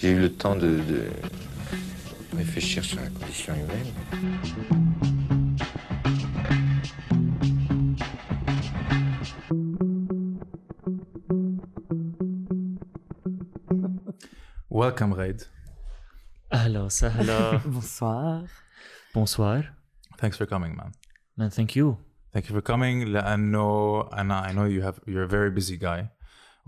J'ai 0.00 0.12
eu 0.12 0.20
le 0.20 0.32
temps 0.32 0.54
de, 0.54 0.76
de 0.78 1.10
réfléchir 2.36 2.84
sur 2.84 3.00
la 3.00 3.08
condition 3.08 3.52
humaine. 3.52 3.92
Welcome 14.70 15.12
Raid. 15.14 15.48
Hello, 16.52 16.88
hello. 17.02 17.58
Bonsoir. 17.66 18.44
Bonsoir. 19.12 19.64
Thanks 20.18 20.36
for 20.36 20.46
coming, 20.46 20.76
man. 20.76 20.92
Man, 21.36 21.50
thank 21.50 21.74
you. 21.74 21.98
Thank 22.32 22.48
you 22.48 22.54
for 22.54 22.62
coming. 22.62 23.16
I 23.16 23.34
know, 23.34 24.08
I 24.12 24.22
know 24.22 24.64
you 24.64 24.82
have 24.82 25.00
you're 25.08 25.24
a 25.24 25.28
very 25.28 25.50
busy 25.50 25.76
guy. 25.76 26.10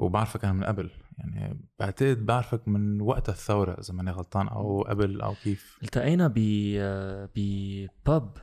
وبعرفك 0.00 0.44
أنا 0.44 0.52
من 0.52 0.64
قبل 0.64 0.90
يعني 1.18 1.60
بعتقد 1.80 2.26
بعرفك 2.26 2.68
من 2.68 3.00
وقت 3.00 3.28
الثورة 3.28 3.80
إذا 3.80 3.94
ماني 3.94 4.10
غلطان 4.10 4.48
أو 4.48 4.82
قبل 4.82 5.20
أو 5.20 5.34
كيف 5.44 5.78
التقينا 5.82 6.28
ب 6.36 6.38
ب 7.36 7.86
pub 8.10 8.38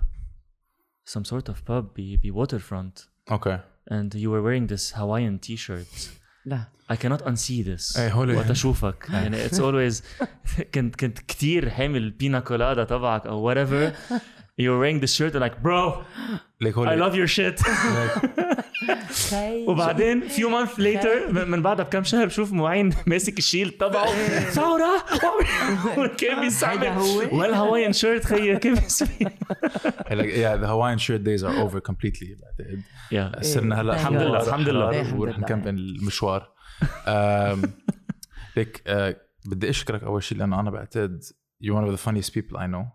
some 1.09 1.23
sort 1.23 1.49
of 1.51 1.55
pub 1.69 1.83
ب 1.97 2.19
ب 2.23 2.43
waterfront 2.45 3.07
أوكي 3.31 3.59
and 3.91 4.13
you 4.15 4.29
were 4.29 4.41
wearing 4.43 4.67
this 4.73 4.91
Hawaiian 4.91 5.39
t-shirt 5.47 6.09
لا 6.45 6.63
I 6.91 6.95
cannot 6.95 7.21
unsee 7.25 7.63
this 7.65 7.97
إيه، 7.99 8.11
هولي- 8.13 8.35
وقت 8.35 8.49
اشوفك 8.51 9.07
يعني 9.09 9.49
it's 9.49 9.57
always 9.59 10.03
كنت 10.75 10.95
كنت 10.95 11.19
كثير 11.19 11.69
حامل 11.69 11.97
البينا 11.97 12.39
كولادا 12.39 12.83
تبعك 12.83 13.27
أو 13.27 13.53
whatever 13.53 13.93
you're 14.61 14.79
wearing 14.81 15.01
this 15.07 15.13
shirt 15.17 15.33
and 15.35 15.41
like 15.43 15.63
bro 15.63 15.97
ليك 16.61 16.75
I 16.75 16.77
هولي 16.77 17.09
love 17.09 17.13
your 17.15 17.31
shit 17.33 17.61
وبعدين 19.67 20.29
few 20.29 20.49
months 20.49 20.77
later 20.79 21.29
من 21.33 21.61
بعدها 21.61 21.85
بكم 21.85 22.03
شهر 22.03 22.25
بشوف 22.25 22.51
معين 22.53 22.93
ماسك 23.07 23.37
الشيل 23.39 23.69
تبعه. 23.71 24.07
ثورة 24.49 25.05
كان 26.19 26.39
بيستعمل؟ 26.41 26.97
والهوايان 27.31 27.93
شيرت 27.93 28.25
خيي 28.25 28.59
like 30.17 30.33
yeah 30.33 30.55
the 30.61 30.67
Hawaiian 30.67 30.97
shirt 30.97 31.23
days 31.23 31.43
are 31.43 31.57
over 31.65 31.79
completely. 31.91 32.27
بعتقد 33.11 33.41
صرنا 33.41 33.81
هلا 33.81 33.93
الحمد 33.93 34.21
لله، 34.21 34.47
الحمد 34.47 34.69
لله. 34.69 35.15
ورح. 35.15 35.39
نكمل 35.39 35.69
المشوار. 35.69 36.49
ليك 38.57 38.83
آه، 38.87 39.15
بدي 39.45 39.69
أشكرك 39.69 40.03
أول 40.03 40.23
شيء 40.23 40.37
لأنه 40.37 40.59
أنا 40.59 40.69
بعتقد 40.71 41.23
you're 41.63 41.73
one 41.75 41.87
of 41.87 41.91
the 41.91 42.03
funniest 42.07 42.31
people 42.33 42.57
I 42.57 42.67
know. 42.67 42.85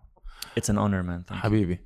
It's 0.57 0.69
an 0.69 0.77
honor 0.77 1.03
man. 1.03 1.23
Thank 1.27 1.37
you. 1.37 1.43
حبيبي. 1.43 1.79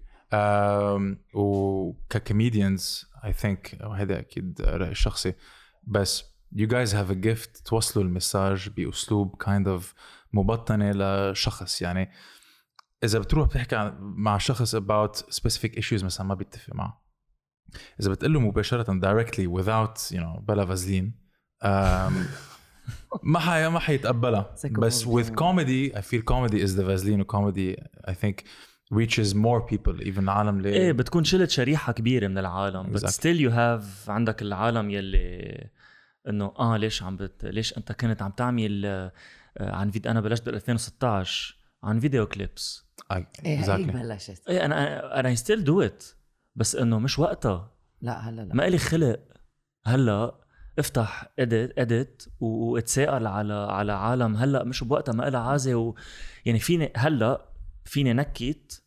وككوميديانز 1.33 3.05
اي 3.25 3.33
ثينك 3.33 3.77
وهذا 3.83 4.19
أكيد 4.19 4.61
رايي 4.61 4.91
الشخصي 4.91 5.33
بس 5.83 6.23
you 6.55 6.67
guys 6.67 6.91
have 6.91 7.11
a 7.11 7.15
gift 7.27 7.61
توصلوا 7.65 8.05
المساج 8.05 8.69
بأسلوب 8.69 9.43
kind 9.43 9.67
of 9.79 9.83
مبطنه 10.33 10.91
لشخص 11.31 11.81
يعني 11.81 12.11
إذا 13.03 13.19
بتروح 13.19 13.47
بتحكي 13.47 13.75
عن- 13.75 13.97
مع 13.99 14.37
شخص 14.37 14.75
about 14.75 15.17
specific 15.17 15.71
issues 15.79 16.03
مثلا 16.03 16.27
ما 16.27 16.35
بيتفق 16.35 16.75
معه. 16.75 17.03
إذا 18.01 18.11
بتقول 18.11 18.33
له 18.33 18.39
مباشرة 18.39 18.83
directly 18.99 19.61
without 19.61 19.99
you 20.15 20.19
know 20.19 20.39
بلا 20.41 20.65
فازلين 20.65 21.13
ما 23.23 23.39
حي 23.39 23.69
ما 23.69 23.79
حيتقبلها. 23.79 24.55
بس 24.71 25.05
with 25.05 25.27
comedy 25.31 25.93
I 25.95 26.01
feel 26.01 26.21
comedy 26.31 26.61
is 26.67 26.75
the 26.75 26.83
vaseline 26.83 27.25
comedy 27.35 27.75
I 28.07 28.13
think 28.13 28.43
reaches 28.93 29.33
more 29.33 29.61
people 29.73 30.01
even 30.05 30.29
عالم 30.29 30.61
ليه 30.61 30.73
إيه 30.73 30.91
بتكون 30.91 31.23
شلت 31.23 31.49
شريحة 31.49 31.93
كبيرة 31.93 32.27
من 32.27 32.37
العالم 32.37 32.91
بس 32.91 33.03
Exactly. 33.05 33.09
Still 33.09 33.41
you 33.41 33.51
have 33.51 34.09
عندك 34.09 34.41
العالم 34.41 34.89
يلي 34.89 35.69
إنه 36.29 36.53
آه 36.59 36.77
ليش 36.77 37.03
عم 37.03 37.17
بت... 37.17 37.45
ليش 37.45 37.77
أنت 37.77 37.91
كنت 37.91 38.21
عم 38.21 38.31
تعمل 38.31 38.85
آه، 38.85 39.11
عن 39.59 39.91
فيديو 39.91 40.11
أنا 40.11 40.21
بلشت 40.21 40.45
بال 40.45 40.55
2016 40.55 41.57
عن 41.83 41.99
video 41.99 42.25
clips. 42.25 42.85
I- 43.13 43.15
إيه 43.45 43.57
هيك 43.59 43.65
exactly. 43.65 43.91
بلشت. 43.93 44.49
إيه 44.49 44.65
أنا 44.65 45.19
أنا 45.19 45.35
still 45.35 45.63
do 45.63 45.81
it 45.81 46.03
بس 46.55 46.75
إنه 46.75 46.99
مش 46.99 47.19
وقتها. 47.19 47.71
لا 48.01 48.29
هلا 48.29 48.41
لا. 48.41 48.55
ما 48.55 48.67
إلي 48.67 48.77
خلق 48.77 49.19
هلا 49.85 50.35
افتح 50.79 51.31
edit 51.39 51.79
edit 51.79 52.23
واتسلى 52.39 53.27
على 53.27 53.53
على 53.53 53.91
عالم 53.91 54.35
هلا 54.35 54.63
مش 54.63 54.83
بوقتها 54.83 55.13
ما 55.13 55.23
لها 55.29 55.39
عازة 55.41 55.75
و 55.75 55.95
يعني 56.45 56.59
فيني 56.59 56.91
هلا 56.95 57.45
فيني 57.87 58.13
نكت 58.13 58.83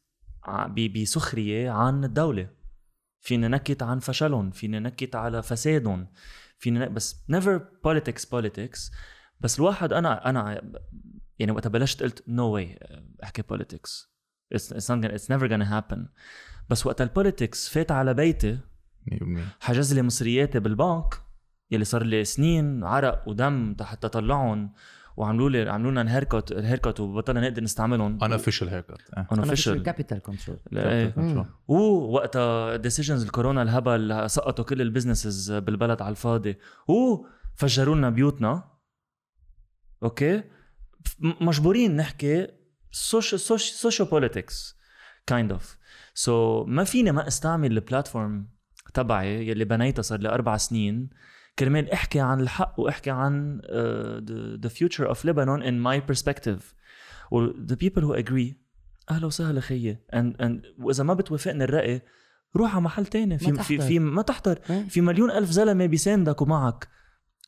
بسخرية 0.95 1.71
عن 1.71 2.05
الدولة. 2.05 2.51
فيني 3.21 3.49
نكت 3.49 3.83
عن 3.83 3.99
فشلهم 3.99 4.51
فيني 4.51 4.81
نكت 4.81 5.17
على 5.17 5.43
فسادهم. 5.43 6.07
فيني. 6.59 6.89
بس 6.89 7.25
never 7.33 7.61
politics 7.61 8.25
politics. 8.25 8.93
بس 9.41 9.59
الواحد 9.59 9.93
أنا 9.93 10.31
أنا 10.31 10.73
يعني 11.39 11.53
وقت 11.53 11.69
بلشت 11.69 12.03
قلت 12.03 12.29
نو 12.29 12.49
no 12.49 12.53
واي 12.53 12.79
أحكي 13.23 13.43
politics. 13.43 14.11
It's, 14.55 14.73
it's, 14.73 14.89
not 14.89 15.01
gonna, 15.03 15.13
it's 15.13 15.29
never 15.29 15.49
gonna 15.49 15.71
happen. 15.71 15.99
بس 16.71 16.87
وقت 16.87 17.01
ال 17.01 17.08
politics 17.08 17.69
فات 17.69 17.93
على 17.93 18.15
بيتي. 18.15 18.59
100% 19.11 19.39
حجز 19.61 19.95
لي 19.95 20.03
مصرياتي 20.03 20.61
بالبنك 20.61 21.15
يلي 21.71 21.85
صار 21.85 22.03
لي 22.03 22.25
سنين 22.25 22.85
عرق 22.85 23.29
ودم 23.29 23.77
حتى 23.81 24.09
طلعهم 24.09 24.73
وعملوا 25.21 25.51
لي 25.51 25.71
عملوا 25.71 25.91
لنا 25.91 26.03
ال 26.03 26.09
haircut 26.09 26.53
ال 26.53 26.59
haircut 26.59 27.01
وبطلنا 27.01 27.41
نقدر 27.41 27.63
نستعملهم. 27.63 28.19
Unofficial 28.19 28.67
haircut. 28.67 29.19
إيه. 29.19 29.29
unofficial 29.35 29.83
capital 29.83 30.23
control 30.23 30.59
لا، 30.71 30.93
إيه. 30.93 31.15
Control. 31.15 31.47
ووقتها 31.69 32.77
decisions 32.77 33.23
الكورونا 33.23 33.63
الهبل 33.63 34.31
سقطوا 34.31 34.65
كل 34.65 34.81
ال 34.81 34.87
businesses 34.87 35.53
بالبلد 35.53 36.03
على 36.03 36.11
الفاضي. 36.11 36.59
وفجروا 36.89 37.97
لنا 37.97 38.11
بيوتنا. 38.11 38.71
أوكي؟ 40.03 40.43
مجبورين 41.21 41.97
نحكي 41.97 42.49
social 42.91 43.41
social 43.61 44.09
politics 44.09 44.77
kind 45.27 45.53
of 45.53 45.79
so 46.15 46.65
ما 46.65 46.85
فيني 46.85 47.13
ما 47.13 47.27
استعمل 47.27 47.73
ال 47.73 47.81
platform 47.81 48.49
تبعي 48.95 49.49
يلي 49.49 49.65
بنيتها 49.65 50.03
صار 50.03 50.21
لي 50.21 50.29
أربع 50.29 50.57
سنين. 50.57 51.11
كرمال 51.61 51.91
احكي 51.91 52.21
عن 52.21 52.41
الحق 52.41 52.81
واحكي 52.81 53.11
عن 53.11 53.61
uh, 53.63 53.69
the, 54.31 54.69
the 54.69 54.73
future 54.73 55.07
of 55.07 55.19
Lebanon 55.25 55.63
in 55.63 55.75
my 55.87 56.13
perspective. 56.13 56.61
و 57.31 57.51
the 57.51 57.77
people 57.77 58.03
who 58.03 58.15
agree 58.25 58.55
أهلا 59.11 59.27
وسهلا 59.27 59.61
خيي. 59.61 59.99
And, 60.13 60.43
and 60.43 60.67
واذا 60.79 61.05
ما 61.05 61.15
بتوافقني 61.15 61.65
الرأي 61.65 62.03
روح 62.57 62.75
على 62.75 62.85
محل 62.85 63.07
تاني. 63.07 63.39
في 63.39 63.53
ما 63.53 63.63
في. 63.63 63.79
في 63.79 63.99
ما 63.99 64.23
تحضر. 64.23 64.59
إيه. 64.71 64.89
في 64.89 65.01
مليون 65.01 65.31
ألف 65.31 65.51
زلمة 65.51 65.87
بيساندك 65.87 66.43
ومعك 66.43 66.89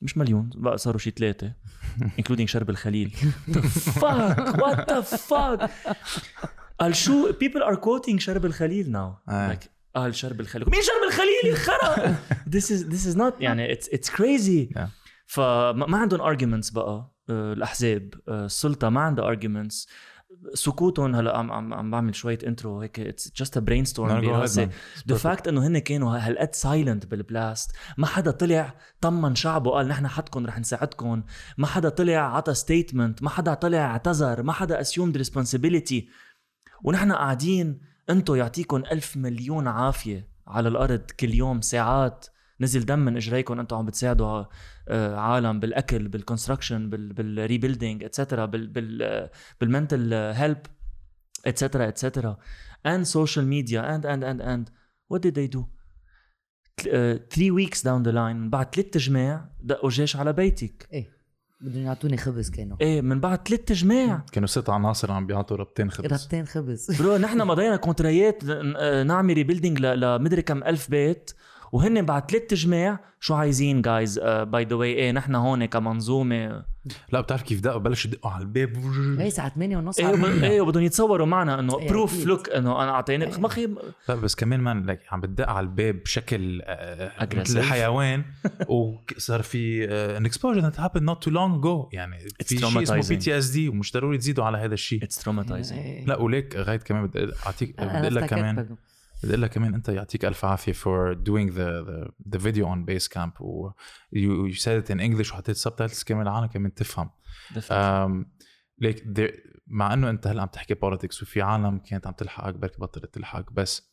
مش 0.03 0.19
مليون 0.19 0.51
بقى 0.55 0.79
صاروا 0.79 0.99
شي 0.99 1.11
ثلاثة 1.11 1.53
including 2.21 2.45
شرب 2.45 2.71
الخليل. 2.71 3.13
The 3.51 3.61
fuck 4.01 4.57
what 4.57 4.87
the 4.89 5.17
fuck 5.31 5.71
قال 6.81 6.97
شو؟ 6.97 7.33
People 7.33 7.63
are 7.63 7.77
quoting 7.77 8.19
شرب 8.19 8.47
الخليل 8.47 8.87
now. 8.93 9.31
آه. 9.33 9.59
قال 9.95 10.15
شربل 10.15 10.41
خليل 10.41 10.71
مين 10.71 10.83
شربل 10.83 11.09
خليل 11.09 11.53
الخرا 11.53 12.17
this 12.55 12.65
is 12.65 12.93
this 12.93 13.15
is 13.15 13.17
not 13.19 13.33
يعني 13.41 13.75
it's 13.75 13.87
it's 13.87 14.09
crazy. 14.09 14.75
Yeah. 14.77 14.89
فما 15.27 15.87
ما 15.87 15.99
عندهم 15.99 16.21
arguments 16.21 16.75
بقى 16.75 17.13
آه، 17.31 17.53
الأحزاب. 17.53 18.15
آه، 18.29 18.45
السلطة 18.45 18.89
ما 18.89 19.01
عندها 19.01 19.35
arguments. 19.35 19.87
سكوتهم 20.55 21.15
هلا 21.15 21.37
عم 21.39 21.53
عم 21.53 21.75
عم 21.75 21.91
بعمل 21.91 22.15
شوية 22.15 22.39
intro 22.47 22.81
هيك. 22.81 23.01
it's 23.01 23.33
just 23.37 23.57
a 23.57 23.61
brainstorm 23.61 24.21
براسي. 24.21 24.69
The 25.09 25.17
fact 25.17 25.49
إنه 25.49 25.67
هن 25.67 25.79
كانوا 25.79 26.17
هالقد 26.17 26.55
silent 26.55 27.07
بال 27.07 27.26
blast 27.26 27.73
ما 27.99 28.07
حدا 28.07 28.31
طلع 28.31 28.75
طمن 29.01 29.35
شعبه 29.35 29.71
قال 29.71 29.89
نحن 29.89 30.09
حدكم 30.09 30.47
رح 30.47 30.59
نساعدكم. 30.59 31.23
ما 31.59 31.67
حدا 31.67 31.89
طلع 31.89 32.37
عطى 32.37 32.55
statement 32.55 33.23
ما 33.23 33.31
حدا 33.31 33.55
طلع 33.55 33.79
اعتذر. 33.79 34.43
ما 34.43 34.53
حدا 34.53 34.81
assumed 34.81 35.17
responsibility 35.17 36.09
ونحن 36.85 37.13
قاعدين 37.13 37.92
انتو 38.11 38.35
يعطيكم 38.35 38.77
ألف 38.77 39.17
مليون 39.17 39.69
عافية 39.69 40.29
على 40.47 40.69
الأرض 40.69 41.11
كل 41.21 41.35
يوم 41.35 41.61
ساعات. 41.61 42.27
نزل 42.61 42.85
دم 42.85 42.99
من 42.99 43.17
اجريكم 43.17 43.61
أنتم 43.61 43.77
عم 43.77 43.87
بتساعدوا 43.87 44.45
آه، 44.89 45.17
عالم 45.17 45.61
بالأكل 45.61 46.09
بال 46.09 46.20
construction 46.20 46.91
بال 46.91 47.10
rebuilding 47.10 48.05
etcetera 48.05 48.47
بال 48.47 48.67
بال 48.67 49.29
بال 49.61 49.74
mental 49.74 50.15
help 50.15 50.59
etcetera 51.47 51.89
etcetera 51.89 52.37
media 53.43 53.83
and 53.83 54.05
and 54.05 54.23
and 54.25 54.41
and. 54.41 54.71
What 55.13 55.23
did 55.23 55.35
they 55.35 55.49
do? 55.57 55.63
Th- 56.81 56.93
uh, 56.95 57.19
three 57.35 57.51
weeks 57.51 57.83
down 57.83 58.03
the 58.03 58.13
line 58.13 58.37
من 58.37 58.51
بعد 58.51 58.75
ثلاث 58.75 58.97
جماع 58.99 59.49
دقوا 59.61 59.91
جيش 59.91 60.17
على 60.17 60.33
بيتك. 60.33 60.89
إيه. 60.93 61.22
بدهم 61.63 61.83
يعطوني 61.83 62.17
خبز 62.17 62.51
كانوا. 62.51 62.77
إيه 62.81 63.01
من 63.03 63.21
بعد 63.21 63.49
ثلاث 63.49 63.73
جماع 63.73 64.25
كانوا 64.33 64.49
ست 64.49 64.71
عناصر 64.71 65.13
عم 65.13 65.27
بيعطوا 65.27 65.57
ربطين 65.57 65.91
خبز. 65.91 66.13
ربطين 66.13 66.47
خبز. 66.47 67.03
Bro 67.03 67.17
نحن 67.17 67.43
مضينا 67.43 67.77
كونتراتات 67.77 68.45
ن- 68.45 69.07
نعمل 69.07 69.35
rebuilding 69.35 69.79
لمدري 69.81 70.43
كم 70.43 70.65
ألف 70.65 70.91
بيت. 70.91 71.31
وهن 71.73 72.03
بعد 72.03 72.31
ثلاث 72.31 72.43
جماع 72.43 73.01
شو 73.21 73.35
عايزين 73.35 73.83
guys 73.83 74.19
by 74.19 74.65
the 74.65 74.77
way 74.77 74.95
إيه 74.95 75.13
نحن 75.13 75.35
هون 75.35 75.65
كمنظومة 75.65 76.65
لا 77.13 77.21
بتعرف 77.21 77.43
كيف 77.43 77.61
دقوا 77.61 77.79
بلشوا 77.79 78.11
يدقوا 78.11 78.31
على 78.31 78.43
الباب 78.43 78.77
هي 79.21 79.27
الساعة 79.27 79.49
8 79.49 79.77
ونص 79.77 79.99
إيه 79.99 80.45
إيه 80.51 80.61
وبدهم 80.61 80.83
يتصوروا 80.83 81.27
معنا 81.27 81.61
إنه 81.61 81.79
إيه، 81.79 81.89
proof 81.89 82.15
أكيد. 82.15 82.27
Look 82.27 82.51
إنه 82.51 82.83
أنا 82.83 82.91
اعطيني 82.91 83.25
إيه. 83.25 83.41
ما 83.41 83.49
خي 83.49 83.69
لا 84.09 84.15
بس 84.15 84.35
كمان 84.35 84.61
مان 84.61 84.87
لك 84.87 85.01
عم 85.11 85.21
بتدق 85.21 85.49
على 85.49 85.65
الباب 85.65 86.03
بشكل 86.03 86.63
آه،. 86.65 87.29
مثل 87.35 87.63
حيوان 87.63 88.25
وصار 88.69 89.43
في 89.43 89.85
an 90.17 90.27
explosion 90.27 90.61
that 90.61 90.81
happened 90.81 91.05
not 91.05 91.23
too 91.25 91.31
long 91.31 91.63
ago 91.63 91.89
يعني 91.93 92.19
في 92.45 92.59
شيء 92.59 92.83
اسمه. 92.83 93.09
PTSD 93.09 93.69
ومش 93.69 93.93
ضروري 93.93 94.19
تزيدوا 94.19 94.45
على 94.45 94.59
هذا 94.59 94.75
الشيء 94.75 95.05
it's 95.05 95.23
traumatizing 95.23 95.79
إيه. 95.79 96.07
لا 96.07 96.17
وليك 96.17 96.57
غايت 96.57 96.83
كمان 96.83 97.07
بدي 97.07 97.33
اعطيك 97.47 97.77
بدي 97.81 97.91
أقول 97.91 98.15
لك 98.15 98.27
كمان 98.27 98.77
بدي 99.23 99.37
لك 99.37 99.51
كمان 99.51 99.75
أنت 99.75 99.89
يعطيك 99.89 100.25
ألف 100.25 100.45
عافية 100.45 100.73
for 100.73 101.17
doing 101.17 101.51
the 101.51 101.87
the, 101.87 102.11
the 102.37 102.43
video 102.43 102.65
on 102.65 102.85
Basecamp 102.87 103.41
و 103.41 103.71
you, 104.17 104.53
you 104.53 104.59
said 104.59 104.85
it 104.85 104.95
in 104.95 104.99
English 104.99 105.33
وحطيت 105.33 105.57
subtitles 105.57 106.05
كمان 106.05 106.23
العالم 106.23 106.47
كمان 106.47 106.75
تفهم. 106.75 107.11
Um, 107.57 108.27
ليك 108.79 108.99
there- 108.99 109.53
مع 109.67 109.95
إنه 109.95 110.11
أنت 110.11 110.27
هلا 110.27 110.43
عم 110.43 110.49
تحكي 110.49 110.75
politics 110.75 111.23
وفي 111.23 111.43
عالم 111.43 111.79
كانت 111.79 112.07
عم 112.07 112.13
تلحقك 112.13 112.55
بركي 112.55 112.79
بطلت 112.79 113.15
تلحقك 113.15 113.53
بس 113.53 113.93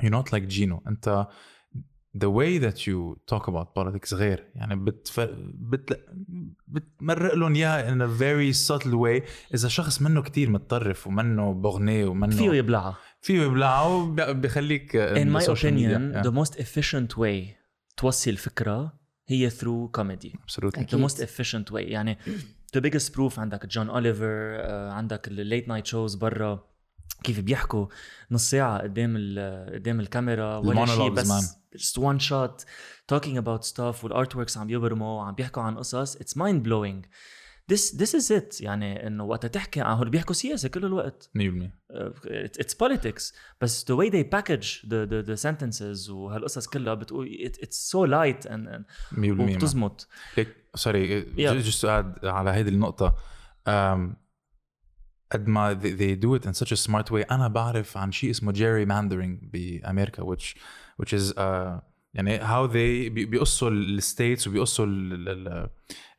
you're 0.00 0.14
not 0.14 0.30
like 0.32 0.42
جينو 0.42 0.82
أنت 0.88 1.28
the 2.24 2.28
way 2.28 2.60
that 2.64 2.78
you 2.78 3.16
talk 3.32 3.44
about 3.46 3.66
politics 3.78 4.14
غير. 4.14 4.52
يعني 4.54 4.76
بتف... 4.76 5.20
بت... 5.54 6.06
بتمرق 6.68 7.34
لهم 7.34 7.54
إياها 7.54 7.90
in 7.90 8.08
a 8.08 8.20
very 8.20 8.56
subtle 8.68 8.94
way. 8.94 9.28
إذا 9.54 9.68
شخص 9.68 10.02
منه 10.02 10.22
كتير 10.22 10.50
متطرف 10.50 11.06
ومنه 11.06 11.52
بغني 11.52 12.04
ومنه 12.04 12.36
فيه 12.36 12.50
يبلعها. 12.50 12.96
فيه 13.24 13.42
يبلعه 13.42 14.06
بي- 14.06 14.34
بيخليك 14.34 14.92
in 15.14 15.28
my 15.40 15.44
opinion 15.46 16.24
the 16.26 16.30
most 16.44 16.58
efficient 16.60 17.16
way 17.18 17.54
توصل 17.96 18.30
الفكرة 18.30 18.98
هي 19.28 19.50
through 19.50 20.00
comedy. 20.00 20.28
Absolutely. 20.30 20.84
The 20.84 20.98
most 20.98 21.18
efficient 21.20 21.70
way. 21.72 21.76
يعني 21.76 22.18
the 22.76 22.80
biggest 22.80 23.08
proof 23.14 23.38
عندك 23.38 23.66
John 23.66 23.90
Oliver 23.90 24.60
عندك 24.90 25.28
ال 25.28 25.36
late 25.36 25.68
night 25.68 25.86
shows 25.86 26.14
برا. 26.14 26.68
كيف 27.22 27.40
بيحكوا 27.40 27.86
نص 28.30 28.50
ساعة 28.50 28.78
قدام 28.82 29.16
قدام 29.74 30.00
الكاميرا 30.00 30.56
ولا 30.56 30.86
شيء 30.86 31.10
بس 31.10 31.56
just 31.76 32.00
one 32.00 32.18
shot 32.20 32.64
talking 33.14 33.36
about 33.38 33.64
stuff 33.74 34.04
وال 34.04 34.36
artworks 34.36 34.58
عم 34.58 34.70
يبرموا 34.70 35.24
عم 35.24 35.34
بيحكوا 35.34 35.62
عن 35.62 35.76
قصص. 35.78 36.16
It's 36.16 36.34
mind 36.38 36.62
blowing 36.66 37.06
this 37.71 37.91
this 37.91 38.13
is 38.15 38.31
it 38.31 38.61
يعني 38.61 39.07
انه 39.07 39.23
وقت 39.23 39.45
تحكي 39.45 39.81
عن 39.81 39.97
هول 39.97 40.09
بيحكوا 40.09 40.33
سياسة 40.33 40.69
كل 40.69 40.85
الوقت 40.85 41.29
100% 41.37 41.41
uh, 41.41 42.09
it's, 42.25 42.65
it's 42.65 42.73
politics 42.73 43.33
بس 43.61 43.85
the 43.91 43.95
way 43.95 44.09
they 44.09 44.23
package 44.23 44.81
the 44.87 45.05
the, 45.09 45.27
the 45.29 45.37
sentences 45.47 46.09
وهالقصص 46.09 46.67
كلها 46.67 46.93
بتقول 46.93 47.27
it, 47.27 47.57
it's 47.65 47.91
so 47.93 47.99
light 48.07 48.49
and, 48.49 48.67
and 48.67 48.83
100% 49.13 49.17
man. 49.17 49.39
وبتزمط 49.39 50.07
ليك 50.37 50.55
سوري 50.75 51.23
Yeah. 51.23 51.63
just 51.63 51.81
to 51.81 51.87
add 51.87 52.25
على 52.25 52.51
هيدي 52.51 52.69
النقطة 52.69 53.15
um, 53.67 54.15
قد 55.31 55.47
ما 55.47 55.79
they, 55.81 55.93
they 55.93 56.15
do 56.25 56.35
it 56.41 56.45
in 56.49 56.53
such 56.53 56.71
a 56.71 56.77
smart 56.87 57.11
way 57.11 57.31
أنا 57.31 57.47
بعرف 57.47 57.97
عن 57.97 58.11
شيء 58.11 58.31
اسمه 58.31 58.53
gerrymandering 58.53 59.45
بأمريكا 59.51 60.23
which 60.35 60.55
which 61.01 61.13
is 61.13 61.33
uh, 61.33 61.81
يعني 62.13 62.39
how 62.39 62.67
they 62.71 63.11
بي- 63.13 63.25
بيقصوا 63.25 63.69
الستيتس 63.69 64.47
وبيقصوا 64.47 64.85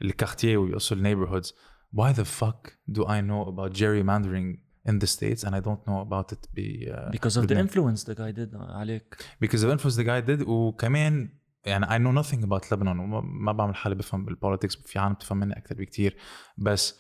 الكارتيه 0.03 0.57
وبيقصوا 0.57 0.97
النيبرهودز 0.97 1.55
why 1.97 2.13
the 2.13 2.25
fuck 2.41 2.73
do 2.93 3.03
I 3.05 3.21
know 3.21 3.49
about 3.49 3.73
gerrymandering 3.73 4.59
in 4.91 4.99
the 4.99 5.07
states 5.17 5.43
and 5.45 5.53
I 5.55 5.61
don't 5.61 5.83
know 5.89 6.01
about 6.07 6.33
it 6.33 6.47
ب 6.55 6.61
uh, 6.61 7.11
because 7.11 7.37
of 7.37 7.43
the 7.47 7.55
بلبنان. 7.55 7.69
influence 7.69 8.05
the 8.05 8.15
guy 8.15 8.33
did 8.39 8.55
عليك 8.55 9.15
because 9.45 9.63
of 9.65 9.79
influence 9.79 9.97
the 9.97 10.05
guy 10.05 10.21
did 10.31 10.49
وكمان 10.49 11.29
يعني 11.65 11.87
I 11.87 11.99
know 11.99 12.23
nothing 12.23 12.43
about 12.45 12.65
Lebanon 12.71 12.87
وما 13.01 13.21
ما 13.21 13.53
بعمل 13.53 13.75
حالي 13.75 13.95
بفهم 13.95 14.25
بالبوليتكس 14.25 14.77
في 14.77 14.99
عالم 14.99 15.15
بتفهم 15.15 15.39
مني 15.39 15.59
اكثر 15.59 15.75
بكثير 15.75 16.17
بس 16.59 16.99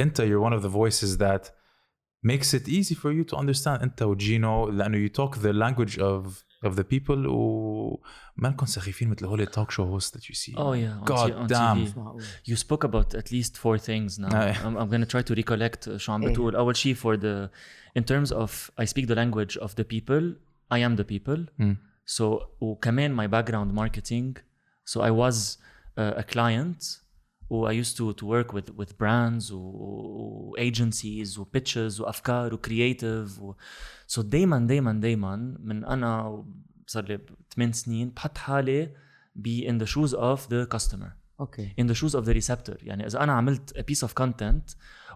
انت 0.00 0.22
you're 0.22 0.50
one 0.50 0.58
of 0.58 0.62
the 0.62 0.68
voices 0.72 1.18
that 1.18 1.50
makes 2.26 2.54
it 2.54 2.68
easy 2.68 2.94
for 2.94 3.10
you 3.12 3.24
to 3.32 3.36
understand 3.38 3.82
انت 3.82 4.02
وجينو 4.02 4.68
لانه 4.68 5.08
you 5.08 5.10
talk 5.10 5.34
the 5.36 5.52
language 5.52 5.98
of 5.98 6.44
of 6.65 6.75
the 6.75 6.83
people 6.83 7.25
وما 7.27 8.49
نكون 8.49 8.67
سخيفين 8.67 9.09
مثل 9.09 9.25
هول 9.25 9.41
التوك 9.41 9.71
شو 9.71 9.83
هوست 9.83 10.17
that 10.17 10.21
you 10.21 10.35
see 10.35 10.53
Oh 10.55 10.73
yeah, 10.73 11.01
on 11.01 11.05
God 11.05 11.31
on 11.31 11.47
damn. 11.47 11.85
TV. 11.85 12.23
You 12.45 12.55
spoke 12.55 12.83
about 12.83 13.15
at 13.15 13.31
least 13.31 13.57
four 13.57 13.77
things 13.77 14.19
now. 14.19 14.35
آه. 14.35 14.53
I'm, 14.53 14.77
I'm 14.77 14.89
gonna 14.89 15.05
try 15.05 15.21
to 15.21 15.35
recollect 15.35 15.95
شو 15.97 16.11
عم 16.11 16.23
إيه. 16.23 16.29
بتقول. 16.31 16.55
أول 16.55 16.75
شيء 16.75 16.95
for 16.95 17.17
the 17.17 17.49
in 17.99 18.03
terms 18.03 18.31
of 18.31 18.71
I 18.81 18.85
speak 18.85 19.07
the 19.07 19.15
language 19.15 19.57
of 19.57 19.69
the 19.75 19.83
people. 19.83 20.35
I 20.71 20.79
am 20.79 20.95
the 20.95 21.05
people. 21.05 21.45
Mm. 21.59 21.77
So 22.05 22.23
وكمان 22.61 23.15
my 23.15 23.27
background 23.27 23.73
marketing. 23.73 24.37
So 24.85 25.01
I 25.01 25.11
was 25.11 25.57
uh, 25.97 26.13
a 26.17 26.23
client. 26.23 27.01
و 27.49 27.67
I 27.67 27.71
used 27.71 27.97
to 27.97 28.13
to 28.13 28.25
work 28.25 28.53
with 28.53 28.69
with 28.79 28.97
brands 28.97 29.51
و, 29.51 29.57
و 29.57 30.55
agencies 30.57 31.37
و 31.37 31.47
pitches 31.57 31.99
وأفكار 31.99 32.53
و 32.53 32.59
creative 32.67 33.39
و 33.41 33.53
سو 34.07 34.21
so 34.21 34.25
دائما 34.25 34.59
دائما 34.59 34.93
دائما 34.93 35.35
من 35.59 35.85
أنا 35.85 36.43
صار 36.87 37.05
لي 37.05 37.19
8 37.55 37.71
سنين 37.71 38.09
بحط 38.09 38.37
حالي 38.37 38.93
be 39.35 39.69
in 39.69 39.77
the 39.77 39.85
shoes 39.85 40.15
of 40.15 40.51
the 40.51 40.65
customer 40.65 41.11
أوكي. 41.39 41.73
in 41.79 41.87
the 41.87 41.93
shoes 41.93 42.15
of 42.15 42.25
the 42.25 42.31
receptor 42.31 42.77
يعني 42.81 43.05
إذا 43.05 43.23
أنا 43.23 43.33
عملت 43.33 43.77
a 43.77 43.81
piece 43.81 44.03
of 44.03 44.13
content 44.13 44.69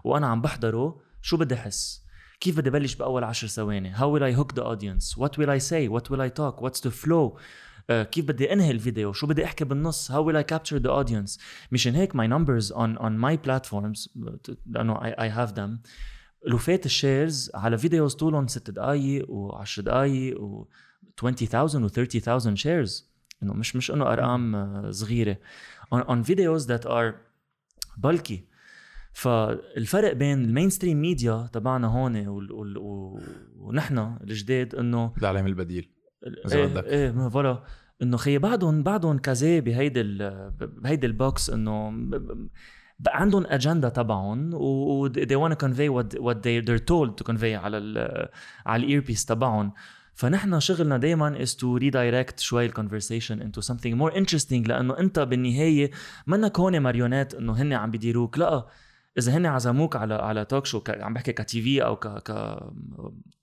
وأنا 0.04 0.26
عم 0.26 0.42
بحضره 0.42 1.00
شو 1.22 1.36
بدي 1.36 1.54
أحس؟ 1.54 2.02
كيف 2.40 2.56
بدي 2.56 2.70
بلش 2.70 2.94
بأول 2.94 3.24
10 3.24 3.48
ثواني؟ 3.48 3.90
how 3.90 4.10
will 4.10 4.22
I 4.22 4.36
hook 4.36 4.54
the 4.54 4.62
audience 4.62 5.18
what 5.18 5.38
will 5.38 5.50
I 5.50 5.60
say؟ 5.60 5.88
what 5.88 6.10
will 6.10 6.20
I 6.20 6.30
talk 6.30 6.62
what's 6.62 6.84
the 6.84 6.90
flow 6.90 7.38
كيف 7.88 8.24
بدي 8.24 8.52
أنهي 8.52 8.70
الفيديو؟ 8.70 9.12
شو 9.12 9.26
بدي 9.26 9.44
أحكي 9.44 9.64
بالنص؟ 9.64 10.10
how 10.10 10.24
will 10.24 10.36
I 10.36 10.44
capture 10.44 10.76
the 10.76 10.90
audience 10.90 11.40
مشان 11.72 11.94
هيك 11.94 12.16
my 12.16 12.26
numbers 12.26 12.72
on 12.72 12.96
on 12.96 13.12
my 13.12 13.36
platforms 13.36 14.14
لأنه 14.66 15.04
I 15.04 15.28
have 15.28 15.52
them 15.52 15.78
لوفات 16.46 16.86
ال 16.86 16.95
shares 16.95 17.50
على 17.54 17.78
videos 17.78 18.14
طولهم 18.14 18.46
6 18.46 18.72
دقائق 18.72 19.26
و10 19.26 19.80
دقائق 19.80 20.40
و 20.40 20.66
20000 21.22 21.74
و 21.74 21.88
30000 21.88 22.54
shares 22.54 23.12
إنه 23.42 23.52
مش 23.54 23.76
مش 23.76 23.90
إنه 23.90 24.12
أرقام 24.12 24.54
آه، 24.54 24.90
صغيرة. 24.90 25.36
On, 25.94 25.98
on 25.98 26.24
videos 26.28 26.66
that 26.66 26.86
are 26.88 27.14
bulky. 28.06 28.38
فالفرق 29.12 30.12
بين 30.12 30.44
ال 30.44 30.70
mainstream 30.70 31.00
media 31.00 31.48
تبعنا 31.52 31.86
هون 31.88 32.26
وال- 32.28 32.52
وال- 32.52 32.78
و- 32.78 33.20
ونحن 33.58 34.16
الجداد 34.20 34.74
إنه 34.74 35.12
الاعلام 35.18 35.46
البديل. 35.46 35.90
إذا 36.46 36.56
إيه 36.56 36.66
بدك. 36.66 36.84
إيه 36.84 37.10
ما 37.10 37.28
voilà 37.28 37.62
إنه 38.02 38.16
خي 38.16 38.38
بعدهم 38.38 38.82
بعدهم 38.82 39.18
quasi 39.18 39.60
بهيدي 39.60 40.02
بهيدي 40.60 41.06
ال 41.06 41.17
box 41.17 41.50
إنه 41.50 41.90
عندهم 43.08 43.44
اجنده 43.46 43.88
تبعهم 43.88 44.54
و 44.54 45.08
they 45.08 45.36
want 45.36 45.52
to 45.52 45.56
convey 45.56 45.88
what 45.88 46.20
what 46.20 46.36
they 46.36 46.64
they're 46.66 46.84
told 46.84 47.10
to 47.20 47.32
convey 47.32 47.44
على 47.44 47.78
ال 47.78 48.28
على 48.66 48.84
ال 48.84 48.88
air 48.88 49.00
space 49.00 49.24
تبعهم. 49.24 49.72
فنحن 50.14 50.60
شغلنا 50.60 50.96
دائما 50.98 51.44
is 51.44 51.48
to 51.48 51.80
redirect 51.80 52.38
شوي 52.38 52.66
ال 52.66 52.74
conversation 52.74 53.42
into 53.42 53.62
something 53.62 53.94
more 53.98 54.14
interesting 54.14 54.68
لأنه 54.68 54.98
أنت 54.98 55.18
بالنهاية 55.18 55.90
منك 56.26 56.58
هون 56.60 56.80
marionnette 56.80 57.34
إنه 57.34 57.52
هن 57.52 57.72
عم 57.72 57.90
بيديروك 57.90 58.38
لا 58.38 58.66
إذا 59.18 59.36
هن 59.36 59.46
عزموك 59.46 59.96
على 59.96 60.14
على 60.14 60.44
talk 60.44 60.66
show 60.66 60.82
عم 60.88 61.14
بحكي 61.14 61.32
كتي 61.32 61.62
في 61.62 61.84
أو 61.84 61.96
ك 61.96 62.06
ك 62.06 62.58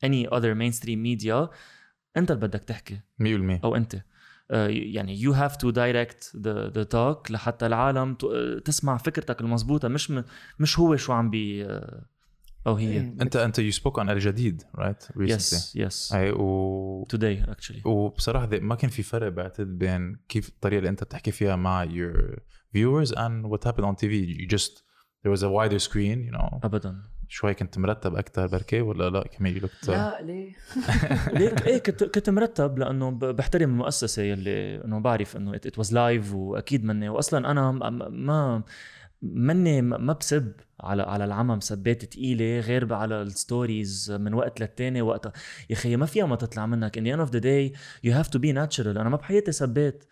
any 0.06 0.30
other 0.30 0.56
mainstream 0.56 1.00
media 1.06 1.50
أنت 2.18 2.32
اللي 2.32 2.48
بدك 2.48 2.64
تحكي. 2.64 3.00
100% 3.24 3.26
أو 3.64 3.76
أنت. 3.76 3.96
يعني 4.50 5.22
you 5.22 5.34
have 5.36 5.54
to 5.54 5.72
direct 5.72 6.24
the 6.42 6.72
the 6.74 6.86
talk 6.96 7.32
لحتى 7.32 7.66
العالم 7.66 8.18
آه، 8.34 8.60
تسمع 8.60 8.98
فكرتك 8.98 9.42
المضبوطه 9.42 9.88
مش 9.88 10.12
م- 10.12 10.24
مش 10.60 10.80
هو 10.80 10.96
شو 10.96 11.14
عم 11.14 11.30
بي 11.30 11.66
آه، 11.66 12.06
أو 12.68 12.76
هي. 12.76 12.92
إيه. 12.92 13.00
انت 13.22 13.36
أنت 13.36 13.62
you 13.62 13.74
spoke 13.74 14.04
on 14.04 14.10
الجديد 14.10 14.62
recently. 14.78 15.20
yes 15.22 15.76
yes 15.76 16.14
أي 16.14 16.32
و 16.32 17.08
today 17.16 17.50
actually. 17.50 17.86
وبصراحة 17.86 18.50
ما 18.52 18.76
كان 18.76 18.90
في 18.90 19.04
فرق 19.04 19.28
بعتقد 19.30 19.78
بين 19.78 20.18
كيف 20.30 20.50
الطريقة 20.50 20.78
اللي 20.80 20.90
أنت 20.90 21.04
بتحكي 21.04 21.32
فيها 21.32 21.56
مع 21.56 21.86
your 21.86 22.36
viewers 22.78 23.10
and 23.12 23.46
what 23.52 23.70
happened 23.70 23.86
on 23.86 23.96
TV 23.96 24.14
you 24.42 24.48
just 24.56 24.72
there 25.24 25.32
was 25.36 25.42
a 25.44 25.50
wider 25.50 25.80
screen 25.90 26.30
you 26.32 26.38
know. 26.38 26.60
ابدا. 26.64 27.02
شوي 27.32 27.54
كنت 27.54 27.78
مرتب 27.78 28.16
أكثر 28.16 28.48
بركي 28.48 28.82
ولا 28.82 29.10
لا؟ 29.10 29.24
كمان 29.28 29.54
لا 29.88 30.22
ليه؟ 30.22 30.56
ليك 31.40 31.68
إيه 31.68 31.78
كنت 31.78 32.04
كنت 32.04 32.30
مرتب 32.30 32.78
لأنه 32.80 33.12
بحترم 33.12 33.70
المؤسسة 33.70 34.22
يلي 34.24 34.86
إنه 34.86 35.00
بعرف 35.00 35.38
إنه 35.38 35.56
it 35.56 35.78
was 35.78 35.94
live 35.94 36.34
وأكيد 36.34 36.84
مني. 36.86 37.10
واصلا 37.10 37.52
أنا 37.52 37.72
ما- 37.72 38.10
ما 38.10 38.64
مني 39.22 39.82
ما 39.82 40.14
بسب 40.14 40.54
على 40.80 41.04
على 41.04 41.26
العمى 41.26 41.56
مسبات 41.56 42.06
تقيلة 42.06 42.60
غير 42.60 42.94
على 42.94 43.22
ال 43.22 43.33
stories 43.33 44.12
من 44.12 44.34
وقت 44.34 44.60
للتاني. 44.62 45.02
وقت 45.02 45.26
يا 45.70 45.76
أخي 45.76 45.96
ما 45.96 46.06
فيها 46.06 46.26
ما 46.26 46.36
تطلع 46.36 46.66
منك. 46.66 47.00
The 47.00 47.02
end 47.16 47.28
of 47.30 47.32
the 47.32 47.40
day 47.42 47.78
you 48.08 48.14
have 48.24 48.30
to 48.30 48.40
be 48.40 48.54
natural. 48.54 48.88
أنا 48.88 49.10
ما 49.10 49.18
بحياتي 49.18 49.52
سبات 49.52 50.04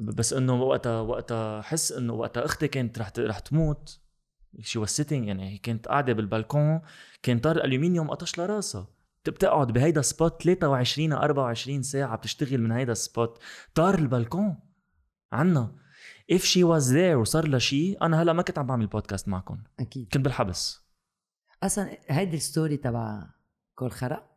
ب- 0.00 0.10
بس 0.16 0.32
إنه 0.32 0.62
وقتها 0.62 1.00
وقتها 1.00 1.62
حس 1.62 1.92
إنه 1.92 2.12
وقتها 2.12 2.44
أختي 2.44 2.68
كانت 2.68 2.98
رح 2.98 3.12
رح 3.18 3.38
تموت. 3.38 4.01
شي 4.60 4.84
was 4.86 4.88
sitting 4.88 5.12
يعني 5.12 5.50
هي 5.50 5.58
كانت 5.58 5.88
قاعدة 5.88 6.12
بالبلكون 6.12 6.80
كان 7.22 7.38
طار 7.38 7.56
الالومنيوم 7.56 8.10
قطش 8.10 8.38
لراسها. 8.38 8.88
بت- 9.24 9.30
بتقعد 9.30 9.72
بهيدا 9.72 10.02
spot 10.02 10.42
23 10.42 11.12
24 11.12 11.82
ساعة 11.82 12.16
بتشتغل 12.16 12.60
من 12.60 12.72
هيدا 12.72 12.92
ال 12.92 13.01
spot 13.01 13.38
طار 13.74 13.94
البلكون 13.98 14.58
عنا. 15.32 15.74
If 16.32 16.40
she 16.42 16.60
was 16.64 16.92
there 16.92 17.14
وصار 17.16 17.48
لها 17.48 17.58
شيء 17.58 17.98
أنا 18.02 18.22
هلأ 18.22 18.32
ما 18.32 18.42
كنت 18.42 18.58
عم 18.58 18.66
بعمل 18.66 18.86
بودكاست 18.86 19.28
معكم 19.28 19.58
أكيد. 19.80 20.08
كنت 20.12 20.24
بالحبس. 20.24 20.82
أصلا 21.62 21.98
هيدي 22.08 22.36
ال 22.36 22.43
story 22.43 22.76
تبع 22.76 23.24
كل 23.74 23.90
خرا. 23.90 24.31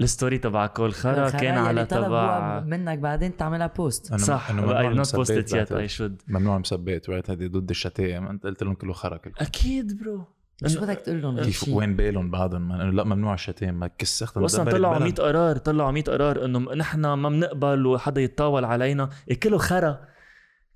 الستوري 0.00 0.38
تبع 0.38 0.66
كول 0.66 0.92
خرا 0.94 1.30
كان 1.30 1.54
على 1.58 1.86
تبع 1.86 2.60
منك 2.60 2.98
بعدين 2.98 3.36
تعملها 3.36 3.66
بوست 3.66 4.14
صح 4.14 4.50
المسبات 4.50 5.26
posted 5.28 5.50
yet 5.50 5.54
بعتقد. 5.54 5.88
I 5.88 5.90
should. 5.90 6.24
ممنوع 6.28 6.54
المسبات 6.56 7.06
right 7.10 7.30
هذه 7.30 7.46
ضد 7.46 7.70
الشتائم. 7.70 8.26
أنت 8.26 8.44
قلت 8.46 8.62
لهم 8.62 8.74
كله 8.74 8.92
خرا 8.92 9.16
كله 9.16 9.32
أكيد 9.38 10.00
برو 10.02 10.24
شو 10.66 10.80
بدك 10.80 10.96
تقول 10.96 11.22
لهم؟ 11.22 11.40
كيف؟ 11.42 11.68
وين 11.68 11.96
بالهم 11.96 12.30
بعدهم 12.30 12.68
ما- 12.68 12.82
إنه 12.82 12.90
لا 12.92 13.04
ممنوع 13.04 13.34
الشتائم. 13.34 13.74
ما 13.74 13.86
كس 13.86 14.22
اختنا 14.22 14.42
واصلا 14.42 14.62
دبرت 14.64 14.74
طلعوا 14.74 14.94
بلد. 14.98 15.02
100 15.02 15.14
قرار 15.14 15.56
طلعوا 15.56 15.90
100 15.90 16.02
قرار 16.04 16.44
إنه 16.44 16.58
نحن 16.58 17.00
ما 17.00 17.28
بنقبل 17.28 17.86
وحدا 17.86 18.20
يتطاول 18.20 18.64
علينا. 18.64 19.10
إيه 19.30 19.40
كله 19.40 19.58
خرا. 19.58 20.00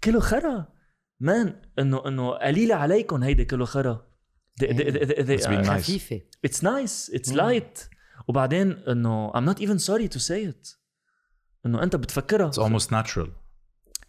كله 0.04 0.20
خرا. 0.20 0.66
مان 1.20 1.54
انه 1.78 2.08
إنه 2.08 2.30
قليلة 2.30 2.74
عليكم 2.74 3.22
هيدي 3.22 3.44
كله 3.44 3.64
خرا. 3.64 4.06
Nice. 4.62 5.68
خفيفة. 5.68 6.20
اتس 6.44 6.64
نايس 6.64 7.10
اتس. 7.14 7.32
لايت 7.32 7.78
وبعدين 8.27 8.71
انه 8.71 9.31
I'm 9.31 9.53
not 9.53 9.57
even 9.59 9.79
sorry 9.79 10.07
to 10.15 10.19
say 10.19 10.51
it 10.53 10.75
انه 11.65 11.83
انت 11.83 11.95
بتفكرها 11.95 12.51
It's 12.51 12.55
almost 12.55 12.85
natural 12.87 13.27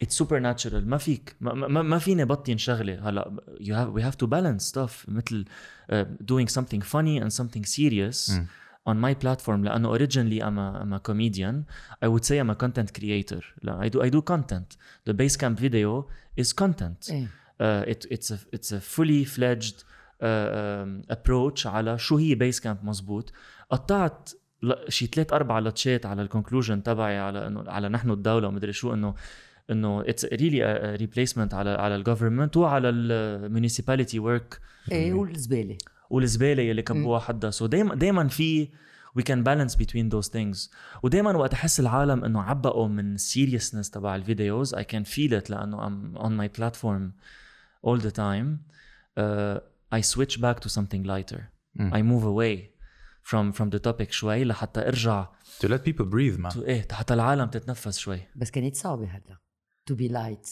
اتس 0.02 0.14
سوبر 0.16 0.38
ناتشرال 0.38 0.88
ما 0.88 0.98
فيك 0.98 1.36
ما, 1.40 1.54
ما, 1.54 1.82
ما 1.82 1.98
فيني 1.98 2.24
بطين 2.24 2.58
شغله 2.58 3.08
هلا 3.08 3.36
you 3.60 3.72
have 3.74 4.00
we 4.00 4.02
have 4.06 4.16
to 4.16 4.26
balance 4.30 4.64
stuff 4.74 5.08
مثل 5.08 5.44
uh, 5.92 5.94
doing 6.24 6.48
something 6.52 6.80
funny 6.82 7.20
and 7.24 7.32
something 7.32 7.64
serious 7.64 8.30
Mm. 8.30 8.90
on 8.90 8.96
my 8.96 9.14
platform 9.24 9.64
لانه 9.64 9.96
originally 9.98 10.40
I'm 10.42 10.58
a, 10.58 10.82
I'm 10.82 10.92
a 10.94 11.00
comedian 11.10 11.56
I 12.04 12.08
would 12.08 12.24
say 12.24 12.36
I'm 12.40 12.50
a 12.50 12.56
content 12.64 12.98
creator 13.00 13.42
لا 13.62 13.80
I 13.88 13.88
do 13.92 14.00
I 14.02 14.10
do 14.10 14.22
content 14.32 14.76
the 15.08 15.12
Basecamp 15.12 15.58
video 15.58 16.04
is 16.42 16.52
content 16.52 17.10
ايه 17.10 17.26
uh, 17.60 17.84
it, 17.92 18.06
it's 18.10 18.30
a 18.30 18.56
it's 18.56 18.72
a 18.72 18.80
fully 18.96 19.24
fledged 19.36 19.84
um, 20.21 21.15
approach 21.15 21.65
على 21.65 21.97
شو 21.97 22.17
هي 22.17 22.35
بيس 22.35 22.59
كامب 22.59 22.77
مزبوط 22.83 23.31
قطعت 23.69 24.29
شي 24.89 25.07
ثلاث 25.07 25.33
أربع 25.33 25.59
لتشات 25.59 26.05
على 26.05 26.21
الكونكلوجن 26.21 26.83
تبعي 26.83 27.17
على 27.17 27.47
انه 27.47 27.63
على 27.67 27.89
نحن 27.89 28.11
الدولة 28.11 28.47
ومدري 28.47 28.73
شو 28.73 28.93
انه 28.93 29.15
إنه 29.71 30.01
اتس 30.01 30.25
ريلي 30.25 30.95
ريبليسمنت 30.95 31.53
على 31.53 31.69
على 31.69 31.95
الجفرمنت 31.95 32.57
وعلى 32.57 32.89
الميونيسيباليتي 32.89 34.19
ورك 34.19 34.59
إيه 34.91 35.13
والزبالة. 35.13 35.77
والزبالة 36.09 36.63
يلي 36.63 36.81
كبوها 36.81 37.19
حدا 37.19 37.49
سو 37.49 37.65
دايما 37.65 37.95
دايما 37.95 38.27
في 38.27 38.67
we 39.19 39.21
can 39.21 39.43
balance 39.43 39.75
between 39.75 40.09
those 40.15 40.29
things. 40.29 40.69
ودايما 41.03 41.31
وقت 41.37 41.53
أحس 41.53 41.79
العالم 41.79 42.23
إنه 42.25 42.41
عبقوا 42.41 42.87
من 42.87 43.17
seriousness 43.17 43.89
تبع 43.91 44.15
الفيديوز 44.15 44.75
I 44.75 44.83
can 44.83 45.03
feel 45.05 45.33
it 45.43 45.49
لأنه 45.49 45.89
on 46.15 46.31
my 46.31 46.59
platform 46.59 47.11
all 47.87 47.97
the 47.97 48.11
time. 48.11 48.59
uh, 49.17 49.59
I 49.97 50.01
switch 50.01 50.41
back 50.41 50.57
to 50.65 50.69
something 50.69 51.03
lighter. 51.13 51.41
Mm. 51.79 51.93
I 51.93 52.01
move 52.11 52.23
away 52.33 52.55
from 53.29 53.51
from 53.57 53.69
the 53.75 53.79
topic 53.79 54.11
شوي 54.11 54.43
لحتى 54.43 54.87
ارجع 54.87 55.27
to 55.63 55.67
let 55.67 55.79
people 55.89 56.05
breathe 56.05 56.39
man 56.45 56.53
to 56.53 56.57
إيه 56.57 56.87
حتى 56.91 57.13
العالم 57.13 57.45
تتنفس 57.49 57.97
شوي. 57.97 58.19
بس 58.35 58.51
كانت 58.51 58.75
صعبه 58.75 59.05
هلا 59.05 59.37
to 59.85 59.95
be 59.95 60.07
light 60.07 60.49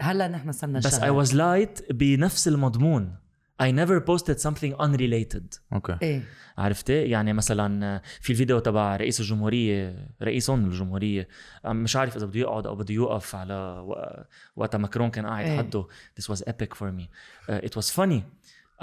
هلا 0.00 0.28
نحن 0.28 0.52
صرنا 0.52 0.78
بس 0.78 1.00
I 1.00 1.26
was 1.26 1.32
light 1.32 1.92
بنفس 1.92 2.48
المضمون. 2.48 3.16
I 3.62 3.70
never 3.72 4.00
posted 4.00 4.38
something 4.38 4.74
unrelated. 4.84 5.58
أوكي. 5.72 5.98
إيه. 6.02 6.22
عرفتي؟ 6.58 7.02
يعني 7.02 7.32
مثلا 7.32 8.00
في 8.20 8.30
الفيديو 8.30 8.58
تبع 8.58 8.96
رئيس 8.96 9.20
الجمهورية 9.20 10.08
رئيسهم 10.22 10.66
الجمهورية. 10.66 11.28
مش 11.64 11.96
عارف 11.96 12.16
إذا 12.16 12.26
بده 12.26 12.40
يقعد 12.40 12.66
أو 12.66 12.76
بده 12.76 12.94
يوقف 12.94 13.34
على 13.34 13.54
و- 13.54 14.24
وقت 14.56 14.76
ماكرون 14.76 15.10
كان 15.10 15.26
قاعد 15.26 15.44
إيه. 15.46 15.58
حده. 15.58 15.86
This 16.20 16.24
was 16.24 16.38
epic 16.40 16.74
for 16.74 16.90
me. 17.00 17.04
Uh, 17.48 17.68
it 17.68 17.72
was 17.78 17.90
funny. 17.96 18.20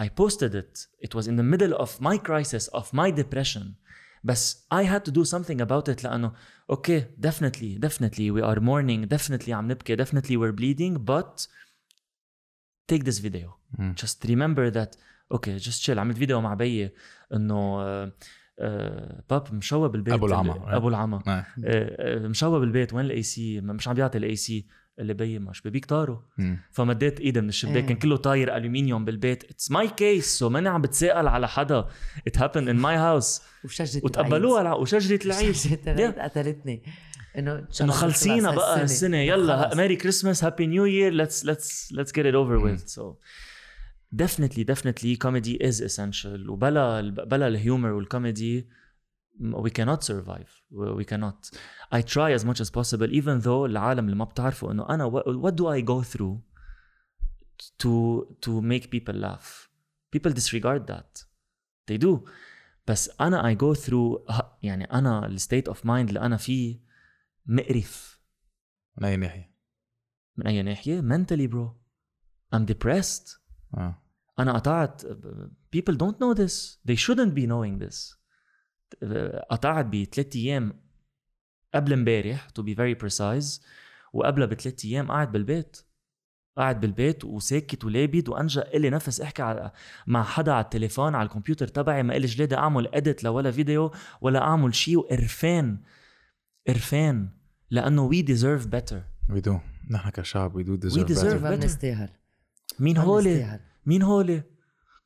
I 0.00 0.08
posted 0.08 0.54
it 0.54 0.86
it 1.06 1.14
was 1.14 1.26
in 1.26 1.36
the 1.36 1.56
middle 1.56 1.74
of 1.74 1.90
my 2.00 2.18
crisis 2.18 2.68
of 2.74 2.84
my 2.92 3.10
depression 3.10 3.62
بس 4.24 4.66
I 4.74 4.84
had 4.84 5.10
to 5.10 5.12
do 5.12 5.24
something 5.24 5.60
about 5.60 5.88
it 5.92 6.04
لأنه 6.04 6.32
okay 6.72 7.02
definitely 7.20 7.78
definitely 7.86 8.30
we 8.30 8.42
are 8.42 8.60
mourning 8.60 9.08
definitely 9.14 9.48
عم 9.50 9.68
نبكي 9.68 9.96
definitely 9.96 10.36
we're 10.36 10.52
bleeding 10.60 10.98
but 10.98 11.46
take 12.92 13.04
this 13.04 13.18
video 13.18 13.58
مم. 13.78 13.94
just 14.00 14.28
remember 14.28 14.70
that 14.70 14.98
اوكي 15.32 15.58
just 15.58 15.84
chill 15.84 15.98
عملت 15.98 16.18
فيديو 16.18 16.40
مع 16.40 16.54
بيي 16.54 16.92
انه 17.34 17.80
آه، 17.80 18.12
آه، 18.60 19.22
باب 19.30 19.54
مشوه 19.54 19.88
بالبيت 19.88 20.14
أبو 20.14 20.26
العمى. 20.26 20.54
ابو 20.66 20.88
العمى 20.88 21.20
آه. 21.26 21.30
آه، 21.30 21.46
آه، 21.64 22.28
مشوه 22.28 22.58
بالبيت 22.58 22.94
وين 22.94 23.06
الاي 23.06 23.22
سي 23.22 23.60
مش 23.60 23.88
عم 23.88 23.94
بيعطي 23.94 24.18
الاي 24.18 24.36
سي 24.36 24.66
اللي 24.99 25.13
بيي 25.13 25.39
مش 25.39 25.61
ببيك 25.61 25.85
طاره. 25.85 26.25
فمديت 26.71 27.19
ايدي 27.19 27.41
من 27.41 27.49
الشباك. 27.49 27.85
كان 27.85 27.97
كله 27.97 28.15
طاير 28.17 28.57
الومنيوم 28.57 29.05
بالبيت. 29.05 29.43
It's 29.43 29.71
my 29.71 29.87
case 29.87 30.39
so 30.39 30.49
ماني 30.49 30.69
عم 30.69 30.81
بتسائل 30.81 31.27
على 31.27 31.47
حدا. 31.47 31.85
it 32.27 32.37
happened 32.37 32.69
in 32.69 32.75
my 32.75 32.95
house 32.95 33.41
وشجرة 33.65 34.01
وتقبلوها 34.05 34.61
الع- 34.61 34.73
وشجرة 34.73 35.19
العيد. 35.25 35.51
شجره 35.51 35.79
العيد 35.87 36.15
Yeah. 36.15 36.19
قتلتني. 36.19 36.83
إنه 37.37 37.67
إنه 37.81 37.91
خلصينا 37.91 38.55
بقى 38.55 38.81
هالسنه 38.81 39.17
يلا. 39.17 39.75
Merry 39.75 39.95
Christmas 39.95 40.43
happy 40.43 40.67
new 40.67 40.85
year 40.85 41.13
let's 41.13 41.45
let's 41.45 41.91
let's 41.91 42.11
get 42.11 42.25
it 42.25 42.33
over 42.33 42.55
with 42.55 42.77
so 42.85 43.13
definitely 44.23 44.63
definitely 44.71 45.17
comedy 45.25 45.57
is 45.67 45.81
essential. 45.83 46.49
وبلا 46.49 47.01
بلا 47.01 47.47
ال 47.47 47.55
humor 47.55 47.91
وال 47.91 48.10
comedy 48.10 48.67
we 49.66 49.70
cannot 49.78 50.00
survive 50.10 50.50
we 51.00 51.04
cannot 51.04 51.38
I 51.98 52.00
try 52.02 52.28
as 52.38 52.44
much 52.44 52.60
as 52.64 52.70
possible 52.78 53.10
even 53.20 53.40
though 53.44 53.64
العالم 53.64 54.04
اللي 54.04 54.16
ما 54.16 54.24
بتعرفوا 54.24 54.72
انه 54.72 54.88
انا 54.88 55.10
what, 55.10 55.24
what 55.24 55.54
do 55.54 55.64
I 55.64 55.84
go 55.84 56.02
through 56.16 56.36
to 57.82 57.92
to 58.46 58.50
make 58.72 58.84
people 58.90 59.14
laugh 59.26 59.68
people 60.16 60.32
disregard 60.32 60.86
that 60.86 61.24
they 61.90 61.98
do 61.98 62.28
بس 62.86 63.10
انا 63.20 63.54
I 63.54 63.56
go 63.56 63.74
through 63.80 64.30
ه- 64.32 64.58
يعني 64.62 64.84
انا 64.84 65.26
الستيت 65.26 65.68
اوف 65.68 65.86
مايند 65.86 66.08
اللي 66.08 66.20
انا 66.20 66.36
فيه 66.36 66.80
مقرف 67.46 68.20
من 68.96 69.04
اي 69.04 69.16
ناحيه 69.16 69.54
من 70.36 70.46
اي 70.46 70.62
ناحيه 70.62 71.00
mentally 71.00 71.48
bro 71.52 71.68
I'm 72.56 72.64
depressed 72.72 73.38
اه 73.74 74.02
انا 74.38 74.52
قطعت 74.52 75.02
people 75.76 75.94
don't 75.94 76.16
know 76.22 76.34
this 76.38 76.78
they 76.90 76.96
shouldn't 76.96 77.34
be 77.34 77.46
knowing 77.46 77.84
this 77.86 78.18
قطعت 79.51 79.85
بثلاث 79.85 80.35
أيام 80.35 80.73
قبل 81.75 81.93
امبارح 81.93 82.47
to 82.59 82.63
be 82.63 82.75
very 82.75 83.05
precise 83.05 83.61
وقبلها 84.13 84.47
بثلاث 84.47 84.85
أيام 84.85 85.07
قاعد 85.07 85.31
بالبيت. 85.31 85.77
قاعد 86.57 86.81
بالبيت 86.81 87.25
وساكت 87.25 87.85
ولابد 87.85 88.29
وأنجق 88.29 88.61
الي 88.61 88.89
نفس 88.89 89.21
احكي 89.21 89.41
على 89.41 89.71
مع 90.07 90.23
حدا 90.23 90.51
على 90.51 90.63
التليفون 90.63 91.15
على 91.15 91.25
الكمبيوتر 91.25 91.67
تبعي 91.67 92.03
ما 92.03 92.15
الي 92.15 92.27
جلادة 92.27 92.57
أعمل 92.57 92.95
اديت 92.95 93.23
لولا 93.23 93.51
فيديو 93.51 93.91
ولا 94.21 94.41
أعمل 94.41 94.75
شيء 94.75 94.97
وقرفان 94.97 95.77
قرفان 96.67 97.29
لأنه 97.71 98.03
we 98.03 98.21
deserve 98.21 98.67
better 98.67 99.01
we 99.29 99.41
do 99.41 99.59
نحن 99.89 100.09
كشعب 100.09 100.55
وي 100.55 100.63
دو 100.63 100.77
deserve 100.77 101.03
ديزيرف 101.03 101.43
ما 101.43 101.49
better. 101.55 101.59
بنستاهل 101.59 102.09
مين 102.79 103.03
هولي. 103.03 103.59
مين 103.85 104.01
هولي؟ 104.01 104.43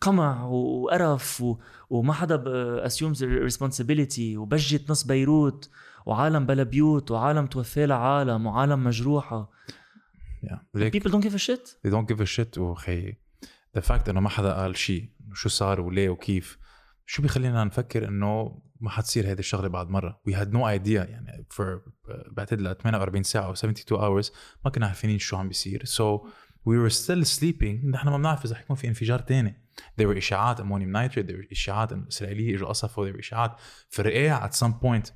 قمع 0.02 0.44
وقرف 0.44 1.42
و... 1.42 1.58
وما 1.90 2.14
حدا 2.14 2.44
assumes 2.86 3.24
responsibility 3.24 4.38
وبجت 4.38 4.92
نص 4.92 5.04
بيروت 5.04 5.70
وعالم 6.06 6.46
بلا 6.46 6.64
بيوت 6.64 7.12
وعالم 7.12 7.48
توفى 7.48 7.86
لها 7.86 7.98
عالم 7.98 8.46
وعالم 8.46 8.84
مجروحة. 8.84 9.52
ليك 10.76 10.98
people 10.98 11.12
don't 11.12 11.24
give 11.24 11.36
a 11.36 11.40
shit. 11.40 11.76
they 11.86 11.92
don't 11.92 12.08
give 12.14 12.22
a 12.22 12.26
shit. 12.26 12.58
وخي 12.58 13.14
the 13.78 13.82
fact 13.82 14.10
إنه 14.10 14.20
ما 14.20 14.30
حدا 14.30 14.54
قال 14.54 14.78
شيء 14.78 15.10
شو 15.34 15.50
صار 15.50 15.82
وليه 15.82 16.10
وكيف 16.10 16.58
شو 17.06 17.22
بيخلينا 17.22 17.64
نفكر 17.64 18.08
إنه 18.08 18.62
ما 18.80 18.90
حتصير 18.90 19.32
هذه 19.32 19.40
الشغلة 19.40 19.68
بعد 19.68 19.90
مرة؟ 19.90 20.22
We 20.30 20.34
had 20.34 20.48
no 20.48 20.60
idea. 20.60 21.10
يعني 21.10 21.46
for 21.54 21.90
بعتقد 22.32 22.62
ل 22.62 22.76
48 22.76 23.24
ساعة 23.24 23.46
أو 23.46 23.54
72 23.54 24.02
hours 24.02 24.32
ما 24.66 24.72
كنا 24.72 24.88
عارفين 24.88 25.20
شو 25.20 25.38
عم 25.38 25.48
بيصير. 25.48 25.84
So 25.86 26.28
we 26.68 26.78
were 26.84 26.94
still 26.94 27.24
sleeping. 27.38 27.86
نحن 27.86 28.10
ما 28.10 28.18
بنعرف 28.18 28.46
إذا 28.46 28.56
حيكون 28.56 28.76
في 28.76 28.88
انفجار 28.88 29.20
تاني. 29.20 29.56
There 30.02 30.06
were 30.06 30.18
إشاعات 30.18 30.60
ammonium 30.60 30.92
nitrate 30.92 31.28
there 31.32 31.36
were 31.46 31.52
إشاعات 31.52 31.92
إنه 31.94 32.08
إسرائيلية 32.08 32.56
إجوا 32.56 32.68
قصفوا 32.68 33.10
there 33.10 33.14
were 33.16 33.20
إشاعات 33.20 33.52
فرقاع 33.90 34.50
at 34.50 34.54
some 34.54 34.74
point. 34.84 35.12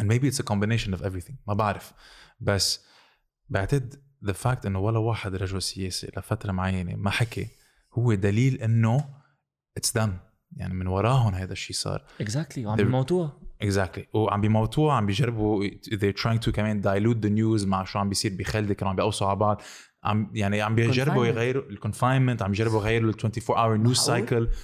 And 0.00 0.04
maybe 0.08 0.28
it's 0.28 0.40
a 0.40 0.44
combination 0.44 0.94
of 0.94 1.02
everything. 1.02 1.34
ما 1.48 1.54
بعرف. 1.54 1.92
بس 2.40 2.84
بعتقد 3.48 3.94
the 4.26 4.32
fact 4.34 4.66
إنه 4.66 4.78
ولا 4.78 4.98
واحد 4.98 5.34
رجل 5.34 5.62
سياسي 5.62 6.10
لفترة 6.16 6.52
معينة 6.52 6.96
ما 6.96 7.10
حكي. 7.10 7.48
هو 7.98 8.14
دليل 8.14 8.54
إنه 8.62 9.04
it's 9.76 9.98
them 9.98 10.10
يعني 10.56 10.74
من 10.74 10.86
وراهم 10.86 11.34
هذا 11.34 11.52
الشيء 11.52 11.76
صار. 11.76 12.04
exactly 12.20 12.66
وعم 12.66 12.76
They're- 12.78 12.80
بيموتوها 12.82 13.38
exactly. 13.64 14.14
وعم 14.14 14.40
بيموتوها 14.40 14.94
عم 14.94 15.06
بيجربوا. 15.06 15.68
They're 15.70 16.20
trying 16.22 16.44
to 16.46 16.50
كمان 16.50 16.82
dilute 16.82 17.24
the 17.24 17.30
news 17.30 17.66
مع 17.66 17.84
شو 17.84 17.98
عم 17.98 18.08
بيصير 18.08 18.36
بخلدة 18.38 18.74
كانوا 18.74 18.90
عم 18.90 18.96
بيقوصوا 18.96 19.26
على 19.28 19.36
بعض. 19.36 19.62
عم 20.04 20.30
يعني 20.34 20.62
عم 20.62 20.74
بيجربوا. 20.74 21.26
يغيروا 21.26 21.62
ال 21.70 21.76
confinement 21.76 22.42
عم 22.42 22.50
يجربوا 22.50 22.80
يغيروا 22.80 23.10
ال 23.10 23.16
24 23.18 23.56
hour 23.58 23.86
news 23.96 24.08
معقول؟ 24.08 24.48
cycle. 24.48 24.54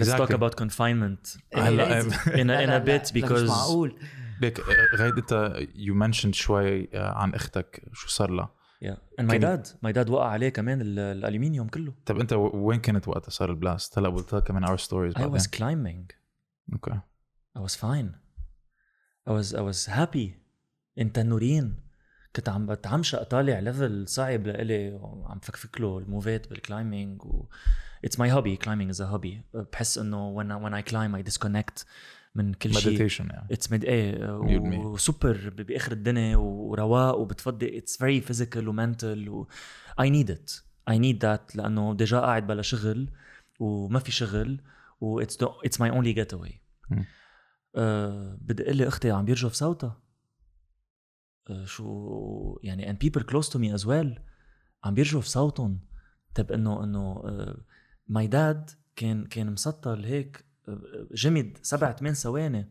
Let's 0.00 0.08
talk 0.08 0.30
about 0.34 0.54
confinement. 0.64 1.38
هلا 1.54 2.02
in 2.02 2.04
a, 2.04 2.14
in 2.16 2.34
a 2.34 2.46
لا، 2.46 2.78
لا، 2.78 2.98
bit 2.98 3.06
because 3.06 3.32
مش 3.32 3.48
معقول. 3.48 3.98
ليك 4.40 4.60
غايد 4.96 5.14
انت 5.18 5.56
you 5.74 5.94
mentioned 5.94 6.34
شوي 6.34 6.88
آه، 6.94 7.12
عن 7.18 7.34
أختك 7.34 7.82
شو 7.92 8.08
صار 8.08 8.30
لها؟ 8.30 8.54
Yeah. 8.84 8.96
And 9.20 9.24
my 9.26 9.38
dad 9.38 9.66
my 9.86 9.92
dad 9.92 10.10
وقع 10.10 10.28
عليه 10.28 10.48
كمان 10.48 10.80
ال- 10.80 10.98
الالومنيوم 10.98 11.68
كله. 11.68 11.94
طب 12.06 12.20
انت 12.20 12.32
وين 12.32 12.80
كنت 12.80 13.08
وقتها؟ 13.08 13.30
صار 13.30 13.50
ال 13.50 13.58
blast 13.58 13.98
هلا 13.98 14.08
قلتها 14.08 14.40
كمان 14.40 14.64
our 14.64 14.76
stories 14.78 15.14
I 15.14 15.18
was 15.18 15.42
climbing. 15.58 16.14
okay 16.72 17.00
I 17.58 17.60
was 17.60 17.72
fine. 17.74 18.08
I 19.28 19.32
was 19.32 19.52
I 19.54 19.60
was 19.60 19.90
happy. 19.90 20.28
in 21.00 21.12
تنورين 21.12 21.76
كنت 22.36 22.48
عم 22.48 22.66
بتعمشق 22.66 23.22
طالع 23.22 23.58
level 23.58 24.08
صعب 24.08 24.46
لإلي 24.46 24.92
وعم 24.92 25.38
فكفك 25.38 25.80
له 25.80 25.98
الموفات 25.98 26.50
بال 26.50 26.65
climbing 26.65 27.24
و 27.24 27.44
It's 28.06 28.16
my 28.16 28.28
hobby 28.34 28.56
climbing 28.64 28.90
is 28.94 29.00
a 29.00 29.06
hobby. 29.12 29.56
بحس 29.72 29.98
إنه 29.98 30.34
I, 30.42 30.62
when 30.62 30.72
I 30.74 30.90
climb 30.90 31.14
I 31.14 31.32
disconnect 31.32 31.84
من 32.34 32.54
كل 32.54 32.74
شيء. 32.74 32.88
meditation 32.92 33.26
يعني. 33.26 33.48
it's 33.52 33.72
med 33.72 33.84
إيه. 33.84 34.32
وسوبر 34.78 35.52
بآخر 35.58 35.92
الدنيا 35.92 36.36
ورواق 36.36 37.18
وبتفضي 37.18 37.78
it's 37.78 37.96
very 37.96 38.20
physical 38.20 39.28
و 39.28 39.48
mental 40.00 40.30
و 40.30 40.33
I 40.33 40.36
need 40.36 40.47
it 40.47 40.52
I 40.88 40.98
need 40.98 41.22
that 41.24 41.56
لأنه 41.56 41.94
déjà 41.94 42.20
قاعد 42.20 42.46
بلا 42.46 42.62
شغل 42.62 43.10
وما 43.60 43.98
في 43.98 44.12
شغل 44.12 44.60
و 45.00 45.20
it's 45.20 45.38
it's 45.64 45.80
my 45.80 45.90
only 45.90 46.12
getaway 46.12 46.60
مم. 46.90 47.04
بدق 48.40 48.70
لي 48.70 48.88
أختي 48.88 49.10
عم 49.10 49.24
بيرجف 49.24 49.52
صوتها. 49.52 50.00
شو 51.64 52.60
يعني 52.62 52.92
and 52.92 52.96
people 52.96 53.22
close 53.22 53.48
to 53.48 53.58
me 53.58 53.80
as 53.80 53.86
well 53.86 54.20
عم 54.84 54.94
بيرجف 54.94 55.24
صوتهم. 55.24 55.80
طب 56.34 56.52
إنه 56.52 56.84
إنه 56.84 57.22
my 58.08 58.26
dad 58.26 58.70
كان 58.96 59.26
كان 59.26 59.52
مسطل 59.52 60.04
هيك 60.04 60.44
آه، 60.68 61.06
جمد 61.14 61.58
سبع 61.62 61.92
ثمان 61.92 62.14
ثواني. 62.14 62.70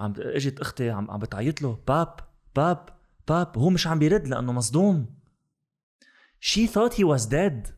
عم 0.00 0.14
إجت 0.18 0.60
أختي 0.60 0.90
عم 0.90 1.10
عم 1.10 1.18
بتعيط 1.18 1.62
له 1.62 1.82
باب 1.88 2.20
باب 2.56 2.88
باب. 3.28 3.58
هو 3.58 3.70
مش 3.70 3.86
عم 3.86 3.98
بيرد 3.98 4.28
لأنه 4.28 4.52
مصدوم. 4.52 5.18
She 6.40 6.66
thought 6.66 6.94
he 6.94 7.04
was 7.04 7.26
dead. 7.26 7.72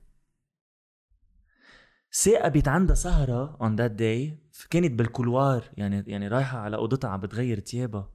ثاقبت 2.23 2.69
عندها 2.69 2.95
سهرة 2.95 3.59
on 3.63 3.77
that 3.77 3.93
day 4.01 4.35
كانت 4.71 4.93
بالكولوار 4.93 5.71
يعني 5.77 6.05
يعني 6.07 6.29
رايحة 6.29 6.59
على 6.59 6.77
أوضتها 6.77 7.11
عم 7.11 7.21
بتغير 7.21 7.59
تيابها. 7.59 8.11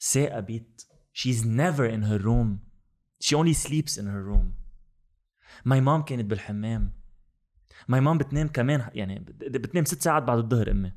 ثاقبت 0.00 0.87
she's 1.20 1.42
never 1.44 1.86
in 1.96 2.02
her 2.10 2.20
room. 2.28 2.48
She 3.24 3.34
only 3.40 3.54
sleeps 3.66 3.94
in 4.00 4.06
her 4.06 4.22
room. 4.30 4.46
My 5.66 5.80
mom 5.80 6.04
كانت 6.04 6.24
بالحمام. 6.24 6.92
My 7.92 8.00
mom 8.00 8.18
بتنام 8.18 8.48
كمان 8.48 8.90
يعني 8.94 9.18
بت- 9.18 9.56
بتنام 9.56 9.84
ست 9.84 10.02
ساعات 10.02 10.22
بعد 10.22 10.38
الظهر 10.38 10.70
أمي. 10.70 10.92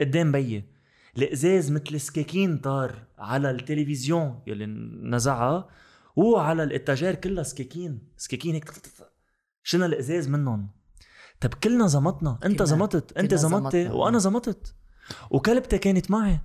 قدام 0.00 0.32
بيي. 0.32 0.64
الإزاز 1.18 1.72
مثل 1.72 2.00
سكاكين 2.00 2.58
طار 2.58 3.06
على 3.18 3.50
التلفزيون 3.50 4.42
يلي 4.46 4.66
نزعها 5.10 5.68
وعلى 6.16 6.62
ال 6.62 6.68
étagère 6.68 7.14
كلها 7.14 7.42
سكاكين. 7.42 8.08
سكاكين 8.16 8.54
هيك 8.54 8.72
شلنا 9.62 9.86
الإزاز 9.86 10.28
منهم؟ 10.28 10.68
طب 11.40 11.54
كلنا 11.54 11.86
زمطنا. 11.86 12.38
أنت 12.44 12.62
زمطت 12.62 13.18
أنت 13.18 13.34
زمطتي. 13.34 13.88
وأنا 13.88 14.18
زمطت. 14.18 14.74
وكلبتي 15.30 15.78
كانت 15.78 16.10
معي. 16.10 16.40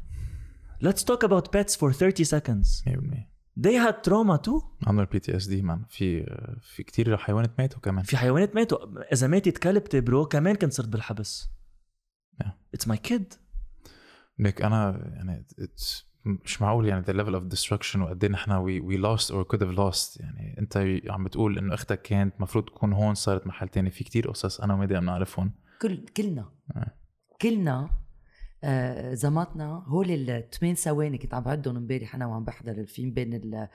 Let's 0.85 1.03
talk 1.03 1.23
about 1.29 1.45
pets 1.51 1.75
for 1.79 1.91
30 1.93 2.23
seconds. 2.23 2.83
100% 2.87 3.33
They 3.65 3.75
had 3.85 3.95
trauma 4.07 4.37
too. 4.47 4.63
عندنا 4.87 5.01
ال 5.01 5.19
PTSD 5.19 5.61
man 5.61 5.85
في 5.89 6.23
في 6.61 6.83
كثير 6.83 7.17
حيوانات 7.17 7.59
ماتوا 7.59 7.79
كمان. 7.79 8.03
في 8.03 8.17
حيوانات 8.17 8.55
ماتوا. 8.55 9.13
إذا 9.13 9.27
ماتت 9.27 9.57
كلبتي 9.57 10.01
bro 10.01 10.25
كمان 10.25 10.55
كنت 10.55 10.73
صرت 10.73 10.87
بالحبس. 10.87 11.49
Yeah. 12.43 12.47
It's 12.77 12.85
my 12.89 12.97
kid. 13.09 13.37
ليك 14.39 14.61
أنا 14.61 15.11
يعني 15.13 15.45
it's 15.61 16.03
مش 16.25 16.61
معقول 16.61 16.87
يعني 16.87 17.03
the 17.03 17.09
level 17.15 17.33
of 17.39 17.57
destruction 17.57 17.95
وقد 17.95 18.23
إيه 18.23 18.31
نحن 18.31 18.51
we, 18.51 18.81
we 18.83 18.97
lost 19.03 19.25
or 19.27 19.43
could 19.53 19.61
have 19.61 19.77
lost. 19.77 20.21
يعني 20.21 20.55
أنت 20.59 20.77
عم 21.09 21.23
بتقول 21.23 21.57
إنه 21.57 21.73
أختك 21.73 22.01
كانت 22.01 22.35
المفروض 22.35 22.65
تكون 22.65 22.93
هون 22.93 23.13
صارت 23.13 23.47
محل 23.47 23.69
تاني. 23.69 23.89
في 23.91 24.03
كتير 24.03 24.29
قصص 24.29 24.61
أنا 24.61 24.73
وميديا 24.73 24.99
بنعرفهم. 24.99 25.51
كل 25.81 26.05
كلنا. 26.17 26.51
آه. 26.75 26.91
كلنا 27.41 27.89
آه 28.63 29.13
زمطنا. 29.13 29.83
هول 29.87 30.29
الثمان 30.29 30.75
ثواني 30.75 31.17
كنت 31.17 31.33
عم 31.33 31.43
بعدهم 31.43 31.77
امبارح 31.77 32.15
أنا 32.15 32.25
وعم 32.25 32.43
بحضر 32.43 32.71
الفيلم 32.71 33.13
بين 33.13 33.33
ال 33.33 33.67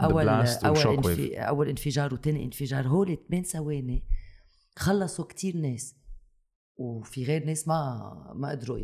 أول 0.00 0.28
أول. 0.28 0.86
إنفي 0.86 1.38
أول 1.38 1.68
انفجار 1.68 2.14
وثاني 2.14 2.44
انفجار. 2.44 2.88
هول 2.88 3.18
ثمان 3.28 3.42
ثواني 3.42 4.04
خلصوا 4.76 5.24
كتير 5.24 5.56
ناس 5.56 5.96
وفي 6.76 7.24
غير 7.24 7.44
ناس 7.44 7.68
ما 7.68 8.32
ما 8.36 8.50
قدروا 8.50 8.78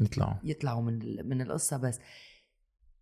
يطلعوا. 0.00 0.34
يطلعوا 0.44 0.82
من 0.82 1.28
من 1.28 1.42
القصة 1.42 1.76
بس. 1.76 1.98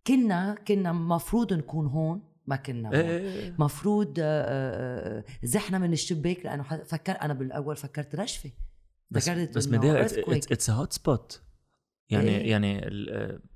كنا 0.07 0.55
كنا 0.67 0.91
مفروض 0.91 1.53
نكون 1.53 1.85
هون 1.87 2.21
ما 2.45 2.55
كنا 2.55 2.89
هون. 2.89 2.95
إيه. 2.95 3.55
مفروض 3.59 4.13
آه، 4.19 5.19
آه، 5.19 5.23
زحنا 5.43 5.77
من 5.77 5.93
الشباك 5.93 6.45
لأنه 6.45 6.63
فكر 6.63 7.21
أنا 7.21 7.33
بالأول 7.33 7.75
فكرت 7.75 8.15
رشفة. 8.15 8.51
بس 9.11 9.29
فكرت 9.29 9.57
بس 9.57 9.67
مدير. 9.67 10.01
اتس 10.01 10.69
ا 10.69 10.73
هوت 10.73 10.93
سبوت 10.93 11.41
يعني 12.09 12.29
إيه. 12.29 12.51
يعني 12.51 12.81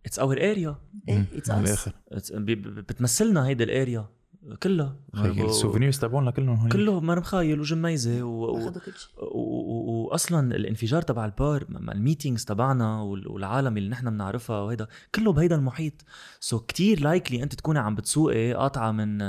اتس 0.05 0.19
اور 0.19 0.37
اريا 0.37 0.75
إيه 1.09 1.25
us. 1.35 1.51
الآخر. 1.51 1.91
بتمثلنا 2.87 3.47
هيدي 3.47 3.63
الاريا 3.63 4.05
كلها. 4.63 4.95
هيك 5.15 5.41
ال 5.41 5.47
souvenirs 5.47 5.99
تبعولنا 5.99 6.31
كلهم 6.31 6.55
هون 6.55 6.69
كله 6.69 6.99
مرمخايل 6.99 7.59
وجميزة 7.59 8.23
و... 8.23 8.45
و... 8.45 8.71
و- 9.21 10.07
واصلا 10.11 10.55
الانفجار 10.55 11.01
تبع 11.01 11.25
البار 11.25 11.65
ال 11.69 11.78
meetings 11.78 12.45
تبعنا 12.45 13.01
وال- 13.01 13.27
والعالم 13.27 13.77
اللي 13.77 13.89
نحن 13.89 14.09
بنعرفها 14.09 14.59
وهيدا 14.61 14.87
كله 15.15 15.33
بهيدا 15.33 15.55
المحيط. 15.55 15.93
so 16.39 16.57
so 16.59 16.61
كتير 16.65 16.99
likely 16.99 17.43
أنت 17.43 17.55
تكوني 17.55 17.79
عم 17.79 17.95
بتسوقي 17.95 18.53
قاطعه 18.53 18.91
من 18.91 19.21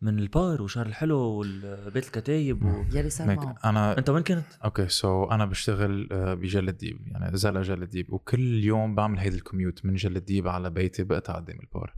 من 0.00 0.18
البار 0.18 0.62
وشهر 0.62 0.86
الحلو 0.86 1.18
والبيت 1.18 2.06
الكتايب 2.06 2.64
و... 2.64 2.84
يلي 2.92 3.10
صار 3.10 3.26
معه 3.26 3.58
أنا 3.64 3.98
أنت 3.98 4.10
وين 4.10 4.22
كنت؟ 4.22 4.44
okay 4.64 4.88
so 4.88 5.24
أنا 5.24 5.44
بشتغل 5.44 6.08
آه، 6.12 6.34
بجلة 6.34 6.72
ديب 6.72 7.08
يعني 7.08 7.36
زلقة 7.36 7.62
جلة 7.62 7.86
ديب 7.86 8.12
وكل 8.12 8.64
يوم 8.64 8.94
بعمل 8.94 9.18
هيدي 9.18 9.36
ال 9.36 9.42
commute 9.42 9.84
من 9.84 9.94
جلة 9.94 10.20
ديب 10.20 10.48
على 10.48 10.70
بيتي 10.70 11.04
بقطع 11.04 11.36
قدام 11.36 11.60
البار 11.60 11.94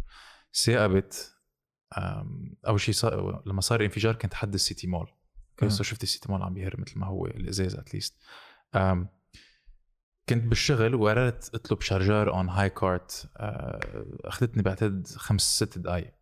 ثاقبت 0.64 1.36
أول 2.66 2.80
شيء 2.80 2.94
صار 2.94 3.42
لما 3.46 3.60
صار 3.60 3.80
الانفجار 3.80 4.14
كنت 4.14 4.34
حد 4.34 4.54
السيتي 4.54 4.86
مول. 4.86 5.08
okay 5.50 5.70
so 5.70 5.82
شفت 5.82 6.02
السيتي 6.02 6.32
مول 6.32 6.42
عم 6.42 6.54
بيهر 6.54 6.80
مثل 6.80 6.98
ما 6.98 7.06
هو 7.06 7.26
الإزاز 7.26 7.74
at 7.74 7.88
least 7.88 8.22
كنت 10.28 10.44
بالشغل 10.44 10.94
وقررت 10.94 11.54
أطلب 11.54 11.80
charger 11.80 12.34
on 12.34 12.48
هاي 12.48 12.70
كارت 12.70 13.30
أخذتني 14.24 14.62
بعتقد 14.62 15.06
خمس 15.06 15.42
ست 15.42 15.78
دقائق. 15.78 16.14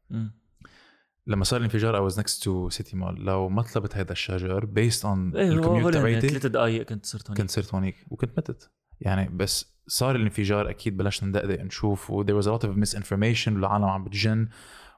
لما 1.29 1.45
صار 1.45 1.59
الانفجار 1.61 2.11
I 2.11 2.13
was 2.13 2.17
next 2.17 2.43
to 2.43 2.79
City 2.79 2.93
Mall. 2.93 3.19
لو 3.19 3.49
ما 3.49 3.63
طلبت 3.63 3.97
هذا 3.97 4.15
on 4.15 4.17
إيه 4.25 5.51
هو 5.51 5.53
ال 5.53 5.57
commute 5.57 5.83
whole 5.83 5.95
تبعيتي 5.95 6.29
ثلاث 6.29 6.47
دقائق 6.47 6.83
كنت 6.83 7.07
صرت 7.07 7.29
هونيك. 7.29 7.41
كنت 7.41 7.51
صرت 7.51 7.75
هونيك 7.75 8.07
وكنت 8.11 8.39
متت. 8.39 8.71
يعني 9.01 9.29
بس 9.29 9.79
صار 9.87 10.17
الانفجار 10.17 10.71
أكيد 10.71 10.97
بلشنا 10.97 11.29
ندقدق 11.29 11.61
نشوف 11.61 12.11
و 12.11 12.25
there 12.25 12.43
was 12.43 12.47
a 12.47 12.51
lot 12.51 12.65
of 12.69 12.71
misinformation 12.71 13.49
والعالم 13.49 13.85
عم 13.85 14.05
بتجن 14.05 14.49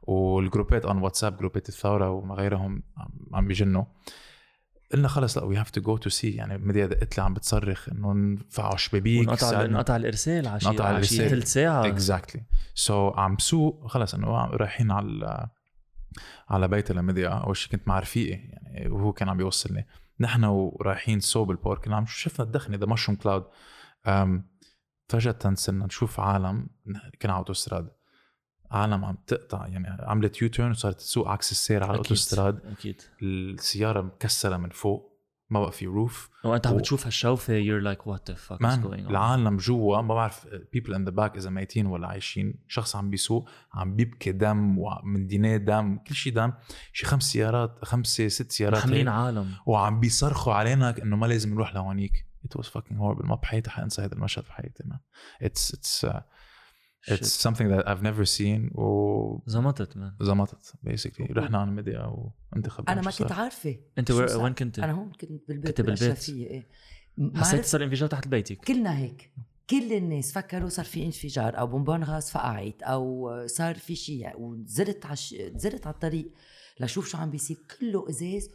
والجروبات 0.02 0.86
on 0.86 0.96
واتساب 0.96 1.36
جروبات 1.36 1.68
الثورة 1.68 2.10
وما 2.10 2.34
غيرهم 2.34 2.82
عم, 3.32 3.48
بيجنوا 3.48 3.84
قلنا 4.92 5.08
خلص 5.08 5.38
لا 5.38 5.44
we 5.44 5.56
have 5.56 5.70
to 5.70 5.80
go 5.80 5.96
to 5.96 6.10
see 6.10 6.30
يعني 6.30 6.58
ميديا 6.58 6.86
دقت 6.86 7.18
لي 7.18 7.24
عم 7.24 7.34
بتصرخ 7.34 7.88
إنه 7.88 8.12
انفعوا 8.12 8.76
شبابيك 8.76 9.28
انقطع 9.28 9.64
انقطع 9.64 9.96
الإرسال 9.96 10.48
على 10.48 10.60
شيء 10.60 10.82
على. 10.82 11.02
ثلث 11.02 11.52
ساعة. 11.52 11.86
exactly 11.86 12.42
so 12.74 13.08
عم 13.08 13.36
بسوق 13.36 13.86
خلص 13.86 14.14
إنه 14.14 14.44
رايحين 14.44 14.90
على 14.90 15.48
على 16.48 16.68
بيت 16.68 16.90
الميديا 16.90 17.28
أول 17.28 17.56
شيء 17.56 17.72
كنت 17.72 17.88
مع 17.88 17.98
رفيقي 17.98 18.30
يعني 18.30 18.88
وهو 18.88 19.12
كان 19.12 19.28
عم 19.28 19.36
بيوصلني 19.36 19.86
نحن 20.20 20.44
ورايحين 20.44 21.20
البارك 21.36 21.84
كنا 21.84 21.96
عم 21.96 22.06
شفنا 22.06 22.46
الدخنة 22.46 22.76
the 22.76 22.86
mushroom 22.86 23.16
cloud 23.16 23.44
فجأة 25.08 25.54
صرنا 25.54 25.86
نشوف 25.86 26.20
عالم 26.20 26.68
كنا 27.22 27.32
على 27.32 27.38
اوتوستراد 27.38 27.90
عالم 28.70 29.04
عم 29.04 29.16
تقطع 29.26 29.66
يعني 29.66 29.86
عملت 30.02 30.42
U-turn 30.42 30.70
وصارت 30.70 30.96
تسوق 30.96 31.28
عكس 31.28 31.52
السير 31.52 31.82
على. 31.84 31.92
الأوتوستراد. 31.92 32.66
أكيد. 32.66 33.02
السيارة 33.22 34.00
مكسرة 34.00 34.56
من 34.56 34.68
فوق. 34.68 35.09
ما 35.50 35.60
بقى 35.60 35.72
في 35.72 35.86
roof 35.86 36.30
وانت 36.44 36.66
عم 36.66 36.74
و- 36.74 36.76
بتشوف 36.76 37.06
هالشوفة 37.06 37.60
the 38.16 38.34
fuck 38.48 38.56
is 38.58 38.62
man 38.62 38.82
going 38.82 39.06
on 39.06 39.10
العالم 39.10 39.56
جوا 39.56 40.00
ما 40.02 40.14
بعرف 40.14 40.46
people 40.76 40.90
in 40.90 41.08
the 41.10 41.12
back 41.12 41.36
إذا 41.36 41.50
ميتين 41.50 41.86
ولا 41.86 42.06
عايشين 42.08 42.54
شخص 42.68 42.96
عم 42.96 43.10
بيسوق 43.10 43.48
عم 43.74 43.96
بيبكي 43.96 44.32
دم 44.32 44.78
ومن 44.78 45.26
دينيه 45.26 45.56
دم 45.56 45.96
كل 45.96 46.14
شيء 46.14 46.32
دم. 46.32 46.52
شي 46.92 47.06
خمس 47.06 47.22
سيارات 47.22 47.84
خمسة 47.84 48.28
ست 48.28 48.52
سيارات 48.52 48.86
هيك. 48.86 49.08
عالم. 49.08 49.54
وعم 49.66 50.00
بيصرخوا 50.00 50.54
علينا 50.54 51.02
إنه 51.02 51.16
ما 51.16 51.26
لازم 51.26 51.54
نروح 51.54 51.74
لهونيك. 51.74 52.26
It 52.46 52.60
was 52.60 52.66
fucking 52.66 52.96
horrible. 52.96 53.24
ما 53.24 53.34
بحياتي 53.34 53.70
حانسى 53.70 54.02
هذا 54.02 54.14
المشهد 54.14 54.44
بحياتي 54.44 54.84
it's 55.44 55.72
it's 55.74 56.08
uh, 56.08 56.20
it's 57.08 57.12
Shit. 57.12 57.40
something 57.46 57.68
that 57.68 57.84
I've 57.88 58.02
never 58.02 58.24
seen 58.24 58.78
و 58.78 59.42
زمطت 59.46 59.96
man 59.96 60.16
زمطت 60.20 60.74
basically 60.86 61.30
رحنا 61.30 61.58
على 61.58 61.68
ميديا 61.68 62.30
وانت 62.52 62.68
خبرني 62.68 62.92
أنا 62.92 63.02
ما 63.02 63.10
كنت. 63.10 63.32
عارفة 63.32 63.76
أنت 63.98 64.10
وين 64.10 64.54
كنت؟ 64.54 64.78
أنا 64.78 64.92
هون 64.92 65.12
كنت 65.12 65.48
بالبيت 65.48 65.66
كنت 65.66 65.80
بالبيت. 65.80 66.28
إيه 66.28 66.66
حسيت 67.34 67.64
صار 67.64 67.84
انفجار 67.84 68.08
تحت 68.08 68.28
بيتك 68.28 68.56
كلنا 68.56 68.98
هيك 68.98 69.32
كل 69.70 69.92
الناس 69.92 70.32
فكروا 70.32 70.68
صار 70.68 70.84
في 70.84 71.04
انفجار 71.06 71.58
أو 71.58 71.66
bonbonne 71.66 72.04
غاز 72.04 72.30
فقعت 72.30 72.82
أو 72.82 73.30
صار 73.46 73.74
في 73.74 73.94
شيء 73.94 74.40
ونزلت 74.40 75.06
على. 75.06 75.16
نزلت 75.54 75.86
على 75.86 75.94
الطريق 75.94 76.30
لشوف 76.80 77.08
شو 77.08 77.18
عم 77.18 77.30
بيصير 77.30 77.56
كله 77.80 78.08
إزاز 78.08 78.50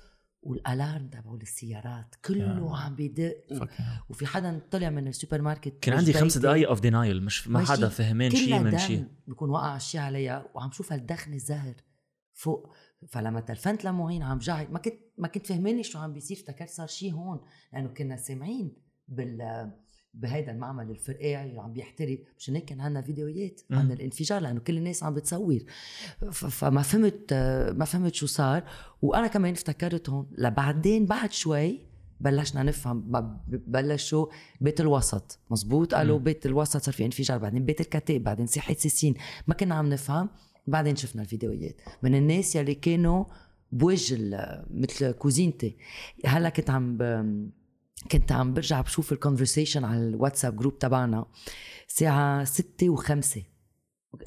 وال 0.45 0.63
alarm 0.63 1.07
تبعوا 1.07 1.37
السيارات 1.37 2.15
كله 2.25 2.77
عم 2.77 2.95
بدق. 2.95 3.35
وفي 4.09 4.25
حدا 4.25 4.61
طلع 4.71 4.89
من 4.89 5.07
السوبر 5.07 5.41
ماركت 5.41 5.79
كان 5.81 5.97
عندي 5.97 6.13
خمس. 6.13 6.37
دقائق 6.37 6.69
of 6.69 6.79
denial 6.79 7.23
مش 7.23 7.47
ما. 7.47 7.65
حدا 7.65 7.89
فهمان 7.89 8.29
شيء 8.29 8.59
من 8.59 8.77
شيء 8.77 9.07
بكون 9.27 9.49
وقع 9.49 9.75
الشيء 9.75 10.01
عليها 10.01 10.45
وعم 10.55 10.71
شوف 10.71 10.93
هالدخن 10.93 11.33
الزهر 11.33 11.75
فوق 12.33 12.73
فلما 13.07 13.39
تلفنت 13.39 13.85
لمعين 13.85 14.23
عم 14.23 14.37
جعت 14.37 14.69
ما 14.69 14.79
كنت 14.79 14.99
ما 15.17 15.27
كنت 15.27 15.47
فهماني 15.47 15.83
شو 15.83 15.99
عم 15.99 16.13
بيصير 16.13 16.37
افتكرت 16.37 16.69
صار 16.69 16.87
شيء 16.87 17.13
هون 17.13 17.39
لأنه 17.73 17.87
كنا 17.87 18.17
سامعين 18.17 18.75
بال 19.07 19.71
بهيدا 20.15 20.51
المعمل 20.51 20.89
الفرقاعي 20.89 21.49
اللي 21.49 21.61
عم 21.61 21.73
بيحترق 21.73 22.19
مشان 22.37 22.55
هيك 22.55 22.65
كان 22.65 22.81
عندنا 22.81 23.01
فيديوهات. 23.01 23.61
عن 23.71 23.91
الانفجار 23.91 24.41
لأنه 24.41 24.59
كل 24.59 24.77
الناس 24.77 25.03
عم 25.03 25.13
بتصور. 25.13 25.59
فما 26.31 26.81
فهمت 26.81 27.33
ما 27.77 27.85
فهمت 27.85 28.13
شو 28.13 28.25
صار. 28.25 28.63
وأنا 29.01 29.27
كمان 29.27 29.53
افتكرت 29.53 30.09
هون 30.09 30.27
لبعدين 30.37 31.05
بعد 31.05 31.31
شوي 31.31 31.79
بلشنا 32.19 32.63
نفهم 32.63 33.01
بلشوا 33.47 34.27
بيت 34.61 34.81
الوسط. 34.81 35.39
مزبوط؟ 35.51 35.95
قالوا. 35.95 36.19
بيت 36.19 36.45
الوسط 36.45 36.77
صار 36.77 36.93
في 36.93 37.05
انفجار 37.05 37.37
بعدين 37.37 37.65
بيت 37.65 37.81
الكتاب 37.81 38.23
بعدين 38.23 38.47
ساحة 38.47 38.73
سيسين. 38.73 39.13
ما 39.47 39.53
كنا 39.53 39.75
عم 39.75 39.89
نفهم. 39.89 40.29
بعدين 40.67 40.95
شفنا 40.95 41.21
الفيديوهات. 41.21 41.81
من 42.03 42.15
الناس 42.15 42.55
يلي 42.55 42.75
كانوا 42.75 43.25
بوجه 43.71 44.17
مثل 44.69 45.11
كوزينتي. 45.11 45.77
هلا 46.25 46.49
كنت 46.49 46.69
عم. 46.69 46.97
كنت 48.11 48.31
عم 48.31 48.53
برجع 48.53 48.81
بشوف 48.81 49.11
ال 49.11 49.17
conversation 49.17 49.83
على 49.85 49.97
الواتساب 50.07 50.55
group 50.57 50.79
تبعنا. 50.79 51.25
الساعة 51.87 52.43
ستة 52.43 52.89
وخمسة. 52.89 53.43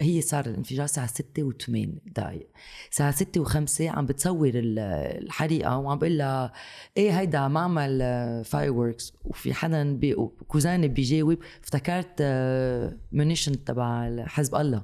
هي 0.01 0.21
صار 0.21 0.47
الانفجار 0.47 0.85
الساعة 0.85 1.07
ستة 1.07 1.43
وثمان 1.43 1.99
دقايق. 2.07 2.51
الساعة 2.91 3.11
ستة 3.11 3.41
وخمسة 3.41 3.91
عم 3.91 4.07
بتصور 4.07 4.49
ال- 4.55 4.79
الحريقة 5.25 5.79
وعم 5.79 5.99
بقول 5.99 6.19
لها 6.19 6.53
إيه 6.97 7.19
هيدا 7.21 7.49
معمل 7.49 7.99
fireworks 8.45 9.13
وفي 9.25 9.55
حدا 9.55 9.97
بي 9.97 10.15
كوزاني 10.49 10.89
بيجاوب 10.89 11.39
افتكرت 11.63 12.23
munition 13.13 13.65
تبع 13.65 14.11
حزب 14.27 14.55
الله. 14.55 14.83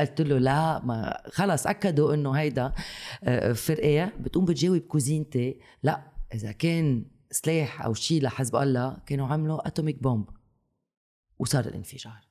قلت 0.00 0.20
له 0.20 0.38
لا 0.38 0.84
ما 0.84 1.16
خلص 1.32 1.66
أكدوا 1.66 2.14
إنه 2.14 2.32
هيدا 2.32 2.72
آه، 3.24 3.52
فرقة. 3.52 4.12
بتقوم 4.20 4.44
بتجاوب 4.44 4.78
كوزينتي 4.78 5.58
لا 5.82 6.12
إذا 6.34 6.52
كان 6.52 7.04
سلاح 7.36 7.82
أو 7.84 7.94
شيء 7.94 8.22
لحزب 8.22 8.56
الله 8.56 8.96
كانوا 9.06 9.26
عملوا 9.26 9.66
atomic 9.66 10.02
bomb 10.02 10.24
وصار 11.38 11.66
الانفجار 11.66 12.26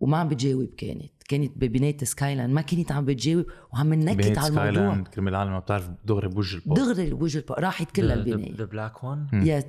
وما 0.00 0.16
عم 0.18 0.28
بتجاوب 0.28 0.64
كانت 0.76 1.12
كانت 1.28 1.52
ببنايه 1.58 1.96
سكايلاين 2.02 2.54
ما 2.54 2.60
كانت 2.60 2.92
عم 2.92 3.04
بتجاوب 3.04 3.46
وعم 3.72 3.94
ننكت 3.94 4.38
على 4.38 4.48
الموضوع. 4.48 4.70
سكايلاين 4.70 5.08
كرمال 5.08 5.34
العالم 5.34 5.50
ما 5.52 5.58
بتعرف 5.58 5.90
دغري 6.04 6.28
بوجه 6.28 6.56
ال 6.56 6.61
port 6.61 6.80
دغري 6.80 7.12
وجه 7.12 7.38
الب- 7.38 7.52
راحت 7.52 7.90
كلها 7.90 8.14
البنايه 8.14 8.56
the 8.56 8.64
black 8.64 9.04
one. 9.04 9.26
yes 9.32 9.64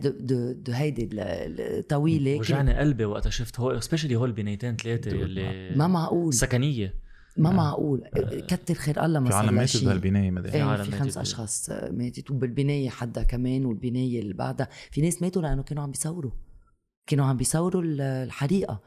هيدي 0.69 1.03
ال- 1.03 1.19
ال- 1.19 1.61
الطويلة 1.79 2.39
وجعني 2.39 2.77
قلبي 2.77 3.05
وقتها 3.05 3.29
شفت 3.29 3.59
هول 3.59 3.83
specially 3.83 4.15
هول 4.15 4.29
البنايتين 4.29 4.75
ثلاثة 4.75 5.11
اللي 5.11 5.73
ما 5.75 5.87
معقول. 5.87 6.33
سكنية. 6.33 7.04
ما 7.37 7.51
معقول. 7.51 8.03
كتر 8.47 8.73
خير 8.73 9.05
الله 9.05 9.19
ما 9.19 9.29
في 9.29 9.35
عالم 9.35 9.65
شيء. 9.65 9.85
بهالبناية 9.85 10.31
ما 10.31 10.39
أدري. 10.39 10.53
إيه 10.53 10.63
عالم 10.63 10.83
في 10.83 10.89
ماتت 10.91 11.03
خمس 11.03 11.17
أشخاص 11.17 11.69
ماتت. 11.91 12.31
وبالبنايه 12.31 12.89
حدا 12.89 13.23
كمان 13.23 13.65
والبناية 13.65 14.19
اللي 14.19 14.33
بعدها. 14.33 14.69
في 14.91 15.01
ناس 15.01 15.21
ماتوا 15.21 15.41
لأنه 15.41 15.63
كانوا 15.63 15.83
عم 15.83 15.91
بيصوروا. 15.91 16.31
كانوا 17.07 17.25
عم 17.25 17.37
بيصوروا 17.37 17.81
ال- 17.81 18.01
الحريقة. 18.01 18.81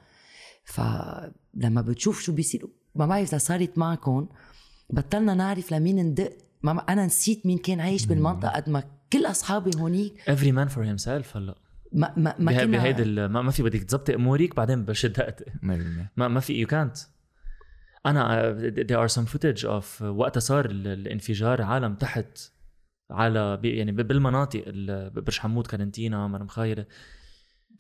فلما 0.65 1.81
بتشوف 1.83 2.21
شو 2.21 2.33
بيصير 2.33 2.67
ما 2.95 3.07
بعرف 3.07 3.29
إذا 3.29 3.39
صارت 3.39 3.79
معكم 3.79 4.29
بطلنا 4.91 5.35
نعرف 5.35 5.73
لمين 5.73 5.97
ندق. 6.07 6.31
ما 6.63 6.73
أنا 6.89 7.07
نسيت 7.07 7.47
مين 7.47 7.59
كان 7.59 7.81
عايش 7.81 8.07
بالمنطقة 8.07 8.51
قد 8.51 8.69
ما 8.71 8.83
كل 9.13 9.27
أصحابي 9.27 9.71
هونيك. 9.77 10.29
every 10.31 10.53
man 10.53 10.69
for 10.69 10.85
himself 10.85 11.37
هلأ. 11.37 11.55
ما 11.93 12.13
ما 12.17 12.35
ما 12.39 12.53
بهي- 12.53 12.65
كنا 12.67 12.79
بهيدي 12.79 13.03
ال- 13.03 13.27
ما, 13.27 13.43
ما 13.43 13.51
في 13.51 13.63
بدك 13.63 13.83
تظبطي 13.83 14.15
امورك 14.15 14.57
بعدين 14.57 14.85
بشد 14.85 15.13
دقتي 15.13 15.45
100% 15.63 16.11
ما 16.17 16.29
ما 16.29 16.41
في 16.41 16.53
يو 16.53 16.67
كانت 16.67 16.97
أنا 18.07 18.53
there 18.73 19.09
are 19.09 19.13
some 19.15 19.27
footage 19.27 19.65
of 19.65 20.03
وقتها 20.03 20.41
صار 20.41 20.65
ال- 20.67 20.87
الانفجار 20.87 21.63
عالم 21.63 21.95
تحت 21.95 22.39
على 23.11 23.61
يعني 23.65 23.93
بالمناطق 23.93 24.65
ال- 24.67 25.11
برج 25.11 25.39
حمود 25.39 25.67
كارنتينا 25.67 26.27
مار 26.27 26.47
مخايل 26.47 26.87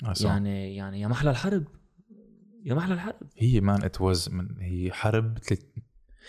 آه،. 0.05 0.15
يعني 0.21 0.77
يعني 0.77 1.01
يا 1.01 1.09
محلى 1.09 1.31
الحرب 1.31 1.65
يا 2.65 2.75
محلى 2.75 2.95
الحرب. 2.95 3.15
hey 3.39 3.61
man 3.61 3.85
it 3.85 4.01
was 4.01 4.29
man 4.29 4.61
هي 4.61 4.93
حرب 4.93 5.39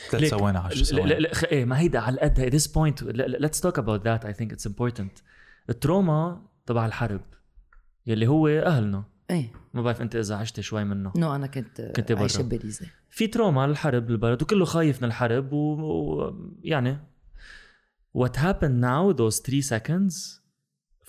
ثلاث 0.10 0.30
ثواني 0.30 0.58
10 0.58 0.78
لا 0.78 0.84
ثواني. 0.84 1.06
لا 1.10 1.20
لا 1.20 1.34
خ- 1.34 1.44
إيه 1.44 1.66
ما 1.66 1.80
هيدا 1.80 2.00
على 2.00 2.18
قد 2.20 2.50
this 2.56 2.68
point. 2.68 3.04
let's 3.46 3.60
talk 3.62 3.76
about 3.82 4.04
that. 4.04 4.28
I 4.30 4.34
think 4.40 4.52
it's 4.56 4.70
important. 4.72 5.22
ال 5.70 5.80
trauma 5.80 6.42
تبع 6.66 6.86
الحرب 6.86 7.22
يلي 8.08 8.28
هو 8.28 8.48
أهلنا. 8.48 9.04
إيه. 9.30 9.52
ما 9.74 9.82
بعرف 9.82 10.02
أنت 10.02 10.16
إذا 10.16 10.36
عشت 10.36 10.60
شوي 10.60 10.84
منه. 10.84 11.14
no 11.16 11.36
أنا 11.36 11.48
كنت 11.48 11.82
كنت 11.96 12.12
برا. 12.12 12.20
عايشة 12.20 12.42
بباريز 12.42 12.88
في 13.10 13.28
trauma 13.28 13.68
للحرب 13.68 14.08
بالبلد 14.08 14.42
وكله 14.42 14.66
خايف 14.66 15.02
من 15.02 15.08
الحرب 15.08 15.54
ويعني 15.54 16.92
و... 16.92 16.98
يعني 16.98 16.98
what 18.18 18.32
happened 18.32 18.82
now 18.82 19.18
those 19.18 19.42
3 19.42 19.62
seconds 19.62 20.42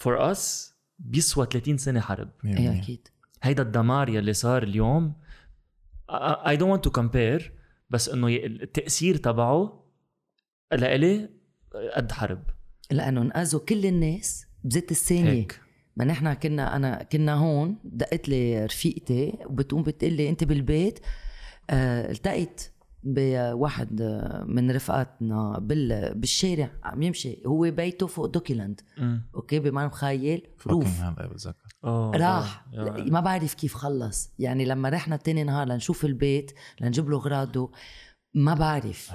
for 0.05 0.35
us 0.35 0.71
بيسوى 0.99 1.47
30 1.53 1.79
سنة 1.79 2.01
حرب. 2.01 2.31
إيه 2.45 2.79
أكيد. 2.79 3.09
هيدا 3.43 3.63
الدمار 3.63 4.09
يلي 4.09 4.33
صار 4.33 4.63
اليوم. 4.63 5.15
I 6.11 6.47
I 6.47 6.57
don't 6.57 6.79
want 6.79 6.91
to 6.91 7.01
compare 7.01 7.43
بس 7.91 8.09
إنه 8.09 8.29
التأثير 8.29 9.17
تبعه 9.17 9.85
لإلي 10.73 11.31
قد 11.97 12.13
حرب. 12.13 12.43
لأنه 12.91 13.23
انقذوا 13.23 13.61
كل 13.61 13.87
الناس 13.87 14.47
بزيت 14.65 14.91
الثانية. 14.91 15.31
هيك. 15.31 15.61
ما 16.01 16.07
نحن 16.07 16.33
كنا 16.33 16.77
أنا 16.77 17.03
كنا 17.03 17.35
هون 17.35 17.77
دقت 17.85 18.29
لي 18.29 18.65
رفيقتي 18.65 19.39
وبتقوم 19.47 19.83
بتقول 19.83 20.13
لي 20.13 20.29
أنت 20.29 20.45
بالبيت 20.45 20.99
آه 21.71 22.11
التقيت 22.11 22.63
بواحد 23.05 24.01
آه، 24.01 24.45
من 24.45 24.71
رفقاتنا 24.71 25.59
بال 25.59 26.15
بالشارع 26.15 26.71
عم 26.85 27.03
يمشي. 27.03 27.43
هو 27.47 27.71
بيته 27.71 28.07
فوق 28.07 28.27
دوكيلاند. 28.27 28.81
أوكي 29.35 29.59
بما 29.59 29.87
مخيل 29.87 30.47
روف. 30.67 31.01
أوه، 31.85 32.17
راح. 32.17 32.67
ما 33.11 33.21
بعرف 33.21 33.55
كيف 33.55 33.75
خلص. 33.75 34.31
يعني 34.39 34.65
لما 34.65 34.89
رحنا 34.89 35.17
تاني 35.17 35.45
نهار 35.45 35.69
لنشوف 35.69 36.05
البيت 36.05 36.53
لنجيب 36.81 37.11
له 37.11 37.17
اغراضه 37.17 37.73
ما 38.35 38.55
بعرف 38.55 39.11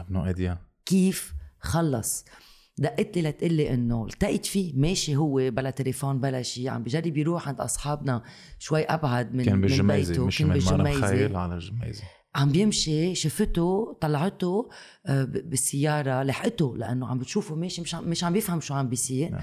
كيف 0.86 1.34
خلص. 1.60 2.26
دقت 2.78 3.18
لي 3.18 3.30
لتقول 3.30 3.54
لي 3.54 3.74
إنه 3.74 4.06
التقيت 4.06 4.46
فيه 4.46 4.74
ماشي 4.76 5.16
هو 5.16 5.36
بلا 5.36 5.70
تليفون 5.70 6.20
بلا 6.20 6.42
شيء 6.42 6.70
عم 6.70 6.84
بجرب 6.84 7.18
يروح 7.18 7.48
عند 7.48 7.62
أصحابنا 7.62 8.24
شوي 8.60 8.84
أبعد 8.84 9.36
من 9.36 9.44
كان 9.44 9.62
بالجميزه 9.62 10.26
مش 10.26 10.38
كان 10.38 10.50
بالجميزه 10.50 11.08
خيل 11.08 11.36
على 11.36 11.54
الجميزه 11.56 12.04
عم 12.36 12.52
بيمشي 12.52 13.16
شفته 13.16 13.98
طلعته 14.02 14.70
آه، 15.06 15.24
بالسيارة 15.24 16.24
لحقته 16.24 16.78
لأنه 16.78 17.08
عم 17.08 17.20
بتشوفه 17.20 17.56
ماشي 17.56 17.82
مش 17.82 17.96
عم 17.96 18.10
مش 18.10 18.24
عم 18.24 18.34
بيفهم 18.34 18.62
شو 18.62 18.74
عم 18.74 18.90
بيصير. 18.90 19.38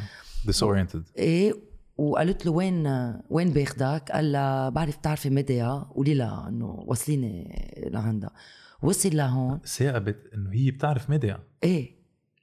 disoriented. 0.47 1.18
إيه 1.18 1.55
وقالت 1.97 2.47
له 2.47 2.53
وين 2.53 2.87
وين 3.31 3.51
باخدك؟ 3.51 4.11
قال 4.12 4.33
لها 4.33 4.68
بعرف 4.68 4.99
بتعرفي 4.99 5.31
ميديا؟ 5.31 5.73
قولي 5.95 6.14
لها 6.14 6.49
إنه 6.49 6.85
وصليني 6.87 7.55
لعندها 7.92 8.31
وصل 8.83 9.16
لهون. 9.16 9.61
ثاقبت 9.66 10.31
إنه 10.35 10.53
هي 10.53 10.71
بتعرف 10.71 11.11
ميديا. 11.11 11.38
إيه. 11.64 12.01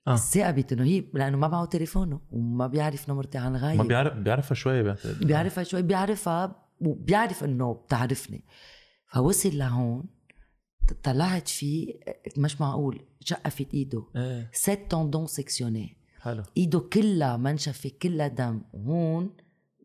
آه. 0.09 0.15
ثاقبت 0.15 0.73
انه 0.73 0.83
هي 0.83 1.03
لأنه 1.13 1.37
ما 1.37 1.47
معه 1.47 1.65
تليفونه 1.65 2.21
وما 2.31 2.67
بيعرف 2.67 3.09
نمرتي 3.09 3.37
عن 3.37 3.55
غايب. 3.55 3.77
ما 3.77 3.83
بيعرف 3.83 4.13
بيعرفها 4.17 4.55
شوي 4.55 4.83
بعتقد 4.83 5.23
بيعرفها 5.27 5.63
شوي 5.63 5.81
بيعرفها 5.81 6.55
وبيعرف 6.81 7.43
إنه 7.43 7.73
بتعرفني. 7.73 8.43
فوصل 9.13 9.57
لهون 9.57 10.03
طلعت 11.03 11.47
فيه 11.47 11.93
مش 12.37 12.61
معقول 12.61 13.01
شقفت 13.19 13.73
ايده 13.73 14.03
إيه. 14.15 14.49
sept 14.53 14.91
tendons 14.91 15.27
sectionnés 15.27 15.97
حلو. 16.19 16.43
ايده 16.57 16.79
كلها 16.79 17.37
منشفة 17.37 17.91
كلها 18.01 18.27
دم. 18.27 18.61
وهون 18.73 19.29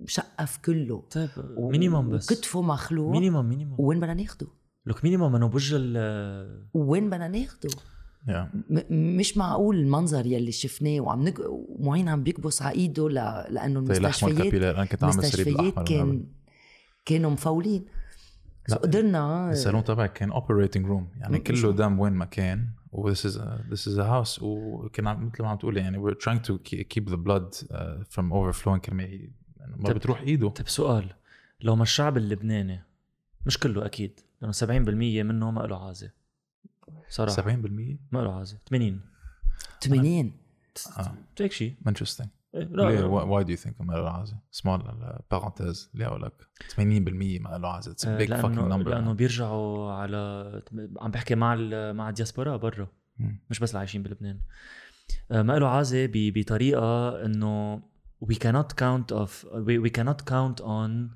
شقف 0.07 0.57
كله. 0.57 1.01
طيب 1.11 1.29
و- 1.57 1.71
minimum 1.71 2.11
بس. 2.11 2.33
وكتفه 2.33 2.63
مخلوع. 2.63 3.11
minimum 3.13 3.47
minimum 3.49 3.77
وين 3.81 4.01
بدنا 4.01 4.15
ناخده؟ 4.15 4.47
لك 4.87 5.05
minimum 5.05 5.37
انه 5.37 5.49
بوجه 5.49 5.77
ال 5.79 6.67
وين 6.75 7.11
بدنا 7.11 7.29
ناخده؟ 7.29 7.69
Yeah. 8.29 8.93
مش 8.93 9.37
معقول 9.37 9.77
المنظر 9.77 10.27
يلي 10.27 10.53
شفناه 10.53 11.01
وعم 11.01 11.29
نق... 11.29 11.41
ومعين 11.49 12.09
عم 12.09 12.23
بيكبس 12.23 12.63
على 12.63 12.75
ايده 12.75 13.09
ل... 13.09 13.15
لأنه 13.15 13.81
المستشفيات 13.81 14.55
أنا 14.55 14.85
كنت 14.85 15.05
عامل 15.05 15.15
سريب 15.15 15.49
المستشفيات 15.49 15.59
الاحمر 15.59 15.85
كان 15.85 16.27
كانوا 17.05 17.31
مفولين 17.31 17.85
So 18.71 18.75
قدرنا 18.75 19.51
الصالون 19.51 19.85
تبعي 19.85 20.09
كان 20.09 20.31
operating 20.33 20.87
room 20.87 21.09
يعني 21.17 21.39
كله؟ 21.39 21.73
دم 21.73 22.01
وين 22.01 22.13
ما 22.13 22.25
كان 22.25 22.69
و 22.93 23.13
this 23.15 23.17
is 23.19 23.37
a, 23.37 23.73
this 23.73 23.87
is 23.87 23.99
a 23.99 24.05
house. 24.05 24.43
وكان 24.43 25.05
مثل 25.05 25.43
ما 25.43 25.49
عم 25.49 25.57
تقولي 25.57 25.81
يعني 25.81 25.99
we're 25.99 26.15
trying 26.17 26.41
to 26.47 26.53
ke- 26.53 26.85
keep 26.95 27.11
the 27.11 27.17
blood 27.17 27.67
uh, 27.69 27.77
from 28.15 28.33
overflowing. 28.33 28.77
كرمال 28.79 29.31
لأنه 29.61 29.77
ما 29.77 29.89
طب- 29.89 29.95
بتروح 29.95 30.21
إيده. 30.21 30.49
طيب 30.49 30.69
سؤال 30.69 31.13
لو 31.61 31.77
ما 31.77 31.83
الشعب 31.83 32.17
اللبناني 32.17 32.83
مش 33.47 33.59
كله 33.59 33.87
أكيد 33.87 34.21
لأنه 34.41 34.53
70% 34.53 35.25
منه 35.25 35.51
ما 35.51 35.61
له 35.61 35.87
عازة. 35.87 36.11
صراحة. 37.09 37.43
70% 37.43 37.99
ما 38.13 38.19
له 38.19 38.33
عازة. 38.39 38.59
80 38.71 39.01
80 39.81 40.33
آه. 40.99 41.15
هيك 41.41 41.53
شيء 41.53 41.75
ليه؟ 41.85 42.31
لا. 42.55 43.09
Why 43.43 43.47
do 43.47 43.51
you 43.51 43.65
think 43.65 43.81
ما 43.81 43.93
له 43.93 44.11
عازة؟ 44.11 44.37
Small 44.63 44.81
parenthèse. 45.35 45.89
ليه 45.95 46.07
أقول 46.07 46.23
لك؟ 46.23 46.33
80% 46.77 46.79
ما 47.41 47.59
له 47.59 47.69
عازة. 47.69 47.93
It's 47.95 48.05
a 48.05 48.09
آه، 48.09 48.19
big 48.19 48.29
fucking 48.31 48.89
لأنه 48.89 49.13
بيرجعوا 49.13 49.93
على 49.93 50.63
عم 51.01 51.11
بحكي 51.11 51.35
مع 51.35 51.55
ال- 51.55 51.97
مع 51.97 52.09
الدياسبورا 52.09 52.57
برا. 52.57 52.89
مش 53.51 53.59
بس 53.61 53.71
اللي 53.71 53.79
عايشين 53.79 54.03
بلبنان. 54.03 54.41
آه، 55.31 55.43
ما 55.43 55.59
له 55.59 55.69
عازة 55.69 56.07
ب- 56.07 56.33
بطريقة 56.39 57.25
إنه 57.25 57.83
we 58.25 58.35
cannot 58.35 58.69
count 58.81 59.17
of 59.17 59.31
we, 59.45 59.87
we 59.87 59.91
cannot 59.99 60.25
count 60.31 60.61
on 60.65 61.15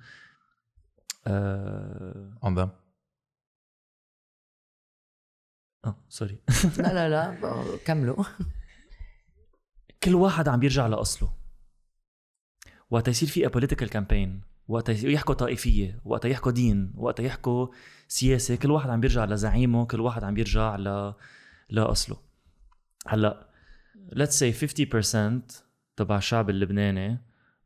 آه 1.27 2.31
on 2.45 2.49
them. 2.59 2.69
آه، 5.89 5.97
سوري 6.09 6.39
لا 6.79 6.95
لا 6.95 7.09
لا 7.09 7.37
كملوا. 7.85 8.25
كل 10.03 10.15
واحد 10.15 10.49
عم 10.49 10.61
بيرجع 10.61 10.87
لأصله. 10.87 11.33
وقت 12.91 13.09
يصير 13.09 13.29
في 13.29 13.49
political 13.49 13.89
campaign 13.91 14.49
وقت 14.69 14.89
يحكوا 14.89 15.35
طائفية 15.35 16.01
وقت 16.05 16.25
يحكوا 16.25 16.53
دين 16.53 16.93
وقت 16.97 17.21
يحكوا 17.21 17.67
سياسة 18.09 18.57
كل 18.57 18.71
واحد 18.71 18.91
عم 18.91 19.01
بيرجع 19.01 19.25
لزعيمه 19.25 19.87
كل 19.87 20.01
واحد 20.01 20.25
عم 20.25 20.35
بيرجع 20.35 20.77
ل 20.77 21.15
لأصله. 21.71 22.17
هلأ 23.07 23.49
let's 24.15 24.39
say 24.39 24.53
50% 24.53 25.53
تبع 25.97 26.17
الشعب 26.17 26.51
اللبناني 26.51 27.21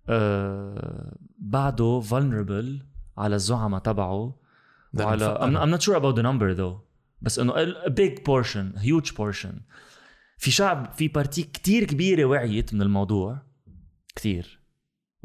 آه 0.09 1.17
بعده 1.39 2.03
vulnerable 2.11 2.85
على 3.19 3.35
الزعماء 3.35 3.81
تبعه 3.81 4.39
وعلى. 4.95 5.39
I'm, 5.41 5.57
I'm 5.57 5.71
not 5.71 5.83
sure 5.83 5.95
about 5.95 6.17
the 6.17 6.23
number 6.23 6.55
though. 6.55 6.92
بس 7.23 7.39
إنه 7.39 7.53
big 7.89 8.15
portion 8.19 8.79
huge 8.79 9.13
portion. 9.13 9.55
في 10.39 10.51
شعب 10.51 10.93
في 10.93 11.09
بارتي 11.09 11.43
كتير 11.43 11.85
كبيرة 11.85 12.25
وعيت 12.25 12.75
من 12.75 12.83
الموضوع. 12.83 13.43
كتير. 14.17 14.61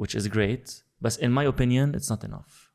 Which 0.01 0.19
is 0.19 0.23
great. 0.27 0.71
بس 1.01 1.19
in 1.19 1.23
my 1.29 1.51
opinion 1.53 1.99
it's 1.99 2.15
not 2.15 2.29
enough. 2.29 2.67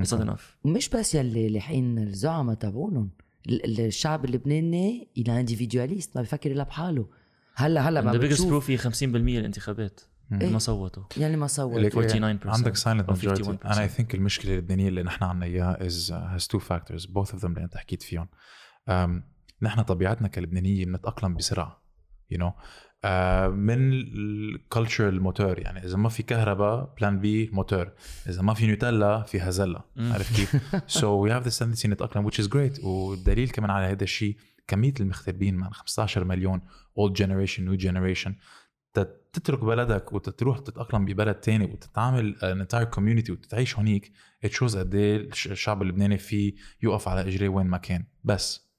It's 0.00 0.10
not 0.16 0.20
enough. 0.22 0.42
مش 0.64 0.88
بس 0.88 1.14
يلي 1.14 1.48
لاحقين 1.48 1.98
الزعماء 1.98 2.54
تبعونهم. 2.54 3.10
ال- 3.48 3.64
ال- 3.64 3.80
الشعب 3.86 4.24
اللبناني 4.24 5.08
إلى 5.18 5.40
انديفيدواليست 5.40 6.16
ما 6.16 6.22
بفكر 6.22 6.50
إلا 6.52 6.62
بحاله. 6.64 7.08
هلأ 7.54 7.88
هلأ 7.88 8.00
ما 8.00 8.12
بتشوف. 8.12 8.66
proof 8.66 8.70
هي 8.70 8.78
50% 8.78 9.38
الانتخابات. 9.38 10.00
إيه. 10.32 10.50
ما 10.50 10.58
صوتوا؟ 10.58 11.02
يلي 11.16 11.36
ما 11.36 11.46
صوت 11.46 11.78
ليك 11.80 11.94
49% 11.94 11.96
عندك 12.46 12.76
majority. 12.76 13.42
51%. 13.42 13.48
أنا 13.66 13.88
I 13.88 13.90
think 13.90 14.14
المشكلة 14.14 14.52
اللبنانيه 14.52 14.88
اللي 14.88 15.02
نحن 15.02 15.24
عنا 15.24 15.46
إياها 15.46 15.78
is 15.88 16.10
uh, 16.10 16.40
has 16.40 16.46
two 16.46 16.60
factors. 16.60 17.06
Both 17.06 17.32
of 17.34 17.40
them 17.40 17.44
اللي 17.44 17.64
أنت 17.64 17.76
حكيت 17.76 18.02
فيهم. 18.02 18.28
Um, 18.90 19.10
نحن 19.62 19.82
طبيعتنا 19.82 20.28
كلبنانية 20.28 20.84
بنتأقلم 20.86 21.34
بسرعة. 21.34 21.82
You 22.34 22.38
know? 22.38 22.50
Uh, 22.50 23.08
من 23.48 23.92
ال 23.92 24.06
culture 24.06 25.08
الموتور 25.08 25.58
يعني 25.58 25.84
إذا 25.84 25.96
ما 25.96 26.08
في 26.08 26.22
كهرباء 26.22 26.94
plan 27.00 27.20
B 27.20 27.50
موتور 27.52 27.92
إذا 28.28 28.42
ما 28.42 28.54
في 28.54 28.66
نيوتيلا 28.66 29.22
في 29.22 29.40
هزلة. 29.40 29.80
مم. 29.96 30.12
عارف 30.12 30.36
كيف؟ 30.36 30.56
So 31.00 31.04
we 31.24 31.30
have 31.30 31.50
this 31.50 31.58
tendency 31.58 31.86
نتأقلم 31.86 32.30
which 32.30 32.34
is 32.34 32.46
great. 32.48 32.84
والدليل 32.84 33.50
كمان 33.50 33.70
على 33.70 33.86
هذا 33.86 34.04
الشيء 34.04 34.36
كمية 34.66 34.94
المغتربين 35.00 35.54
من 35.56 35.72
15 35.72 36.24
مليون 36.24 36.60
old 37.00 37.12
generation 37.22 37.60
new 37.60 37.82
generation 37.86 38.30
تت- 38.94 39.19
تترك 39.32 39.64
بلدك 39.64 40.12
وتروح 40.12 40.58
تتأقلم 40.58 41.04
ببلد 41.04 41.34
تاني 41.34 41.64
وتتعامل 41.64 42.36
an 42.40 42.66
entire 42.66 42.96
community 42.96 43.30
وتتعيش 43.30 43.76
هونيك 43.76 44.12
shows 44.46 44.76
قد 44.76 44.94
إيه 44.94 45.16
الش- 45.16 45.46
الشعب 45.46 45.82
اللبناني 45.82 46.18
فيه 46.18 46.54
يقف 46.82 47.08
على 47.08 47.20
اجريه 47.20 47.48
وين 47.48 47.66
ما 47.66 47.78
كان. 47.78 48.04
بس 48.24 48.70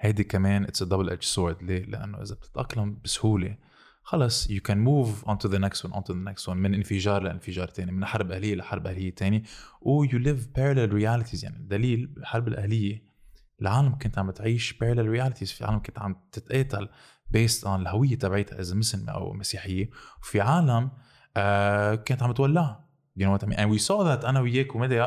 هيدي 0.00 0.24
كمان 0.24 0.64
it's 0.64 0.82
double 0.82 1.10
edge 1.10 1.22
sword 1.22 1.62
ليه؟ 1.62 1.84
لأنه 1.84 2.22
إذا 2.22 2.34
بتتأقلم 2.34 2.98
بسهولة 3.04 3.56
خلص 4.02 4.48
you 4.48 4.60
can 4.70 4.76
move 4.76 5.28
on 5.28 5.36
to 5.36 5.48
the 5.50 5.58
next 5.58 5.84
one 5.84 5.92
on 5.92 6.02
to 6.02 6.12
the 6.12 6.30
next 6.32 6.46
one 6.48 6.56
من 6.56 6.74
انفجار 6.74 7.22
لانفجار 7.22 7.68
تاني 7.68 7.92
من 7.92 8.04
حرب 8.04 8.32
أهلية 8.32 8.54
لحرب 8.54 8.86
أهلية 8.86 9.14
تاني 9.14 9.44
و 9.82 10.06
you 10.06 10.10
live 10.10 10.40
parallel 10.58 10.90
realities. 10.92 11.44
يعني 11.44 11.56
الدليل 11.56 12.06
بالحرب 12.06 12.48
الأهلية 12.48 13.02
العالم 13.60 13.94
كانت 13.94 14.18
عم 14.18 14.30
تعيش 14.30 14.72
parallel 14.74 15.16
realities. 15.18 15.44
في 15.54 15.64
عالم 15.64 15.78
كانت 15.78 15.98
عم 15.98 16.16
تتقاتل 16.32 16.88
based 17.36 17.64
on 17.64 17.66
الهوية 17.66 18.18
تبعتها 18.18 18.60
اذا 18.60 18.74
مسلمه 18.74 19.12
أو 19.12 19.32
مسيحية. 19.32 19.90
وفي 20.22 20.40
عالم 20.40 20.90
آه 21.36 21.94
كانت 21.94 22.22
عم 22.22 22.32
تولعها. 22.32 22.88
You 23.18 23.24
know 23.24 23.32
what 23.32 23.42
I 23.42 23.46
mean? 23.46 23.58
And 23.58 23.70
we 23.70 23.78
saw 23.78 24.04
that 24.04 24.24
أنا 24.24 24.40
وياك 24.40 24.74
ومدى 24.74 25.04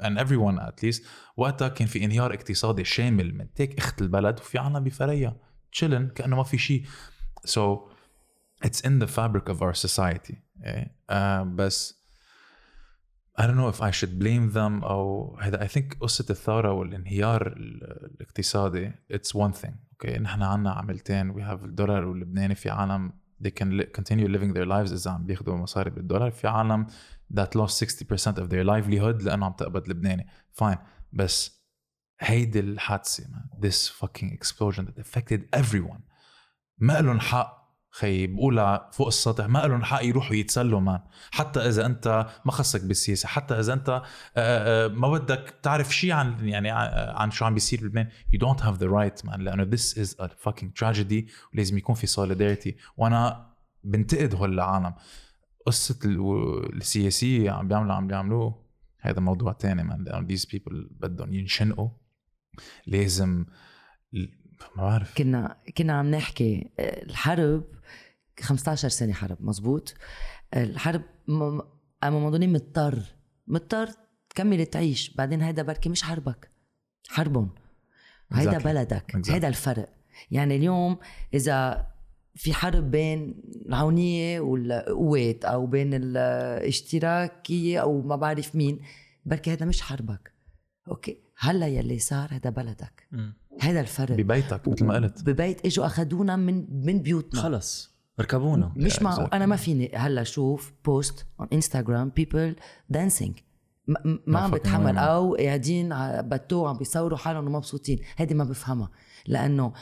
and 0.00 0.18
everyone 0.18 0.58
at 0.58 0.82
least 0.82 1.02
وقتها 1.36 1.68
كان 1.68 1.86
في 1.88 2.04
انهيار 2.04 2.34
اقتصادي 2.34 2.84
شامل 2.84 3.34
من 3.34 3.54
تيك 3.54 3.78
إخت 3.78 4.02
البلد 4.02 4.40
وفي 4.40 4.58
عالم 4.58 4.84
بفريا 4.84 5.36
تشيلن 5.72 6.08
كأنه 6.08 6.36
ما 6.36 6.42
في 6.42 6.58
شيء. 6.58 6.84
So 7.46 7.78
it's 8.64 8.80
in 8.80 8.98
the 8.98 9.06
fabric 9.06 9.48
of 9.48 9.62
our 9.62 9.74
society. 9.74 10.34
إيه؟ 10.64 10.96
آه 11.10 11.42
بس 11.42 12.02
I 13.38 13.42
don't 13.42 13.56
know 13.56 13.68
if 13.76 13.80
I 13.80 13.90
should 13.90 14.18
blame 14.22 14.54
them 14.54 14.84
أو 14.84 15.36
هذا. 15.40 15.66
I 15.66 15.68
think 15.68 15.98
قصة 16.00 16.26
الثورة 16.30 16.72
والانهيار 16.72 17.46
ال- 17.46 18.10
الاقتصادي 18.14 18.92
it's 19.12 19.34
one 19.34 19.52
thing. 19.52 19.74
Okay 20.02 20.18
نحن 20.18 20.42
عنا 20.42 20.72
عملتين 20.72 21.32
we 21.34 21.40
have 21.40 21.64
الدولار 21.64 22.04
واللبناني 22.04 22.54
في 22.54 22.70
عالم 22.70 23.12
they 23.44 23.50
can 23.50 23.82
continue 23.98 24.28
living 24.28 24.52
their 24.54 24.66
lives 24.66 24.92
إذا 24.92 25.10
عم 25.10 25.26
بياخذوا 25.26 25.56
مصاري 25.56 25.90
بالدولار 25.90 26.30
في 26.30 26.48
عالم 26.48 26.86
that 27.34 27.58
lost 27.58 27.84
60% 27.84 28.38
of 28.38 28.48
their 28.48 28.64
livelihood 28.64 29.24
لأنه 29.24 29.46
عم 29.46 29.52
تقبض 29.52 29.88
لبناني 29.88 30.26
fine 30.62 30.78
بس 31.12 31.62
هيدي 32.20 32.60
الحادثة 32.60 33.24
man, 33.24 33.66
this 33.66 33.88
fucking 33.88 34.38
explosion 34.38 34.84
that 34.84 34.98
affected 34.98 35.40
everyone 35.60 36.00
ما 36.78 37.00
لهم 37.00 37.20
حق 37.20 37.61
خي 37.94 38.26
بقولها 38.26 38.90
فوق 38.92 39.06
السطح 39.06 39.44
ما 39.46 39.58
لهم 39.58 39.84
حق 39.84 40.04
يروحوا 40.04 40.36
يتسلوا 40.36 40.80
مان 40.80 41.00
حتى 41.30 41.60
إذا 41.60 41.86
أنت 41.86 42.26
ما 42.44 42.52
خصك 42.52 42.84
بالسياسة 42.84 43.28
حتى 43.28 43.54
إذا 43.60 43.72
أنت 43.72 43.88
آه، 43.88 44.02
آه، 44.36 44.88
ما 44.88 45.08
بدك 45.10 45.54
تعرف 45.62 45.94
شيء 45.96 46.12
عن 46.12 46.48
يعني 46.48 46.70
عن 46.70 47.30
شو 47.30 47.44
عم 47.44 47.54
بيصير 47.54 47.80
بلبنان 47.80 48.08
you 48.34 48.38
don't 48.38 48.60
have 48.60 48.78
the 48.78 48.88
right 48.88 49.26
man 49.30 49.38
لأنه 49.40 49.70
this 49.76 49.94
is 49.94 50.14
a 50.20 50.28
fucking 50.48 50.68
tragedy 50.82 51.30
ولازم 51.54 51.78
يكون 51.78 51.94
في 51.94 52.06
solidarity. 52.06 52.74
وأنا 52.96 53.52
بنتقد 53.84 54.34
هول 54.34 54.52
العالم 54.52 54.94
قصة 55.66 55.98
ال- 56.04 56.76
السياسية 56.76 57.50
عم 57.50 57.68
بيعملوا 57.68 57.94
عم 57.94 58.06
بيعملوه 58.06 58.62
هذا 59.00 59.20
موضوع 59.20 59.52
تاني 59.52 59.82
man 59.90 59.96
لأنه 60.00 60.28
these 60.28 60.42
people 60.42 60.72
بدهم 60.90 61.34
ينشنقوا. 61.34 61.88
لازم 62.86 63.46
ما 64.76 64.82
بعرف. 64.82 65.14
كنا 65.18 65.56
كنا 65.78 65.92
عم 65.92 66.10
نحكي 66.10 66.70
آه، 66.78 67.02
الحرب 67.04 67.64
15 68.40 68.88
سنة 68.88 69.12
حرب 69.12 69.36
مزبوط 69.40 69.94
الحرب 70.56 71.02
اما 72.04 72.30
مضطر 72.30 72.98
مضطر 73.46 73.88
تكمل 74.30 74.66
تعيش. 74.66 75.14
بعدين 75.14 75.42
هيدا 75.42 75.62
بركي 75.62 75.88
مش 75.88 76.02
حربك 76.02 76.50
حربهم. 77.08 77.50
هيدا 78.32 78.58
Exactly. 78.58 78.62
بلدك 78.64 79.12
Exactly. 79.16 79.30
هيدا 79.30 79.48
الفرق. 79.48 79.88
يعني 80.30 80.56
اليوم 80.56 80.98
إذا 81.34 81.86
في 82.34 82.54
حرب 82.54 82.90
بين 82.90 83.42
العونية 83.66 84.40
والقوات 84.40 85.44
أو 85.44 85.66
بين 85.66 85.94
الاشتراكية 85.94 87.78
أو 87.82 88.02
ما 88.02 88.16
بعرف 88.16 88.56
مين 88.56 88.80
بركي 89.24 89.52
هذا 89.52 89.66
مش 89.66 89.82
حربك. 89.82 90.32
أوكي؟ 90.88 91.18
هلا 91.38 91.66
يلي 91.66 91.98
صار 91.98 92.28
هذا 92.34 92.50
بلدك. 92.50 93.08
هذا 93.60 93.80
الفرق. 93.80 94.16
ببيتك 94.16 94.68
مثل 94.68 94.84
ما 94.84 94.94
قلت. 94.94 95.22
ببيت 95.22 95.66
إجوا 95.66 95.86
اخذونا 95.86 96.36
من 96.36 96.84
من 96.86 96.98
بيوتنا. 96.98 97.40
خلص. 97.42 97.91
ركبونا 98.20 98.72
مش 98.76 98.96
exactly. 98.96 99.28
أنا 99.32 99.46
ما 99.46 99.56
فيني 99.56 99.92
هلأ 99.94 100.22
أشوف 100.22 100.72
post 100.84 101.26
on 101.42 101.46
انستغرام 101.52 102.08
people 102.08 102.56
dancing 102.88 103.38
ما 104.26 104.38
عم 104.38 104.50
بتحمل. 104.50 104.98
أو 104.98 105.34
قاعدين 105.36 105.88
بتو 106.28 106.66
عم 106.66 106.78
بيصوروا 106.78 107.18
حالهم 107.18 107.46
ومبسوطين. 107.46 107.98
هيدي 108.16 108.34
ما 108.34 108.44
بفهمها. 108.44 108.90
لأنه 109.26 109.72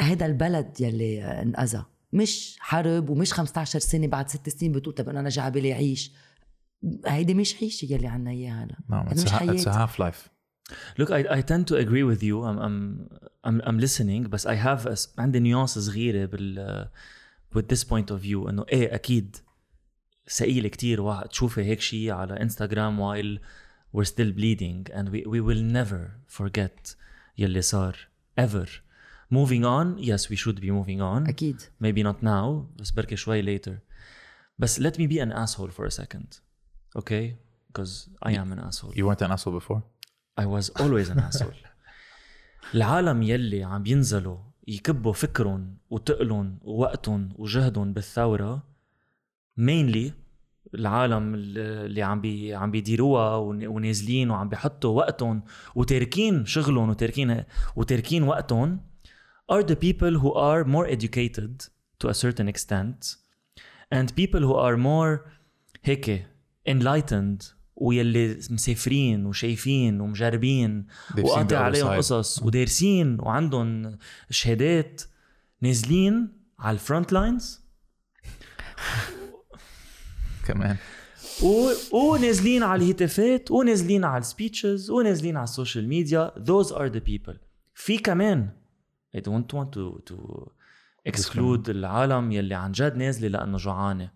هيدا 0.00 0.26
البلد 0.26 0.80
يلي 0.80 1.24
انأذى. 1.24 1.84
مش 2.12 2.56
حرب 2.60 3.10
ومش 3.10 3.32
15 3.32 3.78
سنة 3.78 4.06
بعد 4.06 4.28
ست 4.28 4.48
سنين 4.48 4.72
بتقول 4.72 4.94
طب 4.94 5.08
أنا 5.08 5.28
جا 5.28 5.48
بالي 5.48 5.72
اعيش 5.72 6.12
هيدي 7.06 7.34
مش 7.34 7.62
عيشة 7.62 7.92
يلي 7.92 8.06
عنا 8.06 8.30
إياها 8.30 8.64
هلا 8.64 8.76
نعم 8.88 9.06
هذا 9.06 9.24
it's 9.24 9.68
مش 9.68 10.08
a, 10.61 10.73
it's 10.73 11.01
a 11.01 11.03
حياتي 11.03 11.05
half 11.05 11.07
life 11.07 11.07
Look, 11.07 11.11
I, 11.11 11.37
I 11.37 11.41
tend 11.41 11.67
to 11.67 11.75
agree 11.75 12.03
with 12.03 12.23
you. 12.23 12.43
I'm 12.43 12.59
I'm 12.59 13.09
I'm, 13.43 13.61
I'm 13.61 13.79
listening 13.79 14.27
بس 14.29 14.47
I 14.47 14.55
have 14.55 14.85
a, 14.85 14.95
عندي 15.17 15.39
نيوانس 15.39 15.79
صغيرة 15.79 16.25
بال 16.25 16.89
with 17.55 17.67
this 17.67 17.83
point 17.83 18.11
of 18.11 18.21
view 18.21 18.49
انه 18.49 18.65
ايه 18.69 18.95
اكيد 18.95 19.37
ثقيل 20.29 20.67
كتير 20.67 21.01
واحد 21.01 21.27
تشوفي 21.29 21.61
هيك 21.61 21.81
شيء 21.81 22.11
على 22.11 22.41
انستغرام 22.41 22.99
while 22.99 23.39
we're 23.95 24.05
still 24.05 24.31
bleeding 24.31 24.91
and 24.93 25.09
we, 25.09 25.23
we 25.25 25.41
will 25.41 25.73
never 25.75 26.33
forget 26.41 26.95
يلي 27.37 27.61
صار 27.61 27.97
ever. 28.41 28.67
Moving 29.33 29.65
on, 29.65 29.97
yes 29.97 30.29
we 30.29 30.35
should 30.35 30.61
be 30.61 30.71
moving 30.71 31.01
on. 31.01 31.29
اكيد 31.29 31.61
maybe 31.61 32.03
not 32.03 32.23
now 32.23 32.79
بس 32.79 32.91
بركي 32.91 33.15
شوي 33.15 33.57
later 33.57 33.71
بس 34.59 34.79
let 34.79 34.93
me 34.93 35.07
be 35.07 35.19
an 35.19 35.31
asshole 35.31 35.71
for 35.71 35.85
a 35.85 35.91
second 35.91 36.39
okay 36.97 37.35
because 37.67 38.09
I 38.25 38.31
am 38.31 38.51
an 38.51 38.59
asshole 38.59 38.93
You 38.95 39.05
weren't 39.05 39.21
an 39.21 39.31
asshole 39.31 39.59
before? 39.59 39.81
I 40.36 40.46
was 40.46 40.70
always 40.80 41.08
an 41.10 41.18
asshole. 41.18 41.54
العالم 42.74 43.22
يلي 43.22 43.64
عم 43.64 43.86
ينزلوا 43.86 44.38
يكبوا 44.68 45.12
فكرهم 45.12 45.76
وتقلهم 45.90 46.58
ووقتهم 46.62 47.28
وجهدهم 47.36 47.92
بالثورة 47.92 48.62
mainly 49.60 50.12
العالم 50.74 51.34
اللي 51.34 52.02
عم 52.02 52.20
بي 52.20 52.54
عم 52.54 52.70
بيديروها 52.70 53.36
ون- 53.36 53.66
ونازلين 53.66 54.30
وعم 54.30 54.48
بيحطوا 54.48 54.96
وقتهم 54.96 55.42
وتاركين 55.74 56.44
شغلهم 56.46 56.90
وتاركين 56.90 57.44
وتاركين 57.76 58.22
وقتهم 58.22 58.80
are 59.52 59.62
the 59.62 59.76
people 59.76 60.18
who 60.20 60.32
are 60.34 60.64
more 60.64 60.86
educated 60.86 61.66
to 62.04 62.08
a 62.08 62.14
certain 62.14 62.48
extent 62.48 63.16
and 63.94 64.14
people 64.16 64.40
who 64.40 64.54
are 64.54 64.76
more 64.76 65.30
هيك 65.84 66.26
enlightened 66.68 67.44
ويلي 67.76 68.40
مسافرين 68.50 69.26
وشايفين 69.26 70.00
ومجربين 70.00 70.86
وقاطع 71.18 71.58
عليهم. 71.58 71.88
قصص 71.88 72.42
ودارسين 72.42 73.20
وعندهم 73.20 73.98
شهادات 74.30 75.02
نازلين 75.60 76.28
على 76.58 76.74
ال 76.74 76.80
front 76.80 77.12
lines 77.12 77.60
كمان. 80.46 80.76
و... 81.42 81.70
ونازلين 81.92 82.62
على 82.62 82.84
الهتافات 82.84 83.50
ونازلين 83.50 84.04
على 84.04 84.20
ال 84.20 84.28
speeches 84.28 84.90
ونازلين 84.90 85.36
على 85.36 85.44
ال 85.44 85.50
social 85.50 85.88
media 85.88 86.30
those 86.36 86.68
are 86.68 86.92
the 86.94 87.00
people. 87.00 87.36
في 87.74 87.98
كمان 87.98 88.50
I 89.16 89.20
don't 89.20 89.52
want 89.52 89.72
to 89.72 90.12
to 90.12 90.16
exclude 91.08 91.68
العالم 91.68 92.32
يلي 92.32 92.54
عن 92.54 92.72
جد 92.72 92.96
نازلة 92.96 93.28
لأنه 93.28 93.56
جوعانة. 93.56 94.10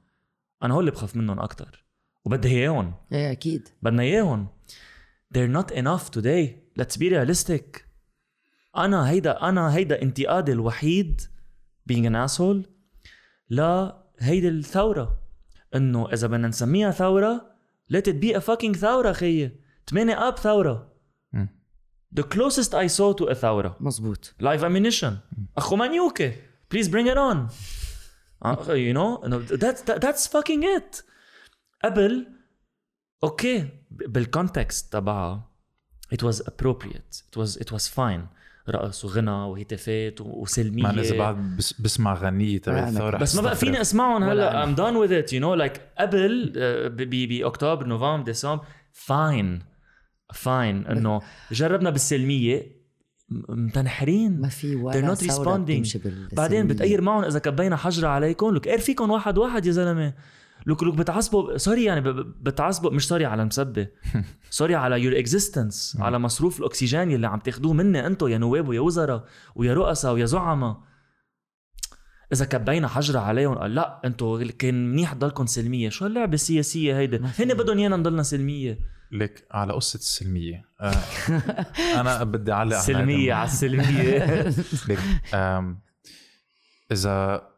أنا 0.62 0.74
هول 0.74 0.80
اللي 0.80 0.90
بخاف 0.90 1.16
منهم 1.16 1.40
أكثر 1.40 1.85
وبدي 2.26 2.48
اياهم 2.48 2.94
إيه 3.12 3.32
أكيد 3.32 3.68
بدنا 3.82 4.02
اياهم 4.02 4.48
they're 5.34 5.56
not 5.58 5.74
enough 5.74 6.10
today 6.18 6.48
let's 6.80 6.96
be 6.96 7.10
realistic 7.10 7.80
أنا 8.76 9.10
هيدا 9.10 9.48
أنا 9.48 9.74
هيدا 9.74 10.02
انتقادي 10.02 10.52
الوحيد 10.52 11.20
being 11.92 12.04
an 12.04 12.28
asshole 12.28 12.68
لا 13.48 14.02
هيدي 14.18 14.48
الثوره 14.48 15.18
انه 15.74 16.12
اذا 16.12 16.26
بدنا 16.26 16.48
نسميها 16.48 16.90
ثوره 16.90 17.56
let 17.92 18.02
it 18.06 18.24
be 18.24 18.36
a 18.36 18.40
fucking 18.40 18.76
ثوره 18.76 19.12
خيي 19.12 19.60
8 19.90 20.28
اب 20.28 20.38
ثوره 20.38 20.92
the 22.20 22.22
closest 22.22 22.70
I 22.70 22.86
saw 22.88 23.12
to 23.20 23.30
a 23.30 23.32
ثوره 23.32 23.76
مزبوط 23.80 24.34
live 24.40 24.64
ammunition 24.64 25.12
اخو 25.56 25.76
منيوكة 25.76 26.32
please 26.74 26.88
bring 26.88 27.06
it 27.06 27.18
on 27.18 27.50
Uh, 28.44 28.74
you 28.86 28.92
know 28.92 29.10
no, 29.32 29.38
that's 29.64 29.80
that, 29.88 29.98
that's 30.04 30.26
fucking 30.34 30.62
it 30.76 31.02
قبل 31.84 32.26
أوكي 33.24 33.68
بال 33.90 34.13
context 34.13 34.92
تبعها 34.92 35.50
it 36.14 36.18
was 36.18 36.36
appropriate 36.36 37.22
it 37.30 37.40
was 37.40 37.56
it 37.56 37.72
was 37.72 37.88
fine. 37.96 38.20
رقص 38.70 39.04
وغنى 39.04 39.30
وهتافات 39.30 40.20
وسلمية. 40.20 40.82
ما 40.82 41.00
إذا 41.00 41.18
بعد 41.18 41.56
بس 41.56 41.80
بسمع 41.80 42.14
غنية 42.14 42.58
تبع 42.58 42.78
أنا 42.78 42.88
الثورة. 42.88 43.18
بس 43.18 43.36
ما 43.36 43.42
بقى. 43.42 43.56
فيني 43.56 43.80
أسمعهم. 43.80 44.22
هلأ. 44.22 44.66
I'm 44.66 44.76
done 44.76 44.94
with 44.94 45.12
it 45.12 45.32
you 45.32 45.40
know 45.40 45.66
like 45.66 45.80
قبل 45.98 46.52
آه، 46.56 46.88
بأكتوبر 47.26 47.86
نوفمبر 47.86 48.22
ديسمبر 48.22 48.64
fine 48.92 49.62
fine 50.34 50.86
إنه 50.86 51.20
جربنا 51.52 51.90
بالسلمية. 51.90 52.76
متنحرين 53.48 54.40
ما 54.40 54.48
في 54.48 54.76
They're 54.76 54.80
ولا 54.80 55.14
not 55.14 55.18
ثورة 55.18 55.64
responding. 55.64 55.98
بعدين 56.32 56.66
بتقير 56.66 57.00
معهم 57.00 57.24
إذا 57.24 57.38
كبينا 57.38 57.76
حجره 57.76 58.08
عليكم. 58.08 58.54
لك 58.54 58.68
قير 58.68 58.78
فيكم 58.78 59.10
واحد 59.10 59.38
واحد 59.38 59.66
يا 59.66 59.72
زلمة؟ 59.72 60.14
لك 60.66 60.82
لك 60.82 60.94
بتعصبوا 60.94 61.56
sorry 61.56 61.84
يعني 61.84 62.00
بتعصبوا 62.40 62.90
مش 62.90 63.08
sorry 63.08 63.24
على 63.24 63.42
المسبة. 63.42 63.88
sorry 64.50 64.74
على 64.74 65.00
your 65.00 65.18
existence 65.18 65.96
على 66.00 66.18
مصروف 66.18 66.60
الأكسجين 66.60 67.10
اللي 67.10 67.26
عم 67.26 67.38
تاخدوه 67.38 67.72
مني 67.72 68.06
أنتم 68.06 68.28
يا 68.28 68.38
نواب 68.38 68.68
ويا 68.68 68.80
وزراء 68.80 69.24
ويا 69.54 69.74
رؤساء 69.74 70.14
ويا 70.14 70.24
زعماء. 70.24 70.76
إذا 72.32 72.44
كبينا 72.44 72.88
حجره 72.88 73.20
عليهم 73.20 73.54
قال 73.54 73.74
لا 73.74 74.00
أنتم 74.04 74.42
كان 74.58 74.90
منيح 74.90 75.12
تضلكم 75.12 75.46
سلمية. 75.46 75.88
شو 75.88 76.04
هاللعبه 76.04 76.34
السياسية 76.34 76.98
في. 76.98 77.30
هن 77.38 77.54
بدهم 77.54 77.78
إيانا 77.78 77.96
نضلنا 77.96 78.22
سلمية. 78.22 78.78
لك 79.12 79.46
على 79.50 79.72
قصة 79.72 79.96
السلمية. 79.96 80.64
آه، 80.80 80.92
أنا 82.00 82.24
بدي 82.24 82.52
أعلق 82.52 82.76
على 82.76 82.76
هذا 82.76 82.98
سلمية 82.98 83.34
على 83.34 83.48
السلمية. 83.48 84.48
لك 84.88 84.98
إذا 86.92 87.48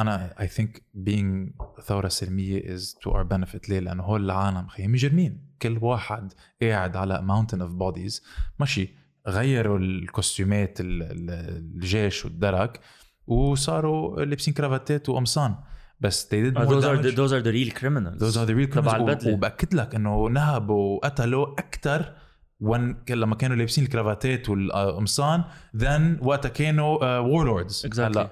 أنا 0.00 0.34
I 0.38 0.46
think 0.58 0.80
being 1.08 1.52
ثورة 1.82 2.08
سلمية 2.08 2.76
is 2.76 2.80
to 2.82 3.10
our 3.10 3.24
benefit 3.24 3.68
ليه؟ 3.68 3.80
لأنه 3.80 4.02
هول 4.02 4.24
العالم 4.24 4.66
خي 4.66 4.86
مجرمين 4.86 5.50
كل 5.62 5.78
واحد 5.82 6.32
قاعد 6.62 6.96
على 6.96 7.22
mountain 7.28 7.58
of 7.58 7.70
bodies 7.82 8.22
ماشي 8.60 8.88
غيروا 9.28 9.78
الكوستيومات 9.78 10.80
ال- 10.80 11.02
ال- 11.02 11.30
الجيش 11.74 12.24
والدرك 12.24 12.80
وصاروا 13.26 14.24
لابسين 14.24 14.54
كرافتات 14.54 15.08
وقمصان 15.08 15.54
بس 16.00 16.24
they 16.26 16.50
did 16.50 16.54
more 16.58 16.60
those 16.66 16.84
are 16.84 16.96
the, 16.96 17.02
damage. 17.02 17.16
those 17.16 17.32
are 17.32 17.42
the 17.44 17.52
real 17.52 17.70
criminals 17.80 18.20
those 18.22 18.36
are 18.36 18.46
the 18.50 18.54
real 18.54 18.74
تبع 18.74 18.92
criminals. 18.98 19.26
و- 19.26 19.32
وبأكد 19.32 19.74
لك 19.74 19.94
إنه 19.94 20.28
نهبوا 20.28 20.96
وقتلوا 20.96 21.46
أكثر 21.60 22.12
وان 22.60 22.96
لما 23.10 23.34
كانوا 23.34 23.56
لابسين 23.56 23.84
الكرافاتات 23.84 24.48
والقمصان 24.48 25.44
then 25.76 26.22
وقتها 26.26 26.48
كانوا 26.48 27.18
warlords 27.18 27.86
Exactly. 27.86 28.26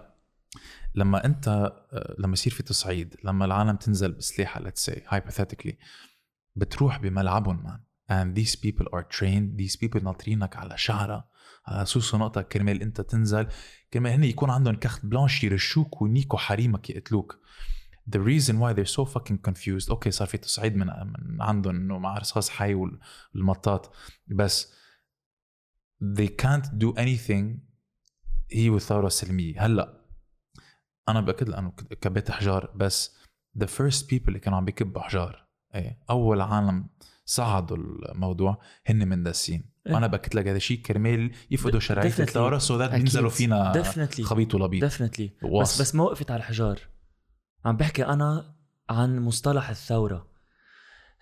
لما 0.99 1.25
أنت 1.25 1.49
آه، 1.93 2.15
لما 2.19 2.33
يصير 2.33 2.53
في 2.53 2.63
تصعيد 2.63 3.17
لما 3.25 3.45
العالم 3.45 3.77
تنزل 3.77 4.13
بسلاحها 4.13 4.71
let's 4.71 4.91
say 4.91 4.99
hypothetically 5.15 5.75
بتروح 6.57 6.99
بملعبهم 6.99 7.63
man 7.64 7.81
and 8.11 8.39
these 8.39 8.55
people 8.57 8.87
are 8.87 9.03
trained. 9.19 9.61
These 9.63 9.77
people 9.77 10.03
ناطرينك 10.05 10.57
على 10.57 10.79
شعرة 10.79 11.29
على 11.67 11.85
سوس 11.87 12.15
ونقطة 12.15 12.43
كرمال 12.43 12.83
أنت 12.83 13.01
تنزل. 13.01 13.47
كرمال 13.93 14.13
هن 14.13 14.25
يكون 14.25 14.51
عندهم 14.51 14.75
carte 14.77 15.07
blanche 15.07 15.45
يرشوك 15.45 16.03
وينيكوا 16.03 16.39
حريمك 16.39 16.91
يقتلوك. 16.91 17.39
The 18.17 18.19
reason 18.19 18.53
why 18.55 18.73
they're 18.77 18.95
so 18.97 19.05
fucking 19.05 19.39
confused. 19.51 19.91
أوكي 19.91 20.11
صار 20.11 20.29
في 20.29 20.39
تصعيد 20.39 20.77
من 20.77 20.87
من 20.87 21.43
عندهم 21.43 21.77
إنه 21.77 21.99
مع 21.99 22.19
رصاص 22.19 22.51
حي 22.51 22.75
وال- 22.75 22.99
والمطاط. 23.35 23.95
بس 24.27 24.73
they 26.19 26.29
can't 26.43 26.67
do 26.67 26.93
anything. 26.99 27.45
هي 28.53 28.71
والثورة 28.71 29.07
السلمية 29.07 29.67
هلأ 29.67 29.98
أنا 31.09 31.21
بأكد 31.21 31.49
لأنه 31.49 31.71
كبيت 32.01 32.31
حجار 32.31 32.71
بس 32.75 33.16
the 33.59 33.66
first 33.66 34.03
people 34.03 34.29
اللي 34.29 34.38
كانوا 34.38 34.59
عم 34.59 34.64
بيكبوا 34.64 35.03
حجار 35.03 35.47
إيه 35.75 35.99
أول 36.11 36.40
عالم 36.40 36.88
صعدوا 37.25 37.77
الموضوع 37.77 38.61
هن 38.87 39.09
مندسين 39.09 39.71
إيه. 39.87 39.94
وأنا 39.94 40.07
بأكد 40.07 40.35
لك 40.35 40.47
هذا 40.49 40.57
الشيء 40.57 40.83
كرمال 40.83 41.33
يفقدوا 41.51 41.81
شرعية. 41.81 42.07
الثوره 42.07 42.59
so 42.59 42.77
that. 42.79 42.91
بينزلوا 42.90 43.31
فينا 43.31 43.83
Definitely. 43.83 44.21
خبيط 44.21 44.55
ولبيط 44.55 44.85
definitely 44.85 45.33
بس. 45.61 45.81
بس 45.81 45.94
ما 45.94 46.05
وقفت 46.05 46.31
على 46.31 46.38
الحجار 46.38 46.81
عم 47.64 47.77
بحكي 47.77 48.07
أنا 48.07 48.55
عن 48.90 49.18
مصطلح 49.18 49.71
الثورة 49.71 50.27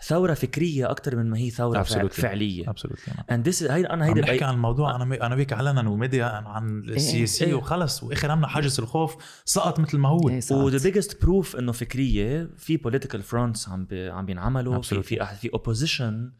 ثورة 0.03 0.35
فكرية 0.35 0.91
أكثر 0.91 1.17
من 1.17 1.31
ما 1.31 1.39
هي 1.39 1.51
ثورة 1.51 1.85
Absolutely. 1.85 2.07
فعلية. 2.07 2.71
absolutely 2.71 3.14
and 3.33 3.49
this 3.49 3.61
is 3.61 3.71
هيدا 3.71 3.93
أنا 3.93 4.07
هيدا 4.07 4.21
بأي... 4.21 4.45
عن 4.45 4.55
الموضوع. 4.55 4.97
أنا 4.97 5.27
أنا 5.27 5.35
بيك 5.35 5.53
علنا 5.53 5.89
وميديا 5.89 6.25
عن 6.25 6.83
السياسيه 6.89 7.47
إيه. 7.47 7.55
وخلص 7.55 8.03
وآخر 8.03 8.35
همنا 8.35 8.47
حاجز 8.47 8.81
الخوف 8.81 9.17
سقط 9.45 9.81
مثل 9.81 9.99
ما 9.99 10.09
هو. 10.09 10.29
إيه،. 10.29 10.41
و 10.51 10.59
the 10.59 10.83
biggest 10.85 11.23
proof 11.23 11.57
إنه 11.57 11.73
فكرية 11.73 12.51
في 12.57 12.77
political 12.77 13.23
fronts 13.23 13.69
عم 13.69 13.85
بي... 13.85 14.11
عم 14.11 14.27
بينعملوا 14.27 14.83
في 14.83 15.03
Absolutely. 15.03 15.25
في 15.25 15.51
opposition 15.55 16.33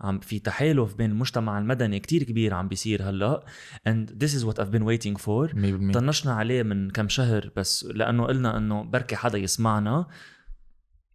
عم 0.00 0.20
في 0.20 0.38
تحالف 0.38 0.94
بين 0.94 1.10
المجتمع 1.10 1.58
المدني 1.58 2.00
كتير 2.00 2.22
كبير 2.22 2.54
عم 2.54 2.68
بيصير 2.68 3.10
هلأ. 3.10 3.44
And 3.88 4.10
this 4.10 4.30
is 4.30 4.44
what 4.44 4.58
I've 4.58 4.72
been 4.72 4.84
waiting 4.84 5.16
for. 5.16 5.54
100% 5.54 5.92
طنشنا 5.92 6.32
عليه 6.32 6.62
من 6.62 6.90
كم 6.90 7.08
شهر 7.08 7.50
بس 7.56 7.84
لأنه 7.84 8.26
قلنا 8.26 8.56
إنه 8.56 8.82
بركي 8.82 9.16
حدا 9.16 9.38
يسمعنا 9.38 10.06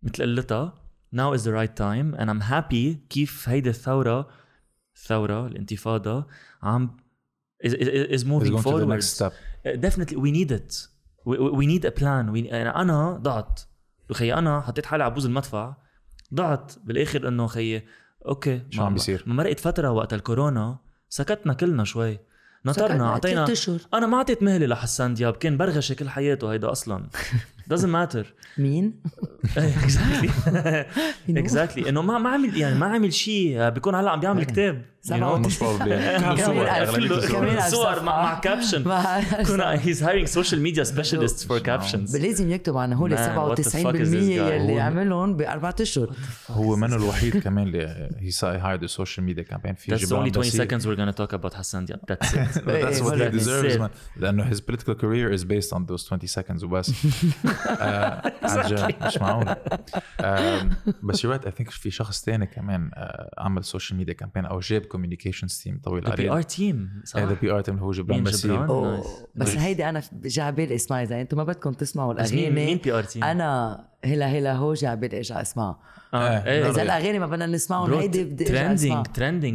مثل 0.03 0.23
قلتها. 0.23 0.86
Now 1.15 1.33
is 1.33 1.43
the 1.43 1.51
right 1.53 1.75
time 1.75 2.13
and 2.19 2.29
I'm 2.29 2.41
happy 2.51 2.97
كيف 3.09 3.49
هيدي 3.49 3.69
الثورة 3.69 4.27
الثورة 4.95 5.47
الانتفاضة 5.47 6.27
عم 6.63 6.97
is, 7.65 7.69
is, 7.71 8.21
is 8.21 8.23
moving 8.23 8.51
go 8.53 8.57
to 8.57 8.61
the 8.61 8.63
forward. 8.63 8.89
next 8.89 9.17
step. 9.19 9.33
Definitely 9.85 10.15
we 10.17 10.31
need 10.31 10.51
it. 10.51 10.87
We, 11.25 11.35
we- 11.43 11.51
we 11.59 11.65
need 11.65 11.85
a 11.85 11.91
plan. 11.91 12.31
We, 12.33 12.49
أنا- 12.49 12.77
أنا 12.77 13.17
ضعت. 13.21 13.59
خيي 14.11 14.33
أنا 14.33 14.61
حطيت 14.61 14.85
حالي 14.85 15.03
على 15.03 15.13
بوز 15.13 15.25
المدفع. 15.25 15.75
ضعت 16.33 16.73
بالآخر 16.83 17.27
إنه 17.27 17.47
خيي 17.47 17.87
أوكي 18.27 18.61
شو 18.69 18.83
عم 18.83 18.93
بيصير؟ 18.93 19.23
ما 19.27 19.33
مرقت 19.33 19.59
فترة 19.59 19.91
وقت 19.91 20.13
الكورونا. 20.13 20.79
سكتنا 21.09 21.53
كلنا 21.53 21.83
شوي. 21.83 22.19
نطرنا 22.65 23.07
أعطينا 23.07 23.45
أنا 23.93 24.07
ما 24.07 24.17
أعطيت 24.17 24.43
مهله 24.43 24.65
لحسان 24.65 25.13
دياب. 25.13 25.33
كان 25.35 25.57
برغشة 25.57 25.93
كل 25.95 26.09
حياته 26.09 26.51
هيدا 26.53 26.71
أصلا. 26.71 27.09
doesn't 27.73 27.91
matter 27.91 28.25
مين؟ 28.57 28.93
exactly. 29.57 30.29
exactly 31.39 31.89
إنه 31.89 32.01
ما 32.01 32.17
ما 32.17 32.29
عمل 32.29 32.57
يعني 32.57 32.79
ما 32.79 32.85
عمل 32.85 33.13
شيء 33.13 33.69
بيكون 33.69 33.95
هلأ 33.95 34.11
عم 34.11 34.19
بيعمل. 34.19 34.43
كتاب 34.43 34.85
most 35.09 35.59
probably 35.59 37.31
كمان 37.31 37.69
صور،. 37.69 38.03
مع 38.03 38.39
caption 38.39 38.83
كنا 39.47 39.85
he's 39.85 40.03
hiring 40.03 40.27
social 40.27 40.61
media 40.61 40.83
specialist 40.83 41.47
for 41.47 41.59
captions 41.59 42.17
لازم 42.17 42.51
يكتب 42.51 42.77
عن 42.77 42.93
هول 42.93 43.17
Man, 43.17 43.19
what 43.19 43.57
the 43.57 43.69
97% 43.69 43.73
fuck 43.73 43.95
is 43.95 44.09
this 44.11 44.13
guy? 44.13 44.13
يلي 44.13 44.79
عملهم 44.79 45.37
باربع 45.37 45.73
أشهر. 45.81 46.09
هو 46.49 46.75
منه 46.75 46.95
الوحيد 46.95 47.37
كمان 47.37 47.67
اللي 47.67 48.09
hired 48.31 48.83
a 48.83 48.93
social 48.93 49.21
media 49.21 49.53
campaign 49.53 49.73
في 49.77 49.97
That's 49.97 50.09
only 50.09 50.31
20 50.31 50.31
باسيل. 50.31 50.67
seconds 50.67 50.83
we're 50.83 50.99
gonna 50.99 51.17
talk 51.17 51.33
about 51.33 51.53
Hassan 51.53 51.85
Diab. 51.85 51.99
That's 52.11 52.33
it. 52.33 52.65
That's 52.65 53.01
what 53.01 53.17
he 53.17 53.29
deserves 53.39 53.77
man. 53.77 53.89
لأنه 54.15 54.49
his 54.51 54.61
political 54.61 54.95
career 54.95 55.31
is 55.37 55.43
based 55.43 55.73
on 55.73 55.85
those 55.85 56.03
20 56.09 56.27
seconds 56.27 56.63
وبس 56.63 56.91
عن 58.43 58.67
جد 58.67 58.95
مش 59.03 59.17
معقول 59.17 59.55
بس 61.03 61.25
you're 61.25 61.29
right 61.29 61.45
I 61.45 61.51
think 61.51 61.69
في 61.69 61.91
شخص 61.91 62.21
تاني 62.21 62.45
كمان 62.45 62.91
آه، 62.93 63.33
عمل 63.37 63.63
social 63.63 63.97
media 63.97 64.13
campaign 64.13 64.45
أو 64.45 64.59
جاب 64.59 64.81
communications 64.97 65.57
team 65.63 65.79
طويل 65.83 66.07
عليه 66.07 66.41
PR 66.41 66.43
team 66.43 67.05
صح؟ 67.05 67.19
هذا 67.19 67.37
PR 67.41 67.61
team 67.61 67.75
اللي 67.75 67.85
هو 67.85 67.91
جبران. 67.91 68.23
nice. 68.23 69.07
بس 69.35 69.57
هيدي 69.57 69.89
أنا 69.89 70.01
جا 70.23 70.43
على 70.43 70.55
بالي 70.55 70.75
اسمعي 70.75 71.03
إذا 71.03 71.21
أنتم 71.21 71.37
ما 71.37 71.43
بدكم 71.43 71.73
تسمعوا 71.73 72.13
بس 72.13 72.33
مين 72.33 72.53
مين 72.53 72.53
الاغاني 72.53 72.79
PR 72.83 73.03
team؟ 73.03 73.23
أنا 73.23 73.79
هلا 74.05 74.25
هلا 74.25 74.53
هو 74.55 74.73
جا 74.73 74.87
على 74.87 74.99
بالي 74.99 75.19
اجى 75.19 75.33
اسمعها 75.33 75.79
آه، 76.13 76.29
إيه. 76.29 76.63
إيه. 76.63 76.69
إذا 76.69 76.81
الأغاني 76.81 77.19
ما 77.19 77.25
بدنا 77.27 77.45
نسمعهم 77.45 77.93
هيدي 77.93 78.23
بدي 78.23 78.43
اسمعها 78.73 79.03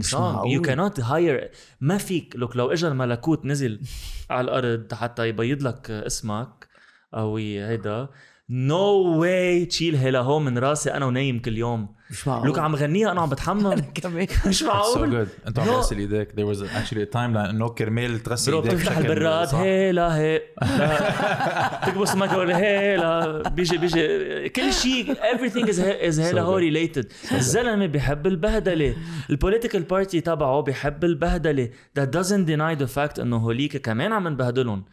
song 0.03 0.13
you 0.13 0.15
معقول. 0.15 0.67
cannot 0.67 1.01
hire 1.01 1.57
ما 1.81 1.99
فيك 1.99 2.37
لوك 2.37 2.57
لو 2.57 2.73
اجى 2.73 2.89
الملكوت 2.89 3.47
نزل 3.47 3.81
على 4.31 4.45
الأرض 4.45 4.95
حتى 4.95 5.29
يبيض 5.29 5.63
لك 5.63 5.91
اسمك 5.91 6.69
أو 7.15 7.37
هيدا 7.37 8.09
نو 8.51 9.21
واي 9.21 9.65
تشيل 9.65 9.97
هلا 9.97 10.21
هو 10.21 10.41
من 10.41 10.59
راسي 10.59 10.91
أنا 10.95 11.07
ونايم 11.07 11.39
كل 11.39 11.59
يوم 11.59 11.89
مش 12.13 12.29
معقول. 12.29 12.47
لوك 12.47 12.59
عم 12.59 12.77
غنيها 12.77 13.13
أنا 13.13 13.21
عم 13.21 13.29
بتحمم. 13.29 13.75
كمان. 14.03 14.27
مش 14.47 14.63
so 14.63 14.67
معقول. 14.67 15.27
good. 15.27 15.47
أنت 15.49 15.59
عم. 15.59 15.67
تغسل 15.67 15.99
إيديك. 15.99 16.29
There 16.31 16.55
was 16.55 16.59
actually 16.61 17.03
a 17.09 17.15
timeline 17.15 17.49
إنه 17.51 17.69
كرمال 17.69 18.21
تغسل 18.23 18.55
إيديك 18.55 18.75
بتفتح 18.75 18.97
البراد. 18.97 19.55
هيلا 19.55 20.17
هي 20.17 20.43
لا. 20.63 21.81
تكبس 21.87 22.15
ما 22.15 22.27
تقول 22.27 22.51
هيلا 22.51 23.49
بيجي 23.49 23.79
بيجي. 23.79 24.49
كل 24.49 24.73
شيء 24.73 25.15
everything 25.15 25.67
is 25.67 25.77
is 25.79 26.21
هيلا 26.21 26.43
هو 26.43 26.61
related. 26.61 27.05
الزلمة 27.33 27.87
بيحب 27.87 28.27
البهدلة. 28.27 28.97
ال 29.31 29.36
political 29.36 29.83
party 29.83 30.21
تبعه 30.21 30.61
بيحب 30.61 31.05
البهدلة. 31.05 31.71
That 31.99 32.09
doesn't 32.19 32.47
deny 32.47 32.83
the 32.85 32.89
fact 32.97 33.21
إنه 33.21 33.37
هوليك 33.37 33.77
كمان 33.77 34.13
عم 34.13 34.29
نبهدلهم. 34.29 34.85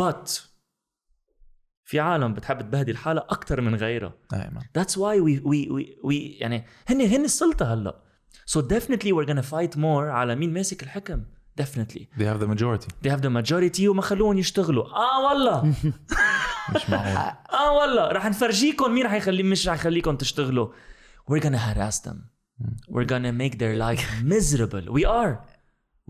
But 0.00 0.30
في 1.86 2.00
عالم 2.00 2.34
بتحب 2.34 2.60
تبهدل 2.60 2.96
حالها 2.96 3.26
أكثر 3.30 3.60
من 3.60 3.74
غيرها. 3.74 4.12
دائما 4.32 4.60
ذاتس 4.76 4.98
واي 4.98 5.20
وي 5.20 5.40
وي 5.44 5.96
وي 6.04 6.18
يعني 6.26 6.64
هن 6.88 7.00
هن 7.00 7.24
السلطة 7.24 7.74
هلأ. 7.74 7.96
so 8.46 8.60
definitely 8.60 9.12
we're 9.12 9.24
gonna 9.24 9.40
fight 9.40 9.78
more 9.78 10.08
على 10.08 10.34
مين 10.34 10.52
ماسك 10.52 10.82
الحكم. 10.82 11.22
definitely 11.56 12.08
they 12.18 12.22
have 12.22 12.40
the 12.42 12.48
majority. 12.50 12.88
They 13.06 13.10
have 13.10 13.20
the 13.22 13.30
majority 13.42 13.80
وما 13.80 14.02
خلوهم 14.02 14.38
يشتغلوا. 14.38 14.84
آه 14.86 15.28
والله. 15.28 15.62
مش 16.74 16.90
معقول. 16.90 17.16
آه 17.60 17.72
والله. 17.72 18.08
رح 18.08 18.26
نفرجيكم 18.26 18.90
مين 18.94 19.06
رح 19.06 19.12
يخلي 19.12 19.42
مش 19.42 19.68
رح 19.68 19.74
يخليكم 19.74 20.16
تشتغلوا. 20.16 20.68
We're 21.30 21.42
gonna 21.42 21.58
harass 21.58 21.98
them. 22.08 22.16
Mm. 22.62 22.66
We're 22.94 23.08
gonna 23.12 23.32
make 23.42 23.58
their 23.58 23.76
life 23.86 24.04
miserable. 24.34 24.84
We 24.98 25.04
are. 25.04 25.34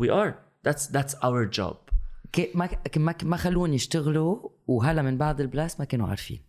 We 0.03 0.09
are. 0.21 0.33
That's 0.67 0.87
that's 0.97 1.15
our 1.27 1.45
job. 1.59 1.77
كي- 2.33 2.51
ما 2.55 2.69
ما 2.97 3.15
ما 3.23 3.37
خلوهم 3.37 3.73
يشتغلوا 3.73 4.49
وهلا 4.67 5.03
من 5.03 5.19
بعد 5.19 5.41
ال 5.41 5.47
blast 5.47 5.79
ما 5.81 5.85
كانوا 5.87 6.09
عارفين. 6.09 6.43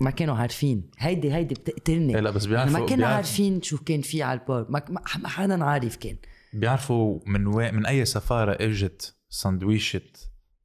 ما 0.00 0.10
كانوا 0.10 0.36
عارفين. 0.36 0.90
هيدي 0.98 1.34
هيدي 1.34 1.54
بتقتلني. 1.54 2.14
إيه 2.14 2.20
لا 2.20 2.30
بس 2.30 2.42
يعني 2.46 2.54
بيعرفوا 2.56 2.80
ما 2.80 2.86
بيعرفوا- 2.96 3.04
عارفين 3.14 3.62
شو 3.62 3.78
كان 3.78 4.00
في 4.00 4.22
على 4.22 4.40
ال 4.40 4.45
port 4.45 4.66
ما, 4.70 4.82
ما 4.88 5.28
حدا 5.28 5.64
عارف 5.64 5.96
كان. 5.96 6.16
بيعرفوا 6.52 7.20
من 7.26 7.46
وين 7.46 7.74
من 7.74 7.86
أي 7.86 8.04
سفارة 8.04 8.56
إجت 8.60 9.16
سندويشه 9.28 10.00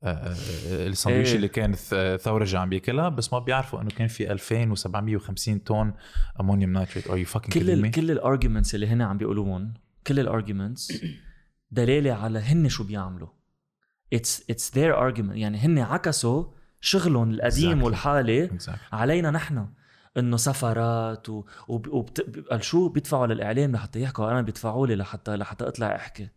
آه، 0.04 0.08
آه، 0.08 0.88
السندويشه 0.88 1.30
إيه. 1.30 1.36
اللي 1.36 1.48
كانت 1.48 1.78
آه، 1.94 2.18
ثورجي 2.18 2.58
عم 2.58 2.70
بياكلها 2.70 3.10
بس 3.10 3.34
ما 3.34 3.40
بيعرفوا 3.40 3.82
إنه 3.82 3.90
كان 3.90 4.08
في 4.08 4.32
2750 4.32 5.60
طن 5.60 5.94
ammonium 6.40 6.74
nitrate. 6.74 7.08
are 7.08 7.18
you 7.18 7.26
fucking 7.26 7.54
كل 7.66 7.72
ال 7.72 7.92
كل 7.92 8.12
ال 8.12 8.18
arguments 8.18 8.76
اللي 8.76 8.88
هن 8.88 9.02
عم 9.02 9.18
بيقولوهم 9.18 9.74
كل 10.08 10.20
ال 10.20 10.27
arguments 10.27 10.92
دلالة 11.72 12.12
على 12.14 12.40
هن 12.40 12.70
شو 12.70 12.84
بيعملوا. 12.84 13.28
it's 14.14 14.44
it's 14.50 14.72
their 14.72 14.96
argument. 14.96 15.32
يعني 15.36 15.58
هن 15.58 15.80
عكسوا 15.80 16.46
شغلهم 16.82 17.32
القديم 17.32 17.80
Exactly. 17.80 17.84
والحالي 17.84 18.50
Exactly. 18.50 18.94
علينا 18.94 19.32
نحن. 19.32 19.68
انه 20.18 20.38
سفارات 20.38 21.30
و... 21.30 21.46
وب... 21.68 21.88
وبت... 21.88 22.46
قال 22.52 22.64
شو 22.64 22.90
بيدفعوا 22.90 23.28
للإعلام 23.28 23.72
لحتى 23.72 24.02
يحكوا؟ 24.02 24.32
أنا 24.32 24.42
بيدفعوا 24.42 24.88
لي 24.88 24.96
لحتى 24.96 25.36
لحتى 25.36 25.68
أطلع 25.68 25.96
أحكي. 25.96 26.28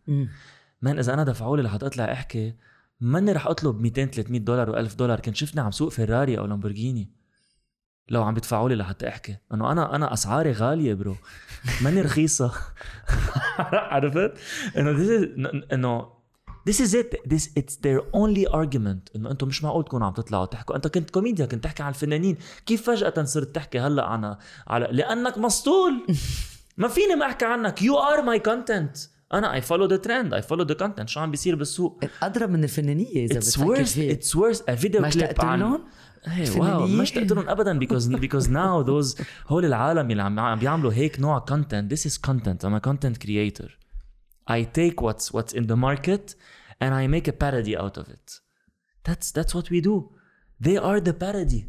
man 0.83 0.99
إذا 0.99 1.14
أنا 1.14 1.24
دفعوا 1.24 1.57
لي 1.57 1.62
لحتى 1.62 1.87
أطلع 1.87 2.12
أحكي 2.12 2.55
ماني 3.01 3.32
رح 3.32 3.47
أطلب 3.47 3.80
200 3.80 4.05
300 4.07 4.41
دولار 4.41 4.89
و1000 4.89 4.97
دولار. 4.97 5.20
كنت 5.20 5.37
شفتني 5.37 5.61
عم 5.61 5.70
سوق 5.70 5.89
فيراري 5.91 6.39
أو 6.39 6.47
لامبورجيني. 6.47 7.11
لو 8.09 8.23
عم 8.23 8.35
بيدفعوا 8.35 8.69
لي 8.69 8.75
لحتى 8.75 9.09
احكي. 9.09 9.37
انه 9.55 9.73
أنا 9.73 9.95
أنا 9.97 10.13
أسعاري 10.13 10.53
غالية 10.53 10.95
bro 10.95 11.17
ماني 11.83 12.01
رخيصة. 12.01 12.53
عرفت؟ 13.93 14.33
إنه 14.77 14.91
إنه 15.73 16.15
This 16.71 16.81
is 16.81 16.95
it. 16.95 17.11
This 17.33 17.45
it's 17.61 17.77
their 17.77 18.01
only 18.13 18.47
argument. 18.47 19.17
إنه 19.17 19.31
أنتم 19.31 19.49
مش 19.49 19.65
معقول 19.65 19.85
تكونوا 19.85 20.07
عم 20.07 20.13
تطلعوا 20.13 20.47
تحكوا. 20.47 20.77
أنت 20.77 20.87
كنت 20.87 21.11
كوميديا 21.11 21.47
كنت 21.47 21.65
تحكي 21.65 21.83
عن 21.83 21.89
الفنانين. 21.89 22.37
كيف 22.67 22.91
فجأة 22.91 23.25
صرت 23.25 23.55
تحكي 23.55 23.81
هلأ 23.81 24.05
عن 24.05 24.37
على 24.67 24.89
لأنك 24.91 25.39
مسطول. 25.39 26.07
ما 26.77 26.89
فيني 26.89 27.15
ما 27.15 27.27
أحكي 27.27 27.45
عنك. 27.45 27.81
You 27.81 27.95
are 27.95 28.23
my 28.23 28.49
content. 28.49 29.14
أنا 29.39 29.55
I 29.55 29.61
follow 29.61 29.85
the 29.85 29.97
trend 29.97 30.35
I 30.35 30.43
follow 30.43 30.65
the 30.65 30.75
content 30.75 31.09
شو 31.09 31.20
عم 31.20 31.30
بيصير 31.30 31.57
بالسوق؟ 31.57 32.05
أضرب 32.22 32.51
من 32.51 32.64
الفنانية 32.64 33.24
إذا 33.24 33.39
it's 33.39 33.59
worth 33.59 33.99
it's 33.99 34.37
worth 34.37 34.62
a 34.69 34.75
video 34.75 35.03
clip 35.03 35.41
عن 35.41 35.78
إيه، 36.28 36.61
wow 36.61 36.87
ما 36.87 37.03
اشتقت 37.03 37.32
لهم 37.32 37.49
ابدا 37.49 37.78
because 37.79 38.07
because 38.07 38.51
now 38.51 38.81
those 38.81 39.17
هول 39.47 39.64
العالم 39.64 40.11
اللي 40.11 40.22
عم 40.22 40.59
بيعملوا 40.59 40.93
هيك 40.93 41.20
نوع 41.20 41.39
content 41.39 41.91
this 41.91 42.07
is 42.07 42.19
content 42.19 42.65
أنا 42.64 42.78
content 42.79 43.17
creator 43.17 43.79
I 44.51 44.65
take 44.65 45.03
what's 45.03 45.35
what's 45.35 45.55
in 45.55 45.65
the 45.65 45.75
market 45.75 46.37
and 46.83 46.93
I 46.93 47.09
make 47.09 47.29
a 47.29 47.33
parody 47.41 47.79
out 47.79 47.99
of 47.99 48.11
it 48.11 48.31
that's 49.09 49.37
that's 49.37 49.57
what 49.57 49.73
we 49.73 49.81
do 49.81 50.12
they 50.62 50.79
are 50.79 50.97
the 50.97 51.12
parody 51.12 51.69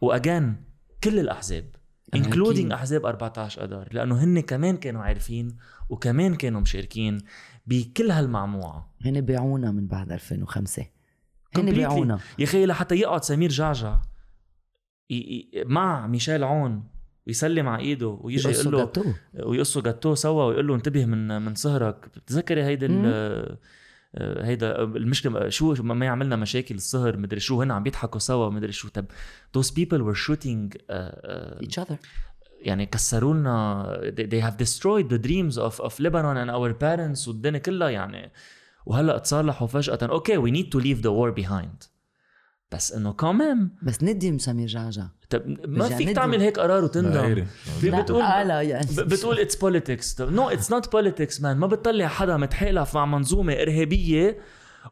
و 0.00 0.09
again 0.09 0.56
كل 1.04 1.18
الأحزاب 1.18 1.76
including 2.14 2.72
أحزاب 2.72 3.06
14 3.06 3.64
اذار 3.64 3.88
لأنه 3.92 4.24
هن 4.24 4.40
كمان 4.40 4.76
كانوا 4.76 5.02
عارفين 5.02 5.56
وكمان 5.88 6.34
كانوا 6.34 6.60
مشاركين 6.60 7.18
بكل 7.66 8.10
هالمعمعة. 8.10 8.94
هن 9.04 9.20
بيعونا 9.20 9.70
من 9.70 9.86
بعد 9.86 10.12
2005 10.12 10.82
هن. 10.82 11.72
بيعونا 11.72 12.18
يا 12.38 12.44
أخي 12.44 12.66
لحتى 12.66 12.94
يقعد 12.94 13.24
سمير 13.24 13.50
جعجع. 13.50 14.00
مع 15.64 16.06
ميشيل 16.06 16.44
عون 16.44 16.84
ويسلم 17.26 17.68
على 17.68 17.82
إيده 17.82 18.08
ويجي 18.08 18.48
يقول 18.48 18.72
له. 18.72 18.78
ويقصوا 19.44 19.82
جاتوه 19.82 20.14
سوا 20.14 20.44
ويقول 20.44 20.66
له 20.68 20.74
انتبه 20.74 21.04
من 21.04 21.42
من 21.42 21.54
سهرك. 21.54 22.06
بتتذكري 22.08 22.64
هيدي 22.64 22.86
ال- 22.86 23.56
آه، 24.14 24.44
هيدا 24.46 24.82
المشكلة؟ 24.82 25.48
شو 25.48 25.74
ما 25.74 26.06
يعملنا 26.06 26.36
مشاكل 26.36 26.74
السهر 26.74 27.16
مدري 27.16 27.40
شو 27.40 27.62
هن 27.62 27.70
عم 27.70 27.82
بيضحكوا 27.82 28.20
سوا 28.20 28.50
مدري 28.50 28.72
شو. 28.72 28.88
طب 28.88 29.04
those 29.58 29.66
people 29.70 29.98
were 29.98 30.18
shooting 30.26 30.76
آه، 30.90 30.90
آه، 30.90 31.60
each 31.64 31.82
other. 31.84 31.94
يعني 32.60 32.86
كسروا 32.86 33.34
لنا 33.34 34.00
they, 34.16 34.42
have 34.42 34.66
destroyed 34.66 35.08
the 35.12 35.18
dreams 35.26 35.58
of 35.58 35.84
of 35.84 35.92
Lebanon 35.92 36.36
and 36.36 36.50
our 36.50 36.72
parents 36.72 37.28
والدنيا 37.28 37.58
كلها 37.58 37.90
يعني. 37.90 38.32
وهلأ 38.86 39.18
تصالحوا 39.18 39.66
فجأة. 39.66 39.98
okay 40.02 40.36
we 40.38 40.50
need 40.56 40.66
to 40.70 40.82
leave 40.82 41.02
the 41.02 41.10
war 41.10 41.44
behind. 41.44 41.88
بس 42.72 42.92
إنه 42.92 43.12
كمان 43.12 43.70
بس 43.82 44.02
ندم 44.02 44.38
سمير 44.38 44.66
جعجع 44.66 45.06
طب 45.30 45.42
ما 45.68 45.86
رجع 45.86 45.96
فيك 45.96 46.06
ندم. 46.06 46.16
تعمل 46.16 46.40
هيك 46.40 46.58
قرار 46.58 46.84
وتندم. 46.84 47.46
في 47.80 47.90
لا، 47.90 48.00
بتقول 48.00 48.22
آه 48.22 48.42
لا 48.42 48.62
يعني. 48.62 48.86
بتقول 48.98 49.38
it's 49.38 49.56
politics 49.56 50.20
no 50.20 50.48
it's 50.48 50.70
not 50.70 50.92
politics 50.92 51.40
man 51.40 51.56
ما 51.56 51.66
بتطلع 51.66 52.06
حدا 52.06 52.36
متحالف 52.36 52.94
مع 52.94 53.06
منظومة 53.06 53.52
إرهابية 53.52 54.38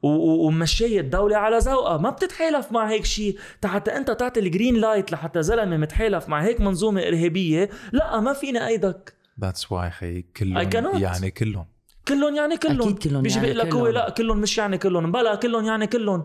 ومشي 0.03 1.01
الدولة 1.01 1.37
على 1.37 1.59
ذوقها. 1.59 1.97
ما 1.97 2.11
بتتحالف 2.11 2.73
مع 2.73 2.91
هيك 2.91 3.05
شيء 3.05 3.39
حتى 3.65 3.97
أنت 3.97 4.11
تعطي 4.11 4.41
ال 4.41 4.47
green 4.47 4.77
light 4.77 5.13
لحتى 5.13 5.43
زلمة 5.43 5.77
متحالف 5.77 6.29
مع 6.29 6.43
هيك 6.45 6.61
منظومة 6.61 7.01
إرهابية 7.09 7.71
لا 7.93 8.21
ما 8.21 8.33
فينا 8.33 8.67
نأيدك. 8.67 9.15
That's 9.45 9.61
why 9.61 9.89
خي 9.99 10.23
كلهم. 10.23 10.99
يعني 10.99 11.31
كلهم. 11.31 11.67
كلهم 12.09 12.37
يعني 12.37 12.57
كلهم. 12.57 12.89
أكيد 12.89 12.99
كلهم 12.99 13.23
بيجي 13.23 13.35
يعني 13.35 13.53
بيقول 13.53 13.69
لك 13.69 13.75
هو. 13.75 13.87
لا 13.89 14.11
كلهم 14.11 14.39
مش 14.39 14.59
يعني 14.59 14.79
كلهم. 14.79 15.13
بلا 15.13 15.35
كلهم 15.35 15.65
يعني 15.65 15.87
كلهم. 15.87 16.25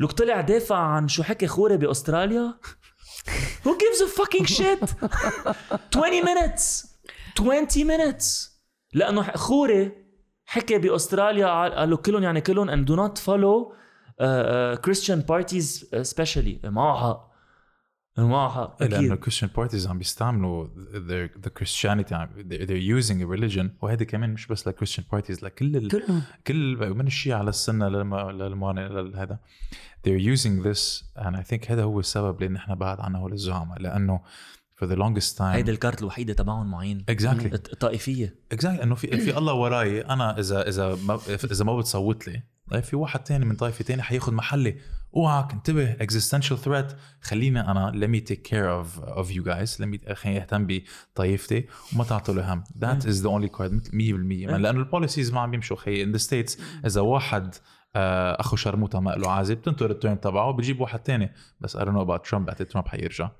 لو 0.00 0.08
طلع 0.08 0.40
دافع 0.40 0.76
عن 0.76 1.08
شو 1.08 1.22
حكي 1.22 1.46
خوري 1.46 1.76
بأستراليا؟ 1.76 2.54
Who 3.64 3.70
gives 3.70 4.00
a 4.00 4.08
fucking 4.20 4.46
shit? 4.46 4.90
20 5.96 6.22
minutes. 6.24 6.86
20 7.36 7.86
minutes. 7.86 8.50
لأنه 8.92 9.22
خوري 9.22 10.03
حكي 10.46 10.78
بأستراليا 10.78 11.46
ع- 11.46 11.68
قال 11.68 11.90
له 11.90 11.96
كلهم 11.96 12.22
يعني 12.22 12.40
كلهم 12.40 12.70
and 12.70 12.88
do 12.88 12.92
not 12.96 13.18
follow 13.18 13.72
uh, 13.72 14.22
uh, 14.22 14.76
Christian 14.86 15.22
parties 15.22 15.82
uh, 15.84 15.96
especially 15.96 16.64
معه 16.66 17.00
حق 17.08 17.34
إنه 18.18 18.28
معه 18.28 18.50
حق 18.50 18.82
لأنه 18.82 18.96
أكيد. 18.96 19.12
ال 19.12 19.16
Christian 19.16 19.50
parties 19.56 19.86
عم 19.86 19.98
بيستعملوا 19.98 20.66
they're 20.66 21.30
they're 22.66 23.02
using 23.02 23.16
a 23.22 23.26
religion. 23.38 23.66
وهذا 23.82 24.04
كمان 24.04 24.30
مش 24.32 24.46
بس 24.46 24.66
لل 24.68 24.75
Christian 24.75 25.06
parties 25.12 25.44
لكل 25.44 25.76
ال... 25.76 25.88
كلهم. 25.88 26.22
كل 26.46 26.94
من 26.94 27.06
الشيعة 27.06 27.42
للسنة 27.42 27.88
للم... 27.88 28.14
للموارنة 28.16 28.88
لهذا 28.88 29.38
they're 30.06 30.36
using 30.36 30.64
this 30.66 31.04
and 31.18 31.36
I 31.36 31.42
think 31.52 31.70
هذا 31.70 31.82
هو 31.82 32.00
السبب 32.00 32.42
اللي 32.42 32.54
نحن 32.54 32.74
بعد 32.74 33.00
عنا 33.00 33.18
هول 33.18 33.32
الزعماء. 33.32 33.78
لأنه 33.80 34.20
for 34.80 34.86
the 34.86 34.96
longest 34.96 35.36
time. 35.38 35.42
هيدي 35.42 35.70
ال 35.70 35.76
card 35.76 36.00
الوحيدة 36.00 36.32
تبعهم 36.32 36.70
معين. 36.70 37.04
Exactly. 37.10 37.52
الط- 37.52 37.70
الطائفية. 37.72 38.34
Exactly. 38.54 38.66
إنه 38.82 38.94
في 38.94 39.20
في 39.20 39.38
الله 39.38 39.52
وراي. 39.52 40.00
أنا 40.00 40.38
اذا 40.38 40.68
إذا 40.68 40.94
ما 40.94 41.18
إذا 41.44 41.64
ما 41.64 41.76
بتصوت 41.78 42.28
لي 42.28 42.42
طيب 42.70 42.82
في 42.82 42.96
واحد 42.96 43.20
تاني 43.24 43.44
من 43.44 43.56
طائفة 43.56 43.84
تاني 43.84 44.02
حياخذ 44.02 44.32
محلي. 44.32 44.76
اوعك 45.16 45.52
انتبه. 45.52 45.94
Existential 45.96 46.56
threat. 46.66 46.94
خليني 47.22 47.60
أنا 47.60 47.92
let 47.92 48.08
me 48.08 48.24
take 48.30 48.40
care 48.50 48.84
of 48.84 49.04
of 49.18 49.30
you 49.36 49.42
guys. 49.44 49.78
Let 49.78 49.86
me 49.86 50.12
خليني 50.12 50.40
أهتم 50.40 50.66
بطائفتي. 50.66 51.66
وما 51.94 52.04
تعطوا 52.04 52.34
له 52.34 52.52
هم. 52.52 52.64
That 52.64 53.04
is 53.04 53.16
the 53.22 53.28
only 53.30 53.56
card. 53.58 53.88
100% 53.90 53.92
من 53.92 54.62
لأنه 54.62 54.70
ال 54.80 54.86
policies 54.86 55.32
ما 55.32 55.40
عم 55.40 55.50
بيمشوا 55.50 55.76
خي 55.76 56.04
in 56.06 56.16
the 56.16 56.20
states 56.22 56.60
إذا 56.86 57.00
واحد 57.00 57.54
آه، 57.96 58.40
أخو 58.40 58.56
شرموطة 58.56 59.00
ما 59.00 59.10
له 59.10 59.30
عازب 59.30 59.56
بتنطر 59.56 59.90
ال 59.90 59.96
term 59.96 60.20
تبعه 60.20 60.50
بجيب 60.52 60.80
واحد 60.80 60.98
تاني. 60.98 61.32
بس 61.60 61.76
I 61.76 61.80
don't 61.80 61.82
know 61.82 62.06
about 62.06 62.30
Trump. 62.30 62.34
بعتقد 62.34 62.66
ترامب 62.66 62.88
حيرجع. 62.88 63.30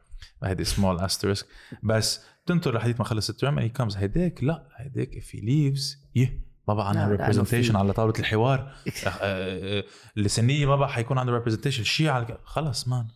هيدي 0.44 0.64
small 0.64 1.00
asterisk 1.00 1.46
بس 1.82 2.20
تنطر 2.46 2.74
لحديث 2.74 2.98
ما 2.98 3.04
خلص 3.04 3.30
ال 3.30 3.36
term 3.36 3.58
he 3.58 3.68
comes 3.68 3.96
هيداك 3.96 4.44
لا 4.44 4.68
هيداك 4.76 5.16
if 5.16 5.30
he 5.34 5.40
leaves 5.40 5.98
yeah 6.14 6.44
ما 6.68 6.74
بقى 6.74 6.88
عندها 6.88 7.08
representation 7.08 7.76
على 7.76 7.92
طاولة 7.92 8.14
الحوار. 8.18 8.72
السنيه 10.16 10.60
آه، 10.60 10.64
آه، 10.64 10.66
ما 10.68 10.76
بقى 10.76 10.88
حيكون 10.88 11.18
عندها 11.18 11.34
ريبريزنتيشن 11.34 11.84
شيء 11.84 12.08
على 12.08 12.38
خلص 12.44 12.88
مان 12.88 13.06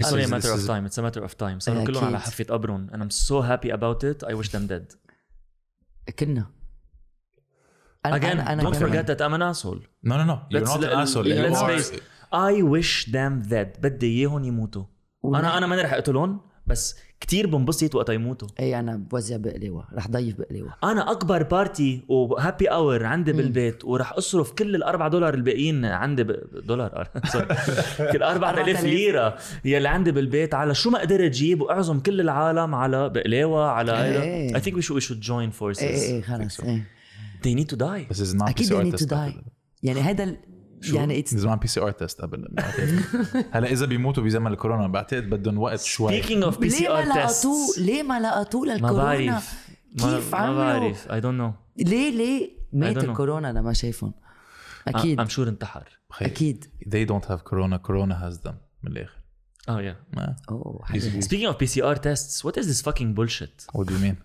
It's 0.00 0.06
ا 0.06 0.10
a 0.10 0.50
اوف 0.50 0.66
تايم 0.66 0.88
time, 0.88 0.98
ا 0.98 1.10
a 1.10 1.18
اوف 1.18 1.34
تايم 1.34 1.58
صاروا 1.58 1.84
كلهم 1.84 2.04
على 2.04 2.20
حافية 2.20 2.44
قبرهم 2.44 2.90
and 2.90 2.96
I'm 2.96 3.14
so 3.14 3.42
happy 3.42 3.70
about 3.70 4.04
it, 4.04 4.28
I 4.28 4.34
wish 4.34 4.50
them 4.50 4.68
dead. 4.68 4.96
كنا. 6.18 6.46
أنا 8.06 8.18
Again, 8.18 8.48
أنا 8.48 8.62
don't 8.62 8.76
أنا 8.76 8.86
forget 8.86 9.06
كنا. 9.06 9.16
that 9.16 9.20
I'm 9.20 9.34
an 9.38 9.56
asshole. 9.56 9.80
No, 10.04 10.12
no, 10.12 10.24
no, 10.24 10.38
you're 10.50 10.66
not 10.66 10.84
an 10.84 10.98
asshole. 11.04 11.24
Let's 11.24 11.90
you 11.90 11.98
are... 12.32 12.50
I 12.50 12.62
wish 12.62 13.06
them 13.06 13.48
dead. 13.48 13.80
بدي 13.82 14.06
إياهم 14.06 14.44
يموتوا. 14.44 14.84
أنا 15.34 15.58
أنا 15.58 15.66
ماني 15.66 15.82
رح 15.82 15.92
اقتلهم 15.92 16.40
بس 16.66 16.96
كتير 17.20 17.46
بنبسط 17.46 17.94
وقت 17.94 18.08
يموتوا. 18.08 18.48
إي 18.60 18.78
أنا 18.78 18.96
بوزع 18.96 19.36
بقليوه 19.36 19.84
رح 19.94 20.08
ضيف 20.08 20.38
بقليوه 20.38 20.74
أنا 20.84 21.10
أكبر 21.10 21.42
بارتي 21.42 22.02
وهابي 22.08 22.66
اور 22.66 23.04
عندي 23.04 23.32
بالبيت 23.32 23.84
ورح 23.84 24.12
أصرف 24.12 24.52
كل 24.52 24.74
الاربع 24.74 25.08
دولار 25.08 25.34
الباقيين 25.34 25.84
عندي 25.84 26.24
ب... 26.24 26.32
دولار 26.66 27.08
سوري 27.32 27.46
كل 28.12 28.22
4000 28.22 28.44
4000 28.44 28.84
ليرة 28.84 29.38
يلي 29.64 29.88
عندي 29.88 30.12
بالبيت 30.12 30.54
على 30.54 30.74
شو 30.74 30.90
ما 30.90 30.98
قدرت 30.98 31.20
أجيب 31.20 31.60
وأعزم 31.60 32.00
كل 32.00 32.20
العالم 32.20 32.74
على 32.74 33.08
بقلاوه 33.08 33.66
على 33.70 34.22
إيه. 34.22 34.54
I 34.54 34.60
think 34.60 34.74
we 34.74 34.82
should 34.82 34.96
we 34.96 35.00
should 35.00 35.20
join 35.20 35.60
forces. 35.60 35.82
إيه 35.82 36.02
إيه 36.02 36.22
خلص 36.22 36.60
They 37.42 37.54
need 37.54 37.68
to 37.74 37.76
die. 37.76 38.10
بس 38.10 38.32
is 38.32 38.36
not 38.36 38.48
أكيد 38.48 38.68
they 38.68 38.94
need 38.94 38.98
to 38.98 39.06
die. 39.06 39.42
يعني 39.82 40.00
هذا 40.00 40.36
يعني 40.94 41.18
اتس 41.18 41.34
زمان 41.34 41.58
بي 41.58 41.68
سي 41.68 41.80
ارتست 41.80 42.20
قبل. 42.20 42.48
هلا 43.54 43.72
إذا 43.72 43.86
بيموتوا 43.86 44.22
بزمن 44.22 44.52
الكورونا 44.52 44.88
بعتقد 44.88 45.30
بدهم 45.30 45.58
وقت 45.58 45.80
شوي. 45.80 46.08
سبيكينغ 46.08 46.44
اوف 46.44 46.58
بي 46.58 46.70
سي 46.70 46.88
ارتست 46.88 47.78
ليه 47.78 48.02
ما 48.02 48.20
لقطوه 48.20 48.66
ليه 48.66 48.72
ما 48.72 48.86
للكورونا؟ 48.86 49.42
ما 50.02 50.16
كيف 50.16 50.32
ما 50.32 50.38
عملوا؟ 50.38 50.64
ما 50.64 50.78
بعرف. 50.78 51.12
اي 51.12 51.20
دونت 51.20 51.38
نو 51.38 51.52
ليه 51.76 52.10
ليه 52.10 52.50
مات 52.72 53.04
الكورونا 53.04 53.52
لما 53.52 53.72
شايفهم؟ 53.72 54.14
أكيد. 54.88 55.20
I'm 55.20 55.28
sure 55.28 55.48
انتحر. 55.48 55.98
أكيد. 56.20 56.64
they 56.88 57.04
don't 57.04 57.30
have 57.30 57.42
كورونا 57.42 57.76
كورونا 57.76 58.26
has 58.26 58.40
them 58.46 58.54
من 58.82 58.92
الآخر. 58.92 59.16
آه 59.68 59.82
يا 59.82 59.96
oh 60.50 60.98
speaking 60.98 61.44
of 61.44 61.58
PCR 61.58 61.96
tests 61.96 62.44
what 62.44 62.58
is 62.58 62.66
this 62.66 62.82
fucking 62.82 63.12
bullshit 63.12 63.62
what 63.74 63.86
do 63.86 63.98
mean 63.98 64.16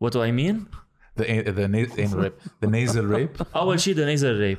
what 0.00 0.12
do 0.12 0.22
I 0.22 0.32
mean 0.32 0.64
the 1.18 1.50
the 1.50 1.66
nasal 2.66 3.04
ريب 3.04 3.30
the 3.38 3.46
اول 3.56 3.80
شيء 3.80 3.94
the 3.94 4.06
nasal 4.06 4.36
ريب 4.36 4.58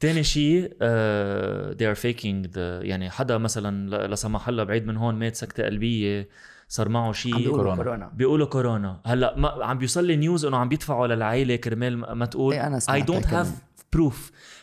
تاني 0.00 0.22
شيء 0.22 0.68
uh, 0.68 1.74
they 1.74 1.96
are 1.96 2.00
faking 2.00 2.50
the 2.54 2.58
يعني 2.58 3.10
حدا 3.10 3.38
مثلا 3.38 3.90
لا 3.90 4.06
لا 4.06 4.14
سمح 4.14 4.48
الله 4.48 4.64
بعيد 4.64 4.86
من 4.86 4.96
هون 4.96 5.14
مات 5.14 5.36
سكتة 5.36 5.64
قلبية 5.64 6.28
صار 6.68 6.88
معه 6.88 7.12
شيء. 7.12 7.36
بيقولوا 7.36 7.56
كورونا. 7.56 7.76
كورونا. 7.82 8.10
بيقولوا 8.14 8.46
كورونا. 8.46 9.00
هلأ 9.06 9.36
ما 9.36 9.64
عم 9.64 9.78
بيوصل 9.78 10.04
لي 10.04 10.16
news 10.16 10.44
إنه 10.44 10.56
عم 10.56 10.68
بيدفعوا 10.68 11.06
للعائله 11.06 11.56
كرمال 11.56 11.96
ما 11.96 12.26
تقول. 12.26 12.54
I 12.54 12.78
سمعتها 12.78 13.20
don't 13.20 13.26
كمان. 13.26 13.44
have 13.46 13.98
proof. 13.98 14.14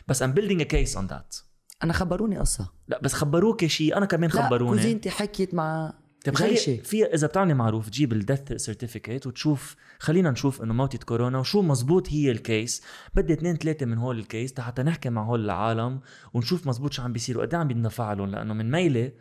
بس 0.08 0.24
I'm 0.24 0.28
building 0.28 0.62
a 0.62 0.66
case 0.66 0.96
on 0.98 1.12
that. 1.12 1.44
أنا 1.84 1.94
خبروني 1.94 2.38
قصة. 2.40 2.72
لا 2.88 3.00
بس 3.02 3.14
خبروك 3.14 3.66
شيء. 3.66 3.98
أنا 3.98 4.06
كمان 4.06 4.30
لا 4.30 4.48
خبروني. 4.48 4.78
cousin 4.78 5.02
تي 5.02 5.10
حكيت 5.10 5.54
مع 5.54 5.94
طيب 6.26 6.36
خلي 6.36 6.50
جيشي 6.50 6.78
في 6.78 7.06
إذا 7.06 7.28
بتعملي 7.28 7.54
معروف 7.54 7.90
تجيب 7.90 8.14
ال 8.14 8.21
death 8.21 8.54
certificate 8.54 9.28
وتشوف 9.28 9.76
خلينا 10.00 10.32
نشوف 10.32 10.62
إنه 10.62 10.74
موتة 10.74 10.98
كورونا 10.98 11.40
وشو 11.40 11.62
مزبوط 11.62 12.10
هي 12.10 12.32
ال 12.32 12.42
case 12.42 12.84
بدي 13.16 13.34
اثنين 13.34 13.56
ثلاثة 13.56 13.86
من 13.86 13.98
هول 13.98 14.20
ال 14.20 14.28
case 14.28 14.60
حتى 14.60 14.84
نحكي 14.84 15.10
مع 15.10 15.24
هول 15.24 15.46
العالم 15.46 16.00
ونشوف 16.34 16.68
مزبوط 16.68 16.94
شو 16.94 17.02
عم 17.02 17.14
بيصير 17.14 17.38
وقد 17.38 17.54
إيه 17.54 17.62
عم 17.62 17.68
بيندفع 17.68 18.14
لهم 18.14 18.32
لأنه 18.32 18.54
من 18.54 18.72
ميلة 18.72 19.12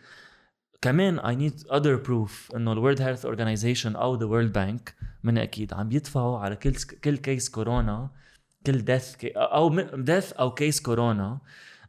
كمان 0.82 1.20
I 1.20 1.50
need 1.50 1.66
other 1.66 2.06
proof 2.08 2.56
إنه 2.56 2.72
ال 2.72 2.77
World 2.77 3.02
Health 3.02 3.24
Organization 3.24 3.96
أو 3.96 4.14
the 4.16 4.26
World 4.26 4.52
Bank 4.52 4.94
من 5.24 5.38
أكيد 5.38 5.74
عم 5.74 5.88
بيدفعوا 5.88 6.38
على 6.38 6.56
كل 6.56 6.74
كل 7.04 7.16
case 7.16 7.48
كورونا 7.48 8.10
كل 8.66 8.84
death 8.84 9.14
أو 9.36 9.80
death 9.94 10.32
أو 10.32 10.54
case 10.54 10.80
كورونا 10.80 11.38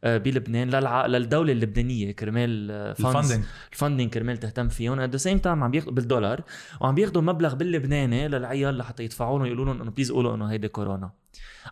بلبنان 0.04 0.68
للع... 0.70 1.06
للدولة 1.06 1.52
اللبنانية 1.52 2.12
كرمال 2.12 2.70
آه، 2.70 2.94
funds- 2.94 3.06
ال 3.06 3.11
funding 3.11 3.44
ال 3.72 3.77
funding 3.77 4.10
كرمال 4.10 4.36
تهتم 4.36 4.68
فيهم. 4.68 5.00
at 5.00 5.10
the 5.10 5.16
same 5.16 5.38
time 5.38 5.64
عم 5.64 5.70
بياخذوا 5.70 5.92
بالدولار 5.92 6.42
وعم 6.80 6.94
بياخذوا 6.94 7.22
مبلغ 7.22 7.54
باللبناني 7.54 8.28
للعيال 8.28 8.78
لحتى 8.78 9.04
يدفعوا 9.04 9.38
لهم 9.38 9.46
يقولوا 9.46 9.64
لهم 9.64 9.82
إنه 9.82 9.90
please 9.90 10.12
قولوا 10.12 10.34
إنه 10.34 10.46
هيدي 10.46 10.68
كورونا. 10.68 11.10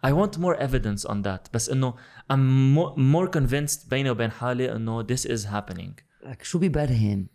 I 0.07 0.11
want 0.11 0.39
more 0.39 0.57
evidence 0.59 1.11
on 1.11 1.15
that. 1.27 1.51
بس 1.55 1.71
إنه 1.71 1.95
I'm 2.33 2.77
mo- 2.77 2.97
more 2.97 3.31
convinced 3.41 3.89
بيني 3.91 4.11
وبين 4.11 4.31
حالي 4.31 4.77
إنه 4.77 5.03
this 5.03 5.21
is 5.21 5.45
happening. 5.47 5.93
لك 6.27 6.43
شو 6.43 6.59
بيبرهن 6.59 7.27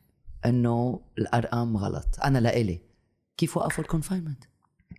إنه 0.46 1.02
الأرقام 1.18 1.78
غلط؟ 1.78 2.20
أنا 2.24 2.38
لإلي. 2.40 2.82
كيف 3.38 3.58
وقفوا 3.58 3.84
ال 3.84 3.89
confinement 3.89 4.44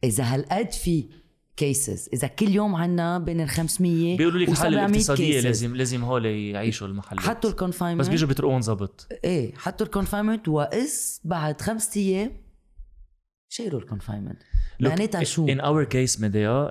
إذا 0.04 0.24
هالقد 0.24 0.72
في 0.72 1.08
cases 1.56 2.08
إذا 2.12 2.26
كل 2.28 2.48
يوم 2.48 2.74
عنا 2.74 3.18
بين 3.18 3.40
ال 3.40 3.48
500 3.48 4.16
بيقولوا 4.16 4.40
لك 4.40 4.48
الحاله 4.48 4.68
و 4.68 4.80
700 4.80 4.86
الاقتصاديه 4.88 5.40
cases. 5.40 5.44
لازم 5.44 5.76
لازم 5.76 6.04
هول 6.04 6.26
يعيشوا 6.26 6.86
المحلات. 6.86 7.24
حطوا 7.24 7.50
ال 7.50 7.54
confinement 7.54 8.00
بس 8.00 8.08
بيجوا 8.08 8.28
بيترقون 8.28 8.62
زبط 8.62 9.08
إيه 9.24 9.54
حطوا 9.54 9.86
ال 9.86 9.91
confinement 9.91 10.48
واس 10.48 11.20
بعد 11.24 11.60
خمس 11.60 11.96
أيام 11.96 12.32
شيلوا 13.48 13.80
ال 13.80 13.85
confinement 13.85 14.38
معناتها 14.80 15.24
شو؟ 15.24 15.46
in 15.46 15.58
our 15.60 15.88
case 15.88 16.16
in, 16.20 16.22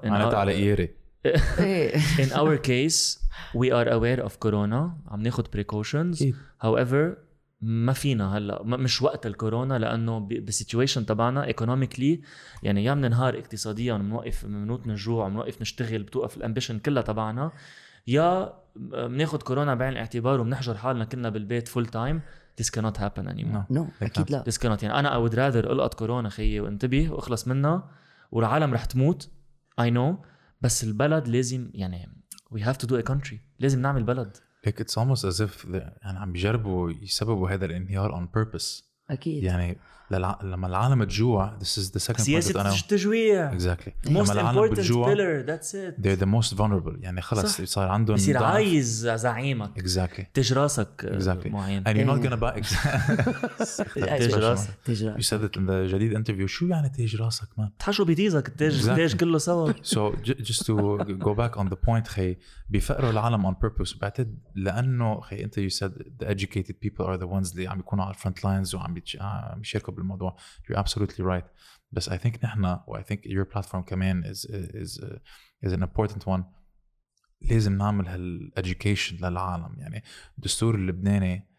معناتها 0.05 0.37
على 0.37 0.51
إيري. 0.51 0.89
إيه. 1.59 1.97
In 1.97 2.29
our 2.29 2.57
case 2.57 3.19
we 3.57 3.67
are 3.71 3.89
aware 3.89 4.25
of 4.27 4.31
corona. 4.45 4.91
عم 5.07 5.21
ناخد 5.21 5.47
precautions. 5.47 6.15
أكيد. 6.15 6.35
however 6.63 7.28
ما 7.61 7.93
فينا 7.93 8.37
هلا 8.37 8.63
مش 8.63 9.01
وقت 9.01 9.25
الكورونا 9.25 9.79
لأنه 9.79 10.19
بال 10.19 10.35
situation 10.35 11.05
تبعنا 11.05 11.45
economically 11.45 12.21
يعني 12.63 12.83
يا 12.83 12.93
بننهار 12.93 13.39
اقتصاديا 13.39 13.97
بنوقف 13.97 14.45
بنموت 14.45 14.87
من 14.87 14.91
الجوع 14.91 15.29
بنوقف 15.29 15.61
نشتغل 15.61 16.03
بتوقف 16.03 16.37
ال 16.37 16.42
ambition 16.42 16.79
كلها 16.79 17.03
تبعنا 17.03 17.51
يا 18.07 18.53
بناخد 18.75 19.43
كورونا 19.43 19.75
بعين 19.75 19.93
الاعتبار 19.93 20.41
وبنحجر 20.41 20.75
حالنا 20.75 21.05
كلنا 21.05 21.29
بالبيت 21.29 21.67
full 21.67 21.85
time 21.85 22.21
this 22.61 22.65
cannot 22.65 22.97
happen 22.97 23.27
anymore. 23.27 23.65
No. 23.69 23.71
no 23.71 23.87
أكيد 24.01 24.31
لا. 24.31 24.43
This 24.49 24.57
cannot 24.57 24.83
يعني 24.83 24.99
أنا 24.99 25.09
I 25.09 25.29
would 25.29 25.33
rather 25.33 25.69
ألقط 25.71 25.93
كورونا 25.93 26.29
خيي 26.29 26.59
وانتبه 26.59 27.11
وأخلص 27.11 27.47
منها 27.47 27.91
والعالم 28.31 28.73
رح 28.73 28.85
تموت 28.85 29.29
I 29.81 29.85
know 29.93 30.15
بس 30.61 30.83
البلد 30.83 31.27
لازم 31.27 31.71
يعني 31.73 32.09
we 32.55 32.59
have 32.59 32.77
to 32.77 32.87
do 32.87 32.93
a 32.93 33.11
country 33.11 33.35
لازم 33.59 33.81
نعمل 33.81 34.03
بلد. 34.03 34.37
Like 34.65 34.79
it's 34.79 34.97
almost 34.97 35.23
as 35.25 35.41
if 35.41 35.65
يعني 36.01 36.19
عم 36.19 36.31
بيجربوا 36.31 36.91
يسببوا 36.91 37.49
هذا 37.49 37.65
الانهيار 37.65 38.11
on 38.11 38.27
purpose. 38.39 38.83
أكيد. 39.09 39.43
يعني 39.43 39.77
للع... 40.11 40.39
لما 40.43 40.67
العالم 40.67 41.03
تجوع 41.03 41.57
this 41.59 41.77
is 41.77 41.91
the 41.91 41.99
second 41.99 42.15
part 42.15 42.17
that 42.17 42.21
سياسة 42.21 42.75
التجويع 42.79 43.59
exactly. 43.59 43.91
Most 44.05 44.09
لما 44.09 44.31
العالم 44.33 44.59
important 44.67 44.71
بتجوع 44.71 45.15
pillar 45.15 45.45
that's 45.47 45.71
it. 45.73 46.01
they're 46.03 46.21
the 46.21 46.29
most 46.41 46.53
vulnerable. 46.57 46.95
يعني 47.01 47.21
خلص 47.21 47.57
صح. 47.57 47.63
صار 47.63 47.87
عندهم 47.87 48.15
بصير. 48.15 48.43
عايز 48.43 49.07
زعيمك. 49.09 49.79
Exactly. 49.79 50.23
تاج 50.33 50.53
راسك 50.53 51.05
آه، 51.05 51.19
exactly. 51.19 51.47
معين. 51.47 51.83
And 51.83 51.87
you're 51.87 52.09
not 52.09 52.25
إيه. 52.25 52.29
gonna 52.29 52.39
buy 52.39 52.61
تاج 53.95 54.33
راسك 54.33 54.73
you 55.17 55.23
said 55.23 55.41
it 55.43 55.57
in 55.57 55.65
the 55.67 55.93
جديد 55.93 56.17
interview. 56.17 56.45
شو 56.45 56.67
يعني 56.67 56.89
تاج 56.89 57.15
راسك 57.15 57.47
man? 57.57 57.69
تحشوا 57.79 58.05
بتيزك 58.05 58.47
التاج 58.47 58.81
Exactly. 58.85 58.89
التاج 58.89 59.15
كله 59.15 59.37
سوا؟ 59.37 59.71
So 59.73 60.15
just 60.25 60.65
to 60.65 60.97
go 61.19 61.33
back 61.35 61.57
on 61.59 61.69
the 61.69 61.77
point 61.89 62.07
خي 62.07 62.37
بيفقروا 62.69 63.09
العالم 63.11 63.53
on 63.53 63.55
purpose. 63.55 63.99
بعتقد 64.01 64.39
لأنه 64.55 65.19
خي 65.21 65.43
أنت 65.43 65.59
you 65.59 65.73
said 65.73 65.91
the 66.23 66.27
educated 66.27 66.73
people 66.85 67.05
are 67.05 67.17
the 67.17 67.27
ones 67.27 67.51
اللي 67.51 67.67
عم 67.67 67.79
يكونوا 67.79 68.05
على 68.05 68.13
ال 68.13 68.18
front 68.18 68.43
lines 68.43 68.75
وعم 68.75 68.95
يشاركوا 69.61 69.93
بالموضوع 69.99 70.37
you're 70.63 70.77
absolutely 70.77 71.23
right 71.23 71.45
بس 71.91 72.09
I 72.09 72.17
think 72.17 72.43
نحن 72.43 72.65
و 72.87 72.97
I 72.97 73.01
think 73.01 73.19
your 73.19 73.45
platform 73.55 73.83
كمان 73.85 74.33
is 74.33 74.45
is 74.51 75.01
is 75.65 75.71
an 75.71 75.83
important 75.83 76.23
one 76.25 76.43
لازم 77.41 77.77
نعمل 77.77 78.07
هال 78.07 78.51
education 78.59 79.23
للعالم 79.23 79.75
يعني 79.79 80.03
الدستور 80.37 80.75
اللبناني 80.75 81.49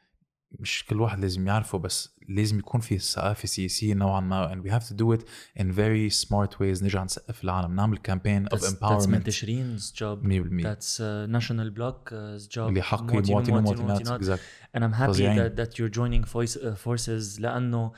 مش 0.58 0.84
كل 0.84 1.00
واحد 1.00 1.20
لازم 1.20 1.46
يعرفه 1.46 1.78
بس 1.78 2.16
لازم 2.28 2.58
يكون 2.58 2.80
في 2.80 2.98
ثقافه 2.98 3.46
سياسيه 3.46 3.94
نوعا 3.94 4.20
ما 4.20 4.54
and 4.54 4.66
we 4.66 4.70
have 4.70 4.84
to 4.88 4.94
do 4.94 5.18
it 5.18 5.24
in 5.60 5.72
very 5.72 6.10
smart 6.24 6.54
ways 6.54 6.82
نرجع 6.82 7.04
نسقف 7.04 7.44
العالم 7.44 7.74
نعمل 7.74 7.98
campaign 7.98 8.54
of 8.54 8.58
That's, 8.58 8.70
that's 8.70 8.74
empowerment 8.74 9.08
منتشرين's 9.08 9.92
job 9.92 10.24
100% 10.24 10.62
that's 10.62 11.00
uh, 11.00 11.26
national 11.38 11.70
block's 11.70 12.46
job 12.46 12.58
اللي 12.58 12.82
حقي 12.82 13.22
مواطنين 13.22 13.56
ومواطنات. 13.56 14.22
exactly. 14.22 14.76
and 14.76 14.84
I'm 14.84 14.92
happy 14.92 15.22
that, 15.22 15.56
that 15.56 15.78
you're 15.78 15.94
joining 15.98 16.24
voice, 16.24 16.56
uh, 16.56 16.74
forces 16.74 17.40
لأنه 17.40 17.92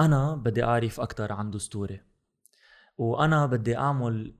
أنا 0.00 0.34
بدي 0.34 0.64
أعرف 0.64 1.00
أكتر 1.00 1.32
عن 1.32 1.50
دستوري 1.50 2.00
وأنا 2.98 3.46
بدي 3.46 3.76
أعمل 3.76 4.34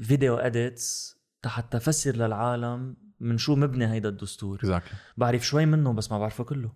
فيديو 0.00 0.38
edits 0.38 1.16
حتى 1.46 1.76
أفسر 1.76 2.16
للعالم 2.16 2.96
من 3.20 3.38
شو 3.38 3.56
مبني 3.56 3.92
هيدا 3.92 4.08
الدستور 4.08 4.58
exactly. 4.58 4.94
بعرف 5.16 5.46
شوي 5.46 5.66
منه 5.66 5.92
بس 5.92 6.12
ما 6.12 6.18
بعرفه 6.18 6.44
كله 6.44 6.72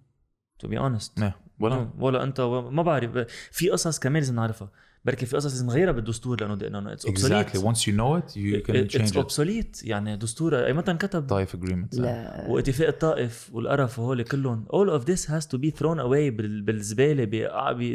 to 0.65 0.69
be 0.69 0.75
honest 0.75 1.21
yeah. 1.21 1.33
ولا 1.61 1.91
ولا 1.99 2.23
أنت 2.23 2.41
ما 2.41 2.83
بعرف 2.83 3.11
في 3.53 3.71
قصص 3.71 3.99
كمان 3.99 4.23
لازم 4.23 4.35
نعرفها 4.35 4.71
بركي 5.07 5.27
في 5.27 5.37
قصص 5.37 5.47
لازم 5.53 5.67
نغيرها 5.67 5.93
بالدستور 5.93 6.41
لأنه 6.41 6.55
لأنه 6.55 6.93
it's 6.93 7.07
exactly. 7.07 7.59
Once 7.59 7.79
you 7.81 7.93
know 7.97 8.21
it 8.21 8.35
you 8.37 8.67
can 8.67 8.77
it's 8.77 8.97
change 8.97 9.13
it. 9.13 9.17
obsolete 9.17 9.81
يعني 9.85 10.17
دستور 10.17 10.67
أي 10.67 10.73
متى 10.73 10.91
انكتب؟ 10.91 11.27
طائف 11.27 11.57
لا. 11.93 12.47
واتفاق 12.49 12.89
الطائف 12.89 13.51
والقرف 13.53 13.99
وهول 13.99 14.23
كلهم. 14.23 14.65
All 14.73 15.01
of 15.01 15.05
this 15.05 15.27
has 15.27 15.47
to 15.47 15.59
be 15.59 15.71
thrown 15.79 15.99
away 15.99 16.31
بال- 16.33 16.63
بالزبالة 16.63 17.25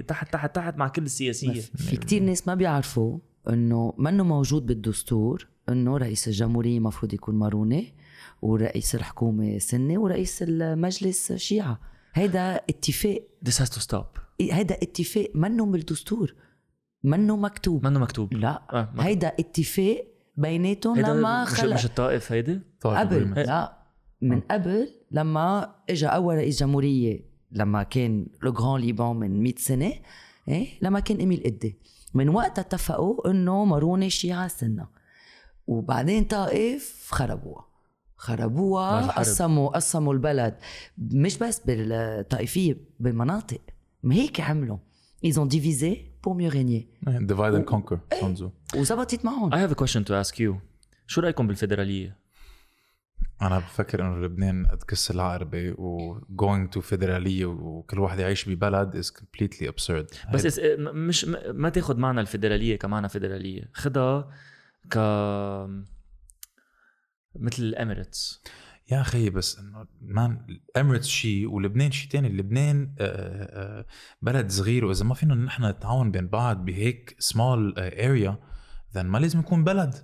تحت 0.02 0.34
تحت 0.34 0.56
تحت 0.56 0.78
مع 0.78 0.88
كل 0.88 1.04
السياسية. 1.04 1.62
في 1.62 1.98
كتير 1.98 2.24
ناس 2.24 2.48
ما 2.48 2.56
بيعرفوا 2.56 3.20
إنه 3.50 3.94
منه 3.98 4.24
موجود 4.24 4.66
بالدستور 4.66 5.48
إنه 5.70 5.98
رئيس 5.98 6.28
الجمهورية 6.28 6.78
المفروض 6.78 7.14
يكون 7.14 7.36
ماروني 7.36 7.94
ورئيس 8.42 8.96
الحكومة 8.96 9.58
سني 9.58 9.98
ورئيس 9.98 10.44
المجلس 10.48 11.34
شيعة. 11.34 11.80
هيدا 12.14 12.56
اتفاق. 12.56 13.22
This 13.50 13.54
has 13.54 13.70
to 13.70 13.82
stop. 13.90 14.20
هيدا 14.42 14.76
اتفاق 14.76 15.32
منه 15.36 15.66
بالدستور. 15.66 16.34
منه 17.04 17.36
مكتوب. 17.38 17.86
منه 17.88 18.00
مكتوب. 18.00 18.34
لا. 18.34 18.62
آه، 18.74 18.90
ما- 18.96 19.06
هيدا 19.06 19.28
اتفاق 19.28 20.08
بيناتهم 20.38 21.00
لما 21.00 21.44
مش, 21.44 21.50
خلق. 21.50 21.74
مش 21.74 21.86
الطائف 21.86 22.32
هيدي؟ 22.32 22.62
قبل. 22.84 23.34
لا. 23.34 23.78
من 24.22 24.40
قبل 24.40 24.90
لما 25.12 25.76
اجى 25.90 26.08
أول 26.08 26.36
رئيس 26.36 26.60
جمهورية 26.60 27.20
لما 27.52 27.84
كان 27.84 28.28
لو 28.44 28.52
غران 28.52 28.82
ليبان 28.82 29.16
من 29.16 29.44
100 29.44 29.54
سنة 29.58 29.94
إيه؟ 30.48 30.68
لما 30.82 31.00
كان 31.00 31.18
إيميل 31.18 31.44
قدي 31.46 31.78
من 32.14 32.30
وقتها 32.30 32.62
اتفقوا 32.62 33.32
إنه 33.32 33.66
ماروني 33.66 34.10
شيعة 34.10 34.48
سنة. 34.48 34.88
وبعدين 35.68 36.24
طائف 36.24 37.08
خربوها. 37.12 37.66
خربوها. 38.16 39.08
قسموا 39.12 39.70
قسموا 39.70 40.14
البلد. 40.14 40.58
مش 40.98 41.38
بس 41.38 41.62
بالطائفية 41.66 42.78
بمناطق 43.00 43.62
ما 44.04 44.16
هيك 44.16 44.42
عملوا. 44.42 44.78
Ils 45.26 45.36
ont 45.36 45.48
divisé 45.56 45.98
pour 46.24 46.36
mieux 46.36 46.50
régner. 46.50 46.88
Divide 47.08 47.56
and 47.56 47.66
conquer 47.76 47.98
سونزو 48.20 48.52
وزبطت 48.76 49.26
معهم 49.26 49.52
I 49.54 49.68
have 49.68 49.72
a 49.76 49.78
question 49.84 50.04
to 50.04 50.28
ask 50.28 50.36
you. 50.40 50.54
شو 51.08 51.22
رايكم 51.22 51.48
بالفيدراليه؟ 51.48 52.18
أنا 53.42 53.60
بفكر 53.60 54.02
إنه 54.02 54.26
لبنان 54.26 54.68
كس 54.88 55.12
العقربه 55.12 55.70
و 55.78 56.20
going 56.20 56.76
to 56.76 56.80
فيدراليه 56.80 57.46
وكل 57.46 58.00
واحد 58.00 58.20
يعيش 58.20 58.50
ببلد 58.50 59.04
is 59.04 59.08
completely 59.08 59.68
absurd. 59.68 60.32
بس 60.34 60.48
إس- 60.60 60.80
م- 60.80 61.08
مش 61.08 61.26
ما 61.50 61.70
تاخذ 61.70 61.98
معنى 61.98 62.22
الفيدرالية 62.22 62.76
كمعنى 62.80 63.10
فيدرالية. 63.10 63.70
خدها 63.74 64.30
ك 64.92 64.98
مثل 67.36 67.64
ال 67.64 67.72
Emirates. 67.72 68.44
يا 68.92 69.02
أخي 69.02 69.30
بس 69.30 69.60
إنه 69.60 69.88
man 70.02 70.46
ال 70.50 70.56
Emirates 70.56 71.08
شيء 71.08 71.48
ولبنان 71.48 71.92
شيء 71.92 72.12
تاني. 72.12 72.30
لبنان 72.30 72.96
آه، 73.00 73.80
آه، 73.80 73.86
بلد 74.22 74.52
صغير 74.52 74.86
وإذا 74.86 75.06
ما 75.06 75.14
فينا 75.14 75.36
نحن 75.36 75.66
نتعاون 75.66 76.12
بين 76.12 76.28
بعض 76.28 76.66
بهيك 76.66 77.16
سمول 77.20 77.74
اريا 77.80 78.40
then 78.94 78.98
ما 78.98 79.18
لازم 79.18 79.40
يكون 79.40 79.64
بلد. 79.64 79.96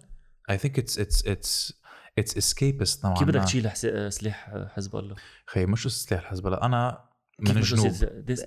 I 0.51 0.55
think 0.55 0.77
it's 0.77 0.97
it's 0.97 1.21
it's 1.25 1.73
it's 2.19 2.33
escapist 2.33 3.05
نوعا 3.05 3.15
كيف 3.15 3.27
بدك. 3.27 3.43
تشيل 3.43 3.71
سلاح 4.11 4.53
حزب 4.75 4.95
الله؟ 4.95 5.15
خي 5.45 5.65
مش 5.65 5.87
سلاح 5.87 6.21
الحزب 6.21 6.47
الله. 6.47 6.57
أنا 6.61 7.07
من 7.39 7.57
الجنوب. 7.57 7.91
this, 8.29 8.39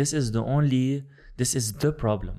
this 0.00 0.12
is 0.12 0.32
the 0.32 0.42
only 0.42 1.04
this 1.42 1.54
is 1.54 1.72
the 1.72 1.92
problem. 1.92 2.36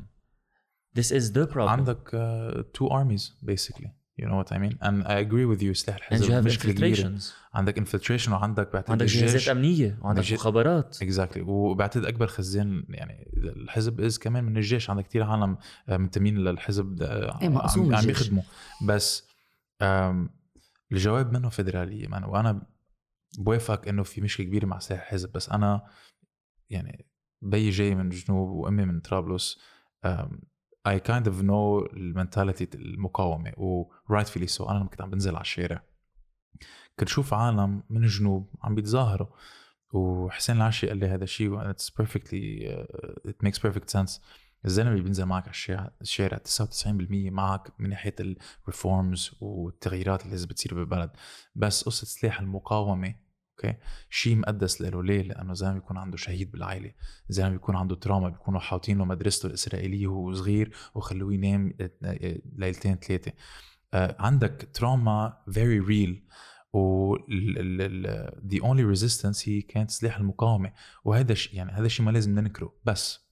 This 0.99 1.11
is 1.11 1.31
the 1.31 1.45
problem. 1.47 1.69
عندك 1.69 2.09
uh, 2.09 2.63
two 2.77 2.87
armies 2.89 3.31
basically. 3.45 3.96
You 4.21 4.25
know 4.25 4.37
what 4.43 4.51
I 4.55 4.57
mean? 4.57 4.75
And 4.87 5.03
I 5.07 5.15
agree 5.25 5.45
with 5.55 5.61
you 5.63 5.71
سلاح 5.71 5.95
الحزب 5.97 6.45
مشكلة 6.45 6.71
كبيرة 6.73 6.95
infiltrations 7.17 7.23
عندك 7.53 7.79
infiltration 7.79 8.29
وعندك 8.29 8.73
بعتقد 8.73 8.91
عندك 8.91 9.05
جهازات 9.05 9.47
أمنية 9.47 9.99
وعندك 10.01 10.21
الجي- 10.21 10.35
مخابرات. 10.35 11.01
exactly 11.01 11.43
وبعتقد 11.43 12.05
أكبر 12.05 12.27
خزان 12.27 12.83
يعني 12.89 13.31
الحزب 13.37 14.01
is 14.01 14.19
كمان 14.19 14.43
من 14.43 14.57
الجيش. 14.57 14.89
عندك 14.89 15.03
كتير 15.03 15.23
عالم 15.23 15.57
آه، 15.89 15.97
منتمين 15.97 16.37
للحزب 16.37 17.01
آه، 17.01 17.39
إيه، 17.41 17.47
عم, 17.47 17.95
عم. 17.95 18.09
يخدموا 18.09 18.43
بس 18.87 19.27
الجواب 20.91 21.33
منه 21.33 21.49
فيدرالية 21.49 22.07
من 22.07 22.23
وأنا 22.23 22.61
بوافقك 23.39 23.87
إنه 23.87 24.03
في 24.03 24.21
مشكلة 24.21 24.45
كبيرة 24.45 24.65
مع 24.65 24.79
سلاح 24.79 25.01
الحزب. 25.01 25.31
بس 25.31 25.49
أنا 25.49 25.81
يعني 26.69 27.05
بيي 27.41 27.69
جاي 27.69 27.95
من 27.95 28.05
الجنوب 28.05 28.49
وأمي 28.49 28.85
من 28.85 28.99
طرابلس 28.99 29.59
I 30.87 30.99
kind 30.99 31.27
of 31.27 31.41
know 31.41 31.93
ال 31.93 32.01
mentality 32.01 32.67
المقاومة 32.75 33.53
و 33.57 33.85
rightfully 34.11 34.49
so 34.57 34.61
أنا 34.69 34.77
لما 34.79 34.89
كنت 34.89 35.01
عم 35.01 35.09
بنزل 35.09 35.35
على 35.35 35.41
الشارع 35.41 35.83
كنت 36.99 37.09
شوف 37.09 37.33
عالم 37.33 37.83
من 37.89 38.03
الجنوب 38.03 38.49
عم 38.63 38.75
بيتظاهروا. 38.75 39.27
وحسين 39.93 40.55
العشي 40.55 40.87
قال 40.87 40.97
لي 40.97 41.07
هذا 41.07 41.23
الشيء 41.23 41.73
perfectly 41.73 42.67
uh, 42.67 43.29
it 43.29 43.47
makes 43.47 43.59
perfect 43.59 43.89
sense. 43.97 44.19
الزلمة 44.65 44.91
اللي 44.91 45.03
بينزل 45.03 45.25
معك 45.25 45.43
على 45.43 45.51
الشارع 45.51 45.91
الشارع 46.01 46.37
99% 46.37 46.85
معك 47.11 47.71
من 47.79 47.89
ناحية 47.89 48.15
ال 48.19 48.33
reforms 48.33 49.31
والتغييرات 49.41 50.21
اللي 50.21 50.31
لازم 50.31 50.47
بتصير 50.47 50.73
بالبلد. 50.73 51.11
بس 51.55 51.83
قصة 51.83 52.05
سلاح 52.05 52.39
المقاومة 52.39 53.15
أوكي؟ 53.57 53.77
شيء 54.09 54.35
مقدس 54.35 54.81
له. 54.81 55.03
ليه؟ 55.03 55.21
لأنه 55.21 55.53
زلمه 55.53 55.73
بيكون 55.73 55.97
عنده 55.97 56.17
شهيد 56.17 56.51
بالعائلة، 56.51 56.91
زلمه 57.29 57.49
بيكون 57.49 57.75
عنده 57.75 57.95
trauma 57.95 58.29
بيكونوا 58.29 58.59
حاطين 58.59 58.97
له 58.97 59.05
مدرسته 59.05 59.47
الإسرائيلية 59.47 60.07
وهو 60.07 60.33
صغير 60.33 60.73
وخلوه 60.95 61.33
ينام 61.33 61.73
ليلتين 62.55 62.95
ثلاثة. 62.95 63.31
آه، 63.93 64.15
عندك 64.19 64.69
trauma 64.73 65.37
very 65.51 65.79
real 65.79 66.23
و 66.73 67.15
the 68.49 68.59
only 68.61 68.97
resistance 68.97 69.49
هي 69.49 69.61
كانت 69.61 69.91
سلاح 69.91 70.17
المقاومة. 70.17 70.73
وهذا 71.03 71.31
الشيء 71.31 71.55
يعني 71.55 71.71
هذا 71.71 71.85
الشيء 71.85 72.05
ما 72.05 72.11
لازم 72.11 72.39
ننكره. 72.39 72.73
بس 72.85 73.27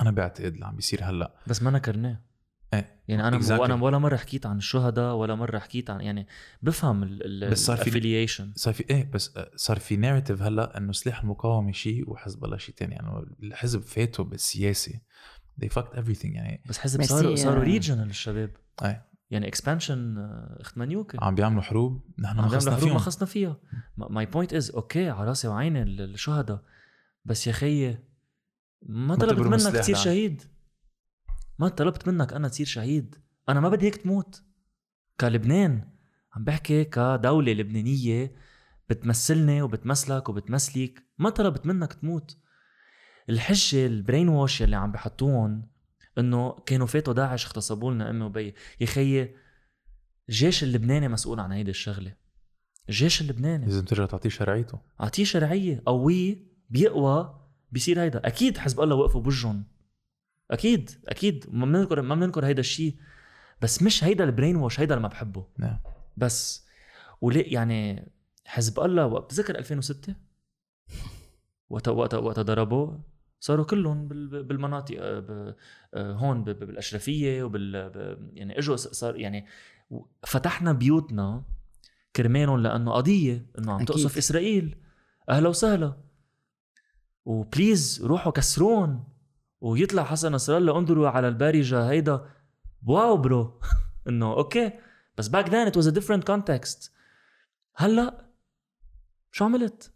أنا 0.00 0.10
بعتقد 0.10 0.54
اللي 0.54 0.66
عم 0.66 0.76
بيصير 0.76 1.04
هلأ. 1.04 1.34
بس 1.46 1.62
ما 1.62 1.70
نكرناه. 1.70 2.27
إيه 2.74 3.02
يعني 3.08 3.28
أنا 3.28 3.40
Exactly. 3.40 3.50
وأنا 3.60 3.74
ولا 3.74 3.98
مرة 3.98 4.16
حكيت 4.16 4.46
عن 4.46 4.56
الشهداء 4.58 5.14
ولا 5.14 5.34
مرة 5.34 5.58
حكيت 5.58 5.90
عن 5.90 6.00
يعني 6.00 6.26
بفهم 6.62 7.02
ال 7.02 7.50
بس 7.50 7.66
صار 7.66 7.76
في- 7.76 8.26
صار 8.54 8.74
في 8.74 8.84
إيه 8.90 9.10
بس 9.10 9.36
آه، 9.36 9.50
صار 9.56 9.78
في 9.78 9.96
narrative 9.96 10.42
هلأ 10.42 10.76
إنه 10.78 10.92
سلاح 10.92 11.20
المقاومة 11.20 11.72
شيء 11.72 12.10
وحزب 12.10 12.44
الله 12.44 12.56
شيء 12.56 12.74
ثاني 12.74 12.94
يعني 12.94 13.08
الحزب 13.42 13.80
فاتوا 13.82 14.24
بالسياسة. 14.24 14.92
They 15.64 15.68
fucked 15.68 15.96
everything 15.96 16.24
يعني 16.34 16.62
بس 16.68 16.78
حزب 16.78 17.02
صاروا 17.02 17.36
صاروا 17.36 17.60
آه. 17.62 17.64
regional 17.64 18.10
الشباب. 18.10 18.50
إيه. 18.84 19.08
يعني 19.30 19.48
expansion 19.48 20.18
أخت 20.60 20.78
منيوكة 20.78 21.18
عم 21.24 21.34
بيعملوا 21.34 21.62
حروب 21.62 22.04
نحن 22.18 22.36
ما 22.36 22.48
خصنا 22.48 22.76
حروب 22.76 22.88
ما 22.92 22.98
خصنا 22.98 23.26
فيها 23.26 23.56
my 23.96 24.26
point 24.26 24.54
is 24.54 24.70
أوكي 24.70 25.08
على 25.10 25.28
رأسي 25.28 25.48
وعيني 25.48 25.82
ال- 25.82 26.00
الشهداء. 26.00 26.62
بس 27.24 27.46
يا 27.46 27.52
خيي 27.52 27.98
ما 28.82 29.14
طلبت 29.14 29.38
منك 29.40 29.74
تصير. 29.76 29.94
شهيد. 29.96 30.42
ما 31.58 31.68
طلبت 31.68 32.08
منك 32.08 32.32
أنا 32.32 32.48
تصير 32.48 32.66
شهيد. 32.66 33.16
أنا 33.48 33.60
ما 33.60 33.68
بدي 33.68 33.86
هيك 33.86 33.96
تموت. 33.96 34.42
كلبنان 35.20 35.88
عم 36.32 36.44
بحكي 36.44 36.84
كدولة 36.84 37.52
لبنانية 37.52 38.34
بتمثلني 38.90 39.62
وبتمثلك 39.62 40.28
وبتمثلك 40.28 41.02
ما 41.18 41.30
طلبت 41.30 41.66
منك 41.66 41.92
تموت. 41.92 42.36
الحجة 43.28 43.86
البرين 43.86 44.28
واش 44.28 44.62
اللي 44.62 44.76
عم 44.76 44.92
بحطوهم 44.92 45.68
إنه 46.18 46.52
كانوا 46.52 46.86
فاتوا 46.86 47.14
داعش 47.14 47.46
اغتصبوا 47.46 47.92
لنا 47.92 48.10
أمي 48.10 48.24
وبي. 48.24 48.54
يا 48.80 48.86
خيي 48.86 49.34
الجيش 50.28 50.62
اللبناني 50.62 51.08
مسؤول 51.08 51.40
عن 51.40 51.52
هيدي 51.52 51.70
الشغلة. 51.70 52.14
الجيش 52.88 53.20
اللبناني. 53.20 53.66
لازم 53.66 53.84
ترجع 53.84 54.06
تعطيه 54.06 54.28
شرعيته. 54.28 54.80
أعطيه 55.00 55.24
شرعية 55.24 55.82
قوية 55.86 56.36
بيقوى 56.70 57.40
بيصير 57.72 58.02
هيدا. 58.02 58.26
أكيد 58.26 58.58
حزب 58.58 58.80
الله 58.80 58.96
وقفوا 58.96 59.20
بوجهن. 59.20 59.64
أكيد 60.50 60.90
أكيد. 61.08 61.44
ما 61.52 61.66
بننكر 61.66 62.02
ما 62.02 62.14
بننكر 62.14 62.46
هيدا 62.46 62.60
الشيء. 62.60 62.96
بس 63.62 63.82
مش 63.82 64.04
هيدا 64.04 64.24
البرين 64.24 64.56
واش 64.56 64.80
هيدا 64.80 64.94
اللي 64.94 65.02
ما 65.02 65.08
بحبه. 65.08 65.46
نعم. 65.58 65.80
بس. 66.16 66.66
وليه 67.20 67.54
يعني 67.54 68.08
حزب 68.46 68.80
الله 68.80 69.06
وقت 69.06 69.24
بتذكر 69.24 69.58
2006 69.58 70.14
وقت 71.70 71.88
وقت 71.88 72.14
وقت 72.14 72.40
ضربوا 72.40 72.98
صاروا 73.40 73.64
كلهم 73.64 74.08
بال- 74.08 74.42
بالمناطق 74.44 74.96
آه، 75.00 75.56
آه، 75.94 76.12
هون 76.12 76.44
بالأشرفية 76.44 77.42
وبال 77.42 77.74
يعني 78.34 78.58
إجوا 78.58 78.76
صار 78.76 79.16
يعني 79.16 79.46
فتحنا 80.26 80.72
بيوتنا 80.72 81.44
كرمالهم 82.16 82.60
لأنه 82.60 82.92
قضية 82.92 83.46
إنه 83.58 83.72
عم. 83.72 83.84
تقصف 83.84 84.16
إسرائيل. 84.18 84.76
أهلا 85.28 85.48
وسهلا. 85.48 85.96
و 87.24 87.35
please 87.35 88.02
روحوا 88.04 88.32
كسرون 88.32 89.04
ويطلع 89.60 90.04
حسن 90.04 90.32
نصر 90.32 90.56
الله 90.56 90.78
انظروا 90.78 91.08
على 91.08 91.28
البارجه 91.28 91.90
هيدا 91.90 92.26
wow 92.86 93.16
bro 93.16 93.60
انه 94.08 94.32
okay. 94.32 94.72
بس 95.16 95.28
back 95.28 95.48
then 95.48 95.66
it 95.66 95.76
was 95.76 95.88
a 95.88 95.90
different 95.90 96.24
context 96.24 96.92
هلا 97.76 98.28
شو 99.32 99.44
عملت؟ 99.44 99.92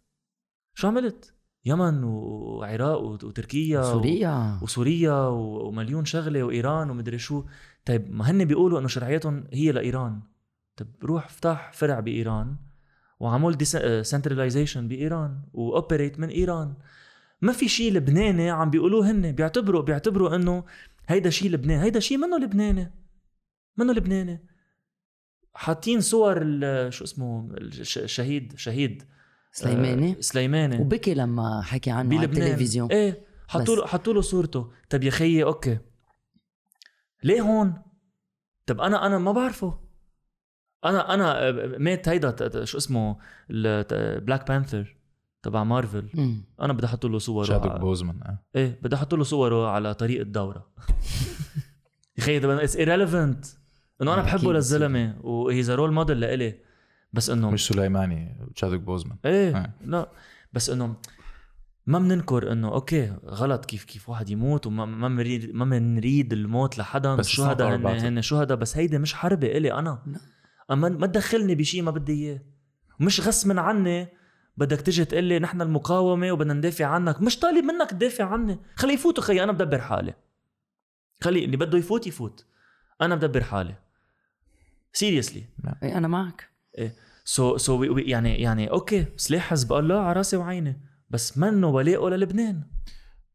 شو 0.73 0.87
عملت؟ 0.87 1.33
يمن 1.65 2.03
وعراق 2.03 3.01
وتركيا 3.01 3.81
سوريا 3.81 4.59
وسوريا. 4.61 5.27
ومليون 5.27 6.05
شغلة 6.05 6.43
وإيران 6.43 6.89
ومدري 6.89 7.17
شو. 7.17 7.43
طيب 7.85 8.11
ما 8.11 8.31
هن 8.31 8.45
بيقولوا 8.45 8.79
إنه 8.79 8.87
شرعيتهم 8.87 9.47
هي 9.53 9.71
لإيران. 9.71 10.21
طيب 10.77 10.87
روح 11.03 11.25
افتح 11.25 11.71
فرع 11.73 11.99
بإيران 11.99 12.55
وعمل 13.19 13.65
centralization 14.05 14.87
بإيران 14.87 15.41
و 15.53 15.61
operate 15.61 16.19
من 16.19 16.29
إيران. 16.29 16.73
ما 17.43 17.53
في 17.53 17.67
شيء 17.67 17.93
لبناني 17.93 18.49
عم 18.49 18.69
بيقولوه 18.69 19.11
هن 19.11 19.31
بيعتبروا 19.31 19.81
بيعتبروا 19.81 20.35
انه 20.35 20.63
هيدا 21.07 21.29
شيء 21.29 21.51
لبناني 21.51 21.83
هيدا 21.83 21.99
شيء 21.99 22.17
منه 22.17 22.37
لبناني؟ 22.37 22.93
منه 23.77 23.93
لبناني؟ 23.93 24.47
حاطين 25.53 26.01
صور 26.01 26.39
شو 26.89 27.03
اسمه؟ 27.03 27.49
الشهيد 27.57 28.57
شهيد 28.57 29.03
سليماني 29.51 30.11
آه 30.11 30.21
سليماني؟ 30.21 30.81
وبكي 30.81 31.13
لما 31.13 31.61
حكي 31.61 31.91
عنه 31.91 32.17
على 32.17 32.25
التلفزيون. 32.25 32.91
إيه 32.91 33.25
حطوا 33.47 33.75
له 33.75 33.87
حطوا 33.87 34.13
له 34.13 34.21
صورته. 34.21 34.71
طب 34.89 35.03
يا 35.03 35.11
خيي 35.11 35.43
okay. 35.43 35.79
ليه 37.23 37.41
هون؟ 37.41 37.81
طب 38.65 38.81
أنا 38.81 39.05
أنا 39.05 39.17
ما 39.17 39.31
بعرفه. 39.31 39.79
أنا 40.85 41.13
أنا 41.13 41.51
مات 41.77 42.09
هيدا 42.09 42.65
شو 42.65 42.77
اسمه؟ 42.77 43.17
Black 43.49 44.47
Panther 44.47 45.02
تبع 45.43 45.63
مارفل. 45.63 46.09
مم. 46.13 46.43
أنا 46.61 46.73
بدي 46.73 46.85
أحط 46.85 47.05
له 47.05 47.19
صوره 47.19 47.45
Chadwick 47.45 47.71
على... 47.71 47.79
Boseman 47.79 48.21
آه. 48.23 48.39
إيه 48.55 48.79
بدي 48.81 48.95
أحط 48.95 49.13
له 49.13 49.23
صوره 49.23 49.69
على 49.69 49.93
طريق 49.93 50.21
الدورة. 50.21 50.67
يا 52.17 52.23
خيي 52.23 52.39
طب 52.39 52.49
it's 52.49 52.75
irrelevant 52.75 53.45
إنه 54.01 54.13
أنا 54.13 54.21
بحبه 54.21 54.53
للزلمة 54.53 55.15
و 55.21 55.31
he's 55.31 55.71
role 55.71 55.93
model 55.93 56.19
لإلي. 56.19 56.55
بس 57.13 57.29
انه 57.29 57.49
مش 57.49 57.67
سليماني 57.67 58.47
Chadwick 58.55 58.81
Boseman. 58.81 59.17
إيه 59.25 59.57
آه. 59.57 59.73
لا. 59.85 60.09
بس 60.53 60.69
إنه 60.69 60.95
ما 61.85 61.99
بننكر 61.99 62.51
إنه 62.51 62.73
okay 62.73 63.13
غلط 63.25 63.65
كيف 63.65 63.83
كيف 63.83 64.09
واحد 64.09 64.29
يموت 64.29 64.67
وما 64.67 64.85
ما 64.85 65.07
بنريد 65.07 65.55
ما 65.55 65.65
بنريد 65.65 66.33
الموت 66.33 66.77
لحدا 66.77 67.15
بس 67.15 67.41
our 67.41 67.61
هن. 67.61 67.85
هن 67.85 68.21
شهداء. 68.21 68.57
بس 68.57 68.77
هيدي 68.77 68.97
مش 68.97 69.13
حربة 69.13 69.47
إلي 69.47 69.73
أنا. 69.73 70.03
لا. 70.07 70.19
أما 70.71 70.89
ما 70.89 71.07
تدخلني 71.07 71.55
بشيء 71.55 71.81
ما 71.81 71.91
بدي 71.91 72.13
إياه. 72.13 72.41
مش 72.99 73.27
غصبا 73.27 73.61
عني 73.61 74.07
بدك 74.57 74.81
تيجي 74.81 75.05
تقول 75.05 75.23
لي 75.23 75.39
نحن 75.39 75.61
المقاومة 75.61 76.31
وبدنا 76.31 76.53
ندافع 76.53 76.85
عنك. 76.85 77.21
مش 77.21 77.39
طالب 77.39 77.65
منك 77.65 77.89
تدافع 77.89 78.25
عني. 78.25 78.59
خلي 78.75 78.93
يفوتوا 78.93 79.23
خي 79.23 79.43
أنا 79.43 79.51
بدبر 79.51 79.81
حالي. 79.81 80.13
خلي 81.21 81.45
اللي 81.45 81.57
بده 81.57 81.77
يفوت 81.77 82.07
يفوت. 82.07 82.45
أنا 83.01 83.15
بدبر 83.15 83.43
حالي. 83.43 83.75
seriously 84.93 85.43
إيه، 85.83 85.97
أنا 85.97 86.07
معك. 86.07 86.49
so 87.25 87.57
so 87.57 87.83
يعني 87.83 88.41
يعني 88.41 88.71
okay 88.71 89.05
سلاح 89.17 89.49
حزب 89.49 89.73
الله 89.73 89.99
على 89.99 90.13
راسي 90.13 90.37
وعيني. 90.37 90.81
بس 91.09 91.37
منه 91.37 91.67
ولاءه 91.67 92.09
للبنان 92.09 92.63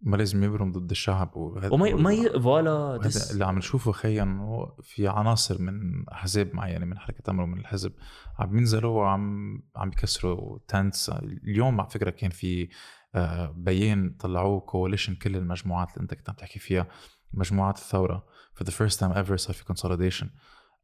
ما 0.00 0.16
لازم 0.16 0.44
يبرم 0.44 0.72
ضد 0.72 0.90
الشعب 0.90 1.36
وهذا 1.36 1.72
وما 1.72 1.94
ما 1.94 2.40
voilà 2.40 3.00
اللي 3.30 3.44
عم 3.44 3.58
نشوفه 3.58 3.92
خيي 3.92 4.22
انه 4.22 4.76
في 4.82 5.08
عناصر 5.08 5.62
من 5.62 6.08
أحزاب 6.08 6.54
معينة 6.54 6.84
من 6.84 6.98
حركة 6.98 7.30
أمل 7.30 7.46
من 7.46 7.58
الحزب. 7.58 7.92
عم 8.38 8.58
ينزلوا 8.58 9.02
وعم 9.02 9.54
عم 9.76 9.88
يكسروا 9.88 10.58
tents 10.68 11.08
اليوم 11.08 11.80
على 11.80 11.90
فكرة 11.90 12.10
كان 12.10 12.30
في 12.30 12.68
آه، 13.14 13.54
بيان 13.56 14.16
طلعوه 14.20 14.60
coalition 14.60 15.14
كل 15.14 15.36
المجموعات 15.36 15.88
اللي 15.90 16.02
انت 16.02 16.14
كنت 16.14 16.28
عم 16.28 16.36
تحكي 16.36 16.58
فيها 16.58 16.86
مجموعات 17.32 17.78
الثورة. 17.78 18.26
for 18.58 18.64
the 18.64 18.72
first 18.72 18.98
time 18.98 19.12
ever 19.12 19.34
صار 19.36 19.54
في 19.54 19.64
consolidation. 19.64 20.26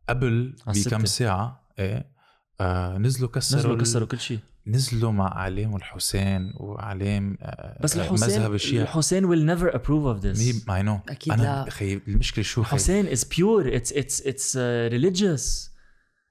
قبل. 0.09 0.57
بكم 0.67 1.05
ساعة 1.05 1.71
إيه 1.79 2.15
آه 2.61 2.99
نزلوا 2.99 3.31
كسروا 3.31 3.61
نزلوا 3.61 3.77
كسروا 3.77 4.09
كل 4.09 4.19
شيء. 4.19 4.39
نزلوا 4.67 5.13
مع 5.13 5.27
اعلام 5.27 5.77
الحسين 5.77 6.53
واعلام 6.57 7.39
آه، 7.43 7.79
بس 7.83 7.97
آه، 7.97 8.01
الحسين 8.05 8.29
مذهب 8.29 8.55
الشيعة 8.55 8.83
الحسين 8.83 9.25
will 9.27 9.59
never 9.59 9.73
approve 9.75 10.17
of 10.19 10.23
this 10.25 10.69
I 10.71 10.73
mean 10.73 10.83
no 10.83 11.01
أكيد 11.09 11.33
أنا 11.33 11.43
لا. 11.43 11.71
خي 11.71 12.01
المشكلة 12.09 12.45
شو 12.45 12.61
الحسين 12.61 13.07
is 13.17 13.21
pure 13.21 13.65
it's 13.81 13.91
it's 13.93 14.21
it's 14.27 14.55
uh, 14.55 14.93
religious 14.93 15.71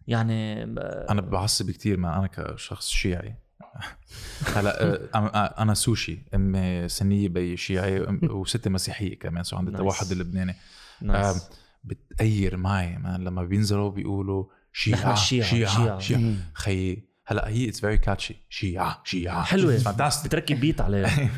يعني 0.07 0.63
أنا 1.09 1.21
بعصب 1.21 1.71
كتير 1.71 1.97
ما 1.97 2.19
أنا 2.19 2.27
كشخص 2.27 2.89
شيعي 2.89 3.36
هلا 4.55 4.99
أنا- 5.13 5.59
أنا 5.59 5.73
سوشي 5.73 6.19
امي 6.36 6.89
سنية 6.89 7.29
بي 7.29 7.57
شيعي 7.57 7.99
وستي 8.31 8.69
مسيحية 8.69 9.19
كمان 9.19 9.43
so 9.43 9.57
عندي. 9.57 9.71
التوحد 9.71 10.11
اللبناني. 10.11 10.55
آم، 11.03 11.36
بتأير 11.84 12.57
معي 12.57 12.95
لما 13.19 13.43
بينزلوا 13.43 13.89
بيقولوا 13.91 14.45
شيعة 14.73 15.15
شيعة 15.15 15.47
شيعة. 15.49 15.99
شيعة 15.99 16.19
إيه. 16.19 16.36
خي 16.53 17.03
هلا 17.26 17.47
هي 17.49 17.69
it's 17.69 17.79
very 17.79 17.97
catchy 17.97 18.36
شيعة 18.49 19.01
شيعة 19.03 19.43
حلوة. 19.43 19.78
fantastic 19.77 20.25
بتركب 20.28 20.59
بيت 20.59 20.82
عليها. 20.82 21.30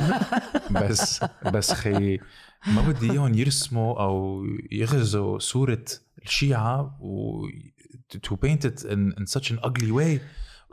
بس 0.70 1.24
بس 1.52 1.72
خي 1.72 2.18
ما 2.66 2.82
بدي 2.82 3.10
إياهم 3.12 3.34
يرسموا 3.34 4.00
أو 4.02 4.44
يغزوا 4.72 5.38
صورة 5.38 5.84
الشيعة 6.24 6.98
و 7.00 7.46
to 8.26 8.32
paint 8.46 8.64
it 8.64 8.84
in, 8.84 9.12
in 9.20 9.26
such 9.26 9.50
an 9.50 9.58
ugly 9.64 9.90
way. 9.92 10.20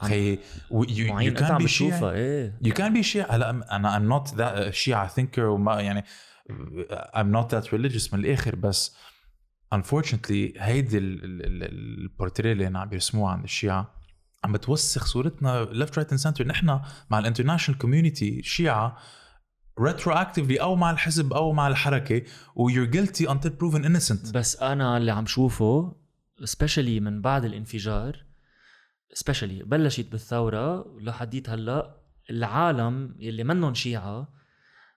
خي 0.02 0.40
و- 0.72 0.86
you, 0.86 0.90
you 0.90 1.10
معين 1.10 1.30
انت 1.30 1.40
can 1.40 1.44
عم 1.52 1.60
be 1.60 1.64
بتشوفها. 1.64 2.00
شيعي 2.00 2.14
إيه. 2.16 2.60
You 2.66 2.72
can 2.74 2.98
be 2.98 3.02
شيعي 3.02 3.28
هلا 3.30 3.50
أنا 3.76 4.00
I'm 4.00 4.22
not 4.24 4.32
that 4.36 4.70
شيعة 4.70 5.08
thinker 5.16 5.40
وما 5.40 5.82
يعني 5.82 6.04
I'm 7.16 7.34
not 7.36 7.48
that 7.56 7.68
religious 7.68 8.14
من 8.14 8.20
الآخر. 8.20 8.56
بس 8.56 8.96
unfortunately 9.76 10.52
هيدي 10.58 10.98
ال- 10.98 11.24
ال- 11.24 11.46
ال- 11.46 12.00
البورتريه 12.04 12.52
اللي 12.52 12.66
عم 12.80 12.90
بيرسموها 12.90 13.32
عند 13.32 13.44
الشيعة 13.44 14.03
عم 14.44 14.52
بتوسخ 14.52 15.06
صورتنا 15.06 15.68
left 15.72 15.98
right 15.98 16.10
and 16.10 16.20
center 16.20 16.48
نحن 16.48 16.80
مع 17.10 17.20
ال 17.20 17.24
international 17.24 17.80
community 17.80 18.40
الشيعة 18.40 18.98
retroactively 19.82 20.62
أو 20.62 20.76
مع 20.76 20.92
الحزب 20.92 21.34
أو 21.34 21.54
مع 21.54 21.68
الحركة 21.68 22.22
و 22.56 22.70
you're 22.70 22.90
guilty 22.90 23.28
until 23.28 23.50
proven 23.50 23.84
innocent. 23.84 24.34
بس 24.34 24.62
أنا 24.62 24.98
اللي 24.98 25.12
عم 25.12 25.26
شوفه 25.26 25.96
especially 26.42 27.02
من 27.02 27.22
بعد 27.22 27.46
الانفجار 27.46 28.26
especially 29.14 29.64
بلشت 29.66 30.12
بالثورة 30.12 30.98
لحديت 31.02 31.50
هلأ 31.50 31.98
العالم 32.30 33.16
يلي 33.20 33.44
منهم 33.44 33.74
شيعة 33.74 34.28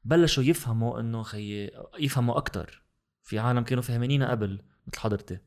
بلشوا 0.04 0.42
يفهموا 0.42 1.00
إنه 1.00 1.22
خي 1.22 1.70
يفهموا 1.98 2.38
أكثر 2.38 2.82
في 3.22 3.38
عالم 3.38 3.64
كانوا 3.64 3.82
فهمانينا 3.82 4.30
قبل 4.30 4.62
مثل 4.86 5.00
حضرتي. 5.00 5.38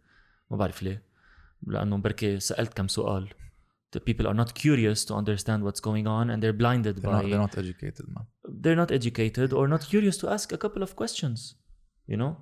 ما 0.52 0.58
بعرف 0.58 0.84
ليه 0.84 1.04
لأنه 1.68 1.98
بركي 1.98 2.40
سألت 2.40 2.74
كم 2.74 2.88
سؤال. 2.88 3.30
The 3.96 4.02
people 4.08 4.26
are 4.32 4.38
not 4.44 4.52
curious 4.66 5.00
to 5.08 5.14
understand 5.22 5.60
what's 5.66 5.82
going 5.90 6.08
on 6.18 6.26
and 6.32 6.38
they're 6.44 6.60
blinded 6.64 6.96
they're 6.98 7.12
by 7.12 7.22
not, 7.22 7.30
they're 7.30 7.46
not 7.48 7.56
educated 7.64 8.06
man 8.16 8.26
they're 8.62 8.82
not 8.84 8.92
educated 9.00 9.50
or 9.58 9.64
not 9.74 9.82
curious 9.94 10.16
to 10.22 10.26
ask 10.36 10.48
a 10.58 10.60
couple 10.64 10.82
of 10.88 10.92
questions 11.02 11.40
you 12.12 12.18
know 12.22 12.34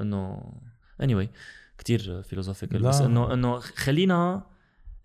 انه 0.00 0.52
anyway 1.02 1.26
كتير 1.78 2.22
philosophical 2.22 2.74
لا. 2.74 2.88
بس 2.88 3.00
انه 3.00 3.32
انه 3.32 3.58
خلينا 3.58 4.46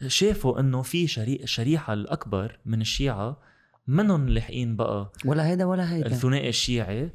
شافوا 0.07 0.59
انه 0.59 0.81
في 0.81 1.07
شري... 1.07 1.43
الشريحه 1.43 1.93
الاكبر 1.93 2.59
من 2.65 2.81
الشيعه 2.81 3.37
منهم 3.87 4.29
لاحقين 4.29 4.75
بقى 4.75 5.11
ولا 5.25 5.47
هيدا 5.47 5.65
ولا 5.65 5.93
هيدا 5.93 6.07
الثنائي 6.07 6.49
الشيعي 6.49 7.11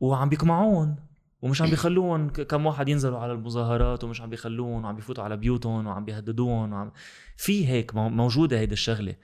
وعم 0.00 0.28
بيقمعون 0.28 0.96
ومش 1.42 1.62
عم 1.62 1.70
بيخلوهم 1.70 2.28
كم 2.28 2.66
واحد 2.66 2.88
ينزلوا 2.88 3.18
على 3.18 3.32
المظاهرات 3.32 4.04
ومش 4.04 4.20
عم 4.20 4.30
بيخلوهم 4.30 4.84
وعم 4.84 4.96
بيفوتوا 4.96 5.24
على 5.24 5.36
بيوتهم 5.36 5.86
وعم 5.86 6.04
بيهددوهم 6.04 6.72
وعم 6.72 6.92
في 7.36 7.68
هيك 7.68 7.94
مو- 7.94 8.08
موجودة 8.08 8.58
هيدي 8.58 8.72
الشغلة. 8.72 9.14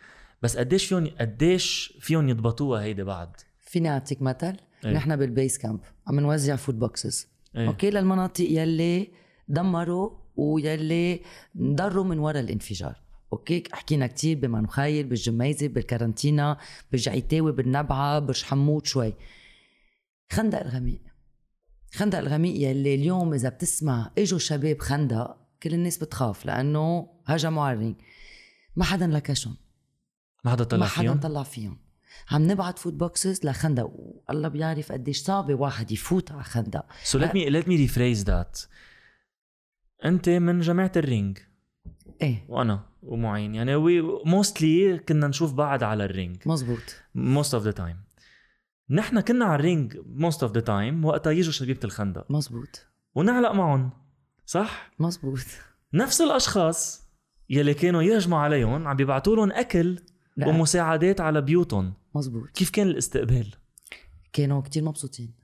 بس 0.42 0.56
قديش 0.56 0.86
فيهم 0.86 1.06
قديش 1.20 1.94
فيهم 2.00 2.28
يضبطوها 2.28 2.82
هيدي 2.82 3.04
بعد؟ 3.04 3.36
فيني 3.60 3.90
أعطيك 3.90 4.22
مثل. 4.22 4.56
إيه. 4.84 4.92
نحن 4.92 5.16
بال 5.16 5.30
base 5.30 5.58
camp 5.58 5.80
عم 6.06 6.20
نوزع 6.20 6.56
food 6.56 6.78
boxes 6.78 7.28
إيه. 7.56 7.66
okay 7.66 7.90
للمناطق 7.90 8.44
يلي 8.50 9.08
دمروا 9.48 10.10
ويلي 10.36 11.20
ضروا 11.58 12.04
من 12.04 12.18
وراء 12.18 12.40
الانفجار. 12.42 13.00
okay 13.32 13.62
حكينا 13.72 14.06
كتير 14.06 14.38
بمار 14.38 14.64
مخايل 14.64 15.06
بالجميزة 15.06 15.68
بالكارنتينا 15.68 16.56
بالجعيتاوي 16.92 17.52
بالنبعة 17.52 18.18
برج 18.18 18.42
حمود 18.42 18.86
شوي. 18.86 19.14
خندق 20.32 20.60
الغميق. 20.60 21.00
خندق 21.94 22.18
الغميق 22.18 22.70
يلي 22.70 22.94
اليوم 22.94 23.34
إذا 23.34 23.48
بتسمع 23.48 24.10
إجوا 24.18 24.38
شباب 24.38 24.78
خندق 24.78 25.36
كل 25.62 25.74
الناس 25.74 25.98
بتخاف 25.98 26.46
لأنه 26.46 27.08
هجموا 27.26 27.64
على 27.64 27.74
الرينج 27.74 27.96
ما 28.76 28.84
حدا 28.84 29.06
لكشهم 29.06 29.56
ما 30.44 30.50
حدا 30.50 30.64
طلع 30.64 30.80
ما 30.80 30.86
حدا 30.86 31.08
فيهم؟ 31.08 31.20
طلع 31.20 31.42
فيهم. 31.42 31.78
عم 32.30 32.50
نبعت 32.50 32.78
food 32.78 32.98
boxes 32.98 33.46
لخندق. 33.46 33.90
والله 34.28 34.48
بيعرف 34.48 34.92
قديش 34.92 35.22
صعبه 35.22 35.54
واحد 35.54 35.92
يفوت 35.92 36.32
على 36.32 36.42
خندق. 36.42 36.86
So 37.04 37.18
let 37.18 37.30
me 37.30 37.50
let 37.50 37.66
me 37.66 37.88
rephrase 37.88 38.24
that. 38.24 38.66
أنت 40.04 40.28
من 40.28 40.60
جماعة 40.60 40.92
الرينج. 40.96 41.38
إيه. 42.22 42.44
وأنا 42.48 42.86
ومعين. 43.02 43.54
يعني 43.54 43.74
we 43.74 44.00
mostly 44.24 44.98
كنا 44.98 45.28
نشوف 45.28 45.52
بعض 45.52 45.84
على 45.84 46.04
الرينج. 46.04 46.36
مزبوط. 46.46 46.96
Most 47.16 47.50
of 47.50 47.64
the 47.64 47.76
time. 47.78 48.13
نحن 48.90 49.20
كنا 49.20 49.44
على 49.44 49.54
الرينج 49.54 49.96
most 50.06 50.42
of 50.42 50.52
the 50.52 50.60
time 50.60 51.04
وقتها 51.04 51.30
يجوا 51.32 51.52
شبيبة 51.52 51.80
الخندق. 51.84 52.30
مزبوط 52.30 52.86
ونعلق 53.14 53.52
معهم 53.52 53.90
صح؟ 54.46 54.90
مزبوط 54.98 55.38
نفس 55.94 56.20
الأشخاص 56.20 57.02
يلي 57.50 57.74
كانوا 57.74 58.02
يهجموا 58.02 58.38
عليهم 58.38 58.88
عم 58.88 58.96
بيبعتوا 58.96 59.36
لهم 59.36 59.52
أكل 59.52 59.98
لا 60.36 60.48
ومساعدات 60.48 61.20
على 61.20 61.40
بيوتهم. 61.40 61.94
مزبوط 62.14 62.48
كيف 62.50 62.70
كان 62.70 62.86
الاستقبال؟ 62.86 63.54
كانوا 64.32 64.60
كتير 64.60 64.84
مبسوطين 64.84 65.34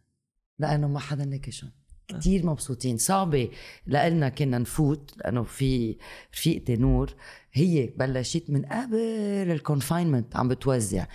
لأنه 0.59 0.89
ما 0.89 0.99
حدا 0.99 1.25
نكشهم. 1.25 1.71
كتير 2.09 2.47
مبسوطين. 2.47 2.97
صعبة 2.97 3.51
لإلنا 3.87 4.29
كنا 4.29 4.59
نفوت 4.59 5.13
لأنه 5.17 5.43
في 5.43 5.97
رفيقتي 6.35 6.77
نور 6.77 7.15
هي 7.53 7.87
بلشت 7.87 8.45
من 8.51 8.65
قبل 8.65 8.97
الكونفاينمنت 9.51 10.37
عم 10.37 10.49
بتوزع. 10.49 11.07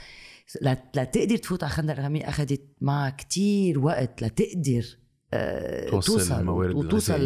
لتقدر 0.62 1.38
تفوت 1.38 1.64
على 1.64 1.72
خندق 1.72 1.94
الغميق 1.94 2.28
أخذت 2.28 2.62
معها 2.82 3.10
كتير 3.10 3.80
وقت 3.80 4.24
لتقدر 4.24 4.98
آه، 5.34 5.90
توصل 5.90 6.50
وتوصل 6.50 7.26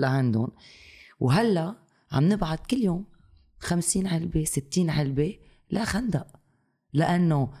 لعندهم. 0.00 0.52
وهلأ 1.20 1.74
عم 2.12 2.32
نبعت 2.32 2.66
كل 2.66 2.76
يوم 2.76 3.06
50 3.58 4.06
علبة 4.06 4.44
60 4.44 4.90
علبة 4.90 5.38
لخندق 5.70 6.26
لأنه 6.92 7.52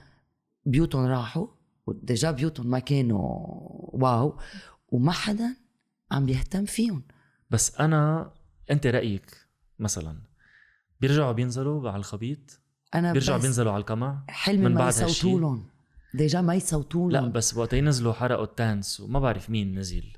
بيوتهم 0.66 1.04
راحوا 1.04 1.46
و 1.86 1.95
déjà 1.95 2.30
بيوتهم 2.30 2.66
ما 2.66 2.78
كانوا 2.78 3.20
wow 4.02 4.38
وما 4.88 5.12
حدا 5.12 5.56
عم 6.10 6.26
بيهتم 6.26 6.64
فيهم. 6.64 7.02
بس 7.50 7.80
أنا 7.80 8.32
أنت 8.70 8.86
رأيك 8.86 9.46
مثلا 9.78 10.22
بيرجعوا 11.00 11.32
بينزلوا 11.32 11.90
على 11.90 11.98
الخبيط؟ 11.98 12.60
أنا 12.98 13.12
بيرجعوا 13.12 13.38
بينزلوا 13.38 13.72
على 13.72 13.80
القمع 13.80 14.24
حلمي 14.28 14.64
من 14.64 14.74
ما 14.74 14.78
بعد 14.78 14.92
يصوتوا؟ 14.92 15.40
لهم 15.40 15.66
déjà 16.14 16.40
ما 16.40 16.54
يصوتوا 16.54 17.10
لا 17.10 17.18
لهم 17.18 17.32
بس 17.32 17.56
وقت 17.56 17.72
ينزلوا 17.72 18.12
حرقوا 18.12 18.44
ال 18.44 18.53
tents 18.53 19.00
وما 19.00 19.20
بعرف 19.20 19.50
مين 19.50 19.78
نزل. 19.78 20.12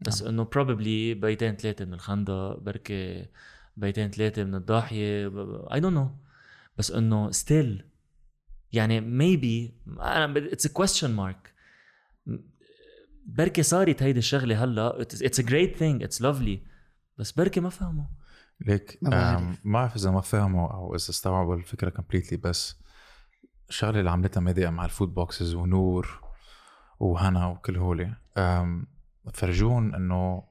بس 0.00 0.22
إنه 0.22 0.44
probably 0.44 1.14
بيتين 1.14 1.56
ثلاثة 1.56 1.84
من 1.84 1.94
الخندق 1.94 2.58
بركي 2.58 3.26
بيتين 3.76 4.10
ثلاثة 4.10 4.44
من 4.44 4.54
الضاحية 4.54 5.26
I 5.74 5.80
don't 5.80 5.94
know 5.94 6.10
بس 6.78 6.90
إنه 6.90 7.30
still 7.30 7.84
يعني 8.72 9.00
maybe 9.00 9.74
أنا 10.00 10.52
it's 10.52 10.66
a 10.66 10.72
question 10.72 11.10
mark 11.10 11.54
بركي 13.26 13.62
صارت 13.62 14.02
هيدي 14.02 14.18
الشغلة 14.18 14.64
هلأ 14.64 15.00
it's 15.02 15.40
a 15.40 15.42
great 15.42 15.76
thing 15.76 16.02
it's 16.02 16.22
lovely 16.22 16.62
بس 17.18 17.32
بركي 17.32 17.60
ما 17.60 17.68
فهموا. 17.70 18.04
ليك 18.60 18.98
ما 19.02 19.10
بعرف. 19.64 19.96
إذا 19.96 20.10
ما 20.10 20.20
فهموا 20.20 20.72
أو 20.72 20.94
إذا 20.94 21.10
استوعبوا 21.10 21.56
الفكرة 21.56 21.90
completely 21.90 22.38
بس 22.38 22.82
الشغله 23.68 23.98
اللي 23.98 24.10
عملتها 24.10 24.40
ميديا 24.40 24.70
مع 24.70 24.84
ال 24.84 24.90
food 24.90 25.14
boxes 25.14 25.54
ونور 25.54 26.20
وهنا 27.00 27.46
وكل 27.46 27.76
هولي 27.76 28.14
فرجون 29.34 29.94
إنه 29.94 30.42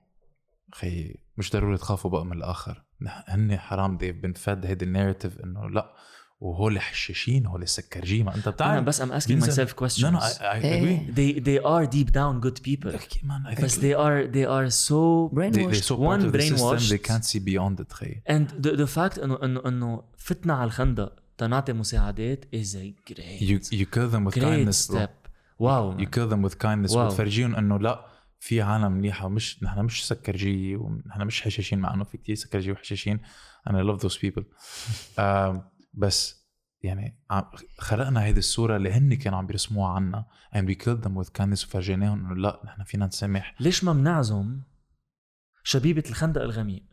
خي 0.73 1.15
مش 1.37 1.51
ضروري 1.51 1.77
تخافوا 1.77 2.11
بقى 2.11 2.25
من 2.25 2.33
الآخر 2.33 2.83
هن 3.27 3.57
حرام 3.57 3.97
been 3.97 4.37
fed 4.45 4.65
هيدي 4.65 4.85
الناريتيف 4.85 5.39
إنه 5.39 5.69
لأ 5.69 5.93
وهول 6.39 6.79
حشاشين 6.79 7.45
هول 7.45 7.67
سكرجي 7.67 8.23
ما 8.23 8.35
انت 8.35 8.47
أنا 8.47 8.55
بتعرف 8.55 8.83
بس 8.83 9.01
ام 9.01 9.19
asking 9.19 9.43
myself 9.43 9.69
questions 9.83 10.01
No, 10.01 10.11
no, 10.11 10.19
I, 10.19 10.41
I 10.41 10.43
إيه. 10.43 11.07
agree. 11.07 11.11
they 11.15 11.39
they 11.39 11.63
are 11.65 11.85
deep 11.91 12.11
down 12.11 12.45
good 12.47 12.61
people 12.63 12.95
Okay, 12.95 13.23
man, 13.23 13.57
I 13.57 13.61
بس 13.63 13.79
they 13.79 13.93
are 13.95 14.27
they 14.27 14.45
are 14.45 14.69
so 14.69 15.29
they, 15.33 15.49
they 15.49 15.65
brainwashed 15.65 15.83
so 15.83 15.95
part 15.95 15.99
One 15.99 16.21
of 16.25 16.31
the 16.33 16.41
system 16.41 16.57
brainwashed. 16.57 16.89
they 16.89 17.07
can't 17.09 17.25
see 17.25 17.39
beyond 17.39 17.79
it 17.85 17.93
خي 17.93 18.21
and 18.29 18.65
the 18.65 18.71
the 18.77 18.87
fact 18.97 19.19
انه 19.23 19.39
انه 19.43 19.61
انه 19.65 20.03
فتنا 20.17 20.53
على 20.53 20.63
الخندق 20.67 21.13
تنعطي 21.37 21.73
مساعدات 21.73 22.45
is 22.55 22.67
a 22.75 23.11
great 23.13 23.41
you 23.41 23.59
you 23.71 23.85
kill 23.85 24.09
them 24.15 24.25
with 24.29 24.33
great 24.33 24.43
kindness 24.43 24.87
bro. 24.91 24.95
step 24.97 25.09
واو 25.59 25.97
you 25.97 26.05
kill 26.05 26.31
them 26.33 26.49
with 26.49 26.55
kindness 26.57 26.91
واو. 26.95 27.07
وتفرجيهم 27.07 27.55
انه 27.55 27.79
لا 27.79 28.05
في 28.39 28.61
عالم 28.61 28.91
منيحه 28.91 29.25
ومش 29.25 29.63
نحن 29.63 29.79
مش 29.85 30.07
سكرجي 30.07 30.75
ونحن 30.75 31.21
مش 31.21 31.41
حشاشين 31.41 31.79
مع 31.79 31.93
انه 31.93 32.03
في 32.03 32.17
كتير 32.17 32.35
سكرجي 32.35 32.71
وحشاشين 32.71 33.19
and 33.69 33.80
I 33.80 33.83
love 33.97 33.99
those 34.01 34.13
people 34.17 34.43
um, 35.17 35.57
بس 35.93 36.47
يعني 36.81 37.19
خلقنا 37.77 38.23
هيدي 38.23 38.39
الصورة 38.39 38.75
اللي 38.75 38.91
هن 38.91 39.13
كانوا 39.13 39.37
عم 39.37 39.47
بيرسموها 39.47 39.91
عنا 39.91 40.25
and 40.55 40.67
we 40.69 40.75
killed 40.75 41.03
them 41.07 41.23
with 41.23 41.41
kindness 41.41 41.65
وفرجيناهم 41.65 42.25
إنه 42.25 42.35
لا 42.35 42.61
نحن 42.65 42.83
فينا 42.83 43.05
نسامح 43.05 43.55
ليش 43.59 43.83
ما 43.83 43.93
بنعزم 43.93 44.61
شبيبة 45.63 46.03
الخندق 46.09 46.41
الغميق 46.41 46.83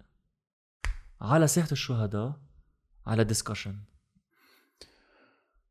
على 1.20 1.47
ساحة 1.47 1.72
الشهداء 1.72 2.40
على 3.07 3.24
discussion 3.25 3.79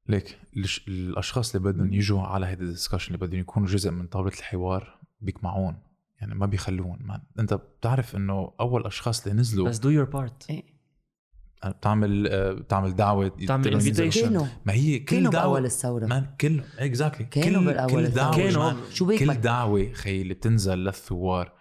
ليك 0.07 0.39
الأشخاص 0.87 1.55
اللي 1.55 1.71
بدهم 1.71 1.93
يجوا 1.93 2.21
على 2.21 2.45
هيدي 2.45 2.63
ال 2.63 2.68
discussion 2.68 3.13
اللي 3.13 3.27
بدهم 3.27 3.39
يكونوا 3.39 3.67
جزء 3.67 3.91
من 3.91 4.07
طاوله 4.07 4.33
الحوار 4.33 4.99
بيقمعون 5.21 5.83
يعني 6.21 6.35
ما 6.35 6.45
بيخلون 6.45 6.99
ما. 7.01 7.23
أنت 7.39 7.53
بتعرف 7.53 8.15
إنه 8.15 8.53
أول 8.59 8.85
أشخاص 8.85 9.27
اللي 9.27 9.39
نزلوا 9.39 9.69
بس 9.69 9.81
your 9.81 10.07
part 10.13 10.49
إيه. 10.49 10.72
بتعمل 11.71 12.27
آه، 12.27 12.51
بتعمل 12.51 12.95
دعوة 12.95 13.27
بتعمل. 13.27 14.09
كانوا 14.09 14.45
ما 14.65 14.73
هي 14.73 14.99
كل 14.99 15.15
كانوا 15.15 15.31
دعوه 15.31 15.53
باول 15.53 15.65
الثورة. 15.65 16.05
man 16.05 16.25
كل 16.41 16.61
exactly 16.79 17.25
كانوا 17.25 17.87
كل 17.87 17.99
الثورة. 17.99 18.07
دعوة 18.07 18.35
كانوا. 18.35 18.73
شو 18.91 19.05
بيك 19.05 19.19
كل؟ 19.19 19.33
دعوة 19.33 19.93
خي 19.93 20.21
اللي 20.21 20.33
بتنزل 20.33 20.77
للثوار. 20.77 21.53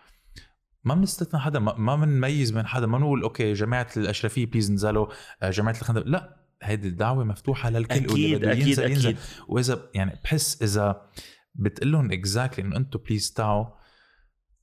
ما 0.85 0.95
بنستثنى 0.95 1.41
حدا 1.41 1.59
ما 1.59 1.75
ما 1.75 1.97
بنميز 1.97 2.51
بين 2.51 2.67
حدا. 2.67 2.87
ما 2.87 2.99
نقول 2.99 3.23
okay 3.23 3.53
جماعة 3.53 3.89
الأشرفية 3.97 4.47
please 4.47 4.71
انزلوا 4.71 5.07
آه، 5.43 5.51
جماعة 5.51 5.77
الخندق. 5.81 6.07
لا 6.07 6.37
هيدي 6.63 6.89
الدعوة 6.89 7.25
مفتوحة 7.25 7.71
للكل 7.71 7.95
أكيد 7.95 8.45
أكيد 8.45 8.67
ينزل 8.67 8.91
ينزل. 8.91 9.09
أكيد. 9.09 9.21
واذا 9.49 9.91
يعني 9.95 10.21
بحس 10.25 10.63
إذا 10.63 11.11
بتقول 11.55 11.93
لهم 11.93 12.13
exactly 12.13 12.65
إنه 12.65 12.77
أنتم 12.77 13.01
please 13.09 13.33
تعوا 13.33 13.67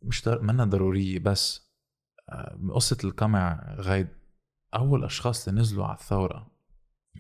مش 0.02 0.24
در... 0.24 0.42
منا 0.42 0.66
ضرورية 0.66 1.20
بس 1.20 1.70
آه، 2.30 2.60
قصه 2.74 2.98
القمع 3.04 3.76
right 3.80 4.08
أول 4.76 5.04
أشخاص 5.04 5.48
اللي 5.48 5.62
نزلوا 5.62 5.86
على 5.86 5.98
الثورة 5.98 6.52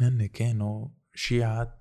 هن 0.02 0.26
كانوا 0.26 0.88
شيعة 1.16 1.80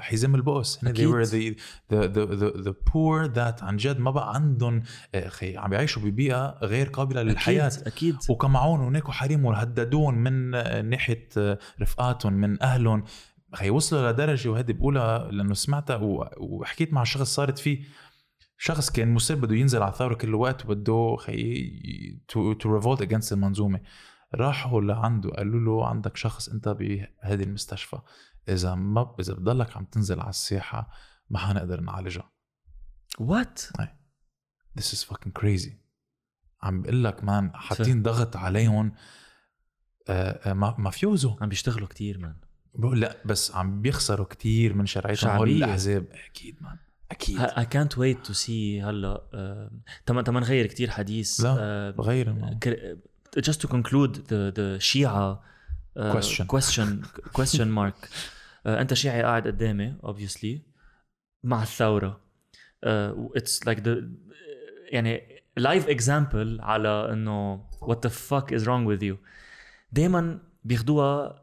حزام 0.00 0.34
البؤس. 0.34 0.84
هن 0.84 0.88
they 0.88 0.90
أكيد. 0.98 1.08
were 1.10 1.28
the, 1.28 1.60
the, 1.90 2.08
the, 2.14 2.36
the, 2.40 2.64
the 2.68 2.72
poor 2.72 3.28
that 3.34 3.62
عن 3.62 3.76
جد 3.76 3.98
ما 3.98 4.10
بقى 4.10 4.34
عندهم 4.34 4.82
آه، 5.14 5.28
خي 5.28 5.56
عم 5.56 5.70
بيعيشوا 5.70 6.02
ببيئة 6.02 6.58
غير 6.62 6.88
قابلة 6.88 7.22
للحياة. 7.22 7.66
أكيد. 7.66 7.86
أكيد 7.86 8.16
وقمعون 8.30 8.80
وناكوا 8.80 9.12
حريم 9.12 9.44
وهددون 9.44 10.14
من 10.14 10.54
آه، 10.54 10.82
ناحية 10.82 11.28
آه، 11.36 11.58
رفقاتهم 11.80 12.32
من 12.32 12.62
أهلهم. 12.62 13.04
خي 13.54 13.70
وصلوا 13.70 14.12
لدرجة 14.12 14.48
وهذه 14.48 14.72
بقولها 14.72 15.30
لأنه 15.30 15.54
سمعتها 15.54 16.00
وحكيت 16.38 16.92
مع 16.92 17.04
شخص 17.04 17.34
صارت 17.34 17.58
فيه. 17.58 17.84
شخص 18.58 18.90
كان 18.90 19.14
مصر 19.14 19.34
بده 19.34 19.56
ينزل 19.56 19.82
على 19.82 19.92
الثورة 19.92 20.14
كل 20.14 20.34
وقت 20.34 20.64
وبده 20.66 21.16
خي 21.18 21.70
to 22.28 22.52
to 22.52 22.74
revolt 22.74 23.02
against 23.02 23.32
المنظومة. 23.32 23.80
راحوا 24.34 24.80
لعنده 24.80 25.30
قالوا 25.30 25.60
له 25.60 25.86
عندك 25.86 26.16
شخص 26.16 26.48
انت 26.48 26.68
بهذه 26.68 27.42
المستشفى 27.42 27.98
إذا 28.48 28.74
ما 28.74 29.14
إذا 29.20 29.34
بتضلك 29.34 29.76
عم 29.76 29.84
تنزل 29.84 30.20
على 30.20 30.30
الساحة 30.30 30.90
ما 31.30 31.38
حنقدر 31.38 31.80
نعالجها. 31.80 32.30
What 33.18 33.60
This 34.78 34.92
is 34.94 35.04
fucking 35.04 35.32
crazy. 35.40 35.72
عم 36.62 36.82
بقول 36.82 37.04
لك 37.04 37.24
man 37.24 37.50
حاطين 37.54 38.02
ضغط 38.02 38.36
عليهم. 38.36 38.92
آه، 40.08 40.50
آه، 40.50 40.52
ما 40.52 40.74
mafioso 40.78 41.36
عم 41.40 41.48
بيشتغلوا 41.48 41.88
كتير 41.88 42.18
man 42.18 42.36
بقول 42.74 43.00
لا 43.00 43.16
بس 43.26 43.54
عم 43.54 43.82
بيخسروا 43.82 44.26
كتير 44.26 44.74
من 44.74 44.86
شرعيتهم 44.86 45.30
هول. 45.30 45.48
الأحزاب. 45.50 46.06
أكيد 46.30 46.62
man 46.62 46.78
أكيد. 47.10 47.40
I 47.46 47.64
can't 47.64 47.94
wait 47.96 48.28
to 48.28 48.34
see 48.34 48.84
هلأ 48.84 49.28
آه، 49.34 49.70
تما 50.06 50.22
تما 50.22 50.40
نغير 50.40 50.66
كتير 50.66 50.90
حديث. 50.90 51.40
لا، 51.40 51.56
آه،. 51.58 52.58
كر- 52.62 52.98
just 53.40 53.60
to 53.60 53.68
conclude 53.68 54.14
the 54.28 54.52
the 54.56 54.78
شيعة 54.80 55.42
uh, 55.98 56.12
Question. 56.12 56.46
question 56.46 57.04
question 57.38 57.68
mark. 57.70 58.08
Uh, 58.64 58.68
أنت 58.68 58.94
شيعي 58.94 59.22
قاعد 59.22 59.46
قدامي 59.46 59.94
obviously. 60.02 60.58
مع 61.44 61.62
الثورة. 61.62 62.20
Uh, 62.86 63.38
it's 63.38 63.60
like 63.68 63.78
the 63.82 64.04
يعني 64.92 65.22
live 65.60 65.86
example 65.88 66.60
على 66.60 67.12
إنه 67.12 67.64
what 67.82 67.96
the 68.06 68.10
fuck 68.10 68.52
is 68.52 68.62
wrong 68.66 68.84
with 68.86 69.02
you. 69.02 69.16
دايما 69.92 70.38
بياخدوها 70.64 71.42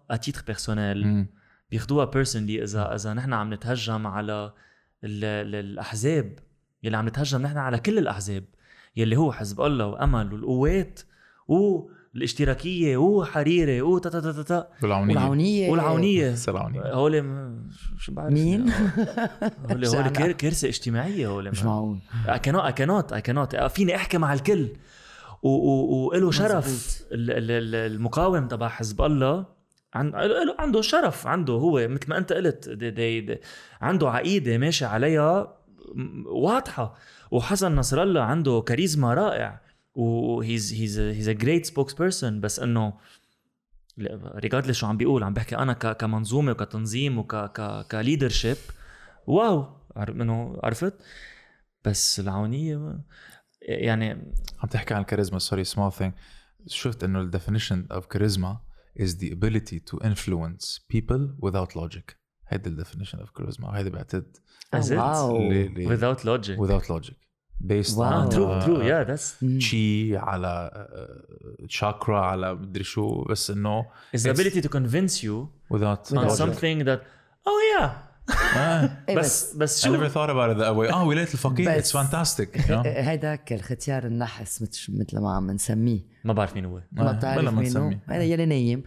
personnel. 0.52 0.98
مم. 1.06 1.28
بياخدوها 1.72 2.06
بيرسونلي 2.06 2.64
إذا 2.64 2.96
إذا 2.96 3.14
نحن 3.14 3.34
عم 3.34 3.54
نتهجم 3.54 4.08
على 4.08 4.54
ال- 5.04 5.24
ال- 5.26 5.56
الأحزاب 5.56 6.40
يلي 6.84 6.98
عم 6.98 7.08
نتهجم 7.08 7.42
نحن 7.42 7.58
على 7.58 7.80
كل 7.80 7.98
الأحزاب 7.98 8.44
يلي 8.96 9.18
هو 9.18 9.32
حزب 9.32 9.62
الله 9.62 9.86
وأمل 9.86 10.34
والقوات 10.34 11.00
والاشتراكيه 11.48 12.98
وحريري 12.98 13.82
و 13.82 13.98
تا 13.98 14.10
تا 14.10 14.20
تا 14.20 14.32
تا 14.32 14.41
تا. 14.43 14.68
والعونية. 14.84 15.14
والعونية. 15.16 15.70
والعونية. 15.72 16.36
العونية. 16.48 16.93
هول 16.93 17.22
م- 17.22 17.70
شو 18.00 18.12
بعرف 18.12 18.34
مين؟ 18.34 18.70
هول 19.72 19.86
هول 19.86 20.08
كار- 20.10 20.32
كارثه 20.32 20.68
اجتماعية 20.68 21.28
هول 21.28 21.52
مش 21.52 21.64
معقول. 21.64 21.98
I 22.28 22.38
cannot 22.38 22.64
I 22.64 22.72
cannot 22.72 23.16
I 23.16 23.22
cannot. 23.32 23.66
فيني 23.68 23.96
أحكي 23.96 24.18
مع 24.18 24.34
الكل. 24.34 24.68
و- 25.43 25.50
و- 25.50 26.08
وله 26.10 26.32
شرف. 26.32 26.66
مزبوط. 26.68 27.08
ال- 27.12 27.32
ال- 27.32 27.52
ال- 27.52 27.76
المقاوم 27.93 28.48
تبع 28.48 28.68
حزب 28.68 29.02
الله. 29.02 29.46
عن... 29.93 30.10
له- 30.10 30.56
عنده 30.60 30.82
شرف 30.82 31.28
عنده 31.28 31.54
هو 31.54 31.88
مثل 31.88 32.10
ما 32.10 32.18
أنت 32.18 32.34
قلت. 32.34 32.70
دي 32.70 32.89
دي 32.91 33.22
دي 33.22 33.38
عنده 33.82 34.10
عقيدة 34.10 34.58
ماشي 34.58 34.86
عليها 34.86 35.54
واضحة. 36.26 36.96
وحسن 37.32 37.76
نصر 37.76 38.04
الله 38.04 38.22
عنده 38.22 38.62
كاريزما 38.68 39.14
رائع. 39.14 39.64
و 39.95 40.74
he's 40.74 40.99
he's 40.99 41.30
he's 41.30 41.32
a 41.32 41.66
great 41.66 41.93
spokesperson 41.93 42.41
بس 42.41 42.60
إنه 42.60 42.93
regardless 44.36 44.78
شو 44.78 44.88
عم 44.88 44.98
بيقول 44.98 45.24
عم 45.24 45.34
بحكي 45.34 45.58
أنا 45.58 45.74
كمنظومة 45.74 46.52
وكتنظيم 46.52 47.18
وك 47.18 47.36
ك 47.36 47.88
ك 47.91 47.97
leadership. 47.97 48.58
Wow! 49.28 49.68
إنه 49.98 50.60
عرفت؟ 50.64 50.93
بس 51.86 52.20
العونية 52.20 53.00
يعني 53.62 54.10
عم 54.60 54.70
تحكي 54.72 54.93
عن 54.93 55.02
الكاريزما 55.02 55.39
sorry 55.39 55.64
small 55.64 55.91
thing 55.91 56.14
شفت 56.68 57.04
إنه 57.04 57.20
ال 57.22 57.32
definition 57.34 57.96
of 57.98 58.02
charisma 58.18 58.56
is 59.00 59.10
the 59.12 59.32
ability 59.32 59.80
to 59.91 59.98
influence 60.08 60.80
people 60.93 61.22
without 61.46 61.76
logic. 61.76 62.16
هيدي 62.48 62.70
ال 62.70 62.86
definition 62.86 63.18
of 63.20 63.28
charisma 63.41 63.64
وهيدي 63.64 63.89
بعتقد? 63.89 64.38
wow 64.74 65.38
ل- 65.52 65.54
ل- 65.54 65.98
without 65.98 66.20
logic. 66.20 66.58
Without 66.60 66.86
logic. 66.89 67.16
On 67.64 68.30
true 68.30 68.49
uh, 68.51 68.66
true 68.66 68.82
yeah 68.84 69.03
that's 69.03 69.36
chi 69.60 70.14
على 70.14 70.88
شاكرا 71.68 72.20
على 72.20 72.56
مدري 72.56 72.84
شو 72.84 73.24
بس 73.24 73.49
انه 73.49 73.86
is 74.18 74.20
the 74.20 74.30
ability 74.30 74.62
to 74.62 74.70
convince 74.70 75.24
you 75.24 75.47
without 75.74 76.18
on 76.18 76.30
something 76.30 76.86
that 76.86 76.99
oh 77.47 77.80
yeah. 77.80 77.89
آه. 78.58 78.89
إيه 79.10 79.16
بس 79.16 79.56
بس 79.56 79.88
I 79.88 79.89
never 79.89 79.91
شو 79.91 80.10
thought 80.10 80.30
about 80.30 80.56
it 80.56 80.60
that 80.60 80.76
way. 80.76 80.93
آه 80.93 81.08
ولاية 81.08 81.24
الفقيه 81.34 81.82
it's 81.82 81.91
fantastic? 81.91 82.72
هيداك 82.86 83.53
الختيار 83.53 84.06
النحس 84.06 84.62
مثل 84.89 85.20
ما 85.20 85.36
عم 85.36 85.51
نسميه. 85.51 85.99
ما 86.24 86.34
بعرف 86.34 86.56
مين 86.56 86.66
هو. 86.66 86.82
ما 86.91 87.12
بتعرف 87.12 87.53
مين 87.53 87.78
هو. 87.78 87.93
هذا 88.08 88.24
يلي 88.24 88.45
نايم. 88.45 88.84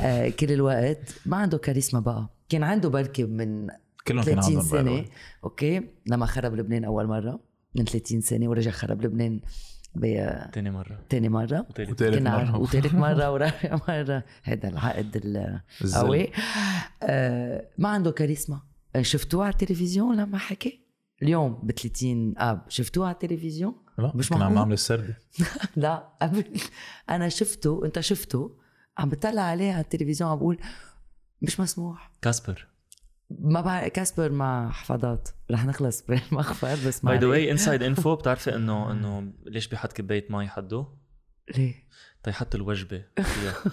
آه 0.00 0.28
كل 0.28 0.52
الوقت 0.52 1.14
ما 1.26 1.36
عنده 1.36 1.58
كاريزما 1.58 2.00
بقى. 2.00 2.28
كان 2.48 2.62
عنده 2.62 2.88
بركي 2.88 3.24
من 3.24 3.66
كلهم 4.06 4.24
كان 4.24 4.40
30 4.40 4.44
عندهم 4.44 4.62
by 4.62 4.66
the 4.66 4.70
سنه. 4.70 5.04
أوكي؟ 5.44 5.82
لما 6.06 6.26
خرب 6.26 6.54
لبنان 6.54 6.84
أول 6.84 7.06
مرة. 7.06 7.45
من 7.78 7.84
30 7.84 8.20
سنة 8.20 8.48
ورجع 8.48 8.70
خرب 8.70 9.02
لبنان 9.02 9.40
تاني 10.52 10.70
مرة. 10.70 11.00
مرة. 11.12 11.66
وتالت. 11.70 11.90
وتالت 11.90 12.26
عارف- 12.26 12.50
مرة. 12.50 12.58
وثالث 12.60 12.94
مرة 13.04 13.30
ورابع 13.32 13.78
مرة. 13.88 14.24
هذا 14.42 14.68
العقد. 14.68 15.16
القوي. 15.84 16.28
آه 17.02 17.68
ما 17.78 17.88
عنده 17.88 18.10
كاريزما. 18.10 18.60
آه، 18.96 19.02
شفتوه 19.02 19.44
على 19.44 19.52
التلفزيون 19.52 20.16
لما 20.16 20.38
حكي؟ 20.38 20.86
اليوم 21.22 21.54
ب 21.62 21.70
30 21.72 22.34
اب 22.38 22.62
شفتوه 22.68 23.06
على 23.06 23.14
التلفزيون؟ 23.14 23.74
لا 23.98 24.12
مش 24.14 24.28
كنا 24.28 24.44
عم. 24.44 24.54
نعمل 24.54 24.72
السردة 24.72 25.18
لا 25.76 26.08
قبل 26.22 26.44
أنا 27.10 27.28
شفته 27.28 27.80
أنت 27.84 28.00
شفته؟ 28.00 28.56
عم 28.98 29.08
بطلع 29.08 29.42
عليه 29.42 29.72
على 29.72 29.80
التلفزيون 29.80 30.30
عم 30.30 30.36
بقول 30.38 30.58
مش 31.42 31.60
مسموح. 31.60 32.10
كاسبر. 32.22 32.66
ما 33.30 33.60
بعرف 33.60 33.88
كاسبر 33.92 34.30
مع 34.32 34.70
حفاضات. 34.70 35.28
رح 35.50 35.64
نخلص 35.64 36.02
بالمخفر 36.02 36.76
بس 36.88 37.04
ما 37.04 37.10
by 37.10 37.18
the. 37.20 37.26
way 37.26 37.50
inside 37.50 37.82
info 37.82 38.14
بتعرفي 38.16 38.54
انه 38.54 38.92
إنه 38.92 39.32
ليش 39.46 39.68
بيحط 39.68 39.92
كباية 39.92 40.26
مي 40.30 40.48
حده؟ 40.48 40.86
ليه؟ 41.56 41.74
تيحط 42.22 42.54
الوجبة 42.54 43.02
فيها. 43.16 43.54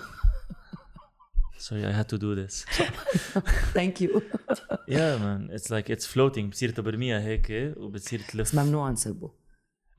Sorry 1.70 1.86
I 1.86 1.93
had 1.99 2.10
to 2.14 2.18
do 2.18 2.36
this. 2.36 2.66
thank 3.74 4.02
you 4.02 4.22
yeah 4.89 5.18
man. 5.24 5.56
It's 5.58 5.70
like 5.70 5.89
it's 5.95 6.06
floating. 6.06 6.39
بتصير 6.39 6.70
تبرميها 6.70 7.20
هيك 7.20 7.74
وبتصير 7.78 8.20
بس 8.20 8.28
تلف 8.28 8.56
ممنوع 8.56 8.89
نسبه 8.91 9.32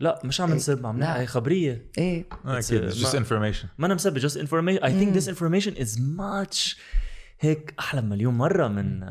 لا 0.01 0.21
مش 0.25 0.41
عم 0.41 0.53
نسب 0.55 0.87
عم. 0.87 0.99
نحكي 0.99 1.21
هي 1.21 1.27
خبرية. 1.27 1.91
إيه. 1.99 2.29
أكيد 2.45 2.91
uh, 2.91 2.95
just 2.95 3.15
ما- 3.15 3.25
information. 3.25 3.67
ما 3.79 3.87
أنا 3.87 3.95
مسبي 3.95 4.21
just 4.21 4.33
information. 4.35 4.83
I 4.83 4.89
think 4.91 5.19
this 5.21 5.29
information 5.29 5.77
is 5.85 5.99
much 5.99 6.77
هيك 7.41 7.75
أحلى 7.79 8.01
مليون 8.03 8.35
مرة 8.35 8.69
من 8.69 9.05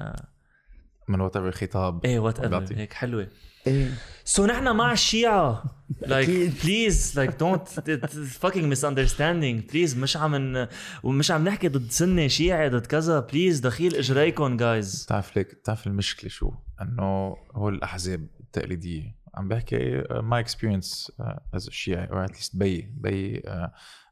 من 1.08 1.22
whatever 1.22 1.52
خطاب 1.52 2.06
إيه 2.06 2.20
whatever. 2.20 2.78
هيك 2.78 2.94
حلوة 2.94 3.28
إيه 3.68 3.90
so 4.26 4.46
نحن 4.46 4.76
مع 4.76 4.92
الشيعة 4.92 5.64
like 6.04 6.12
أكيد. 6.12 6.54
please 6.54 7.16
like 7.16 7.32
don't 7.38 7.80
it's 7.88 8.38
fucking 8.46 8.70
misunderstanding 8.74 9.72
please 9.74 9.98
مش 9.98 10.18
عم. 10.18 10.68
ومش 11.04 11.32
عم 11.32 11.44
نحكي 11.48 11.68
ضد 11.68 11.92
سنة 11.92 12.28
شيعي 12.28 12.70
ضد 12.70 12.86
كذا 12.86 13.20
please 13.20 13.60
دخيل 13.60 13.96
إجريكم 13.96 14.58
جايز 14.58 15.04
بتعرف 15.04 15.38
ليك 15.38 15.54
بتعرف 15.56 15.88
المشكلة 15.88 16.30
شو؟ 16.30 16.52
إنه 16.82 17.38
هو 17.56 17.70
الأحزاب 17.70 18.28
التقليدية 18.40 19.16
عم 19.36 19.48
بحكي 19.48 20.04
my 20.12 20.40
experience 20.40 21.12
as 21.54 21.70
شيعي 21.70 22.08
or 22.08 22.30
at 22.30 22.34
least 22.36 22.50
بي 22.54 22.82
بي 22.98 23.40
uh, 23.42 23.70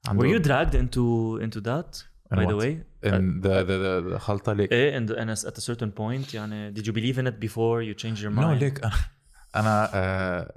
عنده 0.07 0.23
were 0.23 0.37
you 0.37 0.43
dragged 0.43 0.73
into 0.75 1.39
into 1.45 1.61
that 1.61 2.03
by 2.35 2.45
the 2.45 2.55
way 2.55 2.90
in 3.03 3.41
the, 3.41 3.63
the, 3.63 3.77
the, 3.83 4.13
the 4.13 4.17
خلطه 4.17 4.53
ليك 4.53 4.71
إيه 4.71 4.99
and, 4.99 5.09
and 5.09 5.29
at 5.29 5.57
a 5.57 5.61
certain 5.61 5.91
point 5.91 6.33
يعني 6.33 6.73
did 6.73 6.85
you 6.85 6.91
believe 6.91 7.17
in 7.17 7.27
it 7.27 7.39
before 7.39 7.81
you 7.81 8.03
changed 8.03 8.21
your 8.21 8.31
mind 8.31 8.39
no 8.39 8.53
ليك 8.53 8.81
أنا 9.55 9.89
آه، 9.93 10.53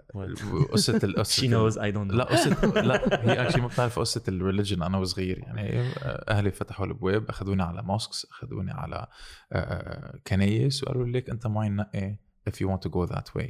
قصه 0.72 1.00
القصة 1.04 1.42
she 1.42 1.50
knows 1.50 1.74
I 1.76 1.94
don't 1.94 2.10
know 2.10 2.14
لا 2.14 2.24
قصه 2.24 2.80
لا 2.80 3.24
هي 3.24 3.42
actually 3.42 3.62
ما 3.62 3.68
بتعرف 3.68 3.98
قصه 3.98 4.22
ال 4.28 4.34
religion 4.34 4.82
أنا 4.82 4.98
وصغير 4.98 5.38
يعني 5.38 5.80
آه، 5.80 6.24
أهلي 6.28 6.50
فتحوا 6.50 6.86
الابواب 6.86 7.28
اخذوني 7.28 7.62
على 7.62 7.82
mosques 7.82 8.26
اخذوني 8.30 8.72
على 8.72 9.06
آه، 9.52 9.56
آه، 9.56 10.18
كنايس 10.26 10.82
وقالوا 10.82 11.06
لي 11.06 11.12
ليك 11.12 11.30
انت 11.30 11.46
معي 11.46 11.68
نقي 11.68 12.16
if 12.50 12.52
you 12.52 12.68
want 12.68 12.88
to 12.88 12.90
go 12.90 13.12
that 13.14 13.28
way 13.36 13.48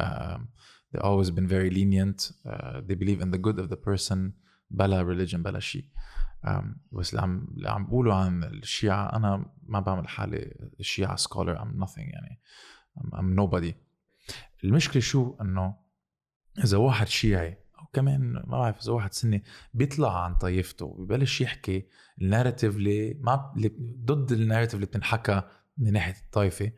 um, 0.00 0.40
they 0.92 1.00
always 1.00 1.30
been 1.30 1.48
very 1.48 1.70
lenient 1.70 2.30
uh, 2.46 2.80
they 2.88 2.94
believe 2.94 3.20
in 3.20 3.30
the 3.30 3.38
good 3.38 3.58
of 3.58 3.68
the 3.68 3.76
person 3.76 4.18
بلا 4.70 5.02
religion 5.02 5.36
بلا 5.36 5.60
شيء 5.60 5.84
um, 5.84 6.25
بس 6.92 7.10
اللي 7.10 7.22
عم 7.22 7.48
اللي 7.56 7.70
عم 7.70 7.86
بقولوا 7.86 8.14
عن 8.14 8.44
الشيعة 8.44 9.16
أنا 9.16 9.52
ما 9.62 9.80
بعمل 9.80 10.08
حالي 10.08 10.70
شيعة 10.80 11.16
scholar 11.16 11.58
I'm 11.58 11.84
nothing 11.84 11.98
يعني. 11.98 12.40
I'm, 12.98 13.14
I'm 13.14 13.40
nobody. 13.40 13.72
المشكلة 14.64 15.02
شو؟ 15.02 15.36
إنه 15.40 15.76
إذا 16.64 16.78
واحد 16.78 17.06
شيعي 17.06 17.58
أو 17.78 17.86
كمان 17.92 18.32
ما 18.32 18.58
بعرف 18.58 18.82
إذا 18.82 18.92
واحد 18.92 19.12
سني 19.12 19.44
بيطلع 19.74 20.24
عن 20.24 20.34
طائفته 20.34 20.96
ببلش 20.98 21.40
يحكي 21.40 21.86
الناريتيف 22.22 22.76
اللي 22.76 23.14
ما 23.14 23.54
ضد 24.04 24.32
الناريتيف 24.32 24.74
اللي 24.74 24.86
بتنحكى 24.86 25.42
من 25.78 25.92
ناحية 25.92 26.24
الطائفة 26.24 26.72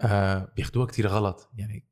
آه 0.00 0.52
بياخدوها 0.56 0.86
كتير 0.86 1.06
غلط. 1.06 1.50
يعني 1.56 1.88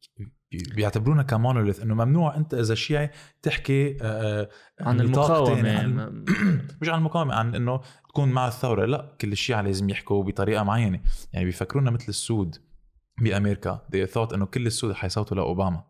بيعتبرونا 0.74 1.22
كمونوليث 1.22 1.80
إنه 1.80 1.94
ممنوع 1.94 2.36
أنت 2.36 2.54
إذا 2.54 2.74
شيعي 2.74 3.10
تحكي 3.42 3.96
آه 4.02 4.48
عن 4.80 4.96
نطاقتين، 4.96 5.66
المقاومة 5.66 5.78
عن 5.78 6.24
مش 6.80 6.88
عن 6.88 6.98
المقاومة 6.98 7.34
عن 7.34 7.54
إنه 7.54 7.80
تكون 8.08 8.28
مع 8.28 8.48
الثورة. 8.48 8.84
لا 8.84 9.16
كل 9.20 9.32
الشيعة 9.32 9.62
لازم 9.62 9.90
يحكوا 9.90 10.24
بطريقة 10.24 10.62
معينة. 10.62 11.00
يعني 11.32 11.44
بيفكرونا 11.44 11.90
مثل 11.90 12.08
السود 12.08 12.56
بأمريكا. 13.20 13.86
They 13.96 14.08
thought 14.14 14.32
إنه 14.34 14.46
كل 14.46 14.66
السود 14.66 14.92
حيصوتوا 14.92 15.36
لأوباما. 15.36 15.84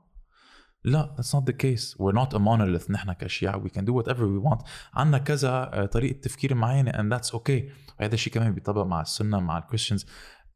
لا 0.84 1.16
that's 1.18 1.38
not 1.38 1.44
the 1.44 1.54
case. 1.54 1.96
We're 1.96 2.18
not 2.18 2.34
a 2.34 2.38
monolith. 2.38 2.90
نحن 2.90 3.12
كشيعة. 3.12 3.64
We 3.64 3.70
can 3.70 3.84
do 3.84 3.92
whatever 3.92 4.22
we 4.22 4.50
want. 4.50 4.64
عندنا 4.94 5.18
كذا 5.18 5.50
آه، 5.50 5.86
طريقة 5.86 6.20
تفكير 6.20 6.54
معينة 6.54 6.92
and 6.92 7.18
that's 7.18 7.30
okay. 7.30 7.62
وهذا 8.00 8.14
الشيء 8.14 8.32
كمان 8.32 8.54
بيطبق 8.54 8.82
مع 8.82 9.00
السنة 9.00 9.40
مع 9.40 9.58
الكريستيانز 9.58 10.06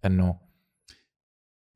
إنه 0.05 0.39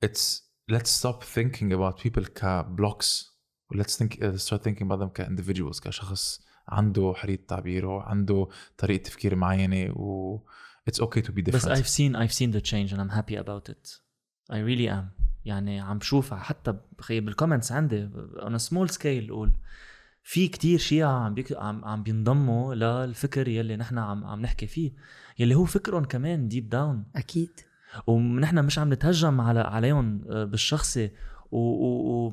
it's 0.06 0.49
let's 0.70 0.90
stop 1.00 1.24
thinking 1.24 1.72
about 1.72 2.02
people 2.02 2.28
ك 2.34 2.48
blocks 2.48 3.30
let's 3.74 3.96
think 3.96 4.12
uh, 4.14 4.36
start 4.36 4.62
thinking 4.62 4.86
about 4.86 5.00
them 5.00 5.22
ك 5.22 5.27
individuals 5.27 5.80
كشخص 5.80 6.40
عنده 6.68 7.12
حرية 7.16 7.46
تعبيره 7.48 8.02
عنده 8.02 8.48
طريقة 8.78 9.02
تفكير 9.02 9.36
معينة 9.36 9.92
و 9.96 10.38
it's 10.90 11.00
okay 11.02 11.22
to 11.22 11.30
be 11.30 11.42
different. 11.42 11.54
بس 11.54 11.68
I've 11.68 11.88
seen 11.88 12.16
I've 12.16 12.32
seen 12.32 12.52
the 12.52 12.60
change 12.60 12.92
and 12.92 13.00
I'm 13.00 13.14
happy 13.18 13.36
about 13.36 13.68
it. 13.68 14.00
I 14.52 14.56
really 14.56 14.88
am. 14.88 15.04
يعني 15.44 15.80
عم 15.80 15.98
بشوفها. 15.98 16.38
حتى 16.38 16.78
بخي 16.98 17.20
بال 17.20 17.31
comments 17.31 17.72
عندي 17.72 18.08
on 18.36 18.52
a 18.52 18.62
small 18.62 18.94
scale 18.94 19.30
قول 19.30 19.52
في 20.22 20.48
كتير 20.48 20.78
شيعة 20.78 21.24
عم 21.24 21.34
بيك... 21.34 21.52
عم 21.52 21.84
عم 21.84 22.02
بينضموا 22.02 22.74
للفكر 22.74 23.48
يلي 23.48 23.76
نحن 23.76 23.98
عم 23.98 24.24
عم 24.24 24.40
نحكي 24.40 24.66
فيه. 24.66 24.92
يلي 25.38 25.54
هو 25.54 25.64
فكرهم 25.64 26.04
كمان 26.04 26.48
deep 26.48 26.68
down 26.68 27.04
أكيد. 27.16 27.60
ونحن 28.06 28.64
مش 28.64 28.78
عم 28.78 28.92
نتهجم 28.92 29.40
على 29.40 29.60
عليهم 29.60 30.24
آه، 30.30 30.44
بالشخصي 30.44 31.10
و... 31.50 31.58
و... 31.58 32.26
و... 32.26 32.32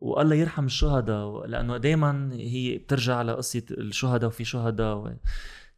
والله 0.00 0.36
يرحم 0.36 0.64
الشهداء 0.64 1.46
لأنه 1.46 1.76
دائما 1.76 2.30
هي 2.32 2.78
بترجع 2.78 3.22
لقصه 3.22 3.62
الشهداء 3.70 4.28
وفي 4.28 4.44
شهداء 4.44 4.96
و... 4.96 5.12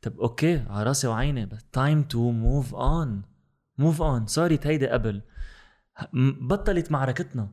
طب 0.02 0.20
okay 0.20 0.58
على 0.58 0.82
راسي 0.82 1.06
وعيني 1.06 1.46
بس 1.46 1.64
time 1.72 2.02
to 2.02 2.30
move 2.30 2.74
on 2.74 3.22
move 3.78 4.02
on 4.02 4.26
صارت 4.26 4.66
هيدي 4.66 4.86
قبل. 4.86 5.22
بطلت 6.40 6.92
معركتنا 6.92 7.48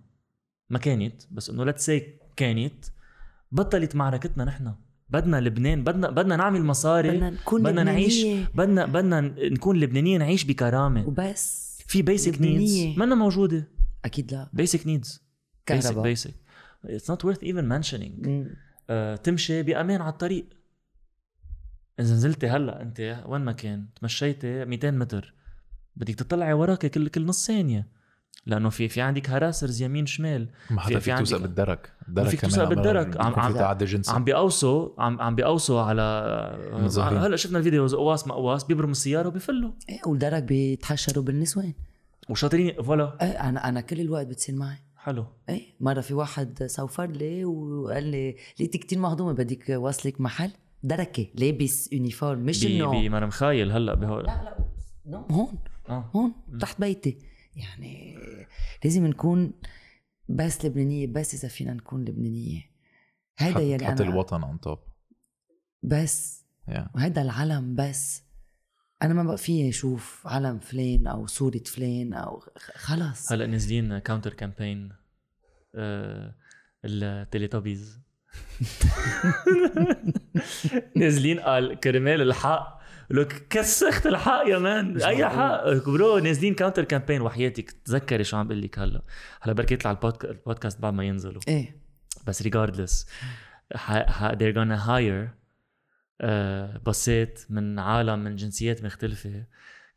ما 0.69 0.79
كانت 0.79 1.23
بس 1.31 1.49
إنه 1.49 1.65
let's 1.65 1.91
كانت 2.35 2.85
بطلت 3.51 3.95
معركتنا 3.95 4.45
نحن. 4.45 4.75
بدنا 5.09 5.41
لبنان 5.41 5.83
بدنا 5.83 6.09
بدنا 6.09 6.35
نعمل 6.35 6.63
مصاري 6.63 7.09
بدنا 7.09 7.29
نكون 7.29 7.63
بدنا 7.63 7.83
نعيش 7.83 8.25
لبنانية. 8.25 8.47
بدنا 8.55 8.85
بدنا 8.85 9.21
نكون 9.49 9.79
لبنانيين 9.79 10.19
نعيش 10.19 10.43
بكرامة. 10.43 11.07
وبس. 11.07 11.79
في 11.87 12.01
basic. 12.01 12.41
needs 12.41 12.97
منا 12.97 13.15
موجودة. 13.15 13.67
أكيد 14.05 14.31
لا. 14.31 14.49
basic 14.53 14.87
needs 14.87 15.21
basic 15.69 15.83
كهرباء. 15.83 16.03
basic 16.03 16.33
it's 16.85 17.09
not 17.09 17.39
mentioning. 17.45 18.27
مم. 18.27 18.55
آه، 18.89 19.15
تمشي 19.15 19.63
بأمان 19.63 20.01
على 20.01 20.11
الطريق. 20.11 20.45
إذا 21.99 22.13
نزلتي 22.13 22.47
هلأ 22.47 22.81
أنت 22.81 23.23
وين 23.25 23.41
ما 23.41 23.51
كان 23.51 23.85
تمشيتي 24.01 24.65
200 24.65 24.91
متر. 24.91 25.33
بدك 25.95 26.15
تطلعي 26.15 26.53
وراك 26.53 26.85
كل 26.85 27.07
كل 27.07 27.25
نص 27.25 27.47
ثانية. 27.47 27.87
لأنه 28.45 28.69
في 28.69 28.87
في 28.89 29.01
عندك 29.01 29.29
harassers 29.29 29.81
يمين 29.81 30.05
شمال. 30.05 30.47
ما 30.69 30.81
حدا 30.81 30.99
في- 30.99 31.01
فيك 31.01 31.13
في 31.15 31.19
توثق 31.19 31.33
عندك- 31.35 31.47
بالدرك. 31.47 31.91
الدرك 32.07 32.27
فيك 32.29 32.39
كمان 32.41 32.53
توثق 32.53 32.69
بالدرك. 32.69 33.17
عم- 33.17 33.39
عم- 33.39 33.53
في 33.53 33.59
تعدي 33.59 33.85
جنسي 33.85 34.11
عم 34.11 34.23
بيقوصوا 34.23 34.89
عم 34.97 35.21
عم 35.21 35.35
بيقوصوا 35.35 35.81
على. 35.81 36.01
هلا 37.19 37.35
شفنا 37.35 37.57
الفيديو. 37.57 37.87
قواص 37.87 38.27
ما 38.27 38.33
قواص 38.33 38.63
بيبرموا 38.65 38.91
السيارة 38.91 39.27
وبيفلوا. 39.27 39.71
إيه 39.89 39.99
والدرك 40.07 40.43
بيتحشروا 40.43 41.23
بالنسوان. 41.23 41.73
وشاطرين. 42.29 42.81
voilà. 42.83 43.17
إيه 43.21 43.27
أنا 43.49 43.69
أنا 43.69 43.81
كل 43.81 43.99
الوقت 44.01 44.27
بتصير 44.27 44.55
معي. 44.55 44.77
حلو. 44.97 45.25
إيه 45.49 45.61
مرة 45.79 46.01
في 46.01 46.13
واحد 46.13 46.63
سوفر 46.65 47.05
لي 47.05 47.45
وقال 47.45 48.03
لي 48.03 48.35
لقيتي 48.59 48.77
كتير 48.77 48.99
مهضومة؟ 48.99 49.31
بدك 49.33 49.69
واصلك 49.69 50.21
محل 50.21 50.51
دركة. 50.83 51.27
لابس 51.35 51.93
uniform 51.93 52.39
مش 52.39 52.65
إنه 52.65 52.91
بي 52.91 53.09
ما 53.09 53.17
أنا 53.17 53.25
مخايل 53.25 53.71
هلا 53.71 53.93
بهول. 53.95 54.23
لا 54.23 54.55
لا 55.05 55.25
هون. 55.31 55.53
آه. 55.89 56.09
هون 56.15 56.31
تحت 56.59 56.81
بيتي. 56.81 57.17
يعني 57.59 58.17
لازم 58.83 59.07
نكون 59.07 59.53
بس 60.29 60.65
لبنانية 60.65 61.07
بس 61.07 61.33
إذا 61.33 61.47
فينا 61.47 61.73
نكون 61.73 62.05
لبنانية. 62.05 62.61
هيدا 63.37 63.55
حط, 63.55 63.61
يلي 63.61 63.85
حط 63.85 64.01
الوطن 64.01 64.43
on 64.43 64.59
top 64.59 64.79
بس. 65.83 66.45
Yeah. 66.69 66.95
وهيدا 66.95 67.21
العلم 67.21 67.75
بس. 67.75 68.23
أنا 69.01 69.13
ما 69.13 69.23
بقى 69.23 69.37
فيي 69.37 69.69
أشوف 69.69 70.27
علم 70.27 70.59
فلان 70.59 71.07
أو 71.07 71.27
صورة 71.27 71.61
فلان 71.65 72.13
أو 72.13 72.43
خلص. 72.57 73.31
هلا 73.31 73.47
نازلين 73.47 73.99
counter 73.99 74.33
campaign 74.33 74.91
التليتوبيز 76.85 77.99
نازلين 80.95 81.39
قال 81.39 81.79
كرمال 81.79 82.21
الحق. 82.21 82.78
لك 83.11 83.47
كس 83.49 83.68
أخت 83.68 84.05
الحق 84.07 84.43
يا 84.47 84.57
man. 84.57 85.01
أي 85.01 85.25
حق. 85.29 85.63
bro 85.85 86.17
نازلين 86.17 86.53
counter 86.53 86.83
campaign 86.83 87.21
وحياتك. 87.21 87.71
تذكري 87.71 88.23
شو 88.23 88.37
عم 88.37 88.47
بقول 88.47 88.61
لك 88.61 88.79
هلا. 88.79 89.01
هلا 89.41 89.53
بركي 89.53 89.73
يطلع 89.73 89.91
البودك- 89.91 90.25
البودكاست 90.25 90.81
بعد 90.81 90.93
ما 90.93 91.03
ينزلوا. 91.03 91.41
إيه. 91.47 91.75
بس 92.27 92.43
ح- 94.09 94.31
they're 94.31 94.55
gonna 94.55 94.79
hire 94.87 95.27
uh, 96.23 96.79
بسات 96.85 97.39
من 97.49 97.79
عالم 97.79 98.19
من 98.19 98.35
جنسيات 98.35 98.83
مختلفة. 98.83 99.43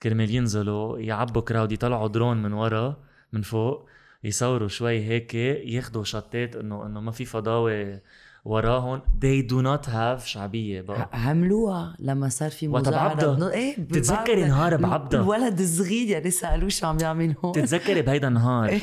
كرمال 0.03 0.31
ينزلوا 0.31 0.99
يعبوا 0.99 1.43
كراود 1.43 1.73
يطلعوا 1.73 2.09
درون 2.09 2.43
من 2.43 2.53
ورا 2.53 3.05
من 3.33 3.43
فوق 3.43 3.89
يصوروا 4.25 4.69
شوي 4.69 5.05
هيك 5.05 5.35
ياخدوا 5.35 6.05
شطات 6.05 6.57
إنه 6.57 6.87
إنه 6.87 7.01
ما 7.01 7.11
في 7.11 7.25
فضاوة 7.25 8.01
وراهم 8.45 9.01
they 9.21 9.43
do 9.49 9.63
not 9.65 9.87
have 9.91 10.25
شعبية 10.25 10.81
بقى. 10.81 11.11
عملوها 11.13 11.97
لما 11.99 12.29
صار 12.29 12.51
في. 12.51 12.69
بنو- 12.69 13.49
إيه 13.49 13.77
بتتذكري. 13.81 14.45
نهار 14.45 14.77
بعبدة. 14.77 15.21
الولد 15.21 15.61
الصغير 15.61 16.09
يعني 16.09 16.31
سألوه 16.31 16.69
شو 16.69 16.87
عم 16.87 16.99
يعمل 17.01 17.35
هون 17.45 17.53
تتذكري 17.53 18.03
بهيدا 18.03 18.29
النهار؟ 18.29 18.69
إيه. 18.69 18.81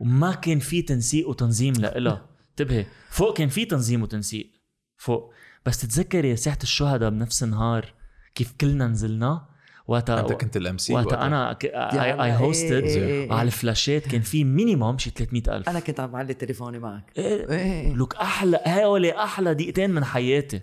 وما 0.00 0.32
كان 0.32 0.58
في 0.58 0.82
تنسيق 0.82 1.28
وتنظيم 1.28 1.72
لإلها. 1.74 2.26
انتبهي. 2.50 2.86
فوق 3.10 3.36
كان 3.36 3.48
في 3.48 3.64
تنظيم 3.64 4.02
وتنسيق. 4.02 4.52
فوق. 4.96 5.32
بس 5.66 5.78
تتذكري 5.80 6.36
ساحة 6.36 6.58
الشهداء 6.62 7.10
بنفس 7.10 7.42
النهار 7.42 7.94
كيف 8.34 8.52
كلنا 8.60 8.88
نزلنا؟ 8.88 9.46
وقتها 9.86 10.20
أنت 10.20 10.32
كنت 10.32 10.56
ال 10.56 10.78
MC 10.78 10.94
وقتها 10.94 11.26
أنا 11.26 11.58
I 11.62 12.12
إيه، 12.24 12.36
hosted 12.36 12.72
إيه، 12.72 12.96
إيه، 12.96 13.04
إيه. 13.24 13.32
على 13.32 13.46
الفلاشات 13.46 14.06
كان 14.08 14.20
في 14.20 14.44
minimum 14.44 14.98
شي 14.98 15.10
300 15.10 15.42
ألف. 15.56 15.68
أنا 15.68 15.80
كنت 15.80 16.00
عم 16.00 16.10
بعلي 16.10 16.34
تليفوني 16.34 16.78
معك. 16.78 17.12
إيه. 17.18 17.50
إيه. 17.50 17.94
لك 17.96 18.14
أحلى 18.16 18.60
هول 18.66 19.06
أحلى 19.06 19.54
دقيقتين 19.54 19.90
من 19.90 20.04
حياتي. 20.04 20.60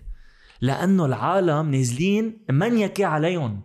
لأنه 0.62 1.06
العالم 1.06 1.72
نازلين 1.72 2.46
منيكي 2.50 3.04
عليهم. 3.04 3.62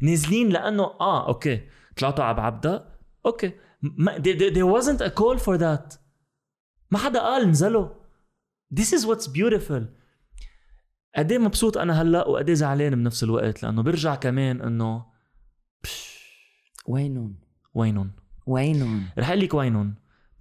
نازلين 0.00 0.48
لأنه 0.48 0.82
آه 0.84 1.28
okay. 1.28 1.60
طلعتوا 1.96 2.24
على 2.24 2.36
بعبدا 2.36 2.88
okay. 3.26 3.52
ما 3.82 4.14
there, 4.16 4.20
there- 4.38 4.54
there 4.54 4.82
wasn't 4.82 5.00
a 5.00 5.10
call 5.20 5.38
for 5.38 5.58
that. 5.58 5.98
ما 6.90 6.98
حدا 6.98 7.20
قال 7.20 7.48
نزلوا. 7.50 7.88
This 8.74 8.86
is 8.98 9.04
what's 9.06 9.26
beautiful. 9.26 9.82
قد 11.18 11.32
مبسوط 11.32 11.78
أنا 11.78 12.02
هلأ 12.02 12.28
وقد 12.28 12.50
زعلان 12.50 12.94
بنفس 12.94 13.24
الوقت 13.24 13.62
لأنه 13.62 13.82
برجع 13.82 14.14
كمان 14.14 14.60
إنه 14.60 15.04
وينهم؟ 16.86 17.34
وينهم؟ 17.74 18.10
وينهم؟ 18.46 19.04
رح 19.18 19.28
أقول 19.28 19.40
لك 19.40 19.54
وينهم. 19.54 19.94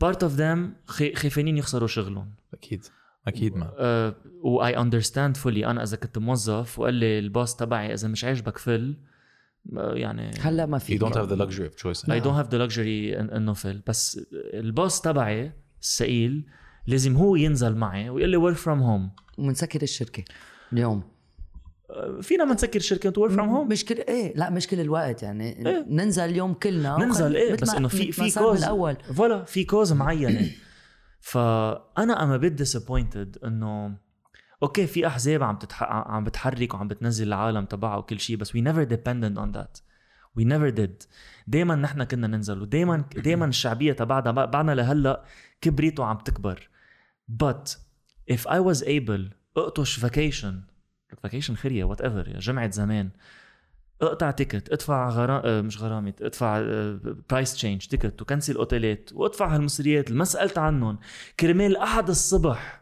Part 0.03 0.17
of 0.17 0.31
them 0.37 0.89
خي- 0.91 1.15
خايفين 1.15 1.57
يخسروا 1.57 1.87
شغلهم. 1.87 2.33
أكيد. 2.53 2.85
أكيد 3.27 3.55
ما. 3.55 3.65
uh, 3.67 4.13
و 4.43 4.77
I 4.77 4.83
understand 4.83 5.37
fully 5.37 5.65
أنا 5.65 5.83
إذا 5.83 5.97
كنت 5.97 6.17
موظف 6.17 6.79
وقال 6.79 6.93
لي 6.93 7.19
ال 7.19 7.27
boss 7.27 7.55
تبعي 7.55 7.93
إذا 7.93 8.07
مش 8.07 8.23
عاجبك 8.23 8.57
فل 8.57 8.97
يعني 9.75 10.31
هلأ 10.39 10.65
ما 10.65 10.77
في 10.77 10.99
you 10.99 11.01
don't 11.01 11.13
have 11.13 11.29
the 11.29 11.35
luxury 11.41 11.69
of 11.73 11.75
choice. 11.83 12.03
I 12.03 12.19
don't 12.23 12.37
have 12.43 12.49
the 12.49 12.57
luxury 12.67 13.15
إن- 13.17 13.33
إنه 13.33 13.53
فل 13.53 13.81
بس 13.87 14.19
ال 14.33 14.47
boss 14.47 15.01
تبعي 15.01 15.51
الثقيل 15.81 16.45
لازم 16.87 17.15
هو 17.15 17.35
ينزل 17.35 17.75
معي 17.75 18.09
ويقول 18.09 18.29
لي 18.29 18.53
work 18.53 18.57
from 18.57 18.79
home. 18.81 19.23
ومنسكر 19.37 19.81
الشركة. 19.81 20.23
اليوم. 20.73 21.03
فينا 22.21 22.45
ما 22.45 22.53
نسكر 22.53 22.79
شركه 22.79 23.27
work 23.27 23.31
from 23.31 23.49
home 23.49 23.71
مش 23.71 23.85
كل 23.85 23.95
إيه 23.95 24.33
لا 24.35 24.49
مش 24.49 24.67
كل 24.67 24.79
الوقت 24.79 25.23
يعني. 25.23 25.67
إيه. 25.67 25.85
ننزل 25.89 26.23
اليوم 26.23 26.53
كلنا. 26.53 26.97
ننزل 26.97 27.35
إيه 27.35 27.55
بس 27.55 27.73
إنه 27.73 27.87
في 27.87 28.11
في 28.11 28.31
cause 28.39 28.65
voilà 28.65 29.43
في 29.43 29.63
cause 29.63 29.93
معينه 29.93 30.51
فأنا 31.19 32.23
I'm 32.23 32.37
a 32.37 32.41
bit 32.41 32.53
disappointed 32.53 33.37
إنه 33.45 33.97
okay 34.63 34.87
في 34.87 35.07
أحزاب 35.07 35.43
عم 35.43 35.57
تتح... 35.57 35.83
عم 35.83 36.23
بتحرك 36.23 36.73
وعم 36.73 36.87
بتنزل 36.87 37.27
العالم 37.27 37.65
تبعها 37.65 37.97
وكل 37.97 38.19
شيء 38.19 38.35
بس 38.37 38.51
we 38.51 38.61
never 38.61 38.89
depended 38.89 39.37
on 39.37 39.57
that. 39.57 39.81
We 40.39 40.43
never 40.43 40.71
did. 40.79 41.07
دائما 41.47 41.75
نحن 41.75 42.03
كنا 42.03 42.27
ننزل 42.27 42.61
ودائما 42.61 43.05
دائما 43.15 43.45
الشعبية 43.45 43.93
تبعنا 43.93 44.31
بعدنا 44.31 44.71
لهلأ 44.71 45.23
كبرت 45.61 45.99
وعم 45.99 46.17
تكبر. 46.17 46.69
But 47.43 47.75
if 48.31 48.47
I 48.47 48.59
was 48.59 48.83
able 48.83 49.36
اقطش 49.57 49.99
vacation 49.99 50.61
vacation 51.23 51.55
خريه 51.55 51.83
whatever 51.83 52.39
جمعة 52.39 52.71
زمان. 52.71 53.09
اقطع 54.01 54.31
ticket 54.31 54.69
ادفع 54.71 55.09
غرام 55.09 55.65
مش 55.65 55.81
غرامة 55.81 56.13
ادفع 56.21 56.61
price 57.29 57.53
change 57.53 57.85
ticket 57.85 58.21
و 58.21 58.26
cancel 58.26 58.55
اوتيلات 58.55 59.09
وادفع 59.13 59.55
هالمصريات 59.55 60.07
اللي 60.07 60.19
ما 60.19 60.25
سألت 60.25 60.57
عنهم. 60.57 60.99
كرمال 61.39 61.77
أحد 61.77 62.09
الصبح 62.09 62.81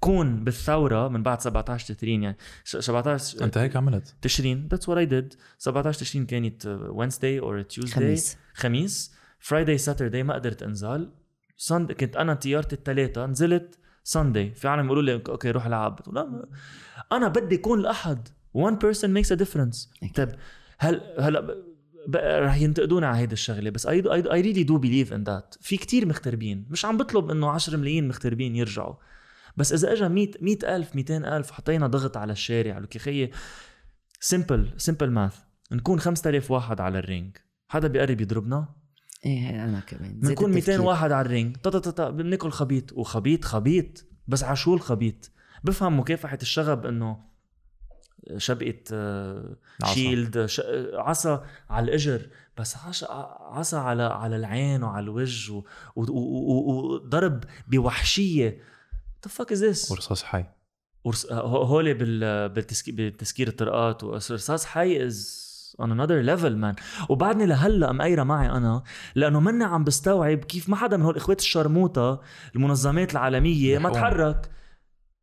كون 0.00 0.44
بالثورة 0.44 1.08
من 1.08 1.22
بعد 1.22 1.40
17 1.40 1.94
تشرين 1.94 2.22
يعني 2.22 2.36
ش- 2.64 2.76
17 2.76 3.44
أنت 3.44 3.58
هيك 3.58 3.76
عملت؟ 3.76 4.14
تشرين. 4.22 4.68
That's 4.70 4.88
what 4.88 4.98
I 4.98 5.06
did 5.06 5.34
17 5.58 5.98
تشرين 6.00 6.26
كانت 6.26 6.66
Wednesday 6.66 7.38
or 7.38 7.62
Tuesday 7.62 7.94
خميس. 8.06 8.36
خميس. 8.54 9.14
Friday 9.38 9.78
Saturday 9.78 10.22
ما 10.22 10.34
قدرت 10.34 10.62
انزل 10.62 11.10
since 11.56 11.92
كنت 11.92 12.16
أنا 12.16 12.34
طيارتي 12.34 12.76
الثلاثه 12.76 13.26
نزلت 13.26 13.78
Sunday 14.06 14.54
في 14.54 14.68
عالم 14.68 14.86
يقولوا 14.86 15.02
لي 15.02 15.22
okay 15.28 15.50
روح 15.50 15.66
العب. 15.66 16.00
لا 16.12 16.48
أنا 17.12 17.28
بدي 17.28 17.54
يكون 17.54 17.80
الاحد 17.80 18.28
one 18.58 18.74
person 18.74 19.08
makes 19.08 19.36
a 19.36 19.40
difference. 19.40 19.88
أكيد. 20.02 20.14
طيب 20.14 20.28
هل 20.78 21.14
هلا 21.18 21.56
رح 22.16 22.56
ينتقدونا 22.56 23.06
على 23.06 23.18
هيدي 23.18 23.32
الشغلة؟ 23.32 23.70
بس 23.70 23.86
I, 23.86 23.90
I 23.90 24.42
really 24.42 24.64
do 24.64 24.78
believe 24.78 25.12
in 25.12 25.30
that. 25.30 25.58
في 25.60 25.76
كتير 25.76 26.06
مغتربين 26.06 26.66
مش 26.70 26.84
عم 26.84 26.96
بطلب 26.96 27.30
إنه 27.30 27.50
10 27.50 27.76
ملايين 27.76 28.08
مغتربين 28.08 28.56
يرجعوا. 28.56 28.94
بس 29.56 29.72
إذا 29.72 29.92
اجى 29.92 30.08
100 30.08 30.30
100000 30.40 30.96
200000 30.96 31.50
حطينا 31.50 31.86
ضغط 31.86 32.16
على 32.16 32.32
الشارع. 32.32 32.78
لك 32.78 32.98
خيي 32.98 33.30
simple 34.20 34.68
simple 34.76 35.10
math 35.10 35.38
نكون 35.72 36.00
5000 36.00 36.50
واحد 36.50 36.80
على 36.80 36.98
ال 36.98 37.04
Ring. 37.04 37.36
حدا 37.68 37.88
بيقرب 37.88 38.20
يضربنا؟ 38.20 38.68
إيه 39.26 39.64
أنا 39.64 39.80
كمان. 39.80 40.20
بنكون 40.20 40.50
200 40.50 40.58
التفكير. 40.58 40.82
واحد 40.82 41.12
على 41.12 41.26
ال 41.26 41.31
Ring. 41.31 41.56
تا 41.56 41.70
تا 41.70 41.90
تا 41.90 42.10
بناكل 42.10 42.50
خبيط 42.50 42.92
وخبيط 42.92 43.44
خبيط. 43.44 44.04
بس 44.28 44.44
على 44.44 44.56
شو 44.56 44.74
الخبيط؟ 44.74 45.30
بفهم 45.64 45.98
مكافحه 46.00 46.38
الشغب 46.42 46.86
إنه 46.86 47.18
شبقة 48.36 48.74
آه،. 48.92 49.56
shield 49.84 50.46
ش... 50.46 50.62
عصا 50.94 51.44
على 51.70 51.84
الإجر. 51.84 52.28
بس 52.58 52.76
عش... 52.76 53.04
عصا 53.40 53.78
على 53.78 54.02
على 54.02 54.36
العين 54.36 54.82
وعلى 54.82 55.04
الوجه 55.04 55.52
و- 55.52 55.64
و- 55.96 56.02
و- 56.10 56.70
و- 56.70 56.94
وضرب 56.94 57.44
بوحشية. 57.68 58.58
The 59.26 59.30
fuck 59.30 59.48
is 59.56 59.58
this? 59.60 59.90
ورصاص 59.90 60.22
حي. 60.22 60.44
هو- 61.30 61.62
هولي 61.62 61.94
بال... 61.94 62.48
بالتسكي... 62.48 62.92
بالتسكير 62.92 63.48
الطرقات. 63.48 64.04
ورصاص 64.04 64.64
حي 64.64 65.06
is 65.06 65.45
on 65.82 65.86
another 65.86 66.22
level 66.22 66.56
man. 66.62 66.82
وبعدني 67.08 67.46
لهلا 67.46 67.92
مقيرة 67.92 68.22
معي 68.22 68.50
أنا 68.50 68.82
لأنه 69.14 69.40
ماني 69.40 69.64
عم 69.64 69.84
بستوعب 69.84 70.38
كيف 70.38 70.68
ما 70.68 70.76
حدا 70.76 70.96
من 70.96 71.02
هول 71.02 71.12
الاخوات 71.12 71.40
شرموطة 71.40 72.20
المنظمات 72.56 73.12
العالمية 73.12 73.78
ما. 73.78 73.90
تحرك. 73.90 74.50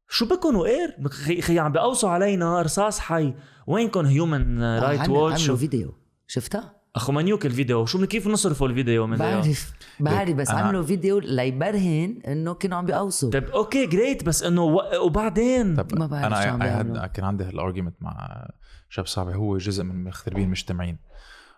شو 0.10 0.26
بكون 0.26 0.56
وقير 0.56 0.96
خي, 1.42 1.60
عم 1.60 1.72
بيقوصوا 1.72 2.10
علينا 2.10 2.62
رصاص 2.62 3.00
حي. 3.00 3.34
وينكم 3.68 4.06
Human 4.06 4.64
Rights 4.64 5.10
Watch 5.10 5.44
عملوا 5.44 5.58
فيديو. 5.58 5.94
شفتها؟ 6.28 6.83
أخو 6.96 7.12
منيوك 7.12 7.46
الفيديو. 7.46 7.86
شو 7.86 7.98
من 7.98 8.06
كيف 8.06 8.28
نصرفوا 8.28 8.68
الفيديو 8.68 9.08
من 9.08 9.18
بعرف 9.18 9.46
بعرف 9.46 9.74
بعرف 10.00 10.36
بس 10.36 10.52
عملوا 10.52 10.84
فيديو 10.84 11.20
ليبرهن 11.20 12.22
إنه 12.28 12.54
كانوا 12.54 12.78
عم 12.78 12.86
بيقوصوا. 12.86 13.32
طيب 13.32 13.44
okay 13.44 13.86
great 13.86 14.24
بس 14.24 14.44
إنه 14.44 14.64
و... 14.64 14.82
وبعدين؟ 15.06 15.76
طب 15.76 16.00
ما 16.00 16.08
بعرف 16.08 16.26
أنا 16.26 16.44
شو 16.44 16.50
عم 16.50 16.60
بيعملوا. 16.60 17.08
كان 17.08 17.26
عندي 17.26 17.44
هال 17.44 17.54
argument 17.54 17.96
مع 18.02 18.48
شاب 18.90 19.06
صاحبي 19.06 19.36
هو 19.36 19.58
جزء 19.58 19.84
من 19.84 20.04
مغتربين 20.04 20.50
مجتمعين. 20.50 20.98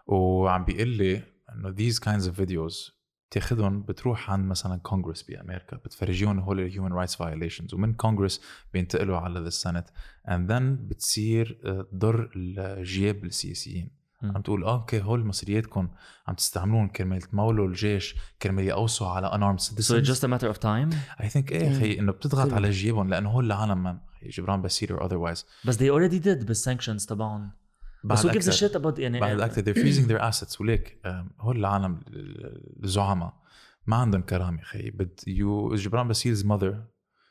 وعم 0.08 0.66
بيقول 0.66 0.88
لي 0.88 1.24
إنه 1.56 1.76
these 1.76 1.96
kinds 1.96 2.26
of 2.30 2.42
videos 2.42 2.96
بتاخذهم 3.30 3.82
بتروح 3.82 4.32
عند 4.32 4.46
مثلا 4.46 4.80
كونغرس 4.80 5.24
بأمريكا 5.24 5.78
بتفرجيهم 5.78 6.40
هول 6.40 6.60
ال 6.60 6.65
human 6.65 6.94
rights 6.94 7.16
violations 7.16 7.74
ومن 7.74 7.94
كونغرس 7.94 8.42
بينتقلوا 8.74 9.18
على 9.18 9.40
ال 9.40 9.46
Senate 9.46 9.86
and 10.30 10.52
then 10.52 10.76
بتصير 10.76 11.60
آه، 11.66 11.88
تضر 11.96 12.32
جياب 12.36 13.26
السياسيين. 13.26 14.05
عم 14.36 14.42
تقول 14.42 14.64
آه 14.64 14.74
okay 14.74 15.02
هول 15.02 15.26
مصرياتكم 15.26 15.90
عم 16.28 16.36
تستعملون 16.36 16.88
كرمال 16.88 17.22
تمولوا 17.22 17.68
الجيش 17.68 18.16
كرمال 18.42 18.64
يقوصوا 18.64 19.08
على 19.08 19.30
unarmed 19.30 19.62
so 19.62 19.68
citizens. 19.68 19.92
it's 19.92 20.08
just 20.08 20.24
a 20.24 20.28
matter 20.28 20.56
of 20.56 20.60
time? 20.60 20.96
I 21.22 21.30
think 21.30 21.52
إيه 21.52 21.62
إيه. 21.62 21.80
خي 21.80 22.00
إنه 22.00 22.12
بتضغط. 22.12 22.54
على 22.54 22.70
جيبهم 22.70 23.10
لأنه 23.10 23.30
هول 23.30 23.46
العالم. 23.46 24.00
جبران 24.24 24.62
باسيل 24.62 24.98
or 24.98 25.02
otherwise. 25.02 25.44
بس 25.66 25.78
they 25.78 25.90
already 25.90 26.24
did 26.26 26.46
بال 26.46 26.57
sanctions 26.57 27.06
تبعهم. 27.06 27.52
بس 28.04 28.28
who 28.28 28.30
gives 28.30 28.48
a 28.48 28.52
shit 28.52 28.82
about 28.82 29.00
يعني 29.00 29.20
بعد 29.20 29.40
أكثر 29.40 29.64
they're 29.64 29.78
freezing 29.78 30.10
their 30.10 30.34
assets. 30.34 30.62
وليك 30.62 31.02
هول 31.40 31.58
العالم 31.58 32.00
الزعماء 32.84 33.34
ما 33.88 33.96
عندهم 33.96 34.22
كرامة 34.22 34.62
خي. 34.62 34.90
but 34.90 35.20
you 35.28 35.76
جبران 35.76 36.14
باسيل's 36.14 36.44
mother 36.44 36.76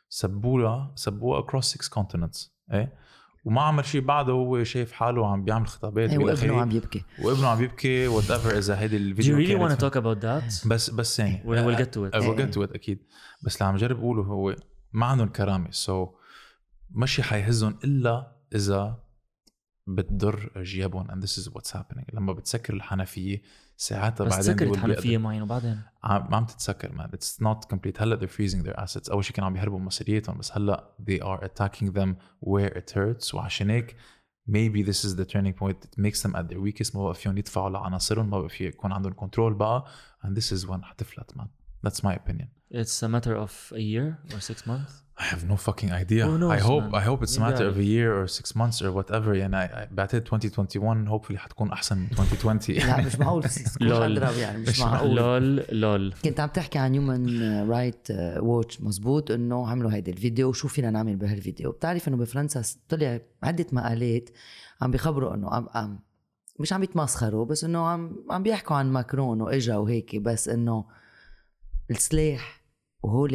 سبوها 0.08 0.92
سبوها 0.94 1.42
across 1.42 1.64
six 1.64 1.88
continents 1.98 2.48
إيه؟ 2.72 3.03
وما 3.44 3.62
عمل 3.62 3.84
شيء 3.84 4.00
بعده 4.00 4.32
هو 4.32 4.64
شايف 4.64 4.92
حاله 4.92 5.26
عم 5.26 5.44
بيعمل 5.44 5.66
خطابات 5.66 6.10
وإلى 6.10 6.24
وابنه. 6.24 6.60
عم 6.60 6.70
يبكي. 6.70 7.04
وابنه 7.22 7.48
عم 7.48 7.62
يبكي. 7.62 8.06
whatever 8.06 8.58
اذا 8.58 8.78
هيدي 8.78 8.98
do 8.98 9.00
you 9.00 9.02
الفيديو 9.02 9.36
really 9.36 9.68
want 9.68 9.76
to 9.76 9.80
talk 9.80 9.94
about 9.94 10.22
that? 10.22 10.68
بس 10.68 10.90
بس 10.90 11.18
يعني 11.18 11.42
we'll, 11.42 11.66
we'll 11.66 11.80
get 11.84 11.88
to 11.88 12.10
it. 12.10 12.14
I 12.14 12.26
will 12.26 12.38
get 12.38 12.56
to 12.56 12.68
it 12.68 12.74
أكيد. 12.74 12.98
بس 13.42 13.56
اللي 13.56 13.68
عم 13.68 13.76
جرب 13.76 13.98
أقوله 13.98 14.22
هو 14.22 14.56
ما 14.92 15.06
عندهم 15.06 15.28
كرامة. 15.28 15.70
so 15.70 16.06
so 16.06 16.08
ماشي 16.90 17.22
حيهزهم 17.22 17.78
إلا 17.84 18.36
إذا 18.54 19.04
بتضر 19.86 20.50
جيابهم 20.62 21.08
and 21.08 21.24
this 21.24 21.32
is 21.38 21.48
what's 21.48 21.70
happening. 21.70 22.14
لما 22.14 22.32
بتسكر 22.32 22.74
الحنفية 22.74 23.42
ساعتها 23.76 24.24
بعدين 24.24 24.42
سكرت 24.42 24.76
حنفيه 24.76 25.18
معين 25.18 25.42
وبعدين 25.42 25.80
عم 26.04 26.30
ما 26.30 26.36
عم 26.36 26.46
تتسكر 26.46 26.92
man 26.92 27.10
it's 27.10 27.42
not 27.42 27.74
complete 27.74 28.00
هلا 28.02 28.18
they're 28.20 28.30
freezing 28.30 28.66
their 28.66 28.80
assets 28.80 29.10
اول 29.10 29.24
شيء 29.24 29.34
كانوا 29.36 29.48
عم 29.48 29.56
يهربوا 29.56 29.78
مصرياتهم 29.78 30.38
بس 30.38 30.52
هلا 30.52 30.94
they 31.10 31.18
are 31.22 31.44
attacking 31.44 31.86
them 31.92 32.14
where 32.46 32.78
it 32.78 32.94
hurts 32.94 33.34
وعشان 33.34 33.70
هيك 33.70 33.96
maybe 34.50 34.82
this 34.82 35.04
is 35.04 35.16
the 35.16 35.24
turning 35.24 35.54
point 35.54 35.80
that 35.80 35.98
makes 35.98 36.22
them 36.22 36.34
at 36.36 36.48
their 36.48 36.60
weakest 36.60 36.94
ما 36.96 37.04
بقى 37.04 37.14
فيهم 37.14 37.38
يدفعوا 37.38 37.70
لعناصرهم 37.70 38.30
ما 38.30 38.40
بقى 38.40 38.48
في 38.48 38.66
يكون 38.66 38.92
عندهم 38.92 39.12
كنترول 39.12 39.54
بقى 39.54 39.84
and 40.24 40.30
this 40.38 40.56
is 40.56 40.66
when 40.68 40.82
حتفلت 40.82 41.32
man 41.32 41.46
that's 41.86 42.00
my 42.00 42.14
opinion 42.14 42.48
it's 42.70 43.02
a 43.02 43.08
matter 43.08 43.36
of 43.36 43.72
a 43.72 43.80
year 43.80 44.34
or 44.34 44.40
six 44.40 44.66
months 44.66 45.03
I 45.16 45.22
have 45.32 45.44
no 45.52 45.56
fucking 45.56 45.92
idea. 46.02 46.24
Who 46.26 46.38
knows, 46.38 46.52
I 46.58 46.60
hope 46.70 46.84
man? 46.84 46.94
I 47.00 47.04
hope 47.08 47.20
it's 47.22 47.36
a 47.36 47.40
matter 47.46 47.66
of 47.72 47.76
a 47.78 47.86
year 47.94 48.10
or 48.20 48.26
six 48.38 48.46
months 48.56 48.82
or 48.82 48.90
whatever. 48.98 49.34
يعني 49.34 49.56
I- 49.56 49.70
I- 49.70 49.92
بعتقد 49.94 50.22
2021 50.22 51.08
hopefully 51.08 51.36
حتكون 51.36 51.72
أحسن 51.72 51.98
من 51.98 52.08
2020 52.20 52.78
لا 52.86 53.00
مش 53.06 53.16
معقول. 53.16 53.42
تكون 53.74 53.88
لول. 53.88 54.18
اضرب 54.18 54.36
يعني 54.38 54.58
مش 54.58 54.68
مش 54.68 54.80
معقول. 54.80 55.14
لول 55.16 55.56
لول. 55.72 56.14
كنت 56.24 56.40
عم 56.40 56.48
تحكي 56.48 56.78
عن 56.78 56.92
هيومن 56.92 57.40
right 57.70 58.06
which 58.38 58.80
مزبوط 58.80 59.30
إنه 59.30 59.68
عملوا 59.68 59.92
هيدا 59.94 60.12
الفيديو 60.12 60.48
وشو 60.48 60.68
فينا 60.68 60.90
نعمل 60.90 61.16
بهالفيديو. 61.16 61.72
بتعرف 61.72 62.08
إنه 62.08 62.16
بفرنسا 62.16 62.62
طلع 62.88 63.20
عدة 63.42 63.66
مقالات 63.72 64.30
عم 64.80 64.90
بيخبروا 64.90 65.34
إنه 65.34 65.50
عم, 65.50 65.68
عم 65.74 65.98
مش 66.60 66.72
عم 66.72 66.82
يتمسخروا 66.82 67.44
بس 67.44 67.64
إنه 67.64 67.86
عم 67.86 68.16
عم 68.30 68.42
بيحكوا 68.42 68.76
عن 68.76 68.92
ماكرون 68.92 69.40
وإجا 69.40 69.76
وهيك 69.76 70.16
بس 70.16 70.48
إنه 70.48 70.84
السلاح 71.90 72.64
وهول 73.02 73.34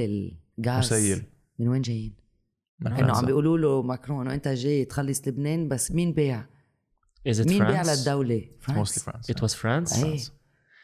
الغاز 0.60 0.86
مسيل. 0.94 1.24
من 1.60 1.68
وين 1.68 1.82
جايين؟ 1.82 2.14
من 2.80 2.94
إنه 2.94 3.18
عم. 3.18 3.26
بيقولوا 3.26 3.58
له 3.58 3.82
ماكرون 3.82 4.28
وانت 4.28 4.48
جاي 4.48 4.86
تخلص 4.86 5.28
لبنان 5.28 5.68
بس 5.68 5.92
مين 5.92 6.14
بيع؟ 6.14 6.46
is 7.30 7.36
it 7.36 7.48
مين 7.48 7.66
بيع 7.66 7.84
France 7.84 7.90
للدولة؟ 8.00 8.42
it 9.32 9.36
was 9.36 9.54
France 9.54 10.04
إيه 10.06 10.20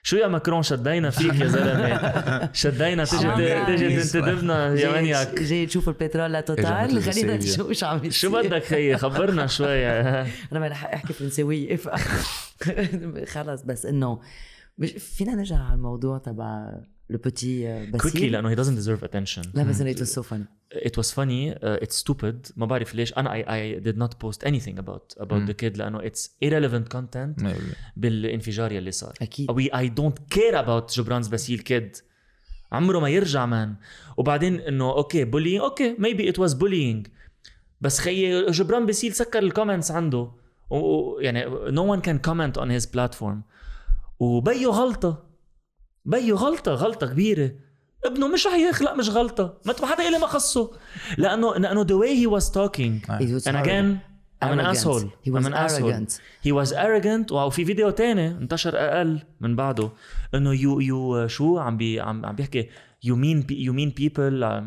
شو 0.03 0.17
يا 0.17 0.27
ماكرون 0.27 0.63
شدينا 0.63 1.09
فيك 1.09 1.33
يا 1.35 1.47
زلمة 1.47 1.99
شدينا 2.63 3.05
تجي 3.05 3.65
تجي. 3.77 4.01
تنتدبنا 4.03 4.73
يا 4.73 5.01
منياك 5.01 5.39
جاي 5.41 5.65
تشوف 5.65 5.89
البترول 5.89 6.33
لتوتال 6.33 7.03
خلينا. 7.03 7.37
نشوف 7.37 7.71
شو 7.71 7.85
عم 7.85 7.97
يصير 7.97 8.11
شو 8.11 8.31
بدك 8.31 8.63
خيي 8.63 8.97
خبرنا 8.97 9.47
شوي 9.57 9.87
أنا 9.89 10.59
ما 10.59 10.67
رح 10.67 10.85
أحكي 10.85 11.13
فرنساوية. 11.13 11.77
خلص 13.25 13.61
بس 13.61 13.85
إنه 13.85 14.19
مش 14.77 14.91
فينا 14.91 15.35
نرجع 15.35 15.57
على 15.57 15.73
الموضوع 15.73 16.17
تبع 16.17 16.79
le 17.09 17.17
petit 17.17 17.61
quickly 17.91 17.91
باسيل 17.91 18.31
لأنه 18.31 18.55
he 18.55 18.57
doesn't 18.57 18.83
deserve 18.85 19.03
attention. 19.07 19.47
لا 19.53 19.63
بس 19.63 19.81
انه 19.81 19.91
it's 19.91 20.03
so 20.03 20.21
funny 20.23 20.45
it 20.75 20.91
was 20.99 21.05
funny 21.05 21.55
uh, 21.59 21.85
it's 21.87 21.95
stupid 22.03 22.51
ما 22.55 22.65
بعرف 22.65 22.95
ليش 22.95 23.13
أنا 23.13 23.29
I, 23.29 23.45
I 23.45 23.83
did 23.85 23.95
not 23.97 24.11
post 24.25 24.47
anything 24.47 24.77
about 24.79 25.23
about 25.23 25.33
مم. 25.33 25.47
the 25.47 25.53
kid 25.63 25.77
لأنه 25.77 25.99
it's 26.09 26.29
irrelevant 26.45 26.95
content 26.97 27.43
مية 27.43 27.55
بالانفجار 27.97 28.71
يلي 28.71 28.91
صار 28.91 29.13
أكيد 29.21 29.51
we 29.51 29.65
I 29.73 29.89
don't 29.99 30.37
care 30.37 30.55
about 30.55 30.93
جبران's 30.97 31.27
باسيل 31.27 31.59
kid 31.59 31.97
عمره 32.71 32.99
ما 32.99 33.09
يرجع 33.09 33.45
man 33.45 33.75
وبعدين 34.17 34.59
انه 34.59 34.91
okay 34.91 35.23
bullying 35.23 35.61
okay 35.61 35.95
maybe 35.95 36.33
it 36.33 36.37
was 36.41 36.53
bullying. 36.53 37.09
بس 37.81 37.99
خيي 37.99 38.45
جبران 38.51 38.85
باسيل 38.85 39.13
سكر 39.13 39.39
ال 39.39 39.45
comments 39.45 39.91
عنده 39.91 40.31
و- 40.69 40.75
و 40.75 41.19
يعني 41.19 41.45
no 41.71 41.97
one 41.97 42.01
can 42.01 42.19
comment 42.29 42.61
on 42.61 42.67
his 42.81 42.87
platform. 42.95 43.35
وبيو 44.19 44.71
غلطه 44.71 45.24
بيو 46.05 46.35
غلطة 46.35 46.73
غلطة 46.73 47.07
كبيرة. 47.07 47.51
ابنه 48.05 48.27
مش 48.27 48.47
رح 48.47 48.53
يخلق 48.53 48.93
مش 48.93 49.09
غلطة. 49.09 49.57
ما 49.65 49.75
ما 49.81 49.87
حدا 49.87 50.07
إلي 50.07 50.19
ما 50.19 50.27
خصه. 50.27 50.71
لأنه 51.17 51.55
لأنه 51.55 51.83
the 51.83 51.99
way 52.01 52.15
he 52.15 52.27
was 52.27 52.49
talking. 52.49 53.09
And 53.47 53.57
again 53.57 54.01
I'm 54.43 54.59
an 54.59 54.59
asshole. 54.59 55.05
He 55.25 55.31
was 55.31 55.45
I'm 55.45 55.45
an 55.45 55.53
asshole. 55.53 55.89
arrogant. 55.89 56.19
he 56.43 56.51
was 56.51 56.71
arrogant. 56.73 57.31
وفي 57.31 57.65
فيديو 57.65 57.89
تاني 57.89 58.27
انتشر 58.27 58.77
أقل 58.77 59.19
من 59.41 59.55
بعده. 59.55 59.89
إنه 60.35 60.53
you 60.53 60.79
you 60.79 61.27
شو 61.27 61.57
عم 61.57 61.77
بي 61.77 61.99
عم 61.99 62.25
عم 62.25 62.35
بيحكي؟ 62.35 62.69
يو 63.03 63.15
مين 63.15 63.47
you 63.49 63.73
mean 63.73 63.89
people 63.89 64.63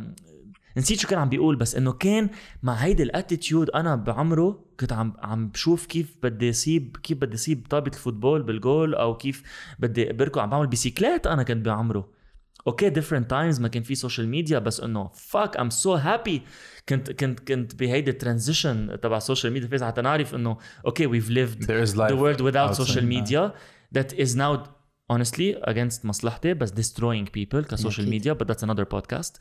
نسيت 0.77 1.01
شو 1.01 1.09
كان 1.09 1.19
عم 1.19 1.28
بيقول 1.28 1.56
بس 1.56 1.74
إنه 1.74 1.93
كان 1.93 2.31
مع 2.62 2.73
هيدي 2.74 3.02
ال 3.02 3.10
attitude 3.10 3.70
أنا 3.70 3.97
بعمره 3.97 4.65
كنت 4.80 4.92
عم 4.92 5.14
عم 5.18 5.48
بشوف 5.48 5.86
كيف 5.86 6.16
بدي 6.22 6.50
اسيب 6.50 6.96
كيف 7.02 7.18
بدي 7.18 7.34
أسيب 7.34 7.66
طابة 7.70 7.90
ال 7.94 8.00
football 8.00 8.43
بال 8.43 8.60
goal 8.60 8.94
أو 8.94 9.16
كيف 9.16 9.42
بدي 9.78 10.12
بركض 10.12 10.38
عم 10.38 10.50
بعمل 10.50 10.66
بيسيكلات 10.66 11.26
أنا 11.26 11.42
كنت 11.42 11.66
بعمره. 11.66 12.18
okay 12.66 12.89
different 12.89 13.31
times 13.31 13.60
ما 13.60 13.68
كان 13.68 13.82
في 13.82 13.94
social 13.94 14.28
media 14.28 14.59
بس 14.59 14.80
إنه 14.80 15.10
fuck 15.15 15.56
I'm 15.56 15.70
so 15.70 15.94
happy 15.94 16.43
كنت 16.88 17.10
كنت 17.10 17.40
كنت 17.40 17.74
بهيدي 17.74 18.10
ال 18.10 18.19
transition 18.19 19.01
تبع 19.02 19.16
ال 19.16 19.22
social 19.22 19.52
media 19.52 19.69
phase 19.69 19.85
حتى 19.84 20.00
نعرف 20.00 20.34
إنه 20.34 20.56
okay 20.86 21.06
we've 21.06 21.31
lived 21.31 21.65
the 21.64 22.14
world 22.14 22.40
without 22.40 22.80
uh, 22.80 23.00
media. 23.02 23.52
That 23.98 24.12
is 24.12 24.36
now 24.36 24.68
honestly 25.12 25.55
against 25.70 26.05
مصلحتي 26.05 26.55
بس 26.55 26.72
destroying 26.72 27.26
people 27.38 27.60
ك 27.60 27.66
social. 27.66 28.09
media 28.09 28.35
but 28.34 28.46
that's 28.46 28.64
another 28.68 28.84
podcast. 28.96 29.38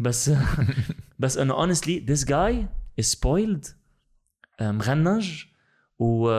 بس 0.00 0.30
بس 1.18 1.38
إنه 1.38 1.66
honestly 1.66 2.10
this 2.10 2.24
guy 2.24 2.66
is 3.00 3.06
spoiled. 3.06 3.85
آه، 4.60 4.70
مغنج. 4.70 5.44
و 5.98 6.30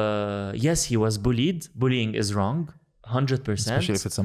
yes 0.53 0.91
he 0.91 0.97
was 0.97 1.17
bullied 1.17 1.63
bullying 1.75 2.17
is 2.17 2.31
wrong 2.31 2.69
100% 2.69 3.09
especially 3.09 3.91
if 3.91 4.05
it's 4.05 4.19
a 4.19 4.23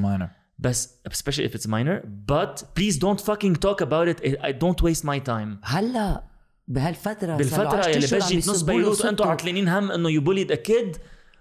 بس 0.59 1.01
especially 1.09 1.39
if 1.39 1.55
it's 1.55 1.67
minor. 1.67 2.05
بس 2.27 2.65
please 2.75 2.97
don't 2.97 3.21
fucking 3.21 3.55
talk 3.65 3.85
about 3.85 4.15
it. 4.15 4.27
I 4.27 4.51
don't 4.51 4.83
waste 4.85 5.03
my 5.03 5.19
time. 5.29 5.57
هلا 5.63 6.23
بهالفترة 6.67 7.37
بالفترة 7.37 7.85
اللي 7.85 8.07
بجي 8.07 8.37
نص 8.37 8.61
بيروت 8.61 9.05
أنتم 9.05 9.27
عطلانين 9.27 9.67
هم 9.67 9.91
انه 9.91 10.09
you 10.09 10.21
bullied 10.21 10.51
a 10.51 10.55
kid 10.55 10.97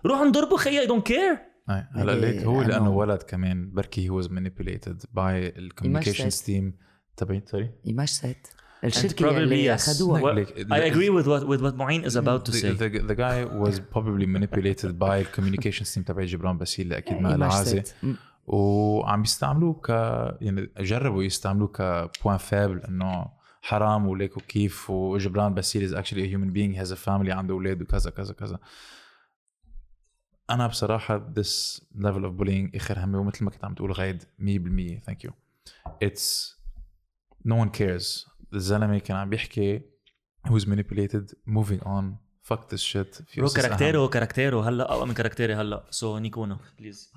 روح 0.07 0.21
انضربوا 0.21 0.59
خيي 0.59 0.81
I 0.81 0.87
don't 0.87 1.07
care 1.07 1.39
هلا 1.69 2.13
ليك 2.21 2.43
هو 2.43 2.63
لأنه 2.63 2.91
ولد 2.91 3.23
كمان 3.23 3.71
بركي 3.73 4.05
he 4.05 4.11
was 4.11 4.29
manipulated 4.29 5.03
by 5.13 5.49
ال 5.49 5.55
communications 5.55 6.33
team 6.33 6.75
تبعي 7.17 7.43
sorry 7.47 7.71
يمشت 7.85 8.37
الشركة 8.85 9.39
اللي. 9.39 9.75
أخذوها. 9.75 10.21
Well, 10.23 10.47
Like, 10.47 10.73
I 10.73 10.93
agree 10.93 11.11
with 11.11 11.27
what 11.27 11.47
with 11.47 11.61
what 11.63 11.75
معين 11.75 12.05
is 12.05 12.17
about 12.17 12.45
to 12.45 12.51
the, 12.53 12.59
say. 12.59 12.73
the, 12.73 12.99
the 12.99 13.15
guy 13.15 13.45
was 13.45 13.81
probably 13.95 14.27
manipulated 14.27 14.99
by 14.99 15.05
ال 15.05 15.11
communications 15.11 15.95
team 15.95 16.03
تبع 16.03 16.25
جبران 16.25 16.59
باسيل 16.59 16.85
اللي 16.85 16.99
أكيد 16.99 17.21
ما 17.21 17.29
لها 17.29 17.49
مش 17.49 17.55
عازة. 17.55 17.85
وعم 18.47 19.23
يستعملوه 19.23 19.75
ك 19.75 19.89
يعني 20.41 20.71
جربوا 20.81 21.23
يستعملوه 21.25 21.69
ك 21.69 21.80
point 21.80 22.37
faible 22.37 22.79
إنه 22.79 23.27
حرام 23.63 24.07
وليك 24.07 24.37
وكيف 24.37 24.91
وجبران 24.91 25.55
باسيل 25.55 25.91
is 25.91 25.99
actually 25.99 26.23
a 26.23 26.29
human 26.37 26.53
being 26.53 26.77
he 26.77 26.85
has 26.85 26.93
a 26.93 26.97
family 27.07 27.31
عنده 27.31 27.55
أولاد 27.55 27.83
وكذا 27.83 28.11
كذا 28.11 28.35
كذا. 28.35 28.59
أنا 30.51 30.67
بصراحة 30.67 31.33
this 31.39 31.81
level 31.99 32.25
of 32.25 32.43
bullying 32.43 32.77
آخر 32.77 32.99
همي 33.05 33.17
ومثل 33.19 33.45
ما 33.45 33.51
كنت 33.51 33.65
عم 33.65 33.75
تقول 33.75 33.93
غايد 33.93 34.23
100% 34.23 35.11
thank 35.11 35.19
you. 35.27 35.31
It's 36.05 36.55
no 37.45 37.55
one 37.65 37.71
cares. 37.71 38.32
الزلمة 38.55 38.99
كان 38.99 39.17
عم 39.17 39.31
بيحكي 39.31 39.83
he 40.49 40.51
was 40.51 40.65
manipulated 40.67 41.35
moving 41.47 41.81
on 41.85 42.05
fuck 42.49 42.69
this 42.69 42.83
shit. 42.83 43.23
في 43.27 43.37
برو 43.37 43.47
قصص 43.47 43.59
أهم. 43.59 43.69
كاركتيرو 43.69 44.09
كاركتيرو 44.09 44.61
هلا 44.61 44.93
أقوى 44.93 45.07
من 45.07 45.15
كاركتيري 45.15 45.55
هلا. 45.55 45.85
so 45.91 46.19
نيكونا 46.19 46.59
please 46.79 47.13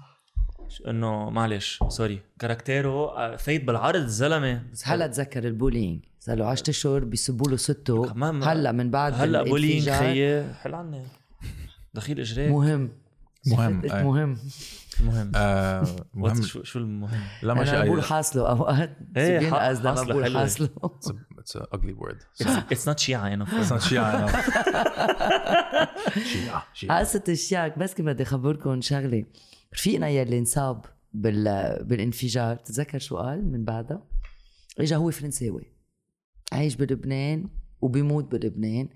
إنه 0.88 1.30
معلش 1.30 1.80
سوري 1.88 2.22
كاركتيرو 2.40 3.06
آه، 3.06 3.36
فايت 3.36 3.64
بالعرض 3.64 4.02
الزلمة. 4.02 4.64
بس 4.72 4.88
هلا 4.88 5.08
تذكر 5.08 5.48
البولينج. 5.48 6.06
صار 6.20 6.38
له 6.38 6.46
10 6.46 6.70
اشهر 6.70 7.04
بيسبوا 7.04 7.50
له 7.50 7.58
سته. 7.58 8.12
هلا 8.52 8.72
من 8.72 8.92
بعد 8.92 9.14
هلا 9.14 9.44
بولينج 9.44 9.90
خيي 9.90 10.54
حل 10.54 10.76
عني. 10.76 11.04
دخيل 11.94 12.20
إجريك. 12.20 12.52
مهم. 12.52 12.90
مهم،. 13.48 13.82
مهم. 14.06 14.38
المهم 15.00 15.32
آه 15.36 15.86
مهم. 16.14 16.42
شو 16.42 16.64
شو 16.64 16.80
المهم؟ 16.80 17.24
لا 17.44 17.54
ما 17.54 17.62
أنا 17.62 17.84
بقول 17.84 18.04
حاصله 18.04 18.50
أوقات. 18.50 18.98
لما 19.16 19.60
حاصله. 19.60 20.40
حاصله. 20.40 20.70
It's 21.46 21.56
a, 21.56 21.60
it's 21.60 21.72
a 21.74 21.78
ugly 21.78 21.94
word 21.94 22.24
اتس 22.72 22.88
نوت 22.88 23.00
شيعة 23.00 23.34
أنا 23.34 23.46
It's 23.46 23.70
not 23.72 23.78
شيعة 23.78 24.28
enough. 24.28 24.36
شيعة 26.74 27.00
قصة 27.00 27.24
الشياك 27.30 27.80
بس 27.80 27.94
كنت 27.94 28.06
بدي 28.06 28.24
أخبركم 28.24 28.82
شغلة 28.82 29.26
رفيقنا 29.74 30.08
يلي 30.10 30.40
انصاب 30.40 30.86
بال... 31.14 31.44
بالانفجار 31.84 32.56
تتذكر 32.56 33.00
شو 33.00 33.18
قال 33.18 33.52
من 33.52 33.66
بعدها؟ 33.66 34.04
إجا 34.80 34.96
هو 34.98 35.12
فرنساوي 35.12 35.72
عايش 36.52 36.76
بلبنان 36.76 37.50
وبيموت 37.82 38.32
بلبنان 38.32 38.90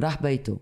راح 0.00 0.22
بيته 0.22 0.60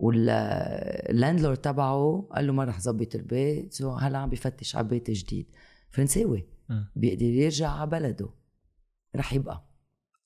وال 0.00 0.31
landlord 0.31 1.56
تبعه 1.56 2.28
قال 2.32 2.46
له 2.46 2.52
ما 2.52 2.64
رح 2.64 2.80
ظبط 2.80 3.14
البيت 3.14 3.72
so 3.72 3.90
هلا 3.92 4.18
عم 4.18 4.30
بفتش 4.30 4.76
على 4.76 4.88
بيت 4.88 5.10
جديد 5.10 5.46
فرنساوي 5.90 6.46
مم. 6.68 6.90
بيقدر 6.96 7.22
يرجع 7.26 7.68
على 7.70 7.90
بلده 7.90 8.28
رح 9.16 9.32
يبقى 9.32 9.69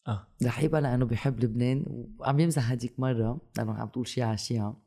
آه. 0.08 0.26
رح 0.44 0.62
يبقى 0.62 0.80
لأنه 0.80 1.04
بيحب 1.06 1.44
لبنان 1.44 1.84
وعم 2.18 2.40
يمزح 2.40 2.70
هديك 2.70 3.00
مرة 3.00 3.40
لأنه 3.56 3.74
عم 3.74 3.88
تقول 3.88 4.08
شيعة 4.08 4.36
شيعة. 4.36 4.82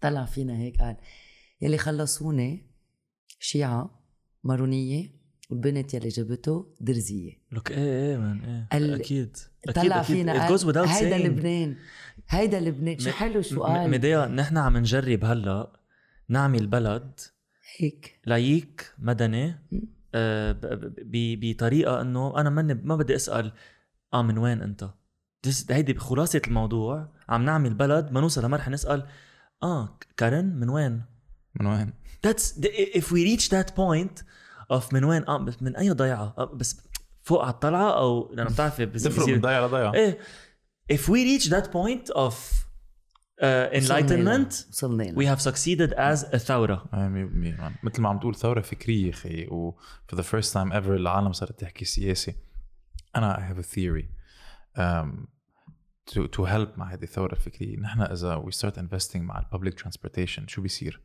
طلع 0.00 0.24
فينا 0.24 0.56
هيك 0.58 0.80
قال 0.80 0.96
يلي 1.60 1.78
خلصوني 1.78 2.66
شيعة 3.38 4.00
مارونية 4.44 5.20
والبنت 5.50 5.94
يلي 5.94 6.08
جابته 6.08 6.74
درزية. 6.80 7.32
لك 7.52 7.70
إيه 7.70 7.78
إيه 8.10 8.16
مان 8.16 8.44
إيه 8.72 8.78
ال- 8.78 8.94
أكيد 8.94 9.36
طلع 9.74 10.02
فينا 10.02 10.32
قال 10.32 10.78
هيدا 10.88 11.18
لبنان 11.28 11.76
هيدا 12.28 12.60
لبنان. 12.60 12.98
شو 12.98 13.10
حلو 13.10 13.42
شو 13.42 13.62
قال؟ 13.62 13.90
مديا 13.90 14.26
نحن 14.26 14.56
عم 14.58 14.76
نجرب 14.76 15.24
هلا 15.24 15.72
نعمل 16.28 16.66
بلد 16.66 17.20
هيك. 17.78 18.20
لايك 18.26 18.92
مدني. 18.98 19.54
آه، 20.14 20.56
بطريقة 21.14 22.00
إنه 22.00 22.40
أنا 22.40 22.50
ماني 22.50 22.74
ما 22.74 22.96
بدي 22.96 23.14
أسأل 23.16 23.52
آه 24.14 24.22
من 24.22 24.38
وين 24.38 24.62
أنت؟ 24.62 24.90
هيدي 25.70 25.94
خلاصة 25.98 26.42
الموضوع 26.46 27.08
عم 27.28 27.44
نعمل 27.44 27.74
بلد 27.74 28.12
ما 28.12 28.20
نوصل 28.20 28.44
لمرحلة 28.44 28.74
نسأل 28.74 29.06
آه 29.62 29.98
كارن 30.16 30.44
من 30.44 30.68
وين؟ 30.68 31.02
من 31.60 31.66
وين؟ 31.66 31.92
that's 32.26 32.40
the- 32.60 32.96
if 32.98 33.04
we 33.04 33.24
reach 33.36 33.48
that 33.48 33.70
point 33.74 34.22
of 34.72 34.92
من 34.94 35.04
وين 35.04 35.24
آه 35.28 35.38
بس 35.38 35.62
من 35.62 35.76
أي 35.76 35.90
ضيعة 35.90 36.34
آه 36.38 36.44
بس 36.44 36.80
فوق 37.22 37.42
على 37.42 37.50
الطلعة 37.54 37.98
أو 37.98 38.34
لأنه 38.34 38.50
بتعرفي 38.50 38.86
بس- 38.86 39.02
تفرق 39.02 39.22
بصير- 39.22 39.34
من 39.34 39.40
ضيعة 39.40 39.66
لضيعة. 39.66 39.94
إيه 39.94 40.18
if 40.92 40.98
we 41.00 41.40
reach 41.40 41.48
that 41.50 41.64
point 41.66 42.14
of 42.16 42.34
uh, 43.40 43.72
enlightenment 43.72 44.68
وصلنا 44.70 45.14
we 45.14 45.26
have 45.36 45.40
succeeded 45.42 45.92
as 45.94 46.34
a 46.34 46.36
ثوره 46.36 46.84
آه، 46.94 47.08
مية 47.08 47.24
بالمية. 47.24 47.56
مان. 47.56 47.74
مثل 47.82 48.02
ما 48.02 48.08
عم 48.08 48.18
تقول 48.18 48.34
ثورة 48.34 48.60
فكرية 48.60 49.12
خي 49.12 49.46
و 49.46 49.74
for 50.12 50.16
the 50.16 50.22
first 50.22 50.52
time 50.52 50.72
ever 50.72 50.88
العالم 50.90 51.32
صارت 51.32 51.60
تحكي 51.60 51.84
سياسي 51.84 52.34
I 53.14 53.40
have 53.40 53.58
a 53.58 53.62
theory 53.62 54.06
um, 54.76 55.28
to, 56.10 56.28
to 56.28 56.44
help 56.44 56.78
مع 56.78 56.92
هذه 56.92 57.02
الثورة 57.02 57.32
الفكرية. 57.32 57.76
نحن 57.80 58.00
إذا 58.02 58.42
we 58.46 58.54
start 58.54 58.74
investing 58.74 59.16
مع 59.16 59.38
ال 59.38 59.46
public 59.54 59.74
transportation 59.74 60.46
شو 60.46 60.62
بيصير؟ 60.62 61.00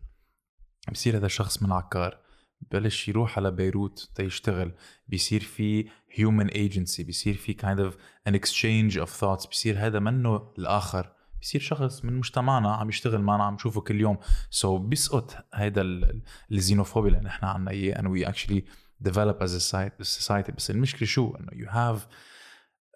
بيصير 0.88 1.18
هذا 1.18 1.26
الشخص 1.26 1.64
من 1.64 1.72
عكار 1.72 2.18
ببلش 2.62 3.08
يروح 3.08 3.38
على 3.38 3.52
بيروت 3.52 4.12
تيشتغل 4.16 4.74
بيصير 5.08 5.42
في 5.44 5.84
human 6.12 6.50
agency 6.50 7.02
بيصير 7.02 7.34
في 7.34 7.54
kind 7.54 7.80
of 7.80 7.96
an 8.30 8.36
exchange 8.36 9.06
of 9.06 9.10
thoughts 9.20 9.48
بيصير 9.50 9.78
هذا 9.88 10.00
منه 10.00 10.54
الآخر. 10.58 11.12
بيصير 11.40 11.62
شخص 11.62 12.06
من 12.06 12.14
مجتمعنا 12.14 12.76
عم 12.76 12.90
يشتغل 12.90 13.22
معنا 13.22 13.44
عم 13.44 13.54
نشوفه 13.54 13.82
كل 13.82 14.02
يوم. 14.02 14.18
سو 14.50 14.78
so 14.78 14.82
بيسقط 14.82 15.46
ال- 15.56 16.22
الزينوفوبيا 16.52 17.10
اللي 17.10 17.22
نحن 17.22 17.46
عنا 17.46 17.72
إياه 17.72 17.96
and 18.02 18.06
we 18.06 18.30
actually 18.32 18.62
develop 19.04 19.38
as 19.42 19.52
a 19.52 19.60
society- 20.02 20.52
بس 20.56 20.72
المشكلة 20.72 21.08
شو 21.08 21.36
انه 21.36 21.52
you 21.66 21.70
have 21.72 22.00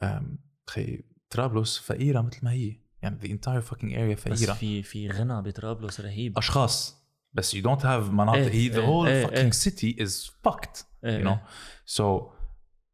um, 0.06 0.24
خي 0.70 1.04
طرابلس 1.30 1.78
فقيره 1.78 2.22
مثل 2.22 2.40
ما 2.44 2.52
هي 2.52 2.76
يعني 3.02 3.20
the 3.20 3.26
entire 3.40 3.64
fucking 3.70 3.92
area 3.94 4.30
بس 4.32 4.40
فقيره 4.44 4.54
في 4.54 4.84
في 4.84 5.10
غنى 5.10 5.42
بطرابلس 5.42 6.02
رهيب 6.02 6.38
اشخاص 6.38 7.00
بس 7.34 7.56
you 7.56 7.60
don't 7.60 7.82
have 7.82 8.10
مناطق 8.12 8.38
إيه، 8.38 8.50
هي 8.52 8.72
the 8.74 8.76
إيه، 8.78 8.86
whole 8.88 9.08
إيه، 9.08 9.26
fucking 9.28 9.34
إيه. 9.34 9.52
city 9.52 9.96
is 10.08 10.30
fucked 10.48 10.84
إيه، 11.06 11.24
you 11.24 11.26
know 11.26 11.28
إيه. 11.28 11.46
so 11.86 12.30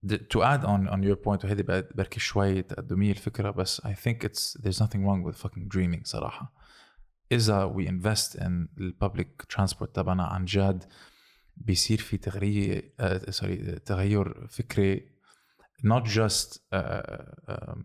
the, 0.07 0.17
to 0.17 0.39
add 0.41 0.63
on 0.65 0.89
on 0.93 1.01
your 1.03 1.15
point 1.25 1.45
وهيدي 1.45 1.63
بعد- 1.63 1.89
بركي 1.95 2.19
شوي 2.19 2.61
تقدمية 2.61 3.11
الفكرة 3.11 3.51
بس 3.51 3.81
I 3.81 3.89
think 3.93 4.27
it's 4.27 4.61
there's 4.61 4.79
nothing 4.85 4.99
wrong 5.05 5.23
with 5.31 5.35
fucking 5.47 5.67
dreaming 5.77 6.01
صراحة 6.03 6.53
إذا 7.31 7.73
we 7.77 7.87
invest 7.87 8.39
in 8.39 8.67
public 9.05 9.57
transport 9.57 9.91
تبعنا 9.93 10.23
عن 10.23 10.45
جد 10.45 10.83
بيصير 11.57 11.97
في 11.97 12.17
تغيير 12.17 12.93
sorry 13.29 13.79
تغير 13.79 14.47
فكري 14.47 15.09
not 15.87 16.03
just 16.03 16.57
uh, 16.75 16.77
um, 17.49 17.79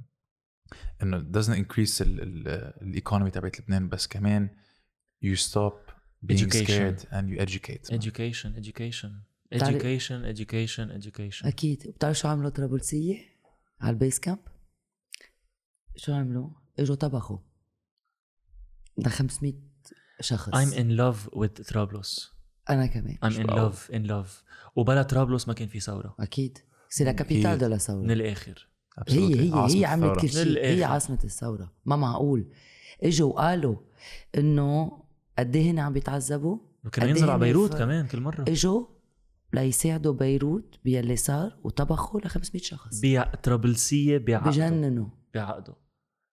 إنه 1.02 1.32
doesn't 1.32 1.56
increase 1.66 2.00
ال- 2.00 2.22
ال- 2.22 2.48
ال 2.82 2.88
economy 2.88 3.30
تبعت 3.30 3.60
لبنان 3.60 3.88
بس 3.88 4.06
كمان 4.06 4.50
you 5.24 5.36
stop 5.38 5.92
being 6.26 6.38
Education. 6.38 6.66
scared 6.66 7.00
and 7.10 7.26
you 7.30 7.38
educate. 7.40 7.90
education 7.92 8.54
education 8.56 9.10
بتعرف- 9.52 9.82
education 9.82 10.36
education 10.36 11.02
education. 11.02 11.46
أكيد. 11.46 11.86
وبتعرف 11.86 12.18
شو 12.18 12.28
عملوا 12.28 12.50
طرابلسيه 12.50 13.18
على 13.80 13.90
ال 13.94 13.99
base 13.99 14.20
camp 14.20 14.38
شو 15.96 16.12
عملوا؟ 16.12 16.50
إجوا 16.78 16.96
طبخوا. 16.96 17.38
ده 18.98 19.10
500 19.10 19.52
شخص. 20.20 20.48
I'm 20.54 20.74
in 20.74 20.96
love 21.00 21.30
with 21.36 21.72
طرابلس. 21.72 22.39
أنا 22.70 22.86
كمان. 22.86 23.16
I'm 23.24 23.46
in 23.46 23.52
wow. 23.52 23.70
love 23.70 23.74
in 23.92 24.10
love. 24.10 24.30
وبلا 24.76 25.02
طرابلس 25.02 25.48
ما 25.48 25.54
كان 25.54 25.68
في 25.68 25.80
ثورة. 25.80 26.14
أكيد. 26.20 26.58
c'est 26.88 27.12
capitale 27.12 27.58
de 27.58 27.66
la 27.66 27.76
ثورة. 27.78 28.02
من 28.02 28.10
الآخر. 28.10 28.68
هي 29.08 29.40
هي 29.48 29.52
عاصمة 29.52 29.80
هي 29.80 29.84
عملت 29.84 30.24
الثورة. 30.24 30.44
كل 30.44 30.54
شيء. 30.54 30.64
هي 30.66 30.84
عاصمة 30.84 31.18
الثورة. 31.24 31.72
ما 31.84 31.96
معقول. 31.96 32.52
إجوا 33.02 33.32
وقالوا 33.32 33.76
إنه 34.38 35.02
قد 35.38 35.56
إيه 35.56 35.70
هن 35.70 35.78
عم 35.78 35.92
بيتعذبوا؟ 35.92 36.58
كانوا 36.92 37.08
قد 37.10 37.16
ينزلوا 37.16 37.32
على 37.32 37.44
إيه 37.46 37.52
بيروت 37.52 37.74
ف- 37.74 37.78
كمان 37.78 38.06
كل 38.06 38.20
مرة. 38.20 38.44
إجوا 38.48 38.86
ليساعدوا 39.52 40.12
بيروت 40.12 40.78
باللي 40.84 41.16
صار 41.16 41.58
وطبخوا 41.64 42.20
ل 42.20 42.28
500 42.28 42.62
شخص. 42.62 43.00
بيع 43.00 43.34
طرابلسية 43.34 44.18
بيعقدوا 44.18 44.52
بجننوا. 44.52 45.08
بيعقدوا 45.34 45.74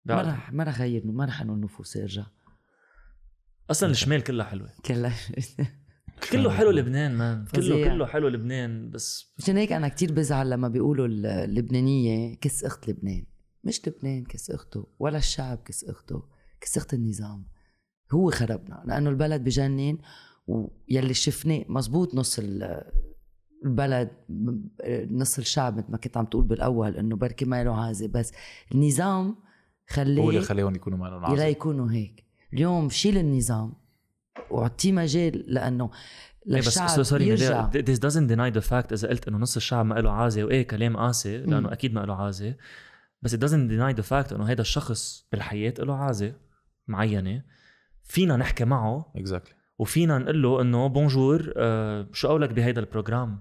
ما 0.05 0.21
رح 0.21 0.51
ما 0.53 0.63
رح 0.63 0.79
غير 0.81 1.05
ما 1.05 1.25
رح 1.25 1.41
إنه 1.41 1.53
النفوس 1.53 1.95
يرجع 1.95 2.23
أصلا 3.71 3.91
الشمال 3.91 4.23
كلها 4.23 4.45
حلوة. 4.45 4.69
كلها 4.85 5.15
كله 6.31 6.49
حلو 6.51 6.71
لبنان 6.71 7.15
man 7.17 7.45
كله. 7.55 7.83
كله 7.89 8.05
حلو 8.05 8.27
لبنان 8.27 8.89
بس 8.89 9.33
مشان 9.37 9.57
هيك 9.57 9.71
أنا 9.71 9.87
كتير 9.87 10.11
بزعل 10.13 10.49
لما 10.49 10.67
بيقولوا 10.67 11.07
اللبنانية 11.07 12.35
كس 12.35 12.63
إخت 12.63 12.89
لبنان. 12.89 13.25
مش 13.63 13.87
لبنان 13.87 14.23
كس 14.23 14.51
إخته 14.51 14.87
ولا 14.99 15.17
الشعب 15.17 15.57
كس 15.65 15.83
إخته 15.83 16.23
كس 16.61 16.77
إخت 16.77 16.93
النظام. 16.93 17.45
هو 18.11 18.31
خربنا 18.31 18.83
لأنه 18.85 19.09
البلد 19.09 19.43
بجنن 19.43 19.97
ويلي 20.47 21.13
شفناه 21.13 21.65
مزبوط 21.69 22.15
نص 22.15 22.39
ال- 22.39 22.83
البلد 23.65 24.09
نص 25.11 25.37
الشعب 25.37 25.77
مثل 25.77 25.91
ما 25.91 25.97
كنت 25.97 26.17
عم 26.17 26.25
تقول 26.25 26.43
بالأول 26.43 26.95
إنه 26.97 27.15
بركي 27.15 27.45
ما 27.45 27.63
له 27.63 27.75
عازة. 27.85 28.07
بس 28.07 28.31
النظام 28.75 29.25
هو 29.27 30.01
اللي 30.01 30.21
خليه 30.31 30.41
خليهم 30.41 30.75
يكونوا 30.75 30.97
معنا 30.97 31.15
يلا 31.17 31.27
عازم 31.27 31.47
يكونوا 31.47 31.91
هيك. 31.91 32.23
اليوم 32.53 32.89
شيل 32.89 33.17
النظام 33.17 33.73
واعطيه 34.49 34.91
مجال 34.91 35.43
لأنه 35.47 35.89
إيه 36.47 36.57
بس 36.59 36.65
للشعب 36.67 37.03
سوري 37.03 37.27
يرجع. 37.27 37.69
this 37.71 37.97
doesn't 37.99 38.29
deny 38.29 38.57
the 38.59 38.69
fact 38.69 38.91
إذا 38.93 39.07
قلت 39.09 39.27
إنه 39.27 39.37
نص 39.37 39.55
الشعب 39.55 39.85
ما 39.85 39.93
له 39.95 40.11
عازة 40.11 40.43
وإيه 40.43 40.67
كلام 40.67 40.97
قاسي 40.97 41.37
لأنه. 41.37 41.73
أكيد 41.73 41.93
ما 41.93 41.99
له 41.99 42.15
عازة. 42.15 42.55
بس 43.21 43.35
it 43.35 43.39
doesn't 43.39 43.69
deny 43.71 44.01
the 44.01 44.05
fact 44.09 44.33
إنه 44.33 44.45
هذا 44.51 44.61
الشخص 44.61 45.27
بالحياة 45.31 45.73
له 45.79 45.95
عازة 45.95 46.33
معينة 46.87 47.43
فينا 48.03 48.37
نحكي 48.37 48.65
معه. 48.65 49.11
exactly 49.15 49.53
وفينا 49.79 50.17
نقول 50.17 50.41
له 50.41 50.61
إنه 50.61 50.87
bonjour 50.87 51.53
آه 51.57 52.07
شو 52.13 52.27
قولك 52.27 52.49
بهيدا 52.49 52.81
ال 52.81 52.88
program؟ 52.88 53.39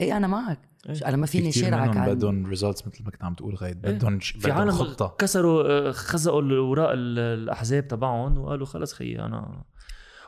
إيه 0.00 0.16
أنا 0.16 0.26
معك. 0.26 0.58
إيه. 0.88 1.08
أنا 1.08 1.16
ما 1.16 1.26
في 1.26 1.38
فيني 1.38 1.52
شارعك 1.52 1.96
عن 1.96 2.14
بدهم 2.14 2.46
results 2.46 2.86
مثل 2.86 3.04
ما 3.04 3.10
كنت 3.10 3.24
عم 3.24 3.34
تقول 3.34 3.54
غايد 3.54 3.86
إيه. 3.86 3.92
بدهم 3.94 4.20
ش- 4.20 4.30
في 4.30 4.50
عالم 4.50 4.70
خطة. 4.70 5.16
كسروا 5.18 5.88
آه، 5.88 5.90
خزقوا 5.92 6.42
الاوراق 6.42 6.90
ال- 6.90 7.18
الأحزاب 7.18 7.88
تبعهم 7.88 8.38
وقالوا 8.38 8.66
خلص 8.66 8.92
خيي 8.92 9.20
أنا 9.24 9.64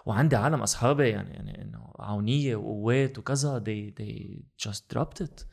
وعندي 0.04 0.36
عالم 0.36 0.60
أصحابي 0.62 1.08
يعني 1.08 1.30
يعني 1.30 1.62
إنه 1.62 1.92
عونية 1.98 2.56
وقوات 2.56 3.18
وكذا 3.18 3.64
they 3.66 4.00
they 4.02 4.42
just 4.68 4.80
dropped 4.96 5.24
it. 5.26 5.44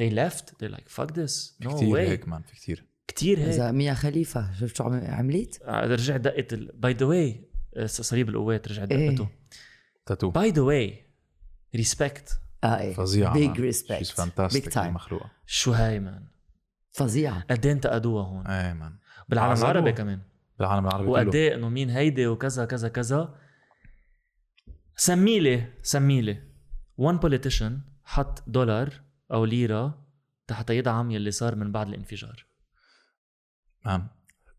They 0.00 0.10
left. 0.14 0.44
They're 0.44 0.74
like 0.76 0.88
fuck 0.88 1.10
this. 1.14 1.64
no 1.64 1.68
كثير 1.70 1.94
way. 1.94 1.98
هيك 2.08 2.28
man 2.28 2.42
في 2.42 2.54
كثير 2.56 2.84
كتير 3.08 3.38
هيك. 3.38 3.48
إذا 3.48 3.72
ميا 3.72 3.94
خليفة 3.94 4.52
شفت 4.54 4.76
شو 4.76 4.84
عم- 4.84 5.04
عملت؟ 5.04 5.62
رجع 5.66 6.16
دقت 6.16 6.54
by 6.54 6.92
the 6.92 7.06
way 7.06 7.48
صليب 7.86 8.28
القوات 8.28 8.68
رجع 8.68 8.86
إيه. 8.90 9.10
دقته. 9.10 9.28
tattoo 10.06 10.30
by 10.30 10.50
the 10.50 10.62
way 10.62 11.04
respect 11.76 12.40
آه 12.64 12.78
إيه. 12.80 12.94
فظيعة 12.94 13.32
big 13.34 13.60
respect 13.60 13.98
she's 13.98 14.10
fantastic 14.10 14.64
big 14.64 14.72
time 14.72 14.94
مخلوقة. 14.94 15.30
شو 15.46 15.72
هاي 15.72 16.00
man 16.00 16.24
فظيعة. 16.92 17.44
قد 17.50 17.66
إيه 17.66 17.72
انتقدوها 17.72 18.24
هون؟ 18.26 18.46
إيه 18.46 18.72
man 18.72 18.96
بالعالم. 19.28 19.60
العربي 19.60 19.92
كمان. 19.92 20.20
بالعالم 20.58 20.86
العربي 20.86 21.08
وقد 21.08 21.34
إيه 21.34 21.54
إنه 21.54 21.68
مين 21.68 21.90
هيدي 21.90 22.26
وكذا 22.26 22.64
كذا 22.64 22.88
كذا؟ 22.88 23.34
سميلي 25.00 25.72
سميلي. 25.82 26.42
One 27.00 27.18
politician 27.18 27.72
حط 28.04 28.44
دولار 28.46 28.92
أو 29.32 29.44
ليرة 29.44 30.06
حتى 30.50 30.76
يدعم 30.76 31.10
يلي 31.10 31.30
صار 31.30 31.54
من 31.54 31.72
بعد 31.72 31.88
الانفجار. 31.88 32.46
man 33.86 34.06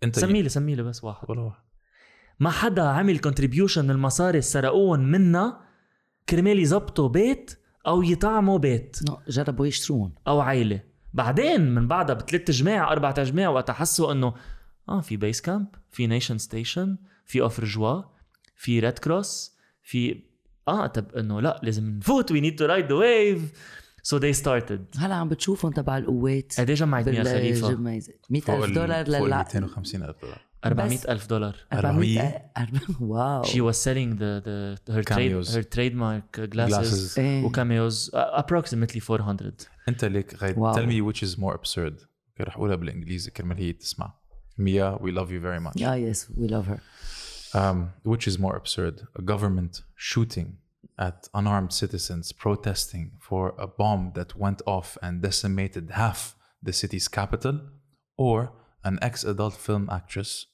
أنت 0.03 0.19
سميلي 0.19 0.49
سميلي 0.49 0.83
بس 0.83 1.03
واحد. 1.03 1.29
ولا 1.29 1.41
واحد. 1.41 1.63
ما 2.39 2.49
حدا 2.49 2.83
عمل 2.83 3.19
contribution 3.19 3.91
المصاري 3.91 4.29
اللي 4.29 4.41
سرقوهم 4.41 4.99
منا 4.99 5.61
كرمال 6.29 6.59
يزبطوا 6.59 7.09
بيت 7.09 7.59
أو 7.87 8.03
يطعموا 8.03 8.57
بيت. 8.57 8.97
جربوا 9.27 9.67
يشتروهم 9.67 10.15
أو 10.27 10.39
عائله 10.39 10.83
بعدين 11.13 11.75
من 11.75 11.87
بعدها 11.87 12.15
بثلاث 12.15 12.51
جمع 12.51 12.91
أربع 12.91 13.11
جمع 13.11 13.49
وقت 13.49 13.71
حسوا 13.71 14.11
إنه 14.11 14.33
آه 14.89 15.01
في 15.01 15.17
base 15.17 15.41
camp 15.41 15.67
في 15.91 16.07
Nation 16.07 16.37
Station 16.37 16.97
في 17.25 17.41
Offre 17.41 17.65
Joie 17.65 18.01
في 18.55 18.79
Red 18.79 18.99
Cross 18.99 19.59
في 19.83 20.28
آه 20.69 20.87
طب 20.87 21.15
إنه 21.15 21.41
لا 21.41 21.59
لازم 21.63 21.89
نفوت 21.89 22.31
we 22.31 22.41
need 22.41 22.55
to 22.55 22.65
ride 22.65 22.85
the 22.85 22.93
wave 22.95 23.51
so 24.03 24.17
they 24.17 24.33
started 24.33 24.85
هلا 24.97 25.15
عم 25.15 25.29
بتشوفهم 25.29 25.71
تبع 25.71 25.97
القوات 25.97 26.53
قد 26.59 26.69
إيه 26.69 26.75
جمعت 26.75 27.09
ميا 27.09 27.23
خليفة؟ 27.23 27.75
100000 28.29 28.69
دولار 28.71 29.05
فوق 29.05 29.15
ال 29.15 29.25
للع 29.25 29.43
250 29.43 30.03
ألف 30.03 30.15
دولار. 30.21 30.49
400 30.65 30.99
ألف 31.09 31.27
دولار. 31.29 31.55
400 31.73 32.51
wow. 32.99 33.71
Selling 33.71 34.15
the 34.19 34.41
the 34.45 34.91
her 34.91 35.03
trade 35.03 35.31
Cameos. 35.31 35.55
her 35.55 35.63
trademark 35.63 36.49
glasses, 36.53 37.15
Glasses. 37.15 37.17
إيه. 37.17 37.43
و 37.45 37.55
cameos 37.55 38.11
approximately 38.15 38.99
400 39.09 39.53
أنت 39.89 40.05
ليك 40.05 40.35
غايد 40.35 40.55
me 40.55 41.13
which 41.13 41.19
is 41.19 41.35
more 41.35 41.53
absurd. 41.53 42.05
okay 42.29 42.43
رح 42.43 42.55
أقولها 42.55 42.75
بالإنجليزي 42.75 43.31
كرمال 43.31 43.57
هي 43.57 43.73
تسمع. 43.73 44.13
ميا 44.57 44.97
we 44.97 45.09
love 45.11 45.29
you 45.29 45.41
very 45.43 45.71
much. 45.71 45.83
آه 45.83 45.95
yes 45.95 46.27
we 46.37 46.47
love 46.47 46.69
her 46.69 46.79
um, 47.53 47.93
which 48.03 48.27
is 48.27 48.37
more 48.37 48.55
absurd 48.55 49.07
a 49.15 49.21
government 49.21 49.81
shooting 49.95 50.57
at 50.97 51.27
unarmed 51.33 51.73
citizens 51.73 52.31
protesting 52.31 53.11
for 53.19 53.53
a 53.57 53.67
bomb 53.67 54.11
that 54.15 54.35
went 54.35 54.61
off 54.65 54.97
and 55.01 55.21
decimated 55.21 55.91
half 55.91 56.35
the 56.61 56.73
city's 56.73 57.07
capital 57.07 57.61
or 58.17 58.51
an 58.83 58.99
ex-adult 59.01 59.55
film 59.55 59.89
actress 59.91 60.47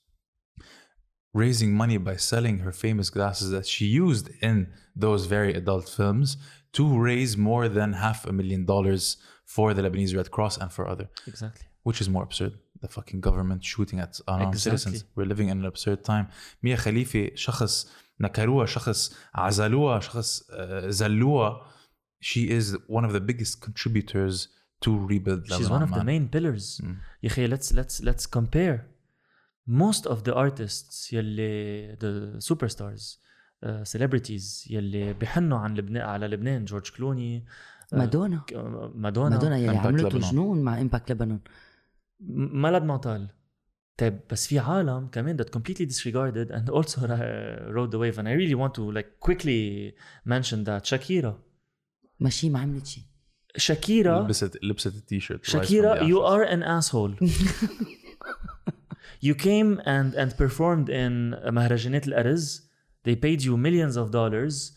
raising 1.34 1.74
money 1.74 1.98
by 1.98 2.16
selling 2.16 2.60
her 2.60 2.72
famous 2.72 3.10
glasses 3.10 3.50
that 3.52 3.66
she 3.66 3.86
used 3.86 4.30
in 4.42 4.72
those 4.96 5.26
very 5.26 5.54
adult 5.54 5.90
films 5.90 6.38
to 6.72 6.98
raise 6.98 7.36
more 7.36 7.68
than 7.68 7.94
half 7.94 8.26
a 8.26 8.32
million 8.32 8.66
dollars 8.66 9.18
for 9.46 9.74
the 9.74 9.82
Lebanese 9.82 10.16
Red 10.16 10.32
Cross 10.32 10.58
and 10.58 10.72
for 10.72 10.88
other. 10.88 11.10
Exactly. 11.28 11.66
Which 11.84 12.00
is 12.00 12.08
more 12.08 12.24
absurd 12.24 12.54
the 12.84 12.88
fucking 12.88 13.22
government 13.28 13.62
shooting 13.64 14.00
at 14.06 14.20
unarmed 14.28 14.54
Exactly. 14.54 14.78
citizens 14.78 15.04
we're 15.16 15.30
living 15.34 15.50
in 15.50 15.58
an 15.64 15.66
absurd 15.74 16.00
time 16.12 16.26
ميا 16.64 16.76
خليفة 16.76 17.32
شخص 17.36 17.92
نكروها 18.20 18.66
شخص 18.66 19.16
عزلوها 19.36 20.00
شخص 20.00 20.44
آه، 20.52 20.90
زلوها 20.90 21.62
she 22.24 22.50
is 22.60 22.76
one 22.90 23.06
of 23.06 23.12
the 23.14 23.20
biggest 23.20 23.62
contributors 23.68 24.48
to 24.86 24.90
rebuild 25.12 25.42
she's 25.48 25.70
Lebanon 25.70 25.72
one 25.72 25.84
of 25.84 25.92
the 26.00 26.04
main 26.04 26.28
pillars 26.36 26.84
يا 27.24 27.30
أخي 27.30 27.48
let's 27.48 27.72
let's 27.72 28.02
let's 28.04 28.26
compare 28.38 28.80
most 29.70 30.06
of 30.06 30.18
the 30.28 30.34
artists 30.36 31.14
يلي 31.14 31.96
the 31.96 32.42
superstars 32.50 33.18
uh, 33.66 33.68
celebrities 33.96 34.72
يلي 34.72 35.14
بحنوا 35.14 35.58
عن 35.58 35.76
لبنان 35.76 36.02
على 36.10 36.28
لبنان 36.28 36.66
جورج 36.66 36.90
كلوني 36.90 37.46
آه، 37.94 37.98
مادونا 37.98 38.42
مادونا 38.96 39.30
مادونا 39.36 39.58
يلي 39.58 39.78
عملته 39.78 40.10
Lebanon. 40.20 40.32
جنون 40.32 40.62
مع 40.64 40.82
امباكت 40.82 41.12
لبنان 41.12 41.40
م- 42.25 42.61
ما 42.63 42.69
لد 42.69 42.83
ما 42.83 42.97
طال 42.97 43.29
طيب 43.97 44.21
بس 44.31 44.47
في 44.47 44.59
عالم 44.59 45.07
كمان 45.07 45.37
that 45.43 45.47
completely 45.51 45.87
disregarded 45.87 46.51
and 46.51 46.71
also 46.71 46.99
uh, 47.01 47.73
rode 47.77 47.91
the 47.91 47.99
wave 47.99 48.19
and 48.19 48.29
I 48.29 48.33
really 48.33 48.55
want 48.55 48.75
to 48.75 48.91
like 48.93 49.09
quickly 49.29 49.93
mention 50.27 50.65
that 50.65 50.85
شاكيرا 50.85 51.43
ماشي 52.21 52.51
ما 52.51 52.61
عملت 52.61 52.87
شيء 52.87 53.05
شاكيرا 53.57 54.21
لبست 54.23 54.59
لبست 54.63 54.95
التيشيرت 54.95 55.47
Shakira, 55.51 56.03
you 56.03 56.21
are 56.21 56.43
an 56.43 56.63
asshole. 56.63 57.15
you 59.21 59.35
came 59.35 59.81
and 59.85 60.15
and 60.15 60.37
performed 60.37 60.89
in 60.89 61.35
مهرجانات 61.55 62.09
الأرز. 62.09 62.71
They 63.05 63.17
paid 63.17 63.43
you 63.43 63.57
millions 63.57 63.97
of 63.97 64.11
dollars. 64.11 64.73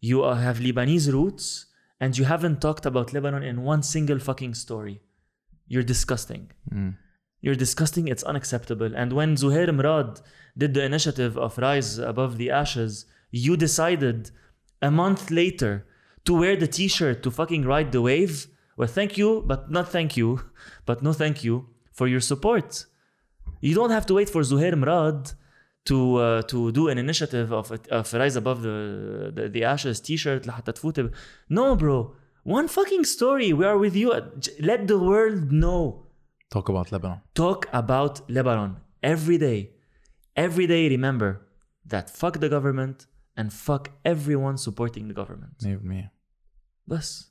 You 0.00 0.22
uh, 0.22 0.34
have 0.34 0.58
Lebanese 0.60 1.12
roots 1.12 1.66
and 2.00 2.16
you 2.18 2.24
haven't 2.24 2.60
talked 2.60 2.86
about 2.86 3.12
Lebanon 3.12 3.42
in 3.42 3.56
one 3.62 3.82
single 3.82 4.18
fucking 4.18 4.54
story. 4.54 5.00
You're 5.68 5.82
disgusting. 5.94 6.50
You're 7.40 7.54
disgusting. 7.66 8.08
It's 8.08 8.22
unacceptable. 8.22 8.90
And 8.94 9.12
when 9.12 9.36
Zuhair 9.36 9.68
Mrad 9.68 10.22
did 10.56 10.74
the 10.74 10.84
initiative 10.84 11.36
of 11.38 11.58
Rise 11.58 11.98
Above 11.98 12.32
the 12.38 12.50
Ashes, 12.50 13.06
you 13.30 13.56
decided 13.56 14.30
a 14.82 14.90
month 14.90 15.30
later 15.30 15.86
to 16.26 16.32
wear 16.40 16.56
the 16.56 16.66
t-shirt 16.78 17.22
to 17.24 17.30
fucking 17.30 17.64
ride 17.64 17.92
the 17.92 18.02
wave. 18.02 18.46
Well, 18.76 18.88
thank 18.88 19.16
you, 19.18 19.42
but 19.46 19.70
not 19.70 19.88
thank 19.96 20.16
you, 20.16 20.28
but 20.86 21.02
no 21.02 21.12
thank 21.12 21.44
you 21.44 21.54
for 21.92 22.06
your 22.08 22.20
support. 22.20 22.86
You 23.60 23.74
don't 23.74 23.90
have 23.90 24.06
to 24.06 24.14
wait 24.14 24.28
for 24.30 24.42
Zuhair 24.42 24.74
Mrad 24.74 25.34
to 25.90 26.16
uh, 26.16 26.42
to 26.52 26.72
do 26.72 26.88
an 26.88 26.96
initiative 27.06 27.52
of, 27.52 27.66
of 27.98 28.12
Rise 28.14 28.36
Above 28.36 28.62
the, 28.62 28.76
the, 29.36 29.48
the 29.54 29.64
Ashes 29.64 30.00
t-shirt 30.00 30.42
لحتى 30.46 30.72
تفوت 30.72 31.00
ب- 31.00 31.12
No, 31.50 31.76
bro. 31.76 32.16
one 32.43 32.67
fucking 32.67 33.05
story. 33.05 33.53
We 33.53 33.65
are 33.65 33.77
with 33.77 33.95
you. 33.95 34.09
Let 34.59 34.87
the 34.87 34.97
world 34.99 35.51
know. 35.51 36.05
Talk 36.49 36.69
about 36.69 36.91
Lebanon. 36.91 37.21
Talk 37.35 37.67
about 37.73 38.29
Lebanon 38.29 38.77
every 39.03 39.37
day. 39.37 39.71
Every 40.35 40.67
day, 40.67 40.89
remember 40.89 41.41
that 41.85 42.09
fuck 42.09 42.39
the 42.39 42.49
government 42.49 43.07
and 43.35 43.51
fuck 43.51 43.91
everyone 44.05 44.57
supporting 44.57 45.07
the 45.07 45.13
government. 45.13 45.53
Leave 45.63 45.83
me. 45.83 46.09
Bus. 46.87 47.29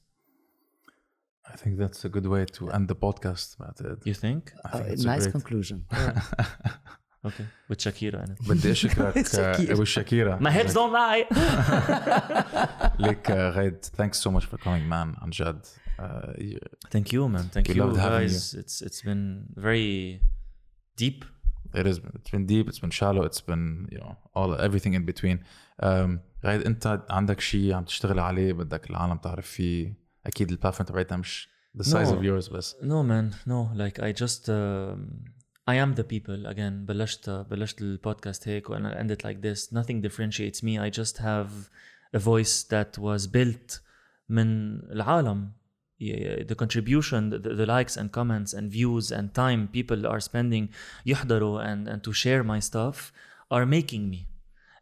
I 1.51 1.57
think 1.57 1.79
that's 1.79 2.05
a 2.05 2.09
good 2.11 2.27
way 2.27 2.45
to 2.45 2.71
end 2.71 2.89
the 2.89 2.95
podcast, 2.95 3.59
Matt. 3.59 3.81
You 4.05 4.15
think? 4.15 4.53
I 4.65 4.79
think 4.81 5.01
uh, 5.01 5.03
nice 5.03 5.27
conclusion. 5.27 5.87
Yeah. 5.93 6.21
Okay. 7.28 7.46
With 7.70 7.80
Shakira 7.80 8.20
in 8.26 8.32
it. 8.32 8.50
بدي 8.50 8.72
اشكرك 8.72 9.28
شاكيرا. 9.28 9.74
ابو 9.74 9.84
شاكيرا 9.84 10.40
My 10.40 10.52
hips 10.52 10.74
don't 10.74 10.92
lie. 10.94 11.38
ليك 13.00 13.32
آه، 13.32 13.50
غايد 13.50 13.86
thanks 13.86 14.18
so 14.18 14.32
much 14.32 14.44
for 14.46 14.58
coming 14.58 14.90
man 14.90 15.22
عن 15.24 15.30
جد 15.30 15.66
آه، 16.00 16.36
you- 16.40 16.60
Thank 16.98 17.08
you, 17.14 17.28
man. 17.36 17.46
Thank 17.56 17.68
We 17.68 17.76
you, 17.76 17.84
loved 17.84 17.98
having 17.98 18.28
guys. 18.30 18.54
It's 18.62 18.82
it's 18.88 19.02
been 19.02 19.46
very 19.58 20.20
deep. 21.02 21.20
it 21.82 21.86
has 21.92 21.98
been 22.04 22.14
it's 22.20 22.32
been 22.36 22.46
deep 22.54 22.66
it's 22.72 22.82
been 22.86 22.96
shallow 23.02 23.24
it's 23.30 23.44
been 23.50 23.64
you 23.94 24.00
know 24.04 24.14
all 24.38 24.50
everything 24.68 24.94
in 25.00 25.04
between 25.12 25.38
um, 25.84 26.20
غايد 26.46 26.62
انت 26.66 27.02
عندك 27.10 27.40
شيء 27.40 27.74
عم 27.74 27.84
تشتغل 27.84 28.20
عليه 28.20 28.54
بدك 28.54 28.90
العالم 28.90 29.18
تعرف 29.18 29.48
فيه 29.48 29.94
اكيد 30.26 30.50
البلاتفورم 30.52 30.88
تبعتها 30.90 31.16
مش 31.18 31.50
the 31.78 31.84
size 31.86 32.08
No. 32.08 32.12
of 32.16 32.24
yours 32.24 32.54
بس 32.54 32.76
No, 32.82 33.04
man. 33.10 33.48
No. 33.48 33.78
Like 33.82 34.00
I 34.04 34.22
just 34.24 34.50
um, 34.50 35.00
I 35.68 35.76
am 35.76 35.96
the 35.96 36.04
people 36.04 36.46
again. 36.46 36.86
بلشت 36.86 37.30
بلشت 37.30 37.82
البودكاست 37.82 38.48
هيك 38.48 38.68
and 38.68 38.86
I 38.86 38.94
end 38.94 39.12
it 39.12 39.24
like 39.24 39.42
this. 39.42 39.72
Nothing 39.72 40.02
differentiates 40.02 40.64
me. 40.64 40.78
I 40.78 40.90
just 40.90 41.18
have 41.18 41.70
a 42.14 42.20
voice 42.20 42.64
that 42.64 42.98
was 42.98 43.28
built 43.28 43.80
من 44.30 44.80
العالم. 44.92 45.52
Yeah, 46.00 46.44
the 46.44 46.56
contribution, 46.56 47.30
the, 47.30 47.38
the 47.38 47.66
likes 47.66 47.96
and 47.96 48.12
comments 48.12 48.54
and 48.54 48.70
views 48.70 49.12
and 49.12 49.34
time 49.34 49.70
people 49.72 50.06
are 50.06 50.20
spending 50.20 50.70
يحضروا 51.06 51.64
and, 51.64 51.88
and 51.88 52.04
to 52.04 52.12
share 52.12 52.44
my 52.44 52.60
stuff 52.60 53.14
are 53.50 53.66
making 53.66 54.10
me. 54.10 54.28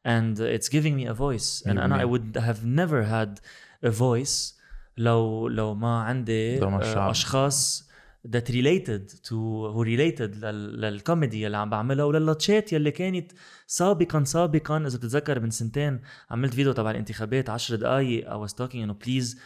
And 0.03 0.39
it's 0.39 0.69
giving 0.69 0.95
me 0.95 1.05
a 1.05 1.13
voice. 1.13 1.61
And, 1.63 1.77
and 1.77 1.93
I 1.93 2.05
would 2.05 2.35
have 2.37 2.65
never 2.65 3.03
had 3.03 3.39
a 3.83 3.91
voice 3.91 4.55
لو 4.97 5.47
لو 5.47 5.73
ما 5.75 6.01
عندي 6.01 6.59
لو 6.59 6.69
ما 8.25 8.39
uh, 8.39 8.43
الشعب. 8.49 8.49
اشخاص 8.49 8.49
that 8.49 8.49
related 8.49 9.09
to 9.23 9.35
who 9.73 9.83
related 9.83 10.37
لل, 10.37 10.81
للكوميدي 10.81 11.45
اللي 11.45 11.57
عم 11.57 11.69
بعملها 11.69 12.05
وللاتشات 12.05 12.73
يلي 12.73 12.91
كانت 12.91 13.31
سابقا 13.67 14.23
سابقا 14.23 14.77
اذا 14.77 14.97
بتتذكر 14.97 15.39
من 15.39 15.49
سنتين 15.49 16.01
عملت 16.31 16.53
فيديو 16.53 16.71
تبع 16.71 16.91
الانتخابات 16.91 17.49
10 17.49 17.75
دقائق 17.75 18.29
I 18.29 18.47
was 18.47 18.53
talking 18.53 18.75
انه 18.75 18.93
بليز 18.93 19.39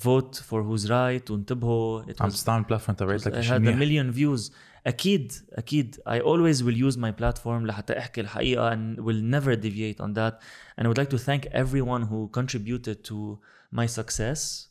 vote 0.00 0.36
for 0.36 0.62
who's 0.62 0.86
right 0.88 1.30
وانتبهوا 1.30 2.02
it 2.02 2.22
عم 2.22 2.30
was 2.30 2.32
تستعمل 2.32 2.62
البلاتفورم 2.62 2.96
تبعتك 2.96 3.34
I 3.34 3.40
شيء 3.40 3.52
had 3.52 3.60
a 3.60 3.60
منيح 3.60 3.78
million 3.78 4.16
views 4.16 4.52
اكيد 4.86 5.32
اكيد 5.52 5.96
I 6.08 6.18
always 6.18 6.62
will 6.62 6.92
use 6.92 6.96
my 6.96 7.12
platform 7.22 7.66
لحتى 7.66 7.98
احكي 7.98 8.20
الحقيقه 8.20 8.74
and 8.74 8.98
will 8.98 9.22
never 9.34 9.56
deviate 9.56 10.04
on 10.04 10.14
that 10.14 10.34
and 10.78 10.84
I 10.84 10.88
would 10.88 10.98
like 10.98 11.10
to 11.10 11.18
thank 11.18 11.46
everyone 11.46 12.02
who 12.02 12.40
contributed 12.40 13.04
to 13.04 13.38
my 13.72 13.86
success 13.86 14.68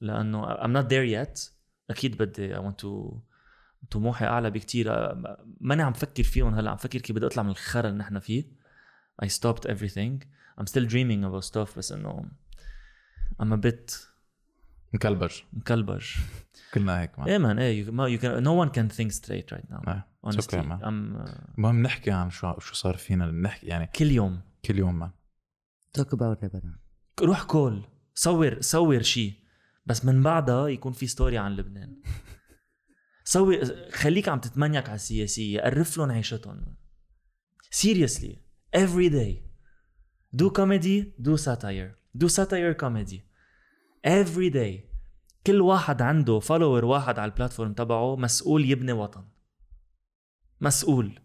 لانه 0.00 0.54
I'm 0.54 0.72
not 0.72 0.88
there 0.88 1.04
yet 1.04 1.53
أكيد 1.89 2.17
بدي 2.17 2.55
I 2.55 2.59
want 2.59 2.75
to 2.83 3.17
طموحي 3.91 4.25
أعلى 4.25 4.51
بكتير. 4.51 4.91
آه، 4.91 5.45
ماني 5.59 5.83
عم 5.83 5.93
فكر 5.93 6.23
فيهم 6.23 6.53
هلأ 6.53 6.71
عم 6.71 6.77
فكر 6.77 7.01
كيف 7.01 7.15
بدي 7.15 7.25
أطلع 7.25 7.43
من 7.43 7.49
الخرا 7.49 7.89
اللي 7.89 7.99
نحن 7.99 8.19
فيه. 8.19 8.43
I 9.23 9.27
stopped 9.27 9.69
everything. 9.69 10.19
I'm 10.59 10.65
still 10.65 10.87
dreaming 10.87 11.23
about 11.23 11.43
stuff 11.53 11.77
بس 11.77 11.91
إنه 11.91 12.25
I'm 13.41 13.53
a 13.53 13.57
bit 13.57 13.93
مكلبج. 14.93 15.31
مكلبج. 15.53 16.05
كلنا 16.73 17.01
هيك 17.01 17.11
إيه 17.27 17.37
man 17.37 17.59
إيه 17.59 17.85
you, 17.85 17.89
ما 17.89 18.17
you 18.17 18.19
can 18.19 18.43
no 18.43 18.65
one 18.65 18.73
can 18.75 18.97
think 18.97 19.11
straight 19.11 19.57
right 19.57 19.69
now. 19.69 19.87
إيه. 19.87 20.07
It's 20.25 20.35
honestly 20.35 20.59
okay, 20.59 20.67
man. 20.67 20.79
I'm 20.79 21.27
uh, 21.27 21.55
المهم 21.57 21.81
نحكي 21.81 22.11
عن 22.11 22.29
شو 22.29 22.59
شو 22.59 22.73
صار 22.73 22.97
فينا. 22.97 23.25
نحكي 23.31 23.67
يعني 23.67 23.87
كل 23.87 24.11
يوم. 24.11 24.41
كل 24.65 24.79
يوم 24.79 24.99
man 24.99 25.11
talk 25.93 26.13
about 26.13 26.39
روح 27.21 27.43
كول. 27.43 27.83
صور 28.15 28.61
صور 28.61 29.01
شيء 29.01 29.33
بس 29.85 30.05
من 30.05 30.23
بعدها 30.23 30.67
يكون 30.67 30.93
في 30.93 31.07
story 31.07 31.37
عن 31.37 31.55
لبنان. 31.55 32.01
سوي 33.23 33.65
خليك 33.91 34.29
عم 34.29 34.39
تتمنيك 34.39 34.89
على 34.89 34.95
السياسية 34.95 35.61
قرف 35.61 35.97
لهم 35.97 36.11
عيشتهم. 36.11 36.75
Seriously 37.75 38.35
every 38.75 39.09
day. 39.09 39.45
Do 40.35 40.49
comedy 40.49 41.13
do 41.21 41.37
satire. 41.37 41.95
Do 42.17 42.27
satire 42.29 42.73
comedy. 42.83 43.21
Every 44.05 44.49
day. 44.53 44.95
كل 45.47 45.61
واحد 45.61 46.01
عنده 46.01 46.39
follower 46.39 46.85
واحد 46.85 47.19
على 47.19 47.31
ال 47.31 47.36
platform 47.36 47.73
تبعه 47.73 48.15
مسؤول 48.15 48.69
يبني 48.69 48.91
وطن. 48.91 49.27
مسؤول. 50.61 51.19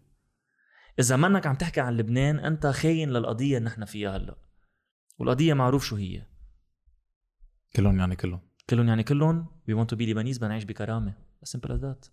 إذا 0.99 1.15
منك 1.15 1.47
عم 1.47 1.55
تحكي 1.55 1.81
عن 1.81 1.97
لبنان 1.97 2.39
أنت 2.39 2.67
خاين 2.67 3.09
للقضية 3.09 3.57
اللي 3.57 3.69
نحن 3.69 3.85
فيها 3.85 4.17
هلأ. 4.17 4.37
والقضية 5.17 5.53
معروف 5.53 5.85
شو 5.85 5.95
هي. 5.95 6.25
كلهم 7.75 7.99
يعني 7.99 8.15
كلهم. 8.15 8.50
كلهم 8.69 8.87
يعني 8.87 9.03
كلهم 9.03 9.45
we 9.67 9.73
want 9.73 9.89
to 9.89 9.95
be 9.95 10.05
Lebanese 10.05 10.37
بدنا 10.37 10.49
نعيش 10.49 10.63
بكرامه 10.63 11.13
simple 11.43 11.71
as 11.71 11.79
that 11.79 12.05